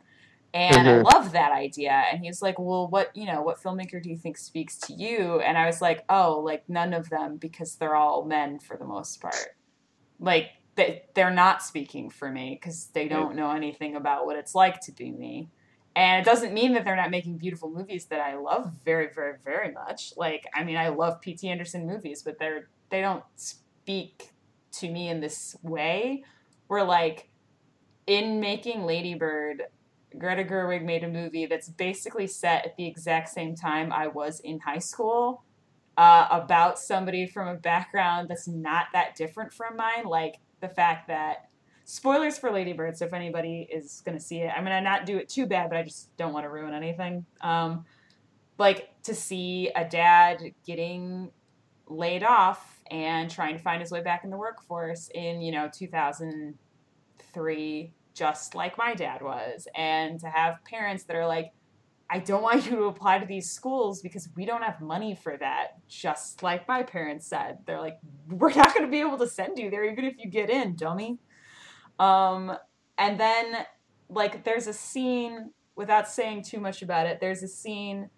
And 0.54 0.86
Mhm. 0.86 0.90
I 0.90 1.02
love 1.02 1.32
that 1.32 1.52
idea. 1.52 1.92
And 2.12 2.22
he's 2.24 2.42
like, 2.42 2.58
Well, 2.58 2.88
what, 2.88 3.14
you 3.16 3.26
know, 3.26 3.42
what 3.42 3.58
filmmaker 3.62 4.02
do 4.02 4.10
you 4.10 4.16
think 4.16 4.38
speaks 4.38 4.76
to 4.80 4.92
you? 4.94 5.40
And 5.40 5.56
I 5.58 5.66
was 5.66 5.80
like, 5.80 6.04
Oh, 6.08 6.40
like 6.40 6.68
none 6.68 6.92
of 6.94 7.10
them 7.10 7.36
because 7.36 7.76
they're 7.76 7.96
all 7.96 8.24
men 8.24 8.58
for 8.58 8.76
the 8.76 8.84
most 8.84 9.20
part. 9.20 9.56
Like, 10.18 10.50
they, 10.74 11.02
they're 11.14 11.30
not 11.30 11.62
speaking 11.62 12.08
for 12.10 12.30
me 12.30 12.58
because 12.60 12.86
they 12.94 13.08
don't 13.08 13.36
know 13.36 13.50
anything 13.50 13.96
about 13.96 14.24
what 14.26 14.36
it's 14.36 14.54
like 14.54 14.80
to 14.82 14.92
be 14.92 15.10
me. 15.10 15.50
And 15.94 16.22
it 16.22 16.24
doesn't 16.24 16.54
mean 16.54 16.72
that 16.72 16.84
they're 16.84 16.96
not 16.96 17.10
making 17.10 17.36
beautiful 17.36 17.70
movies 17.70 18.06
that 18.06 18.20
I 18.20 18.36
love 18.36 18.72
very, 18.84 19.08
very, 19.14 19.34
very 19.44 19.72
much. 19.72 20.14
Like, 20.16 20.46
I 20.54 20.64
mean, 20.64 20.76
I 20.76 20.88
love 20.88 21.20
P.T. 21.20 21.46
Anderson 21.48 21.86
movies, 21.86 22.22
but 22.22 22.38
they're 22.38 22.68
they 22.90 23.00
don't 23.00 23.24
speak 23.36 24.32
to 24.72 24.90
me 24.90 25.08
in 25.08 25.20
this 25.20 25.56
way. 25.62 26.24
Where 26.68 26.84
like 26.84 27.28
in 28.06 28.40
making 28.40 28.84
Lady 28.84 29.14
Bird, 29.14 29.64
Greta 30.18 30.44
Gerwig 30.44 30.82
made 30.82 31.04
a 31.04 31.08
movie 31.08 31.46
that's 31.46 31.68
basically 31.68 32.26
set 32.26 32.64
at 32.64 32.76
the 32.76 32.86
exact 32.86 33.28
same 33.28 33.54
time 33.54 33.92
I 33.92 34.08
was 34.08 34.40
in 34.40 34.60
high 34.60 34.78
school, 34.78 35.44
uh, 35.96 36.26
about 36.30 36.78
somebody 36.78 37.26
from 37.26 37.48
a 37.48 37.54
background 37.54 38.28
that's 38.28 38.48
not 38.48 38.86
that 38.92 39.14
different 39.14 39.52
from 39.52 39.76
mine. 39.76 40.04
Like 40.04 40.38
the 40.60 40.68
fact 40.68 41.08
that 41.08 41.48
spoilers 41.84 42.38
for 42.38 42.50
Lady 42.50 42.72
Bird. 42.72 42.96
So 42.96 43.04
if 43.06 43.12
anybody 43.12 43.68
is 43.70 44.02
going 44.04 44.16
to 44.16 44.24
see 44.24 44.38
it, 44.38 44.50
I'm 44.56 44.64
going 44.64 44.76
to 44.76 44.82
not 44.82 45.06
do 45.06 45.18
it 45.18 45.28
too 45.28 45.46
bad, 45.46 45.70
but 45.70 45.78
I 45.78 45.82
just 45.82 46.16
don't 46.16 46.32
want 46.32 46.44
to 46.44 46.50
ruin 46.50 46.74
anything. 46.74 47.26
Um, 47.40 47.84
like 48.58 48.90
to 49.04 49.14
see 49.14 49.70
a 49.74 49.84
dad 49.84 50.42
getting 50.66 51.30
laid 51.88 52.22
off 52.22 52.82
and 52.90 53.30
trying 53.30 53.56
to 53.56 53.62
find 53.62 53.80
his 53.80 53.90
way 53.90 54.02
back 54.02 54.24
in 54.24 54.30
the 54.30 54.36
workforce 54.36 55.08
in 55.14 55.40
you 55.42 55.52
know 55.52 55.68
2003 55.72 57.94
just 58.14 58.54
like 58.54 58.78
my 58.78 58.94
dad 58.94 59.20
was 59.22 59.66
and 59.74 60.20
to 60.20 60.28
have 60.28 60.64
parents 60.64 61.02
that 61.04 61.16
are 61.16 61.26
like 61.26 61.52
I 62.12 62.18
don't 62.18 62.42
want 62.42 62.66
you 62.66 62.76
to 62.76 62.84
apply 62.84 63.18
to 63.18 63.26
these 63.26 63.50
schools 63.50 64.02
because 64.02 64.28
we 64.36 64.44
don't 64.44 64.62
have 64.62 64.80
money 64.82 65.14
for 65.14 65.36
that. 65.38 65.78
Just 65.88 66.42
like 66.42 66.68
my 66.68 66.82
parents 66.82 67.26
said, 67.26 67.58
they're 67.64 67.80
like, 67.80 67.98
we're 68.28 68.54
not 68.54 68.74
going 68.74 68.84
to 68.84 68.90
be 68.90 69.00
able 69.00 69.16
to 69.18 69.26
send 69.26 69.58
you 69.58 69.70
there 69.70 69.90
even 69.90 70.04
if 70.04 70.18
you 70.18 70.28
get 70.28 70.50
in, 70.50 70.76
dummy. 70.76 71.18
Um, 72.02 72.56
and 72.98 73.18
then, 73.18 73.64
like, 74.08 74.44
there's 74.44 74.66
a 74.66 74.72
scene, 74.72 75.52
without 75.76 76.08
saying 76.08 76.42
too 76.42 76.58
much 76.58 76.82
about 76.82 77.06
it, 77.06 77.20
there's 77.20 77.42
a 77.42 77.48
scene 77.48 78.10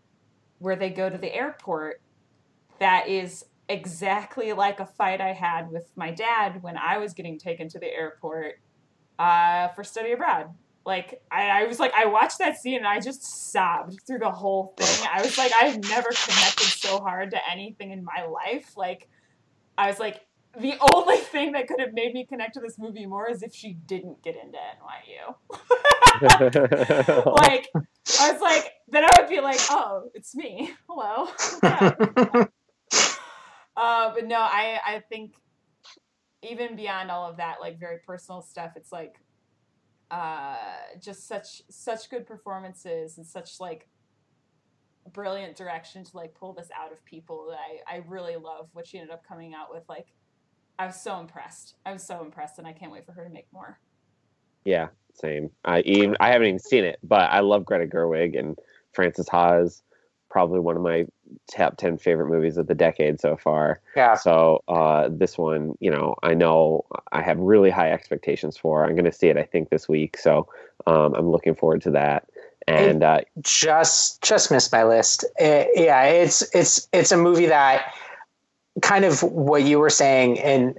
where 0.58 0.76
they 0.76 0.90
go 0.90 1.10
to 1.10 1.18
the 1.18 1.34
airport 1.34 2.00
that 2.78 3.08
is 3.08 3.44
exactly 3.68 4.52
like 4.52 4.80
a 4.80 4.86
fight 4.86 5.20
I 5.20 5.32
had 5.32 5.70
with 5.70 5.90
my 5.96 6.10
dad 6.10 6.62
when 6.62 6.76
I 6.76 6.98
was 6.98 7.12
getting 7.12 7.38
taken 7.38 7.68
to 7.70 7.78
the 7.78 7.92
airport 7.92 8.58
uh, 9.18 9.68
for 9.68 9.84
study 9.84 10.12
abroad. 10.12 10.48
Like 10.86 11.22
I, 11.30 11.62
I 11.62 11.64
was 11.64 11.80
like 11.80 11.92
I 11.94 12.04
watched 12.06 12.38
that 12.38 12.58
scene 12.58 12.76
and 12.76 12.86
I 12.86 13.00
just 13.00 13.52
sobbed 13.52 14.00
through 14.06 14.18
the 14.18 14.30
whole 14.30 14.74
thing. 14.76 15.08
I 15.10 15.22
was 15.22 15.38
like 15.38 15.50
I've 15.58 15.82
never 15.88 16.08
connected 16.10 16.66
so 16.66 16.98
hard 16.98 17.30
to 17.30 17.38
anything 17.50 17.90
in 17.90 18.04
my 18.04 18.26
life. 18.26 18.76
Like 18.76 19.08
I 19.78 19.86
was 19.86 19.98
like 19.98 20.20
the 20.60 20.74
only 20.92 21.18
thing 21.18 21.52
that 21.52 21.68
could 21.68 21.80
have 21.80 21.92
made 21.92 22.12
me 22.14 22.26
connect 22.26 22.54
to 22.54 22.60
this 22.60 22.78
movie 22.78 23.06
more 23.06 23.28
is 23.30 23.42
if 23.42 23.54
she 23.54 23.74
didn't 23.74 24.22
get 24.22 24.36
into 24.36 24.58
NYU. 24.58 25.34
like 27.40 27.68
I 28.20 28.32
was 28.32 28.40
like 28.40 28.72
then 28.88 29.04
I 29.04 29.10
would 29.18 29.28
be 29.28 29.40
like 29.40 29.60
oh 29.70 30.10
it's 30.14 30.34
me. 30.34 30.72
Hello. 30.88 31.28
Uh, 33.76 34.14
but 34.14 34.24
no 34.24 34.36
I 34.36 34.78
I 34.86 35.02
think 35.08 35.34
even 36.42 36.76
beyond 36.76 37.10
all 37.10 37.28
of 37.28 37.38
that 37.38 37.56
like 37.60 37.80
very 37.80 37.98
personal 38.06 38.40
stuff 38.40 38.70
it's 38.76 38.92
like 38.92 39.16
uh, 40.12 40.56
just 41.00 41.26
such 41.26 41.62
such 41.68 42.08
good 42.08 42.24
performances 42.24 43.18
and 43.18 43.26
such 43.26 43.58
like 43.58 43.88
brilliant 45.12 45.56
direction 45.56 46.04
to 46.04 46.16
like 46.16 46.34
pull 46.34 46.52
this 46.52 46.68
out 46.78 46.92
of 46.92 47.04
people 47.04 47.48
that 47.50 47.58
I, 47.58 47.96
I 47.96 48.04
really 48.06 48.36
love 48.36 48.68
what 48.72 48.86
she 48.86 48.98
ended 48.98 49.12
up 49.12 49.26
coming 49.26 49.54
out 49.54 49.72
with 49.72 49.82
like 49.88 50.06
I 50.78 50.86
was 50.86 51.00
so 51.00 51.18
impressed 51.20 51.74
I 51.86 51.92
was 51.92 52.02
so 52.02 52.22
impressed 52.22 52.58
and 52.58 52.66
I 52.66 52.72
can't 52.72 52.92
wait 52.92 53.06
for 53.06 53.12
her 53.12 53.24
to 53.24 53.30
make 53.30 53.46
more 53.52 53.78
yeah, 54.64 54.88
same. 55.12 55.50
I 55.64 55.80
even 55.80 56.16
I 56.20 56.30
haven't 56.30 56.48
even 56.48 56.58
seen 56.58 56.84
it, 56.84 56.98
but 57.02 57.30
I 57.30 57.40
love 57.40 57.64
Greta 57.64 57.86
Gerwig 57.86 58.38
and 58.38 58.58
Frances 58.92 59.28
Ha 59.28 59.58
is 59.58 59.82
probably 60.30 60.58
one 60.58 60.76
of 60.76 60.82
my 60.82 61.06
top 61.50 61.76
ten 61.76 61.98
favorite 61.98 62.28
movies 62.28 62.56
of 62.56 62.66
the 62.66 62.74
decade 62.74 63.20
so 63.20 63.36
far. 63.36 63.80
Yeah. 63.94 64.14
So 64.14 64.62
uh, 64.68 65.08
this 65.10 65.38
one, 65.38 65.76
you 65.80 65.90
know, 65.90 66.16
I 66.22 66.34
know 66.34 66.86
I 67.12 67.22
have 67.22 67.38
really 67.38 67.70
high 67.70 67.92
expectations 67.92 68.56
for. 68.56 68.84
I'm 68.84 68.94
going 68.94 69.04
to 69.04 69.12
see 69.12 69.28
it, 69.28 69.36
I 69.36 69.44
think, 69.44 69.70
this 69.70 69.88
week. 69.88 70.16
So 70.16 70.48
um, 70.86 71.14
I'm 71.14 71.30
looking 71.30 71.54
forward 71.54 71.82
to 71.82 71.90
that. 71.92 72.28
And 72.66 73.04
uh, 73.04 73.20
just 73.42 74.22
just 74.22 74.50
missed 74.50 74.72
my 74.72 74.84
list. 74.84 75.24
It, 75.38 75.68
yeah, 75.74 76.04
it's 76.04 76.42
it's 76.54 76.88
it's 76.94 77.12
a 77.12 77.16
movie 77.18 77.46
that 77.46 77.94
kind 78.84 79.04
of 79.04 79.22
what 79.22 79.64
you 79.64 79.78
were 79.78 79.90
saying 79.90 80.38
and 80.38 80.78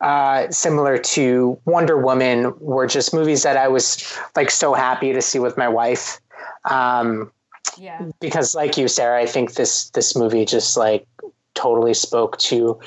uh, 0.00 0.48
similar 0.50 0.96
to 0.96 1.58
Wonder 1.66 1.98
Woman 1.98 2.54
were 2.58 2.86
just 2.86 3.12
movies 3.12 3.42
that 3.42 3.58
I 3.58 3.68
was 3.68 4.16
like 4.34 4.50
so 4.50 4.72
happy 4.72 5.12
to 5.12 5.20
see 5.20 5.38
with 5.38 5.58
my 5.58 5.68
wife. 5.68 6.20
Um, 6.64 7.30
yeah. 7.76 8.06
because 8.20 8.54
like 8.54 8.76
you 8.76 8.88
sarah 8.88 9.20
i 9.20 9.26
think 9.26 9.54
this 9.54 9.90
this 9.90 10.16
movie 10.16 10.44
just 10.44 10.76
like 10.76 11.06
totally 11.54 11.94
spoke 11.94 12.36
to 12.38 12.78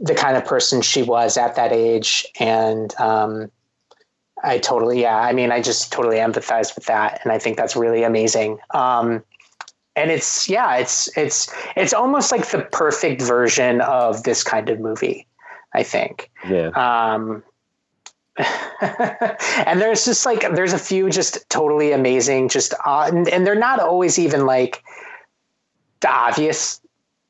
the 0.00 0.14
kind 0.14 0.36
of 0.36 0.44
person 0.44 0.82
she 0.82 1.02
was 1.02 1.36
at 1.36 1.54
that 1.54 1.72
age. 1.72 2.26
And 2.40 2.94
um 2.98 3.50
i 4.42 4.58
totally 4.58 5.00
yeah 5.00 5.18
i 5.18 5.32
mean 5.32 5.52
i 5.52 5.60
just 5.60 5.92
totally 5.92 6.16
empathize 6.16 6.74
with 6.74 6.86
that. 6.86 7.20
And 7.22 7.32
i 7.32 7.38
think 7.38 7.56
that's 7.56 7.76
really 7.76 8.02
amazing. 8.02 8.58
Um 8.70 9.22
and 9.96 10.10
it's 10.10 10.48
yeah 10.48 10.76
it's 10.76 11.08
it's 11.16 11.52
it's 11.76 11.92
almost 11.92 12.32
like 12.32 12.46
the 12.48 12.60
perfect 12.72 13.20
version 13.22 13.80
of 13.82 14.22
this 14.24 14.42
kind 14.42 14.68
of 14.70 14.80
movie 14.80 15.26
i 15.74 15.82
think 15.82 16.30
yeah, 16.48 16.68
um, 16.74 17.42
and 19.66 19.80
there's 19.80 20.04
just 20.06 20.24
like 20.24 20.40
there's 20.54 20.72
a 20.72 20.78
few 20.78 21.10
just 21.10 21.48
totally 21.50 21.92
amazing, 21.92 22.48
just 22.48 22.72
uh, 22.86 23.04
and, 23.12 23.28
and 23.28 23.46
they're 23.46 23.54
not 23.54 23.78
always 23.78 24.18
even 24.18 24.46
like 24.46 24.82
the 26.00 26.10
obvious 26.10 26.80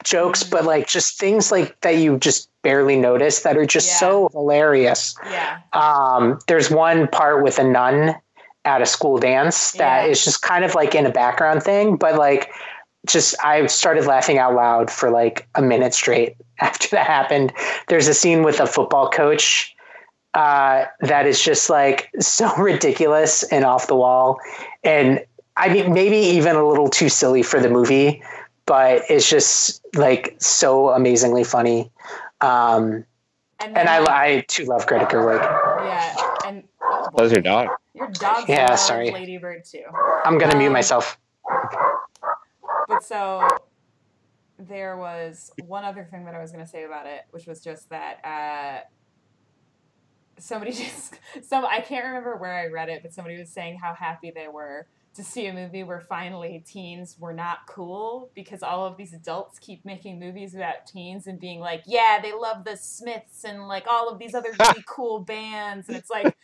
jokes, 0.04 0.44
but 0.44 0.64
like 0.64 0.86
just 0.86 1.18
things 1.18 1.50
like 1.50 1.78
that 1.80 1.96
you 1.96 2.18
just 2.18 2.48
barely 2.62 2.96
notice 2.96 3.42
that 3.42 3.56
are 3.56 3.66
just 3.66 3.88
Yeah. 3.88 3.96
so 3.98 4.28
hilarious. 4.32 5.16
yeah 5.28 5.58
Um, 5.72 6.38
there's 6.46 6.70
one 6.70 7.08
part 7.08 7.42
with 7.42 7.58
a 7.58 7.64
nun 7.64 8.14
at 8.64 8.80
a 8.82 8.86
school 8.86 9.18
dance 9.18 9.72
that 9.72 10.04
Yeah. 10.04 10.10
is 10.10 10.24
just 10.24 10.42
kind 10.42 10.64
of 10.64 10.74
like 10.74 10.94
in 10.94 11.04
a 11.06 11.10
background 11.10 11.62
thing, 11.62 11.96
but 11.96 12.14
like 12.16 12.50
just 13.06 13.34
I 13.44 13.66
started 13.66 14.06
laughing 14.06 14.38
out 14.38 14.54
loud 14.54 14.90
for 14.90 15.10
like 15.10 15.48
a 15.56 15.62
minute 15.62 15.92
straight 15.94 16.36
after 16.60 16.88
that 16.90 17.06
happened. 17.06 17.52
There's 17.88 18.06
a 18.08 18.14
scene 18.14 18.42
with 18.44 18.60
a 18.60 18.66
football 18.66 19.08
coach 19.10 19.74
uh, 20.34 20.84
that 21.00 21.26
is 21.26 21.42
just 21.42 21.68
like 21.68 22.08
so 22.20 22.54
ridiculous 22.58 23.42
and 23.44 23.64
off 23.64 23.86
the 23.88 23.96
wall, 23.96 24.38
and 24.84 25.20
I 25.56 25.68
mean 25.72 25.92
maybe 25.92 26.16
even 26.16 26.56
a 26.56 26.66
little 26.66 26.88
too 26.88 27.08
silly 27.08 27.42
for 27.42 27.60
the 27.60 27.68
movie, 27.68 28.22
but 28.66 29.02
it's 29.10 29.28
just 29.28 29.82
like 29.96 30.36
so 30.38 30.90
amazingly 30.90 31.44
funny. 31.44 31.90
Um, 32.40 33.04
and, 33.60 33.76
and 33.76 33.88
I, 33.88 34.26
I 34.36 34.44
too 34.48 34.64
love 34.64 34.86
Greta 34.86 35.04
Gerwig. 35.06 35.40
yeah 35.84 36.31
and. 37.12 37.18
That 37.18 37.22
was 37.24 37.32
your 37.32 37.42
dog. 37.42 37.68
Your 37.94 38.08
dog's 38.10 38.48
Yeah, 38.48 38.70
yeah, 38.70 38.74
sorry. 38.76 39.10
Lady 39.10 39.38
Bird 39.38 39.64
too. 39.64 39.84
I'm 40.24 40.38
gonna 40.38 40.56
mute 40.56 40.68
Um, 40.68 40.72
myself. 40.72 41.18
But 42.88 43.02
so 43.04 43.42
there 44.58 44.96
was 44.96 45.52
one 45.66 45.84
other 45.84 46.04
thing 46.10 46.24
that 46.26 46.34
I 46.34 46.40
was 46.40 46.52
going 46.52 46.64
to 46.64 46.70
say 46.70 46.84
about 46.84 47.06
it, 47.06 47.22
which 47.30 47.46
was 47.46 47.62
just 47.62 47.90
that 47.90 48.24
uh, 48.24 48.80
somebody 50.38 50.72
just 50.74 51.14
some 51.42 51.64
I 51.64 51.80
can't 51.80 52.06
remember 52.06 52.36
where 52.36 52.54
I 52.54 52.66
read 52.66 52.88
it, 52.88 53.02
but 53.02 53.12
somebody 53.14 53.38
was 53.38 53.50
saying 53.50 53.78
how 53.82 53.94
happy 53.94 54.32
they 54.34 54.48
were 54.48 54.86
to 55.14 55.24
see 55.24 55.46
a 55.46 55.52
movie 55.52 55.82
where 55.84 56.00
finally 56.00 56.64
teens 56.66 57.16
were 57.18 57.34
not 57.34 57.58
cool 57.68 58.30
because 58.34 58.62
all 58.62 58.86
of 58.86 58.96
these 58.96 59.12
adults 59.12 59.58
keep 59.58 59.84
making 59.84 60.18
movies 60.18 60.54
about 60.54 60.86
teens 60.86 61.26
and 61.26 61.38
being 61.38 61.60
like, 61.60 61.82
yeah, 61.86 62.18
they 62.22 62.32
love 62.32 62.64
the 62.64 62.76
Smiths 62.76 63.44
and 63.44 63.68
like 63.68 63.86
all 63.90 64.08
of 64.08 64.18
these 64.18 64.34
other 64.34 64.50
really 64.58 64.84
cool 64.88 65.20
bands, 65.20 65.88
and 65.88 65.96
it's 65.96 66.10
like. 66.10 66.34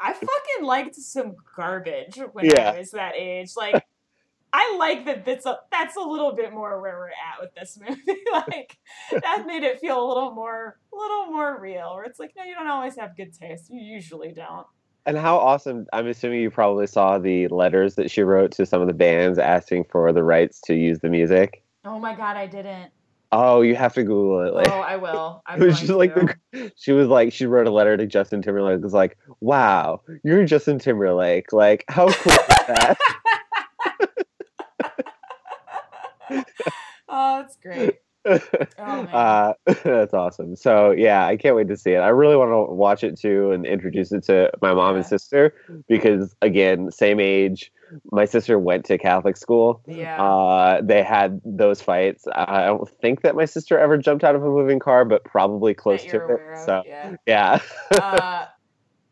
I 0.00 0.12
fucking 0.12 0.64
liked 0.64 0.94
some 0.96 1.36
garbage 1.56 2.18
when 2.32 2.46
Yeah. 2.46 2.70
I 2.72 2.78
was 2.78 2.90
that 2.92 3.14
age. 3.16 3.50
Like, 3.56 3.84
I 4.52 4.76
like 4.78 5.04
that 5.06 5.24
that's 5.24 5.46
a, 5.46 5.58
that's 5.72 5.96
a 5.96 6.00
little 6.00 6.32
bit 6.32 6.52
more 6.52 6.80
where 6.80 6.96
we're 6.96 7.08
at 7.08 7.40
with 7.40 7.54
this 7.54 7.76
movie. 7.88 8.20
like 8.32 8.76
that 9.10 9.44
made 9.46 9.64
it 9.64 9.80
feel 9.80 10.00
a 10.04 10.06
little 10.06 10.32
more 10.32 10.78
a 10.92 10.96
little 10.96 11.26
more 11.26 11.60
real. 11.60 11.94
Where 11.94 12.04
it's 12.04 12.18
like, 12.20 12.32
no, 12.36 12.44
you 12.44 12.54
don't 12.54 12.68
always 12.68 12.96
have 12.96 13.16
good 13.16 13.32
taste. 13.36 13.70
You 13.70 13.80
usually 13.82 14.32
don't. 14.32 14.66
And 15.06 15.18
how 15.18 15.36
awesome! 15.36 15.86
I'm 15.92 16.06
assuming 16.06 16.40
you 16.40 16.50
probably 16.50 16.86
saw 16.86 17.18
the 17.18 17.46
letters 17.48 17.96
that 17.96 18.10
she 18.10 18.22
wrote 18.22 18.52
to 18.52 18.64
some 18.64 18.80
of 18.80 18.86
the 18.88 18.94
bands 18.94 19.38
asking 19.38 19.84
for 19.90 20.12
the 20.14 20.22
rights 20.22 20.60
to 20.62 20.74
use 20.74 21.00
the 21.00 21.10
music. 21.10 21.62
Oh 21.84 21.98
my 21.98 22.14
god, 22.14 22.36
I 22.38 22.46
didn't. 22.46 22.90
Oh, 23.36 23.62
you 23.62 23.74
have 23.74 23.94
to 23.94 24.04
Google 24.04 24.46
it. 24.46 24.54
Like, 24.54 24.68
oh, 24.70 24.78
I 24.78 24.96
will. 24.96 25.42
I'm 25.46 25.60
it 25.60 25.66
was 25.66 25.80
just 25.80 25.90
like 25.90 26.14
the, 26.14 26.72
she 26.76 26.92
was 26.92 27.08
like 27.08 27.32
she 27.32 27.46
wrote 27.46 27.66
a 27.66 27.70
letter 27.70 27.96
to 27.96 28.06
Justin 28.06 28.42
Timberlake. 28.42 28.76
It 28.76 28.82
was 28.82 28.92
like, 28.92 29.18
"Wow, 29.40 30.02
you're 30.22 30.44
Justin 30.44 30.78
Timberlake. 30.78 31.52
Like, 31.52 31.84
how 31.88 32.06
cool 32.12 32.32
is 32.32 32.66
that?" 32.68 32.96
oh, 37.08 37.42
that's 37.42 37.56
great. 37.56 37.96
Oh 38.78 39.02
man. 39.02 39.08
uh, 39.12 39.52
that's 39.84 40.14
awesome. 40.14 40.56
So 40.56 40.92
yeah, 40.92 41.26
I 41.26 41.36
can't 41.36 41.54
wait 41.56 41.68
to 41.68 41.76
see 41.76 41.90
it. 41.90 41.98
I 41.98 42.08
really 42.08 42.36
want 42.36 42.52
to 42.52 42.72
watch 42.72 43.04
it 43.04 43.20
too 43.20 43.50
and 43.50 43.66
introduce 43.66 44.12
it 44.12 44.24
to 44.24 44.50
my 44.62 44.72
mom 44.72 44.96
and 44.96 45.04
sister 45.04 45.54
because 45.88 46.34
again, 46.40 46.90
same 46.90 47.20
age. 47.20 47.70
My 48.12 48.24
sister 48.24 48.58
went 48.58 48.84
to 48.86 48.96
Catholic 48.98 49.36
school. 49.36 49.82
yeah. 49.86 50.22
Uh, 50.22 50.80
they 50.82 51.02
had 51.02 51.40
those 51.44 51.80
fights. 51.82 52.24
I 52.34 52.64
don't 52.66 52.88
think 53.00 53.22
that 53.22 53.34
my 53.36 53.44
sister 53.44 53.78
ever 53.78 53.98
jumped 53.98 54.24
out 54.24 54.34
of 54.34 54.42
a 54.42 54.48
moving 54.48 54.78
car, 54.78 55.04
but 55.04 55.24
probably 55.24 55.74
close 55.74 56.02
to 56.04 56.16
it. 56.16 56.30
of, 56.30 56.40
So 56.64 56.82
yeah. 56.86 57.16
yeah. 57.26 57.58
Uh, 57.92 58.46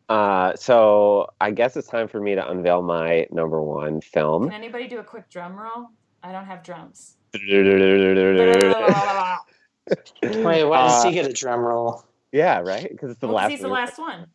Uh, 0.09 0.53
so 0.55 1.27
I 1.39 1.51
guess 1.51 1.77
it's 1.77 1.87
time 1.87 2.07
for 2.09 2.19
me 2.19 2.35
to 2.35 2.47
unveil 2.47 2.81
my 2.83 3.25
number 3.31 3.63
one 3.63 4.01
film. 4.01 4.43
can 4.43 4.51
anybody 4.53 4.85
do 4.87 4.99
a 4.99 5.03
quick 5.03 5.29
drum 5.29 5.55
roll? 5.55 5.87
I 6.21 6.31
don't 6.33 6.45
have 6.45 6.61
drums. 6.61 7.15
Wait, 7.33 7.41
why 10.65 10.87
does 10.87 11.03
uh, 11.05 11.07
he 11.07 11.13
get 11.13 11.25
a 11.25 11.33
drum 11.33 11.61
roll? 11.61 12.03
Yeah, 12.31 12.59
right. 12.59 12.87
Because 12.89 13.11
it's 13.11 13.19
the 13.21 13.27
Well, 13.27 13.37
'cause 13.37 13.43
last. 13.43 13.51
he's 13.51 13.61
the 13.61 13.67
movie. 13.69 13.81
last 13.81 13.97
one. 13.99 14.27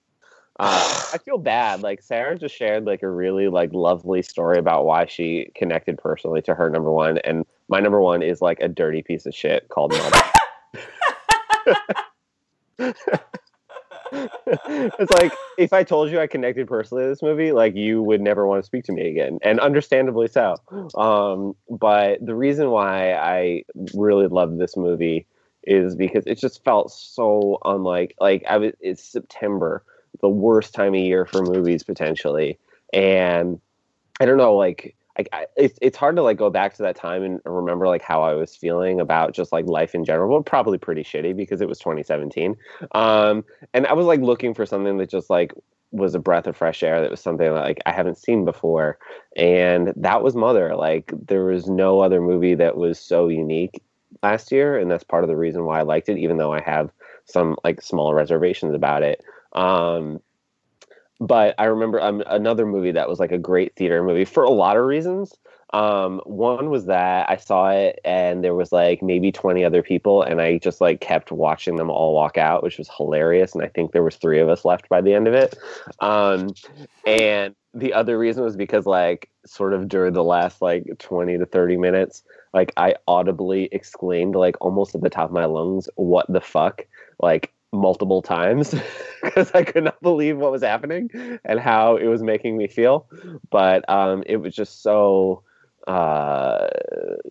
Uh, 0.58 1.02
I 1.12 1.18
feel 1.18 1.38
bad. 1.38 1.82
Like 1.82 2.02
Sarah 2.02 2.36
just 2.36 2.54
shared 2.54 2.84
like 2.84 3.02
a 3.02 3.10
really 3.10 3.48
like 3.48 3.72
lovely 3.72 4.22
story 4.22 4.58
about 4.58 4.84
why 4.84 5.06
she 5.06 5.50
connected 5.54 5.98
personally 5.98 6.42
to 6.42 6.54
her 6.54 6.68
number 6.68 6.90
one, 6.90 7.18
and 7.18 7.44
my 7.68 7.80
number 7.80 8.00
one 8.00 8.22
is 8.22 8.42
like 8.42 8.60
a 8.60 8.68
dirty 8.68 9.02
piece 9.02 9.26
of 9.26 9.34
shit 9.34 9.68
called 9.68 9.92
Mother. 9.92 10.22
it's 14.12 15.12
like 15.20 15.32
if 15.58 15.72
I 15.72 15.84
told 15.84 16.10
you 16.10 16.20
I 16.20 16.26
connected 16.26 16.66
personally 16.66 17.04
to 17.04 17.08
this 17.08 17.22
movie, 17.22 17.52
like 17.52 17.74
you 17.76 18.02
would 18.02 18.20
never 18.20 18.46
want 18.46 18.62
to 18.62 18.66
speak 18.66 18.84
to 18.84 18.92
me 18.92 19.08
again, 19.08 19.38
and 19.42 19.60
understandably 19.60 20.28
so. 20.28 20.56
Um, 20.96 21.54
but 21.70 22.24
the 22.24 22.34
reason 22.34 22.70
why 22.70 23.12
I 23.12 23.62
really 23.94 24.26
loved 24.26 24.58
this 24.58 24.76
movie 24.76 25.26
is 25.64 25.94
because 25.94 26.24
it 26.26 26.38
just 26.38 26.64
felt 26.64 26.90
so 26.90 27.58
unlike 27.64 28.14
like 28.20 28.44
I 28.48 28.56
was. 28.56 28.72
It's 28.80 29.02
September, 29.02 29.82
the 30.20 30.28
worst 30.28 30.74
time 30.74 30.94
of 30.94 31.00
year 31.00 31.26
for 31.26 31.42
movies 31.42 31.82
potentially, 31.82 32.58
and 32.92 33.60
I 34.20 34.26
don't 34.26 34.38
know, 34.38 34.54
like. 34.54 34.94
I, 35.32 35.46
it's 35.56 35.76
it's 35.82 35.96
hard 35.96 36.14
to 36.14 36.22
like 36.22 36.36
go 36.36 36.48
back 36.48 36.74
to 36.74 36.82
that 36.84 36.94
time 36.94 37.24
and 37.24 37.40
remember 37.44 37.88
like 37.88 38.02
how 38.02 38.22
I 38.22 38.34
was 38.34 38.54
feeling 38.54 39.00
about 39.00 39.34
just 39.34 39.50
like 39.50 39.66
life 39.66 39.92
in 39.92 40.04
general, 40.04 40.38
but 40.38 40.48
probably 40.48 40.78
pretty 40.78 41.02
shitty 41.02 41.36
because 41.36 41.60
it 41.60 41.68
was 41.68 41.80
2017. 41.80 42.54
Um, 42.92 43.44
and 43.74 43.84
I 43.88 43.94
was 43.94 44.06
like 44.06 44.20
looking 44.20 44.54
for 44.54 44.64
something 44.64 44.96
that 44.98 45.10
just 45.10 45.28
like 45.28 45.52
was 45.90 46.14
a 46.14 46.18
breath 46.18 46.46
of 46.46 46.56
fresh 46.56 46.82
air 46.82 47.00
that 47.00 47.10
was 47.10 47.20
something 47.20 47.46
that, 47.46 47.64
like 47.64 47.80
I 47.86 47.92
haven't 47.92 48.18
seen 48.18 48.44
before 48.44 48.98
and 49.36 49.92
that 49.96 50.22
was 50.22 50.36
Mother 50.36 50.76
like 50.76 51.12
there 51.26 51.44
was 51.44 51.66
no 51.68 52.00
other 52.00 52.20
movie 52.20 52.54
that 52.54 52.76
was 52.76 52.98
so 52.98 53.28
unique 53.28 53.82
last 54.22 54.52
year 54.52 54.78
and 54.78 54.90
that's 54.90 55.04
part 55.04 55.24
of 55.24 55.28
the 55.28 55.36
reason 55.36 55.64
why 55.64 55.78
I 55.78 55.82
liked 55.82 56.08
it 56.08 56.18
even 56.18 56.36
though 56.36 56.52
I 56.52 56.60
have 56.60 56.90
some 57.24 57.56
like 57.64 57.80
small 57.80 58.12
reservations 58.14 58.74
about 58.74 59.02
it 59.02 59.24
um 59.52 60.20
but 61.20 61.54
I 61.58 61.64
remember 61.64 62.00
um, 62.00 62.22
another 62.26 62.64
movie 62.64 62.92
that 62.92 63.08
was 63.08 63.18
like 63.18 63.32
a 63.32 63.38
great 63.38 63.74
theater 63.74 64.04
movie 64.04 64.24
for 64.24 64.44
a 64.44 64.50
lot 64.50 64.76
of 64.76 64.84
reasons. 64.84 65.34
Um 65.74 66.22
one 66.24 66.70
was 66.70 66.86
that 66.86 67.28
i 67.28 67.36
saw 67.36 67.68
it 67.68 68.00
and 68.02 68.42
there 68.42 68.54
was 68.54 68.72
like 68.72 69.02
maybe 69.02 69.30
20 69.30 69.66
other 69.66 69.82
people 69.82 70.22
and 70.22 70.40
i 70.40 70.56
just 70.56 70.80
like 70.80 71.02
kept 71.02 71.30
watching 71.30 71.76
them 71.76 71.90
all 71.90 72.14
walk 72.14 72.38
out 72.38 72.62
which 72.62 72.78
was 72.78 72.88
hilarious 72.96 73.54
and 73.54 73.62
i 73.62 73.68
think 73.68 73.92
there 73.92 74.02
was 74.02 74.16
three 74.16 74.40
of 74.40 74.48
us 74.48 74.64
left 74.64 74.88
by 74.88 75.02
the 75.02 75.12
end 75.12 75.28
of 75.28 75.34
it. 75.34 75.58
Um 76.00 76.54
and 77.06 77.54
the 77.74 77.92
other 77.92 78.18
reason 78.18 78.44
was 78.44 78.56
because 78.56 78.86
like 78.86 79.28
sort 79.44 79.74
of 79.74 79.88
during 79.88 80.14
the 80.14 80.24
last 80.24 80.62
like 80.62 80.86
20 80.98 81.36
to 81.36 81.44
30 81.44 81.76
minutes 81.76 82.22
like 82.54 82.72
i 82.78 82.94
audibly 83.06 83.68
exclaimed 83.70 84.34
like 84.34 84.56
almost 84.62 84.94
at 84.94 85.02
the 85.02 85.10
top 85.10 85.26
of 85.26 85.32
my 85.32 85.44
lungs 85.44 85.86
what 85.96 86.24
the 86.32 86.40
fuck? 86.40 86.86
Like 87.20 87.52
multiple 87.72 88.22
times 88.22 88.74
because 89.22 89.50
i 89.54 89.62
could 89.62 89.84
not 89.84 90.00
believe 90.00 90.38
what 90.38 90.50
was 90.50 90.62
happening 90.62 91.10
and 91.44 91.60
how 91.60 91.96
it 91.96 92.06
was 92.06 92.22
making 92.22 92.56
me 92.56 92.66
feel. 92.66 93.06
But 93.50 93.88
um 93.88 94.22
it 94.26 94.36
was 94.38 94.54
just 94.54 94.82
so 94.82 95.42
uh 95.86 96.68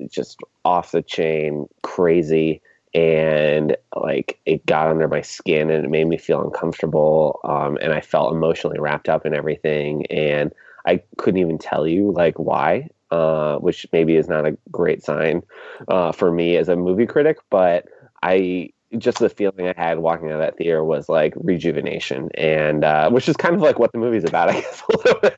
just 0.09 0.39
off 0.65 0.91
the 0.91 1.01
chain 1.01 1.67
crazy. 1.83 2.61
And 2.93 3.75
like 3.95 4.39
it 4.45 4.65
got 4.65 4.87
under 4.87 5.07
my 5.07 5.21
skin 5.21 5.69
and 5.69 5.85
it 5.85 5.89
made 5.89 6.07
me 6.07 6.17
feel 6.17 6.41
uncomfortable 6.41 7.39
um 7.43 7.77
and 7.81 7.93
i 7.93 8.01
felt 8.01 8.33
emotionally 8.33 8.79
wrapped 8.79 9.09
up 9.09 9.25
in 9.25 9.33
everything. 9.35 10.05
And 10.07 10.53
i 10.85 11.01
couldn't 11.17 11.39
even 11.39 11.57
tell 11.57 11.87
you 11.87 12.11
like 12.11 12.35
why 12.37 12.89
uh 13.11 13.57
which 13.57 13.85
maybe 13.91 14.15
is 14.15 14.27
not 14.27 14.45
a 14.45 14.57
great 14.71 15.03
sign 15.03 15.41
uh 15.87 16.11
for 16.11 16.31
me 16.31 16.57
as 16.57 16.69
a 16.69 16.75
movie 16.75 17.07
critic. 17.07 17.37
But 17.49 17.85
i 18.23 18.69
just 18.97 19.19
the 19.19 19.29
feeling 19.29 19.67
I 19.67 19.73
had 19.75 19.99
walking 19.99 20.29
out 20.29 20.35
of 20.35 20.39
that 20.39 20.57
theater 20.57 20.83
was 20.83 21.09
like 21.09 21.33
rejuvenation, 21.35 22.29
and 22.35 22.83
uh, 22.83 23.09
which 23.09 23.27
is 23.27 23.35
kind 23.35 23.55
of 23.55 23.61
like 23.61 23.79
what 23.79 23.91
the 23.91 23.97
movie's 23.97 24.23
about, 24.23 24.49
I 24.55 24.61
guess. 24.61 24.81
A 24.81 24.97
little 24.97 25.19
bit. 25.21 25.33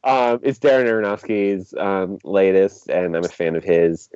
um, 0.04 0.40
it's 0.42 0.58
Darren 0.58 0.88
Aronofsky's 0.88 1.74
um, 1.74 2.18
latest, 2.24 2.88
and 2.88 3.16
I'm 3.16 3.24
a 3.24 3.28
fan 3.28 3.56
of 3.56 3.64
his. 3.64 4.08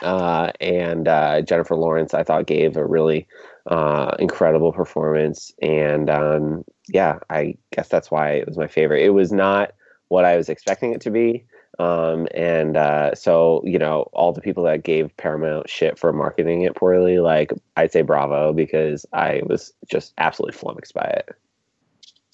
Uh, 0.00 0.50
and 0.58 1.06
uh, 1.06 1.42
Jennifer 1.42 1.76
Lawrence, 1.76 2.14
I 2.14 2.22
thought, 2.22 2.46
gave 2.46 2.78
a 2.78 2.86
really 2.86 3.28
uh, 3.66 4.16
incredible 4.18 4.72
performance, 4.72 5.52
and 5.60 6.08
um, 6.08 6.64
yeah, 6.88 7.18
I 7.28 7.56
guess 7.72 7.88
that's 7.88 8.10
why 8.10 8.30
it 8.32 8.48
was 8.48 8.56
my 8.56 8.68
favorite. 8.68 9.04
It 9.04 9.10
was 9.10 9.32
not 9.32 9.72
what 10.08 10.24
I 10.24 10.36
was 10.36 10.48
expecting 10.48 10.94
it 10.94 11.02
to 11.02 11.10
be. 11.10 11.44
Um, 11.78 12.28
and 12.34 12.76
uh, 12.76 13.14
so, 13.14 13.62
you 13.64 13.78
know, 13.78 14.08
all 14.12 14.32
the 14.32 14.40
people 14.40 14.64
that 14.64 14.82
gave 14.82 15.16
Paramount 15.16 15.68
shit 15.68 15.98
for 15.98 16.12
marketing 16.12 16.62
it 16.62 16.76
poorly, 16.76 17.18
like, 17.18 17.52
I'd 17.76 17.92
say 17.92 18.02
bravo 18.02 18.52
because 18.52 19.06
I 19.12 19.42
was 19.46 19.72
just 19.88 20.12
absolutely 20.18 20.58
flummoxed 20.58 20.94
by 20.94 21.04
it. 21.04 21.34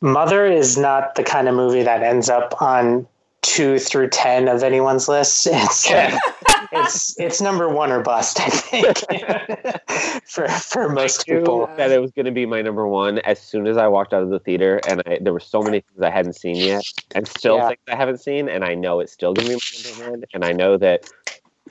Mother 0.01 0.47
is 0.47 0.77
not 0.77 1.15
the 1.15 1.25
kind 1.25 1.49
of 1.49 1.55
movie 1.55 1.83
that 1.83 2.03
ends 2.03 2.29
up 2.29 2.61
on 2.61 3.07
two 3.43 3.79
through 3.79 4.11
ten 4.11 4.49
of 4.49 4.63
anyone's 4.63 5.09
list. 5.09 5.47
It's 5.51 5.89
Yeah. 5.89 6.19
it's 6.73 7.19
it's 7.21 7.41
number 7.41 7.69
one 7.69 7.91
or 7.91 8.01
bust, 8.03 8.41
I 8.41 8.49
think, 8.49 8.99
for 10.27 10.49
for 10.49 10.89
most 10.89 11.27
people. 11.27 11.71
that 11.77 11.91
it 11.91 12.01
was 12.01 12.11
going 12.13 12.27
to 12.27 12.33
be 12.33 12.47
my 12.47 12.63
number 12.63 12.87
one 12.87 13.19
as 13.21 13.41
soon 13.41 13.67
as 13.67 13.77
I 13.77 13.89
walked 13.89 14.13
out 14.13 14.23
of 14.23 14.31
the 14.31 14.39
theater, 14.39 14.77
and 14.87 15.03
I, 15.07 15.19
there 15.21 15.33
were 15.33 15.41
so 15.41 15.63
many 15.63 15.81
things 15.81 16.01
I 16.03 16.11
hadn't 16.11 16.35
seen 16.35 16.57
yet, 16.59 16.85
and 17.15 17.27
still 17.27 17.57
Yeah. 17.57 17.69
things 17.69 17.81
I 17.89 17.97
haven't 17.97 18.19
seen, 18.21 18.49
and 18.49 18.65
I 18.65 18.75
know 18.75 19.01
it's 19.01 19.13
still 19.13 19.35
going 19.35 19.49
to 19.49 19.57
be 19.57 19.61
my 19.85 19.91
number 19.91 20.11
one, 20.11 20.25
and 20.35 20.45
I 20.45 20.53
know 20.53 20.77
that 20.77 21.03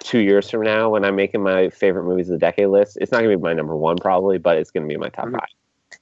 two 0.04 0.20
years 0.20 0.50
from 0.50 0.62
now, 0.62 0.90
when 0.90 1.04
I'm 1.04 1.16
making 1.16 1.42
my 1.42 1.70
favorite 1.70 2.04
movies 2.04 2.30
of 2.30 2.34
the 2.40 2.46
decade 2.46 2.68
list, 2.68 2.98
it's 3.02 3.12
not 3.12 3.20
going 3.20 3.32
to 3.32 3.38
be 3.38 3.44
my 3.44 3.54
number 3.54 3.76
one 3.76 4.00
probably, 4.00 4.38
but 4.38 4.58
it's 4.58 4.72
going 4.72 4.88
to 4.88 4.94
be 4.94 4.98
my 4.98 5.10
top 5.10 5.26
Mhm. 5.28 5.34
five. 5.34 5.48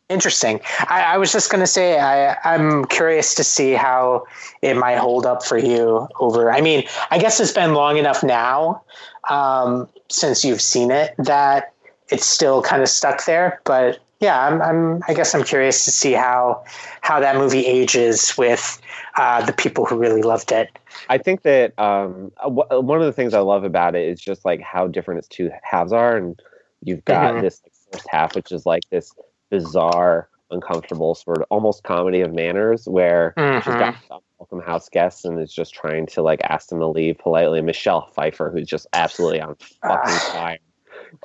Interesting. 0.08 0.60
I, 0.88 1.02
I 1.02 1.18
was 1.18 1.32
just 1.32 1.50
going 1.50 1.62
to 1.62 1.68
say 1.68 2.00
I, 2.00 2.38
I'm 2.44 2.86
curious 2.86 3.34
to 3.36 3.44
see 3.44 3.72
how 3.74 4.26
it 4.62 4.76
might 4.76 4.98
hold 4.98 5.26
up 5.26 5.44
for 5.44 5.58
you 5.58 6.08
over. 6.20 6.52
I 6.52 6.62
mean, 6.62 6.84
I 7.10 7.18
guess 7.18 7.40
it's 7.40 7.52
been 7.52 7.74
long 7.74 7.98
enough 7.98 8.24
now 8.24 8.84
um, 9.32 9.90
since 10.10 10.46
you've 10.46 10.62
seen 10.62 10.92
it 10.92 11.16
that 11.18 11.74
it's 12.10 12.26
still 12.28 12.62
kind 12.62 12.84
of 12.84 12.90
stuck 12.90 13.26
there. 13.26 13.60
But 13.64 13.98
yeah, 14.20 14.46
I'm, 14.46 14.62
I'm. 14.62 15.04
I 15.08 15.14
guess 15.16 15.34
I'm 15.34 15.44
curious 15.44 15.84
to 15.86 15.92
see 15.92 16.14
how 16.14 16.64
how 17.02 17.20
that 17.20 17.36
movie 17.36 17.66
ages 17.66 18.38
with 18.38 18.80
uh, 19.18 19.44
the 19.46 19.54
people 19.54 19.86
who 19.86 19.98
really 19.98 20.22
loved 20.22 20.52
it. 20.52 20.70
I 21.10 21.18
think 21.18 21.42
that 21.42 21.78
um, 21.80 22.32
w- 22.44 22.82
one 22.82 23.00
of 23.02 23.06
the 23.08 23.12
things 23.12 23.34
I 23.34 23.40
love 23.40 23.64
about 23.64 23.96
it 23.96 24.08
is 24.08 24.22
just 24.22 24.46
like 24.46 24.62
how 24.62 24.88
different 24.88 25.18
its 25.18 25.28
two 25.28 25.52
halves 25.64 25.92
are, 25.92 26.16
and 26.16 26.40
you've 26.84 27.04
got 27.06 27.34
Mhm. 27.34 27.42
this 27.42 27.62
first 27.92 28.08
half, 28.08 28.36
which 28.36 28.52
is 28.52 28.66
like 28.66 28.84
this 28.90 29.12
bizarre, 29.60 30.30
uncomfortable 30.52 31.16
sort 31.16 31.38
of 31.38 31.46
almost 31.50 31.84
comedy 31.84 32.22
of 32.22 32.34
manners, 32.34 32.88
where 32.88 33.34
she's 33.38 33.74
Mhm. 33.74 33.80
got 33.80 33.96
some 34.08 34.20
welcome 34.40 34.62
house 34.62 34.90
guests 34.90 35.26
and 35.26 35.40
is 35.40 35.54
just 35.54 35.74
trying 35.74 36.06
to 36.08 36.22
like 36.22 36.40
ask 36.44 36.70
them 36.70 36.80
to 36.80 36.88
leave 36.88 37.18
politely. 37.18 37.62
Michelle 37.62 38.08
Pfeiffer, 38.14 38.50
who's 38.52 38.68
just 38.68 38.86
absolutely 38.94 39.42
on 39.42 39.56
fucking 39.82 40.14
Ah. 40.14 40.30
fire. 40.34 40.58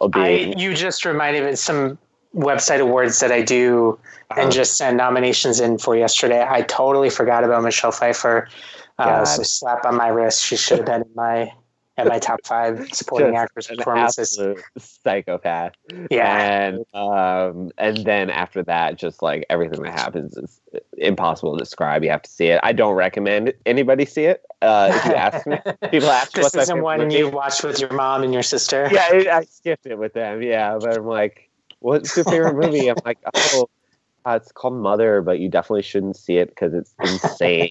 I, 0.03 0.09
being, 0.09 0.59
you 0.59 0.75
just 0.75 1.05
reminded 1.05 1.45
me 1.45 1.51
of 1.51 1.59
some 1.59 1.99
website 2.35 2.81
awards 2.81 3.19
that 3.21 3.33
I 3.33 3.43
do 3.43 3.99
and 4.37 4.53
just 4.53 4.77
send 4.77 4.97
nominations 4.97 5.59
in 5.61 5.79
for 5.79 5.97
yesterday. 5.97 6.47
I 6.49 6.63
totally 6.63 7.11
forgot 7.11 7.43
about 7.43 7.63
Michelle 7.65 7.91
Pfeiffer. 7.91 8.49
Uh, 8.99 9.25
so 9.25 9.43
slap 9.43 9.85
on 9.85 9.97
my 9.97 10.09
wrist. 10.09 10.45
She 10.45 10.57
should 10.57 10.77
have 10.79 10.87
been 10.87 11.03
in 11.03 11.15
my 11.15 11.53
my 12.07 12.19
top 12.19 12.41
five 12.45 12.89
supporting 12.93 13.37
actress 13.37 13.69
performances. 13.69 14.41
psychopath. 14.79 15.73
Yeah, 16.11 16.69
and 16.69 16.85
um, 16.95 17.71
and 17.79 17.99
then 17.99 18.31
after 18.31 18.63
that, 18.65 18.97
just 18.97 19.23
like 19.23 19.47
everything 19.51 19.83
that 19.83 19.93
happens 19.93 20.37
is 20.37 20.61
impossible 20.99 21.57
to 21.57 21.59
describe. 21.59 22.03
You 22.05 22.11
have 22.11 22.23
to 22.23 22.31
see 22.31 22.47
it. 22.47 22.61
I 22.63 22.73
don't 22.73 22.95
recommend 22.95 23.53
anybody 23.67 24.05
see 24.05 24.25
it. 24.25 24.45
Uh, 24.63 24.93
if 24.95 25.05
you 25.07 25.15
ask 25.15 25.47
me, 25.47 25.59
people 25.91 26.11
ask 26.11 26.33
this 26.33 26.45
what's 26.45 26.57
isn't 26.57 26.83
one 26.83 27.11
you 27.11 27.29
watched 27.29 27.65
with 27.65 27.81
your 27.81 27.93
mom 27.93 28.23
and 28.23 28.33
your 28.33 28.43
sister. 28.43 28.89
Yeah, 28.93 29.09
I, 29.11 29.39
I 29.39 29.45
skipped 29.45 29.87
it 29.87 29.99
with 29.99 30.13
them. 30.13 30.43
Yeah, 30.43 30.79
but 30.81 30.99
I'm 30.99 31.07
like, 31.07 31.51
what's 31.81 32.17
your 32.17 32.25
favorite 32.25 32.55
movie? 32.55 32.89
I'm 32.89 32.97
like, 33.05 33.19
oh, 33.35 33.69
uh, 34.27 34.39
it's 34.41 34.53
called 34.53 34.75
Mother, 34.75 35.23
but 35.23 35.39
you 35.39 35.49
definitely 35.49 35.83
shouldn't 35.83 36.17
see 36.17 36.37
it 36.37 36.51
because 36.51 36.75
it's 36.75 36.95
insane. 37.01 37.71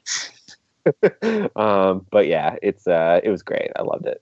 um, 1.55 2.05
but 2.11 2.27
yeah, 2.27 2.55
it's 2.61 2.87
uh, 2.87 3.19
it 3.23 3.29
was 3.29 3.43
great. 3.43 3.71
I 3.75 3.81
loved 3.81 4.05
it. 4.05 4.21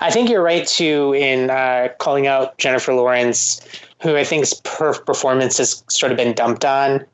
I 0.00 0.10
think 0.10 0.30
you're 0.30 0.42
right 0.42 0.66
too 0.66 1.14
in 1.14 1.50
uh, 1.50 1.88
calling 1.98 2.26
out 2.26 2.56
Jennifer 2.58 2.94
Lawrence, 2.94 3.60
who 4.02 4.16
I 4.16 4.24
think's 4.24 4.54
her 4.78 4.94
performance 4.94 5.58
has 5.58 5.84
sort 5.88 6.12
of 6.12 6.18
been 6.18 6.34
dumped 6.34 6.64
on, 6.64 7.04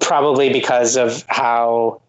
probably 0.00 0.52
because 0.52 0.96
of 0.96 1.24
how 1.28 2.00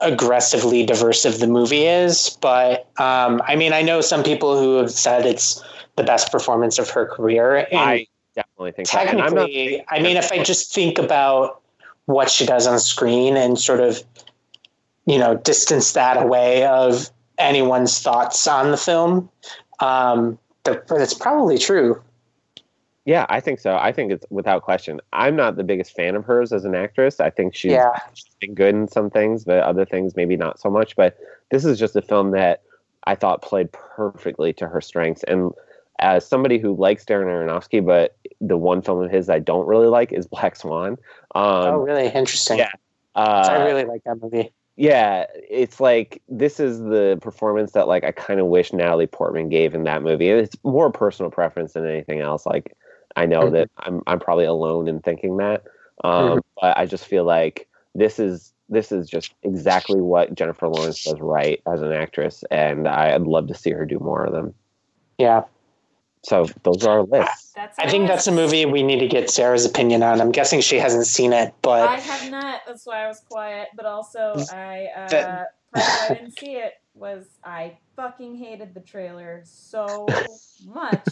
aggressively 0.00 0.84
diversive 0.84 1.38
the 1.38 1.46
movie 1.46 1.86
is. 1.86 2.36
But 2.40 2.88
um, 2.98 3.42
I 3.46 3.56
mean, 3.56 3.72
I 3.72 3.82
know 3.82 4.00
some 4.00 4.22
people 4.22 4.58
who 4.58 4.76
have 4.76 4.90
said 4.90 5.26
it's 5.26 5.62
the 5.96 6.04
best 6.04 6.30
performance 6.30 6.78
of 6.78 6.90
her 6.90 7.06
career, 7.06 7.66
and 7.70 7.78
I 7.78 8.06
definitely 8.34 8.72
think 8.72 8.94
I'm 8.94 9.16
not 9.16 9.28
technically, 9.28 9.84
I 9.88 10.00
mean, 10.00 10.16
if 10.16 10.32
I 10.32 10.42
just 10.42 10.74
think 10.74 10.98
about 10.98 11.62
what 12.06 12.30
she 12.30 12.44
does 12.44 12.66
on 12.66 12.78
screen 12.78 13.36
and 13.36 13.58
sort 13.58 13.80
of, 13.80 14.02
you 15.06 15.18
know, 15.18 15.36
distance 15.36 15.92
that 15.92 16.22
away 16.22 16.64
of 16.66 17.10
anyone's 17.38 17.98
thoughts 18.00 18.46
on 18.46 18.70
the 18.70 18.76
film, 18.76 19.28
um, 19.80 20.38
that, 20.64 20.86
that's 20.88 21.14
probably 21.14 21.58
true. 21.58 22.00
Yeah, 23.04 23.26
I 23.28 23.40
think 23.40 23.60
so. 23.60 23.76
I 23.76 23.92
think 23.92 24.12
it's 24.12 24.24
without 24.30 24.62
question. 24.62 24.98
I'm 25.12 25.36
not 25.36 25.56
the 25.56 25.64
biggest 25.64 25.94
fan 25.94 26.16
of 26.16 26.24
hers 26.24 26.52
as 26.52 26.64
an 26.64 26.74
actress. 26.74 27.20
I 27.20 27.28
think 27.28 27.54
she's, 27.54 27.72
Yeah. 27.72 27.90
she's 28.14 28.34
been 28.40 28.54
good 28.54 28.74
in 28.74 28.88
some 28.88 29.10
things, 29.10 29.44
but 29.44 29.58
other 29.62 29.84
things 29.84 30.16
maybe 30.16 30.36
not 30.36 30.58
so 30.58 30.70
much. 30.70 30.96
But 30.96 31.18
this 31.50 31.66
is 31.66 31.78
just 31.78 31.96
a 31.96 32.02
film 32.02 32.30
that 32.30 32.62
I 33.06 33.14
thought 33.14 33.42
played 33.42 33.70
perfectly 33.72 34.54
to 34.54 34.66
her 34.68 34.80
strengths. 34.80 35.22
And 35.24 35.52
as 35.98 36.26
somebody 36.26 36.58
who 36.58 36.74
likes 36.74 37.04
Darren 37.04 37.26
Aronofsky, 37.26 37.84
but 37.84 38.16
the 38.40 38.56
one 38.56 38.80
film 38.80 39.02
of 39.02 39.10
his 39.10 39.28
I 39.28 39.38
don't 39.38 39.66
really 39.66 39.88
like 39.88 40.10
is 40.10 40.26
Black 40.26 40.56
Swan. 40.56 40.92
Um, 41.34 41.44
oh, 41.44 41.76
really 41.80 42.08
interesting. 42.08 42.56
yeah. 42.56 42.70
uh, 43.14 43.48
I 43.50 43.64
really 43.66 43.84
like 43.84 44.02
that 44.04 44.16
movie. 44.22 44.50
Yeah, 44.76 45.26
it's 45.34 45.78
like 45.80 46.20
this 46.28 46.58
is 46.58 46.80
the 46.80 47.18
performance 47.20 47.72
that 47.72 47.86
like 47.88 48.04
I 48.04 48.10
kind 48.10 48.40
of 48.40 48.46
wish 48.46 48.72
Natalie 48.72 49.06
Portman 49.06 49.48
gave 49.48 49.74
in 49.74 49.84
that 49.84 50.02
movie. 50.02 50.28
It's 50.28 50.56
more 50.64 50.90
personal 50.90 51.30
preference 51.30 51.74
than 51.74 51.86
anything 51.86 52.20
else. 52.20 52.44
Like 52.44 52.76
I 53.16 53.26
know 53.26 53.50
Mhm. 53.50 53.52
that 53.52 53.70
I'm 53.78 54.02
I'm 54.06 54.18
probably 54.20 54.46
alone 54.46 54.88
in 54.88 55.00
thinking 55.00 55.36
that, 55.36 55.62
um, 56.02 56.40
but 56.60 56.76
I 56.76 56.86
just 56.86 57.06
feel 57.06 57.24
like 57.24 57.68
this 57.94 58.18
is 58.18 58.52
this 58.68 58.90
is 58.90 59.08
just 59.08 59.34
exactly 59.42 60.00
what 60.00 60.34
Jennifer 60.34 60.66
Lawrence 60.68 61.04
does 61.04 61.20
right 61.20 61.60
as 61.66 61.82
an 61.82 61.92
actress, 61.92 62.42
and 62.50 62.88
I'd 62.88 63.22
love 63.22 63.46
to 63.48 63.54
see 63.54 63.70
her 63.70 63.84
do 63.86 63.98
more 64.00 64.24
of 64.24 64.32
them. 64.32 64.54
Yeah. 65.18 65.44
So 66.24 66.46
those 66.62 66.84
are 66.86 67.00
our 67.00 67.02
lists. 67.04 67.52
That's 67.54 67.78
I 67.78 67.88
think 67.88 68.08
that's 68.08 68.26
a 68.26 68.32
movie 68.32 68.64
we 68.64 68.82
need 68.82 69.00
to 69.00 69.08
get 69.08 69.28
Sarah's 69.30 69.66
opinion 69.66 70.02
on. 70.02 70.20
I'm 70.20 70.32
guessing 70.32 70.60
she 70.62 70.78
hasn't 70.78 71.06
seen 71.06 71.32
it, 71.32 71.52
but 71.60 71.86
I 71.86 72.00
have 72.00 72.30
not. 72.30 72.62
That's 72.66 72.86
why 72.86 73.04
I 73.04 73.08
was 73.08 73.20
quiet. 73.20 73.68
But 73.76 73.86
also, 73.86 74.34
I 74.52 74.88
uh, 74.96 75.08
That- 75.08 75.26
part 75.74 75.86
of 75.86 75.92
why 75.92 76.06
I 76.10 76.14
didn't 76.14 76.38
see 76.38 76.52
it 76.56 76.74
was 76.94 77.26
I 77.44 77.76
fucking 77.96 78.36
hated 78.36 78.72
the 78.74 78.80
trailer 78.80 79.42
so 79.44 80.06
much, 80.66 81.06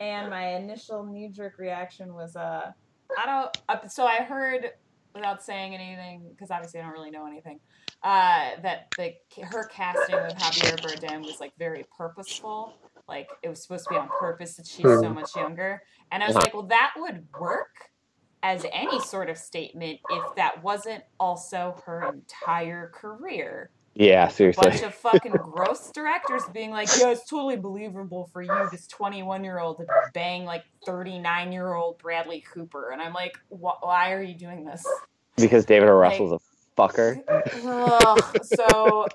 and 0.00 0.30
my 0.30 0.54
initial 0.54 1.04
knee 1.04 1.28
jerk 1.28 1.58
reaction 1.58 2.12
was 2.14 2.34
uh, 2.34 2.72
I 3.16 3.26
don't. 3.26 3.56
Uh, 3.68 3.86
so 3.88 4.04
I 4.04 4.16
heard 4.16 4.72
without 5.14 5.44
saying 5.44 5.74
anything 5.74 6.26
because 6.30 6.50
obviously 6.50 6.80
I 6.80 6.82
don't 6.82 6.92
really 6.92 7.12
know 7.12 7.26
anything. 7.26 7.60
Uh, 8.02 8.60
that 8.62 8.88
the 8.98 9.14
her 9.44 9.64
casting 9.68 10.16
of 10.16 10.32
Javier 10.32 10.76
Bardem 10.80 11.24
was 11.24 11.38
like 11.40 11.52
very 11.56 11.86
purposeful. 11.96 12.74
Like 13.08 13.28
it 13.42 13.48
was 13.48 13.62
supposed 13.62 13.84
to 13.84 13.90
be 13.94 13.96
on 13.98 14.08
purpose 14.20 14.56
that 14.56 14.66
she's 14.66 14.84
so 14.84 15.08
Hmm. 15.08 15.14
much 15.14 15.36
younger, 15.36 15.82
and 16.10 16.22
I 16.22 16.26
was 16.26 16.36
Uh-huh. 16.36 16.44
like, 16.46 16.54
well, 16.54 16.66
that 16.68 16.92
would 16.96 17.26
work 17.38 17.90
as 18.42 18.64
any 18.72 19.00
sort 19.00 19.30
of 19.30 19.38
statement 19.38 20.00
if 20.10 20.22
that 20.36 20.62
wasn't 20.62 21.02
also 21.18 21.76
her 21.86 22.02
entire 22.02 22.90
career. 22.94 23.70
Yeah, 23.94 24.28
seriously. 24.28 24.68
Bunch 24.70 24.82
of 24.82 24.94
fucking 24.94 25.32
gross 25.32 25.90
directors 25.92 26.42
being 26.52 26.70
like, 26.70 26.88
yeah, 26.98 27.10
it's 27.10 27.28
totally 27.28 27.56
believable 27.56 28.28
for 28.32 28.42
you, 28.42 28.50
this 28.70 28.86
21 28.88 29.44
year 29.44 29.60
old, 29.60 29.78
to 29.78 29.86
bang 30.12 30.44
like 30.44 30.64
39 30.84 31.52
year 31.52 31.74
old 31.74 31.98
Bradley 31.98 32.42
Cooper. 32.52 32.90
And 32.90 33.00
I'm 33.00 33.12
like, 33.14 33.32
why 33.48 34.12
are 34.12 34.22
you 34.22 34.34
doing 34.36 34.64
this? 34.64 34.84
Because 35.36 35.64
David 35.64 35.88
O. 35.88 35.92
Russell's 35.92 36.32
a 36.32 36.80
fucker. 36.80 37.16
Ugh. 37.64 38.44
so, 38.44 39.06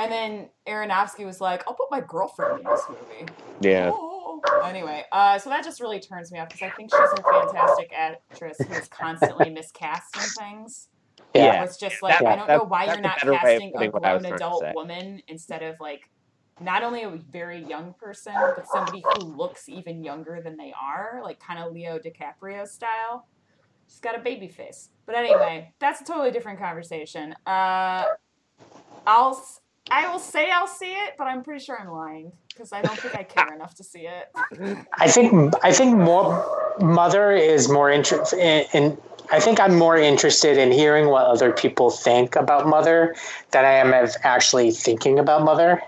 and 0.00 0.10
then 0.12 0.48
Aronofsky 0.66 1.24
was 1.26 1.40
like, 1.40 1.62
I'll 1.66 1.74
put 1.74 1.90
my 1.90 2.00
girlfriend 2.00 2.60
in 2.60 2.64
this 2.66 2.82
movie. 2.88 3.30
Yeah. 3.60 3.90
Oh. 3.92 4.40
Anyway, 4.64 5.04
uh, 5.12 5.38
so 5.38 5.50
that 5.50 5.62
just 5.64 5.80
really 5.80 6.00
turns 6.00 6.32
me 6.32 6.38
off 6.38 6.48
because 6.48 6.62
I 6.62 6.70
think 6.70 6.90
she's 6.90 7.00
a 7.18 7.22
fantastic 7.22 7.92
actress 7.94 8.56
who 8.58 8.72
is 8.74 8.88
constantly 8.88 9.46
miscasting 9.54 10.38
things. 10.38 10.88
Yeah. 11.34 11.62
It's 11.64 11.76
just 11.76 12.02
like 12.02 12.18
That- 12.18 12.26
I 12.26 12.36
don't 12.36 12.46
that- 12.48 12.58
know 12.58 12.64
why 12.64 12.86
you're 12.86 13.00
not 13.00 13.18
better 13.18 13.32
way 13.32 13.36
of 13.36 13.42
casting 13.42 13.68
a 13.68 13.72
putting 13.72 13.90
what 13.92 14.04
I 14.04 14.14
was 14.14 14.22
grown 14.22 14.34
adult 14.34 14.64
woman 14.74 15.22
instead 15.28 15.62
of 15.62 15.78
like 15.80 16.08
not 16.60 16.82
only 16.82 17.02
a 17.02 17.10
very 17.10 17.62
young 17.64 17.94
person, 18.00 18.32
but 18.34 18.66
somebody 18.68 19.02
who 19.02 19.24
looks 19.24 19.68
even 19.68 20.02
younger 20.04 20.40
than 20.42 20.56
they 20.56 20.72
are, 20.80 21.20
like 21.22 21.38
kind 21.40 21.58
of 21.58 21.72
Leo 21.72 21.98
DiCaprio 21.98 22.66
style. 22.66 23.26
She's 23.88 24.00
got 24.00 24.14
a 24.14 24.20
baby 24.20 24.48
face. 24.48 24.90
But 25.06 25.14
anyway, 25.16 25.72
that's 25.80 26.00
a 26.00 26.04
totally 26.04 26.30
different 26.30 26.58
conversation. 26.60 27.34
Uh, 27.46 28.04
I'll 29.06 29.42
I 29.90 30.10
will 30.10 30.18
say 30.18 30.50
I'll 30.50 30.66
see 30.68 30.92
it, 30.92 31.14
but 31.18 31.26
I'm 31.26 31.42
pretty 31.42 31.64
sure 31.64 31.78
I'm 31.80 31.90
lying 31.90 32.32
because 32.48 32.72
I 32.72 32.82
don't 32.82 32.98
think 32.98 33.14
I 33.16 33.22
care 33.22 33.52
enough 33.54 33.74
to 33.76 33.84
see 33.84 34.06
it. 34.06 34.30
I 34.98 35.08
think 35.08 35.52
I 35.64 35.72
think 35.72 35.96
more 35.96 36.74
Mother 36.80 37.32
is 37.32 37.68
more 37.68 37.90
interested 37.90 38.38
in, 38.38 38.66
in. 38.72 38.98
I 39.32 39.38
think 39.40 39.60
I'm 39.60 39.76
more 39.76 39.96
interested 39.96 40.58
in 40.58 40.72
hearing 40.72 41.08
what 41.08 41.26
other 41.26 41.52
people 41.52 41.90
think 41.90 42.34
about 42.36 42.66
Mother 42.66 43.14
than 43.52 43.64
I 43.64 43.72
am 43.74 43.92
of 43.94 44.14
actually 44.24 44.70
thinking 44.72 45.18
about 45.18 45.44
Mother. 45.44 45.80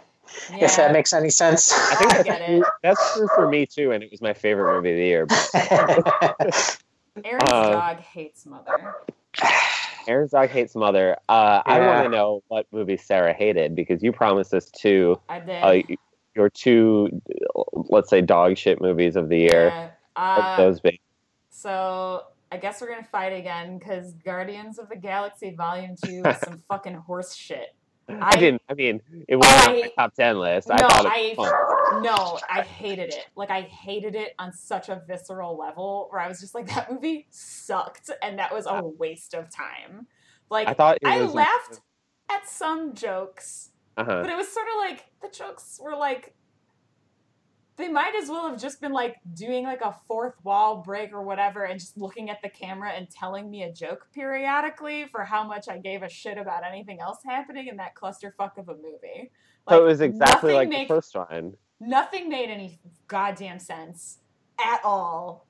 If 0.52 0.76
that 0.76 0.92
makes 0.92 1.12
any 1.12 1.28
sense. 1.30 1.72
I 1.72 1.94
think 1.96 2.10
I 2.12 2.14
that's 2.14 2.24
get 2.24 2.40
it. 2.40 2.46
true, 2.46 2.64
that's 2.82 3.14
true 3.16 3.28
for 3.34 3.48
me 3.48 3.66
too, 3.66 3.92
and 3.92 4.02
it 4.02 4.10
was 4.10 4.22
my 4.22 4.32
favorite 4.32 4.74
movie 4.74 4.90
of 4.92 4.96
the 4.96 5.04
year. 5.04 5.26
But 5.26 5.50
Aaron's 7.24 7.42
Uh, 7.52 7.70
dog 7.72 7.98
hates 8.00 8.46
mother. 8.46 8.94
Aaron's 10.06 10.32
dog 10.32 10.50
hates 10.50 10.74
mother. 10.74 11.16
Uh, 11.28 11.62
I 11.64 11.80
want 11.80 12.04
to 12.04 12.08
know 12.08 12.42
what 12.48 12.66
movie 12.72 12.96
Sarah 12.96 13.32
hated 13.32 13.74
because 13.74 14.02
you 14.02 14.12
promised 14.12 14.54
us 14.54 14.70
two, 14.70 15.20
I 15.28 15.40
did. 15.40 15.62
uh, 15.62 15.96
your 16.34 16.50
two, 16.50 17.22
let's 17.74 18.10
say 18.10 18.20
dog 18.20 18.56
shit 18.56 18.80
movies 18.80 19.16
of 19.16 19.28
the 19.28 19.38
year. 19.38 19.68
Yeah. 19.68 19.90
Uh, 20.16 20.56
those 20.56 20.80
be? 20.80 21.00
So 21.50 22.24
I 22.50 22.56
guess 22.58 22.80
we're 22.80 22.88
gonna 22.88 23.06
fight 23.10 23.32
again 23.32 23.78
because 23.78 24.12
Guardians 24.14 24.78
of 24.78 24.88
the 24.88 24.96
Galaxy 24.96 25.54
Volume 25.54 25.96
Two 26.04 26.22
is 26.26 26.38
some 26.38 26.62
fucking 26.68 26.94
horse 26.94 27.34
shit. 27.34 27.74
I, 28.08 28.36
didn't. 28.36 28.62
I 28.68 28.74
mean, 28.74 29.00
it 29.28 29.36
wasn't 29.36 29.68
on 29.68 29.80
my 29.80 29.90
top 29.96 30.14
ten 30.14 30.38
list. 30.38 30.70
I 30.70 30.76
no, 30.76 30.88
thought 30.88 31.06
I 31.06 31.18
it 31.18 31.38
was 31.38 31.48
fun. 31.50 32.02
no, 32.02 32.38
I 32.50 32.62
hated 32.62 33.10
it. 33.10 33.26
Like 33.36 33.50
I 33.50 33.62
hated 33.62 34.14
it 34.14 34.34
on 34.38 34.52
such 34.52 34.88
a 34.88 35.02
visceral 35.06 35.56
level 35.56 36.08
where 36.10 36.20
I 36.20 36.28
was 36.28 36.40
just 36.40 36.54
like, 36.54 36.66
that 36.74 36.90
movie 36.92 37.26
sucked, 37.30 38.10
and 38.22 38.38
that 38.38 38.52
was 38.52 38.66
a 38.66 38.82
waste 38.82 39.34
of 39.34 39.50
time. 39.50 40.06
Like 40.50 40.68
I 40.68 40.74
thought 40.74 40.98
it 41.00 41.06
I 41.06 41.20
laughed 41.22 41.80
at 42.30 42.48
some 42.48 42.94
jokes, 42.94 43.70
Uh-huh. 43.96 44.20
but 44.22 44.30
it 44.30 44.36
was 44.36 44.48
sort 44.48 44.66
of 44.66 44.74
like 44.90 45.06
the 45.22 45.28
jokes 45.28 45.78
were 45.82 45.96
like 45.96 46.34
they 47.82 47.88
might 47.88 48.14
as 48.14 48.28
well 48.28 48.48
have 48.48 48.60
just 48.60 48.80
been 48.80 48.92
like 48.92 49.16
doing 49.34 49.64
like 49.64 49.80
a 49.80 49.94
fourth 50.06 50.34
wall 50.44 50.76
break 50.76 51.12
or 51.12 51.22
whatever 51.22 51.64
and 51.64 51.80
just 51.80 51.96
looking 51.96 52.30
at 52.30 52.40
the 52.42 52.48
camera 52.48 52.90
and 52.90 53.10
telling 53.10 53.50
me 53.50 53.64
a 53.64 53.72
joke 53.72 54.06
periodically 54.14 55.06
for 55.10 55.24
how 55.24 55.46
much 55.46 55.68
I 55.68 55.78
gave 55.78 56.02
a 56.02 56.08
shit 56.08 56.38
about 56.38 56.64
anything 56.64 57.00
else 57.00 57.18
happening 57.26 57.66
in 57.66 57.76
that 57.78 57.94
clusterfuck 57.94 58.56
of 58.58 58.68
a 58.68 58.76
movie. 58.76 59.30
so 59.68 59.82
it 59.82 59.86
was 59.86 60.00
exactly 60.00 60.54
like 60.54 60.70
the 60.70 60.86
first 60.86 61.14
one. 61.14 61.54
Nothing 61.80 62.28
made 62.28 62.50
any 62.50 62.78
goddamn 63.08 63.58
sense 63.58 64.18
at 64.60 64.80
all. 64.84 65.46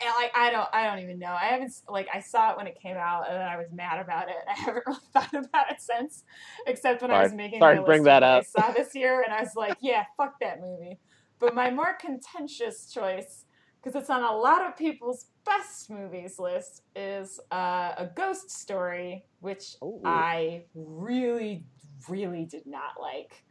And 0.00 0.10
like 0.16 0.32
I 0.36 0.50
don't 0.50 0.68
I 0.72 0.86
don't 0.86 1.02
even 1.02 1.18
know. 1.18 1.32
I 1.32 1.46
haven't 1.46 1.72
like 1.88 2.08
I 2.12 2.20
saw 2.20 2.52
it 2.52 2.56
when 2.56 2.66
it 2.66 2.78
came 2.80 2.96
out 2.96 3.28
and 3.28 3.36
then 3.36 3.46
I 3.46 3.56
was 3.56 3.68
mad 3.72 4.00
about 4.00 4.28
it. 4.28 4.36
I 4.48 4.52
haven't 4.52 4.82
really 4.86 5.00
thought 5.12 5.34
about 5.34 5.70
it 5.70 5.80
since, 5.80 6.24
except 6.66 7.02
when 7.02 7.10
I 7.10 7.22
was 7.22 7.32
making 7.32 7.60
sorry 7.60 7.78
my 7.78 7.84
bring 7.84 8.04
that 8.04 8.22
up. 8.22 8.44
I 8.44 8.60
saw 8.60 8.72
this 8.72 8.94
year, 8.94 9.22
and 9.22 9.32
I 9.32 9.40
was 9.40 9.54
like, 9.56 9.78
yeah, 9.80 10.04
fuck 10.16 10.34
that 10.40 10.60
movie. 10.60 10.98
But 11.38 11.54
my 11.54 11.70
more 11.70 11.96
contentious 12.00 12.90
choice, 12.92 13.44
because 13.82 14.00
it's 14.00 14.10
on 14.10 14.22
a 14.22 14.36
lot 14.36 14.66
of 14.66 14.76
people's 14.76 15.26
best 15.44 15.90
movies 15.90 16.38
list, 16.38 16.82
is 16.96 17.40
uh, 17.52 17.92
a 17.98 18.08
Ghost 18.14 18.50
Story, 18.50 19.24
which 19.40 19.76
Ooh. 19.82 20.00
I 20.04 20.64
really, 20.74 21.64
really 22.08 22.46
did 22.46 22.66
not 22.66 23.00
like. 23.00 23.44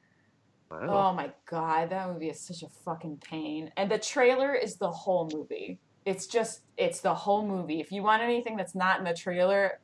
Wow. 0.72 1.12
Oh 1.12 1.14
my 1.14 1.32
god, 1.50 1.92
that 1.92 2.10
movie 2.10 2.30
is 2.30 2.40
such 2.40 2.64
a 2.64 2.70
fucking 2.84 3.18
pain. 3.24 3.72
And 3.78 3.92
the 3.92 4.00
trailer 4.00 4.56
is 4.56 4.78
the 4.78 4.90
whole 4.90 5.30
movie. 5.32 5.80
It's 6.06 6.26
just 6.26 6.62
it's 6.78 7.02
the 7.02 7.14
whole 7.14 7.48
movie. 7.48 7.80
If 7.80 7.92
you 7.92 8.02
want 8.02 8.24
anything 8.24 8.58
that's 8.58 8.76
not 8.76 8.98
in 8.98 9.06
the 9.06 9.14
trailer, 9.14 9.80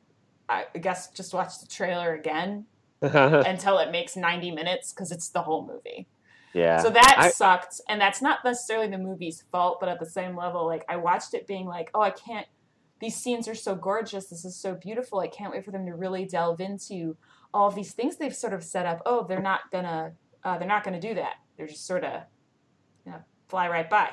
I 0.48 0.64
guess 0.80 1.10
just 1.12 1.32
watch 1.32 1.60
the 1.60 1.66
trailer 1.66 2.14
again 2.14 2.66
until 3.02 3.78
it 3.78 3.92
makes 3.92 4.16
90 4.16 4.50
minutes 4.50 4.92
because 4.92 5.12
it's 5.12 5.30
the 5.30 5.42
whole 5.42 5.66
movie. 5.66 6.08
Yeah. 6.52 6.78
So 6.82 6.90
that 6.90 7.14
I- 7.18 7.30
sucked, 7.30 7.80
and 7.88 8.00
that's 8.00 8.20
not 8.22 8.38
necessarily 8.44 8.88
the 8.88 8.98
movie's 8.98 9.42
fault, 9.52 9.78
but 9.80 9.88
at 9.88 9.98
the 10.00 10.06
same 10.06 10.36
level, 10.36 10.66
like 10.66 10.84
I 10.88 10.96
watched 10.96 11.34
it 11.34 11.46
being 11.46 11.66
like, 11.66 11.90
oh, 11.94 12.00
I 12.02 12.10
can't. 12.10 12.46
These 13.00 13.16
scenes 13.16 13.48
are 13.48 13.54
so 13.54 13.74
gorgeous. 13.74 14.26
This 14.26 14.44
is 14.44 14.54
so 14.56 14.74
beautiful. 14.74 15.20
I 15.20 15.28
can't 15.28 15.52
wait 15.52 15.64
for 15.64 15.70
them 15.70 15.86
to 15.86 15.94
really 15.94 16.26
delve 16.26 16.60
into 16.60 17.16
all 17.54 17.70
these 17.70 17.92
things 17.92 18.16
they've 18.16 18.34
sort 18.34 18.52
of 18.52 18.62
set 18.62 18.84
up. 18.86 19.00
Oh, 19.06 19.24
they're 19.26 19.40
not 19.40 19.70
gonna. 19.72 20.12
Uh, 20.44 20.58
they're 20.58 20.68
not 20.68 20.84
gonna 20.84 21.00
do 21.00 21.14
that. 21.14 21.34
They're 21.56 21.66
just 21.66 21.86
sort 21.86 22.04
of, 22.04 22.22
you 23.06 23.12
know, 23.12 23.18
fly 23.48 23.68
right 23.68 23.88
by. 23.88 24.10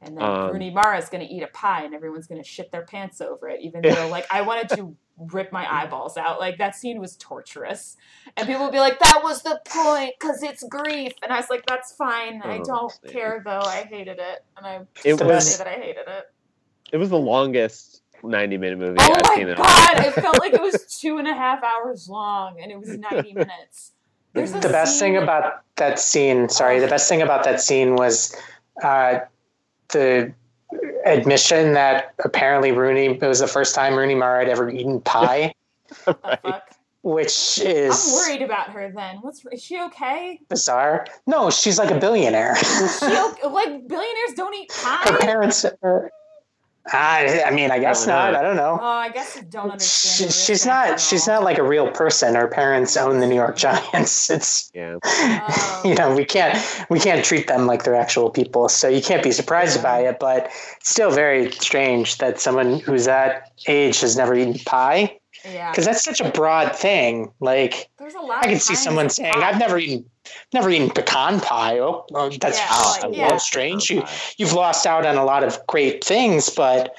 And 0.00 0.16
then 0.16 0.24
Um, 0.24 0.50
Rooney 0.52 0.70
Mara's 0.70 1.08
gonna 1.08 1.26
eat 1.28 1.42
a 1.42 1.48
pie, 1.48 1.84
and 1.84 1.94
everyone's 1.94 2.26
gonna 2.26 2.44
shit 2.44 2.70
their 2.70 2.84
pants 2.84 3.20
over 3.20 3.48
it. 3.48 3.60
Even 3.62 3.82
though, 3.82 4.08
like, 4.10 4.26
I 4.30 4.42
wanted 4.42 4.68
to 4.76 4.96
rip 5.18 5.52
my 5.52 5.66
eyeballs 5.72 6.16
out. 6.16 6.38
Like 6.40 6.58
that 6.58 6.74
scene 6.76 7.00
was 7.00 7.16
torturous. 7.16 7.96
And 8.36 8.46
people 8.46 8.64
would 8.64 8.72
be 8.72 8.78
like, 8.78 8.98
that 9.00 9.20
was 9.22 9.42
the 9.42 9.60
point 9.66 10.14
because 10.18 10.42
it's 10.42 10.62
grief. 10.64 11.12
And 11.22 11.32
I 11.32 11.36
was 11.36 11.50
like, 11.50 11.64
that's 11.66 11.92
fine. 11.92 12.40
I 12.44 12.58
Oh, 12.58 12.64
don't 12.64 12.92
man. 13.04 13.12
care 13.12 13.42
though. 13.44 13.60
I 13.64 13.86
hated 13.90 14.18
it. 14.18 14.44
And 14.56 14.66
I 14.66 14.80
It 15.04 15.14
still 15.16 15.26
was- 15.28 15.54
say 15.56 15.62
that 15.64 15.70
I 15.70 15.80
hated 15.80 16.06
it. 16.06 16.32
it 16.92 16.96
was 16.98 17.10
the 17.10 17.18
longest 17.18 18.02
90 18.22 18.56
minute 18.58 18.78
movie 18.78 18.96
Oh 19.00 19.12
I've 19.12 19.22
my 19.28 19.34
seen 19.34 19.46
in 19.48 19.54
a 19.54 19.56
god! 19.56 20.04
It 20.06 20.12
felt 20.14 20.38
like 20.40 20.52
it 20.52 20.60
was 20.60 20.98
two 21.00 21.18
and 21.18 21.28
a 21.28 21.34
half 21.34 21.62
hours 21.62 22.08
long 22.08 22.60
and 22.60 22.72
it 22.72 22.78
was 22.78 22.88
90 22.96 23.32
minutes. 23.34 23.92
There's 24.32 24.52
The 24.52 24.60
best 24.68 24.98
thing 24.98 25.16
about 25.16 25.62
that 25.76 25.98
scene, 25.98 26.48
sorry, 26.48 26.80
the 26.80 26.88
best 26.88 27.08
thing 27.08 27.22
about 27.22 27.44
that 27.44 27.60
scene 27.60 27.94
was 27.96 28.34
uh, 28.82 29.20
the 29.90 30.32
admission 31.08 31.72
that 31.74 32.14
apparently 32.24 32.72
Rooney, 32.72 33.06
it 33.06 33.22
was 33.22 33.40
the 33.40 33.46
first 33.46 33.74
time 33.74 33.94
Rooney 33.94 34.14
Mara 34.14 34.40
had 34.40 34.48
ever 34.48 34.68
eaten 34.70 35.00
pie, 35.00 35.54
The 36.04 36.14
fuck? 36.14 36.70
which 37.02 37.58
is. 37.60 38.06
I'm 38.08 38.14
worried 38.14 38.42
about 38.42 38.70
her 38.70 38.92
then. 38.94 39.18
What's 39.22 39.44
is 39.52 39.62
she 39.62 39.80
okay? 39.82 40.40
bizarre. 40.48 41.06
No, 41.26 41.50
she's 41.50 41.78
like 41.78 41.90
a 41.90 41.98
billionaire. 41.98 42.56
She 42.56 42.84
okay? 43.06 43.46
like 43.48 43.88
billionaires 43.88 44.32
don't 44.36 44.54
eat 44.54 44.68
pie. 44.70 45.10
Her 45.10 45.18
parents 45.18 45.64
are. 45.82 46.10
I, 46.92 47.42
I 47.46 47.50
mean, 47.50 47.70
I 47.70 47.78
guess 47.78 48.06
don't 48.06 48.14
know. 48.32 48.38
I 48.38 48.42
don't 48.42 48.56
know. 48.56 48.78
Oh, 48.80 48.84
I 48.84 49.10
guess 49.10 49.36
I 49.36 49.42
don't 49.42 49.70
understand. 49.70 50.32
She, 50.32 50.44
she's 50.52 50.66
not. 50.66 51.00
She's 51.00 51.26
not 51.26 51.42
like 51.42 51.58
a 51.58 51.62
real 51.62 51.90
person. 51.90 52.34
Her 52.34 52.48
parents 52.48 52.96
own 52.96 53.20
the 53.20 53.26
New 53.26 53.34
York 53.34 53.56
Giants. 53.64 54.30
It's 54.30 54.70
Yeah. 54.74 54.98
Oh. 55.04 55.82
you 55.84 55.94
know 55.94 56.14
we 56.14 56.24
can't 56.24 56.58
we 56.90 56.98
can't 57.00 57.24
treat 57.24 57.46
them 57.48 57.66
like 57.66 57.84
they're 57.84 57.94
actual 57.94 58.30
people. 58.30 58.68
So 58.68 58.88
you 58.88 59.02
can't 59.02 59.22
be 59.22 59.32
surprised 59.32 59.82
by 59.82 60.00
it. 60.00 60.18
But 60.18 60.46
it's 60.78 60.90
still 60.90 61.10
very 61.10 61.50
strange 61.52 62.18
that 62.18 62.40
someone 62.40 62.80
who's 62.80 63.04
that 63.06 63.52
age 63.66 64.00
has 64.00 64.16
never 64.16 64.34
eaten 64.34 64.54
pie 64.64 65.18
Yeah. 65.44 65.70
because 65.70 65.84
that's 65.84 66.02
such 66.04 66.20
a 66.20 66.30
broad 66.30 66.74
thing. 66.74 67.32
Like 67.40 67.88
There's 67.98 68.14
a 68.14 68.20
lot. 68.20 68.38
I 68.44 68.46
of 68.46 68.50
can 68.50 68.60
see 68.60 68.74
someone 68.74 69.08
saying, 69.10 69.34
pie. 69.34 69.48
"I've 69.50 69.58
never 69.58 69.78
eaten." 69.78 70.04
Never 70.52 70.70
eaten 70.70 70.90
pecan 70.90 71.40
pie. 71.40 71.78
Oh, 71.78 72.04
oh, 72.14 72.30
that's 72.40 72.58
Yeah, 72.58 72.66
oh, 72.70 72.98
like, 73.02 73.16
yeah. 73.16 73.36
strange. 73.36 73.90
You 73.90 74.04
you've 74.36 74.52
lost 74.52 74.86
out 74.86 75.04
on 75.06 75.16
a 75.16 75.24
lot 75.24 75.44
of 75.44 75.58
great 75.66 76.02
things, 76.04 76.50
but 76.50 76.94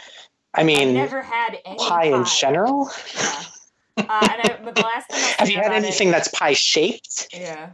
I 0.53 0.64
mean, 0.64 0.80
I've 0.80 0.85
mean, 0.88 0.93
never 0.95 1.22
had 1.22 1.57
any 1.65 1.77
pie 1.77 2.06
in 2.06 2.26
general. 2.26 2.89
Yeah. 3.15 3.43
Uh, 3.97 4.03
I, 4.10 4.72
the 4.73 4.81
last 4.81 5.10
thing 5.11 5.19
Have 5.39 5.49
you 5.49 5.57
had 5.57 5.65
about 5.68 5.76
it- 5.77 5.84
anything 5.85 6.10
that's 6.11 6.30
pie 6.30 6.53
shaped? 6.53 7.27
Yeah. 7.34 7.72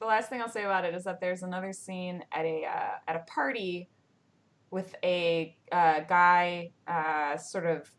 The 0.00 0.06
last 0.06 0.28
thing 0.28 0.42
I'll 0.42 0.48
say 0.50 0.64
about 0.64 0.84
it 0.84 0.94
is 0.94 1.04
that 1.04 1.20
there's 1.20 1.42
another 1.42 1.72
scene 1.72 2.22
at 2.32 2.44
a 2.44 2.66
uh, 2.66 2.90
at 3.08 3.16
a 3.16 3.20
party 3.20 3.88
with 4.70 4.94
a 5.02 5.56
uh, 5.72 6.00
guy 6.00 6.70
uh, 6.86 7.36
sort 7.38 7.64
of 7.64 7.90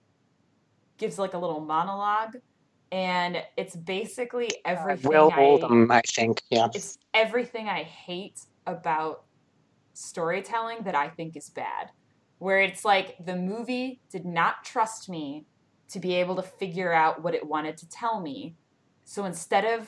gives 0.98 1.18
like 1.18 1.34
a 1.34 1.38
little 1.38 1.62
monologue, 1.62 2.36
and 2.92 3.44
it's 3.58 3.76
basically 3.76 4.50
oh, 4.54 4.60
everything 4.66 5.10
Will 5.10 5.32
I 5.34 5.40
Oldham, 5.40 5.92
I 5.92 6.02
think. 6.02 6.42
Yeah. 6.50 6.68
it's 6.74 6.98
everything 7.14 7.68
I 7.68 7.84
hate 7.84 8.40
about 8.68 9.24
storytelling 9.94 10.84
that 10.84 10.96
I 10.96 11.10
think 11.10 11.36
is 11.36 11.50
bad. 11.50 11.92
Where 12.40 12.60
it's 12.60 12.84
like 12.84 13.16
the 13.26 13.36
movie 13.36 14.02
did 14.12 14.26
not 14.26 14.64
trust 14.64 15.10
me 15.10 15.46
to 15.90 16.00
be 16.00 16.16
able 16.16 16.36
to 16.36 16.42
figure 16.42 16.92
out 16.92 17.24
what 17.24 17.34
it 17.34 17.46
wanted 17.46 17.78
to 17.78 17.90
tell 17.90 18.20
me. 18.20 18.56
So 19.06 19.26
instead 19.26 19.66
of 19.66 19.88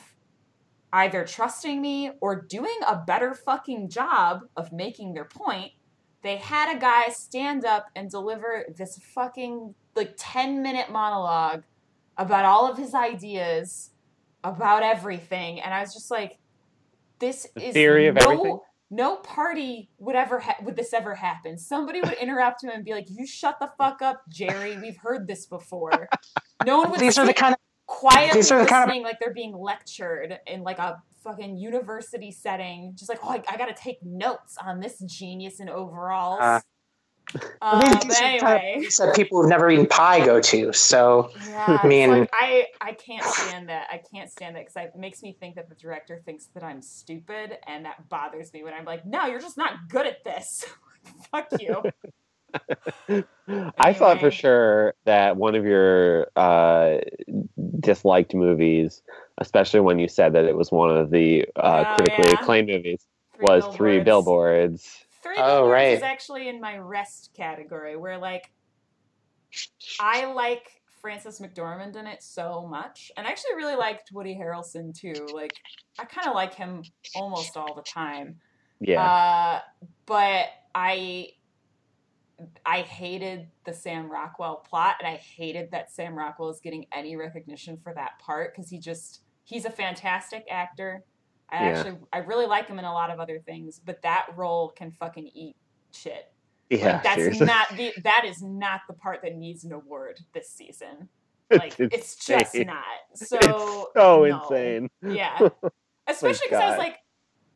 either 0.92 1.24
trusting 1.24 1.80
me 1.80 2.12
or 2.20 2.40
doing 2.42 2.78
a 2.86 2.96
better 2.96 3.34
fucking 3.34 3.90
job 3.90 4.40
of 4.56 4.72
making 4.72 5.12
their 5.12 5.26
point, 5.26 5.72
they 6.22 6.36
had 6.36 6.74
a 6.74 6.80
guy 6.80 7.08
stand 7.08 7.64
up 7.64 7.86
and 7.94 8.10
deliver 8.10 8.64
this 8.76 8.98
fucking 9.14 9.74
like 9.94 10.14
10 10.16 10.62
minute 10.62 10.90
monologue 10.90 11.62
about 12.18 12.44
all 12.44 12.70
of 12.70 12.76
his 12.76 12.94
ideas 12.94 13.90
about 14.44 14.82
everything. 14.82 15.60
And 15.60 15.72
i 15.72 15.80
was 15.80 15.94
just 15.94 16.10
like 16.10 16.38
this 17.18 17.46
The 17.56 17.68
is 17.68 17.72
theory 17.74 18.06
of 18.08 18.14
no, 18.16 18.20
everything? 18.30 18.58
no 18.90 19.16
party 19.16 19.90
would 19.98 20.14
ever 20.16 20.38
ha- 20.38 20.56
would 20.62 20.76
this 20.76 20.92
ever 20.92 21.14
happen. 21.14 21.58
Somebody 21.58 22.00
would 22.00 22.12
interrupt 22.14 22.62
him 22.62 22.70
and 22.70 22.84
be 22.84 22.92
like 22.92 23.06
you 23.10 23.26
shut 23.26 23.58
the 23.60 23.70
fuck 23.78 24.02
up 24.02 24.22
jerry. 24.28 24.78
We've 24.78 24.96
heard 24.96 25.26
this 25.26 25.46
before. 25.46 26.08
No 26.66 26.78
one 26.78 26.90
would 26.90 27.00
These 27.00 27.18
are 27.18 27.26
the 27.26 27.34
kind 27.34 27.54
of 27.54 27.58
quietly 27.86 28.38
these 28.40 28.52
are 28.52 28.60
the 28.60 28.66
kind 28.66 28.90
of- 28.90 29.02
like 29.02 29.18
they're 29.20 29.32
being 29.34 29.56
lectured 29.56 30.38
in 30.46 30.62
like 30.62 30.78
a 30.78 31.02
fucking 31.24 31.56
university 31.56 32.30
setting. 32.30 32.92
Just 32.96 33.08
like 33.08 33.18
oh 33.24 33.30
i, 33.30 33.42
I 33.50 33.56
gotta 33.56 33.74
take 33.74 33.98
notes 34.04 34.56
on 34.64 34.78
this 34.80 34.98
genius 35.00 35.58
and 35.60 35.68
overalls. 35.70 36.40
Uh, 36.40 36.60
um, 37.60 37.80
these 37.80 37.90
but 37.90 38.22
are 38.22 38.32
the 38.32 38.38
kind 38.40 38.84
of 38.84 38.96
that 38.98 39.12
people 39.14 39.40
who've 39.40 39.48
never 39.50 39.70
eaten 39.70 39.86
pie 39.86 40.24
go 40.24 40.40
to. 40.40 40.72
So 40.72 41.30
yeah, 41.48 41.78
I 41.82 41.86
mean- 41.86 42.10
like, 42.10 42.30
I 42.32 42.66
I 42.80 42.92
can't 42.92 43.24
stand 43.24 43.68
that. 43.68 43.88
I 43.92 43.98
can't 43.98 44.30
stand 44.30 44.56
that 44.56 44.66
because 44.66 44.76
it 44.94 44.98
makes 44.98 45.22
me 45.22 45.36
think 45.38 45.56
that 45.56 45.68
the 45.68 45.74
director 45.74 46.20
thinks 46.24 46.46
that 46.54 46.62
I'm 46.62 46.80
stupid, 46.82 47.58
and 47.66 47.84
that 47.84 48.08
bothers 48.08 48.52
me 48.52 48.62
when 48.62 48.74
I'm 48.74 48.84
like, 48.84 49.04
no, 49.06 49.26
you're 49.26 49.40
just 49.40 49.56
not 49.58 49.88
good 49.88 50.06
at 50.06 50.24
this. 50.24 50.64
Fuck 51.30 51.48
you. 51.58 51.82
I 53.78 53.92
thought 53.92 54.20
for 54.20 54.30
sure 54.30 54.94
that 55.04 55.36
one 55.36 55.54
of 55.54 55.64
your 55.64 56.28
uh, 56.36 56.98
disliked 57.80 58.34
movies, 58.34 59.02
especially 59.38 59.80
when 59.80 59.98
you 59.98 60.08
said 60.08 60.32
that 60.32 60.44
it 60.44 60.56
was 60.56 60.72
one 60.72 60.96
of 60.96 61.10
the 61.10 61.46
uh, 61.56 61.84
Oh, 61.86 61.94
critically 61.96 62.30
yeah. 62.32 62.40
acclaimed 62.40 62.68
movies, 62.68 63.06
was 63.40 63.66
Three 63.76 64.00
Billboards. 64.00 65.04
Three 65.28 65.36
Oh, 65.38 65.68
right. 65.68 65.88
is 65.88 66.02
actually 66.02 66.48
in 66.48 66.60
my 66.60 66.78
rest 66.78 67.30
category, 67.36 67.96
where 67.96 68.16
like 68.16 68.50
I 70.00 70.32
like 70.32 70.80
Frances 71.02 71.38
McDormand 71.38 71.96
in 71.96 72.06
it 72.06 72.22
so 72.22 72.66
much, 72.66 73.12
and 73.16 73.26
I 73.26 73.30
actually 73.30 73.56
really 73.56 73.76
liked 73.76 74.10
Woody 74.12 74.34
Harrelson 74.34 74.98
too. 74.98 75.26
Like 75.34 75.52
I 75.98 76.04
kind 76.04 76.26
of 76.28 76.34
like 76.34 76.54
him 76.54 76.82
almost 77.14 77.56
all 77.56 77.74
the 77.74 77.82
time. 77.82 78.40
Yeah. 78.80 79.02
Uh, 79.02 79.60
but 80.06 80.46
I 80.74 81.30
I 82.64 82.80
hated 82.82 83.48
the 83.64 83.74
Sam 83.74 84.10
Rockwell 84.10 84.56
plot, 84.56 84.96
and 85.00 85.08
I 85.08 85.16
hated 85.16 85.70
that 85.72 85.92
Sam 85.92 86.16
Rockwell 86.16 86.48
is 86.48 86.60
getting 86.60 86.86
any 86.92 87.16
recognition 87.16 87.76
for 87.76 87.92
that 87.94 88.18
part 88.18 88.54
because 88.54 88.70
he 88.70 88.78
just 88.78 89.20
he's 89.44 89.66
a 89.66 89.70
fantastic 89.70 90.46
actor. 90.50 91.04
I 91.50 91.56
Yeah. 91.70 91.78
actually 91.78 91.98
I 92.12 92.18
really 92.18 92.46
like 92.46 92.68
him 92.68 92.78
in 92.78 92.84
a 92.84 92.92
lot 92.92 93.10
of 93.10 93.20
other 93.20 93.38
things, 93.40 93.80
but 93.84 94.02
that 94.02 94.26
role 94.36 94.70
can 94.70 94.92
fucking 94.92 95.28
eat 95.34 95.56
shit. 95.92 96.32
yeah. 96.70 96.94
like 96.94 97.02
that's 97.02 97.16
seriously. 97.16 97.46
not 97.46 97.68
the 97.76 97.92
that 98.02 98.24
is 98.26 98.42
not 98.42 98.82
the 98.88 98.94
part 98.94 99.22
that 99.22 99.36
needs 99.36 99.64
an 99.64 99.72
award 99.72 100.20
this 100.32 100.50
season. 100.50 101.08
Like 101.50 101.80
it's, 101.80 102.16
just 102.16 102.54
not. 102.54 102.84
So 103.14 103.36
It's 103.36 103.46
so 103.46 103.90
no. 103.96 104.24
insane. 104.24 104.90
Yeah. 105.02 105.48
Especially 106.06 106.46
because 106.50 106.62
I 106.62 106.68
was 106.68 106.78
like, 106.78 106.98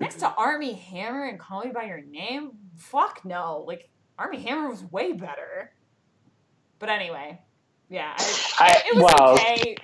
Next 0.01 0.17
to 0.17 0.35
Armie 0.35 0.73
Hammer 0.73 1.27
and 1.27 1.39
Call 1.39 1.63
Me 1.65 1.71
by 1.71 1.85
Your 1.85 2.01
Name? 2.01 2.53
Fuck 2.77 3.25
no. 3.25 3.65
Like 3.69 3.89
Armie 4.19 4.41
Hammer 4.41 4.69
was 4.69 4.83
way 4.91 5.13
better. 5.13 5.73
But 6.81 6.89
anyway, 6.89 7.39
yeah, 7.89 8.15
I, 8.19 8.25
I, 8.59 8.83
it 8.89 8.95
was 8.97 9.05
well, 9.19 9.35
okay, 9.35 9.77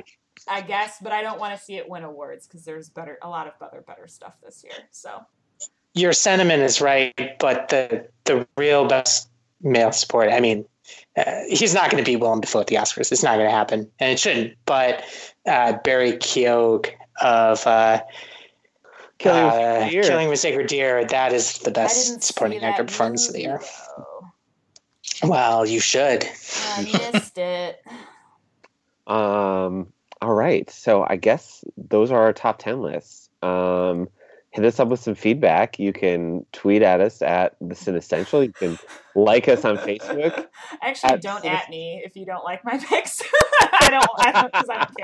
I 0.49 0.61
guess. 0.61 0.99
But 1.01 1.13
I 1.13 1.23
don't 1.23 1.39
want 1.39 1.57
to 1.57 1.63
see 1.63 1.77
it 1.77 1.89
win 1.89 2.05
awards 2.05 2.47
because 2.47 2.65
there's 2.65 2.89
better, 2.89 3.19
a 3.23 3.29
lot 3.29 3.47
of 3.47 3.55
other 3.61 3.83
better 3.87 4.07
stuff 4.07 4.35
this 4.43 4.65
year. 4.65 4.75
So 4.91 5.23
your 5.95 6.13
sentiment 6.13 6.63
is 6.63 6.81
right, 6.81 7.15
but 7.39 7.69
the 7.69 8.07
the 8.25 8.47
real 8.57 8.87
best 8.87 9.29
male 9.63 9.93
support. 9.93 10.31
I 10.31 10.41
mean, 10.41 10.65
uh, 11.17 11.43
he's 11.49 11.75
not 11.75 11.91
going 11.91 12.03
to 12.03 12.09
be 12.09 12.17
Willem 12.17 12.41
Dafoe 12.41 12.61
at 12.61 12.67
the 12.69 12.77
Oscars. 12.77 13.13
It's 13.13 13.23
not 13.23 13.37
going 13.37 13.49
to 13.49 13.55
happen, 13.55 13.91
and 13.99 14.13
it 14.13 14.19
shouldn't. 14.19 14.55
But 14.67 15.05
uh, 15.47 15.75
Barry 15.85 16.13
Keoghan 16.13 16.93
of 17.21 17.67
uh, 17.67 18.01
Killing 19.19 19.45
with 19.45 19.55
uh, 19.55 19.81
Sacred 19.81 19.91
Deer. 19.91 20.03
Killing 20.03 20.29
with 20.29 20.39
Sacred 20.39 20.67
Deer, 20.69 21.05
that 21.05 21.33
is 21.33 21.59
the 21.59 21.71
best 21.73 22.23
supporting 22.23 22.63
actor 22.63 22.85
that 22.85 22.89
performance 22.89 23.27
of 23.27 23.35
the 23.35 23.41
year. 23.41 23.61
though. 23.97 25.29
Well, 25.29 25.67
you 25.67 25.81
should. 25.81 26.25
I 26.25 27.11
missed 27.13 27.39
it. 27.39 27.83
Um, 29.09 29.93
all 30.21 30.35
right. 30.35 30.69
So 30.71 31.07
I 31.09 31.17
guess 31.17 31.65
those 31.77 32.11
are 32.11 32.21
our 32.21 32.33
top 32.33 32.59
10 32.59 32.81
lists. 32.83 33.29
Um, 33.43 34.09
hit 34.51 34.65
us 34.65 34.81
up 34.81 34.89
with 34.89 35.01
some 35.01 35.15
feedback. 35.15 35.79
You 35.79 35.93
can 35.93 36.45
tweet 36.53 36.83
at 36.83 37.01
us 37.01 37.23
at 37.23 37.55
the 37.61 37.75
Cinessential. 37.75 38.43
You 38.43 38.53
can 38.53 38.79
like 39.15 39.47
us 39.49 39.65
on 39.65 39.77
Facebook. 39.79 40.47
Actually, 40.83 41.13
At 41.15 41.23
don't 41.23 41.45
Citi- 41.45 41.51
at 41.51 41.71
me 41.71 42.03
if 42.05 42.17
you 42.17 42.25
don't 42.25 42.45
like 42.45 42.65
my 42.65 42.79
picks. 42.79 43.23
I 43.61 43.89
don't. 43.91 44.11
I 44.19 44.33
don't 44.33 44.53
because 44.53 44.69
I 44.71 44.85
don't 44.85 44.97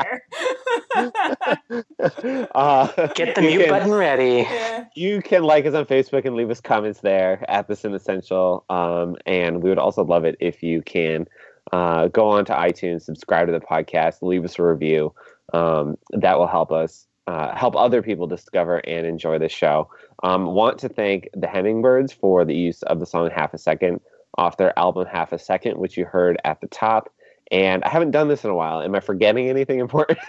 care. 2.01 2.49
uh, 2.55 3.07
Get 3.15 3.35
the 3.35 3.43
mute 3.43 3.61
can- 3.63 3.69
button 3.71 3.93
ready. 3.93 4.47
yeah. 4.51 4.85
You 4.95 5.21
can 5.23 5.43
like 5.45 5.67
us 5.67 5.75
on 5.75 5.85
Facebook 5.85 6.25
and 6.25 6.35
leave 6.37 6.51
us 6.51 6.61
comments 6.61 7.01
there 7.01 7.45
at 7.49 7.69
the 7.69 7.77
Cinessential. 7.77 8.65
Um, 8.71 9.17
and 9.27 9.63
we 9.63 9.69
would 9.69 9.79
also 9.79 10.05
love 10.05 10.25
it 10.25 10.37
if 10.41 10.63
you 10.63 10.83
can 10.83 11.29
uh, 11.75 12.07
go 12.07 12.29
on 12.29 12.45
to 12.45 12.53
iTunes, 12.53 13.03
subscribe 13.03 13.49
to 13.49 13.53
the 13.53 13.59
podcast, 13.59 14.23
leave 14.23 14.45
us 14.45 14.61
a 14.61 14.63
review. 14.63 15.13
Um, 15.53 15.99
that 16.11 16.39
will 16.39 16.47
help 16.47 16.71
us 16.71 17.09
uh, 17.27 17.53
help 17.57 17.75
other 17.75 18.01
people 18.01 18.29
discover 18.29 18.79
and 18.79 19.05
enjoy 19.05 19.41
the 19.41 19.49
show. 19.49 19.91
Um, 20.23 20.47
want 20.47 20.79
to 20.79 20.89
thank 20.89 21.29
the 21.35 21.49
Hummingbirds 21.49 22.13
for 22.13 22.45
the 22.45 22.55
use 22.55 22.83
of 22.85 23.01
the 23.01 23.07
song 23.07 23.29
Half 23.35 23.55
a 23.55 23.59
Second 23.59 24.01
off 24.39 24.57
their 24.57 24.79
album 24.79 25.07
Half 25.11 25.33
a 25.33 25.39
Second, 25.39 25.79
which 25.79 25.97
you 25.97 26.05
heard 26.05 26.41
at 26.45 26.61
the 26.61 26.69
top. 26.69 27.13
And 27.51 27.83
I 27.83 27.89
haven't 27.89 28.13
done 28.13 28.29
this 28.29 28.45
in 28.45 28.51
a 28.51 28.55
while. 28.55 28.81
Am 28.81 28.95
I 28.95 29.01
forgetting 29.01 29.49
anything 29.49 29.81
important? 29.81 30.19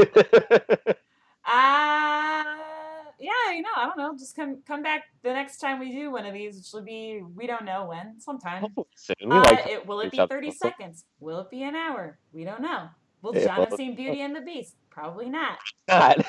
Uh, 1.48 2.44
yeah, 3.20 3.52
you 3.54 3.62
know, 3.62 3.70
I 3.76 3.86
don't 3.86 3.98
know. 3.98 4.16
Just 4.18 4.36
come 4.36 4.62
come 4.68 4.84
back 4.84 5.04
the 5.24 5.34
next 5.34 5.58
time 5.58 5.80
we 5.80 5.92
do 5.92 6.12
one 6.12 6.26
of 6.26 6.34
these, 6.34 6.56
which 6.58 6.68
will 6.74 6.84
be 6.84 7.22
we 7.36 7.48
don't 7.48 7.66
know 7.66 7.86
when, 7.86 8.20
sometime. 8.20 8.66
Soon. 8.96 9.16
We 9.26 9.38
Uh, 9.38 9.42
like 9.44 9.68
it, 9.68 9.86
will 9.86 10.02
it 10.02 10.12
be 10.12 10.20
other. 10.20 10.36
30 10.36 10.52
seconds? 10.52 11.06
Will 11.20 11.40
it 11.40 11.50
be 11.50 11.64
an 11.64 11.76
hour? 11.76 12.18
We 12.34 12.44
don't 12.44 12.62
know. 12.62 12.90
Will 13.22 13.36
Yeah, 13.36 13.46
John 13.46 13.68
have 13.68 13.74
seen 13.74 13.96
Beauty 13.96 14.22
and 14.22 14.36
the 14.36 14.42
Beast? 14.42 14.76
Probably 14.92 15.30
not. 15.30 15.58
not. 15.88 16.24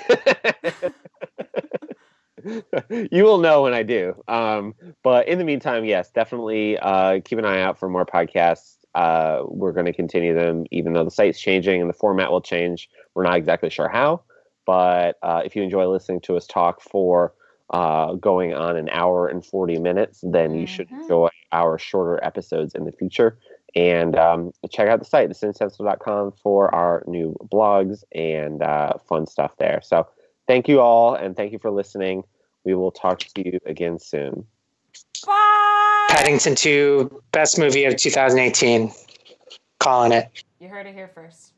you 3.13 3.25
will 3.25 3.39
know 3.39 3.63
when 3.63 3.75
I 3.75 3.83
do. 3.83 4.15
Um, 4.29 4.75
but 5.03 5.29
in 5.29 5.39
the 5.39 5.45
meantime, 5.45 5.85
yes, 5.85 6.11
definitely 6.11 6.79
uh, 6.79 7.21
keep 7.25 7.39
an 7.39 7.45
eye 7.45 7.61
out 7.61 7.79
for 7.79 7.89
more 7.89 8.07
podcasts. 8.07 8.77
Uh, 8.95 9.43
we're 9.47 9.73
going 9.73 9.87
to 9.87 9.93
continue 9.93 10.35
them, 10.35 10.65
even 10.71 10.95
though 10.95 11.05
the 11.05 11.11
site's 11.11 11.39
changing 11.39 11.81
and 11.81 11.91
the 11.91 11.95
format 11.95 12.31
will 12.31 12.41
change. 12.41 12.89
We're 13.15 13.25
not 13.25 13.37
exactly 13.37 13.69
sure 13.71 13.89
how. 13.89 14.23
But 14.67 15.17
uh, 15.23 15.43
if 15.45 15.57
you 15.57 15.63
enjoy 15.63 15.87
listening 15.87 16.21
to 16.23 16.37
us 16.37 16.47
talk 16.47 16.81
for 16.83 17.33
uh, 17.71 18.15
going 18.15 18.53
on 18.55 18.77
an 18.77 18.89
hour 18.91 19.27
and 19.29 19.45
40 19.45 19.79
minutes, 19.79 20.21
then 20.23 20.55
you 20.55 20.67
should 20.67 20.89
Mhm. 20.91 21.03
enjoy 21.03 21.29
our 21.53 21.79
shorter 21.79 22.23
episodes 22.23 22.75
in 22.75 22.85
the 22.85 22.93
future. 22.93 23.39
And 23.75 24.17
um, 24.17 24.53
check 24.71 24.89
out 24.89 24.99
the 25.01 25.05
site, 25.05 25.29
thecinessential.com, 25.31 26.33
for 26.43 26.75
our 26.75 27.03
new 27.07 27.37
blogs 27.53 28.05
and 28.13 28.63
uh, 28.63 28.95
fun 29.09 29.27
stuff 29.27 29.53
there. 29.59 29.81
So 29.83 30.07
thank 30.47 30.69
you 30.69 30.81
all, 30.81 31.15
and 31.15 31.37
thank 31.37 31.53
you 31.53 31.59
for 31.59 31.71
listening. 31.71 32.23
We 32.65 32.75
will 32.75 32.91
talk 32.93 33.19
to 33.21 33.31
you 33.37 33.59
again 33.67 33.99
soon. 33.99 34.47
Bye! 35.27 36.07
Paddington 36.11 36.55
2, 36.55 37.23
best 37.33 37.59
movie 37.59 37.85
of 37.85 37.97
2018. 37.97 38.93
Calling 39.79 40.13
it. 40.13 40.31
You 40.59 40.69
heard 40.69 40.87
it 40.87 40.95
here 40.95 41.09
first. 41.15 41.53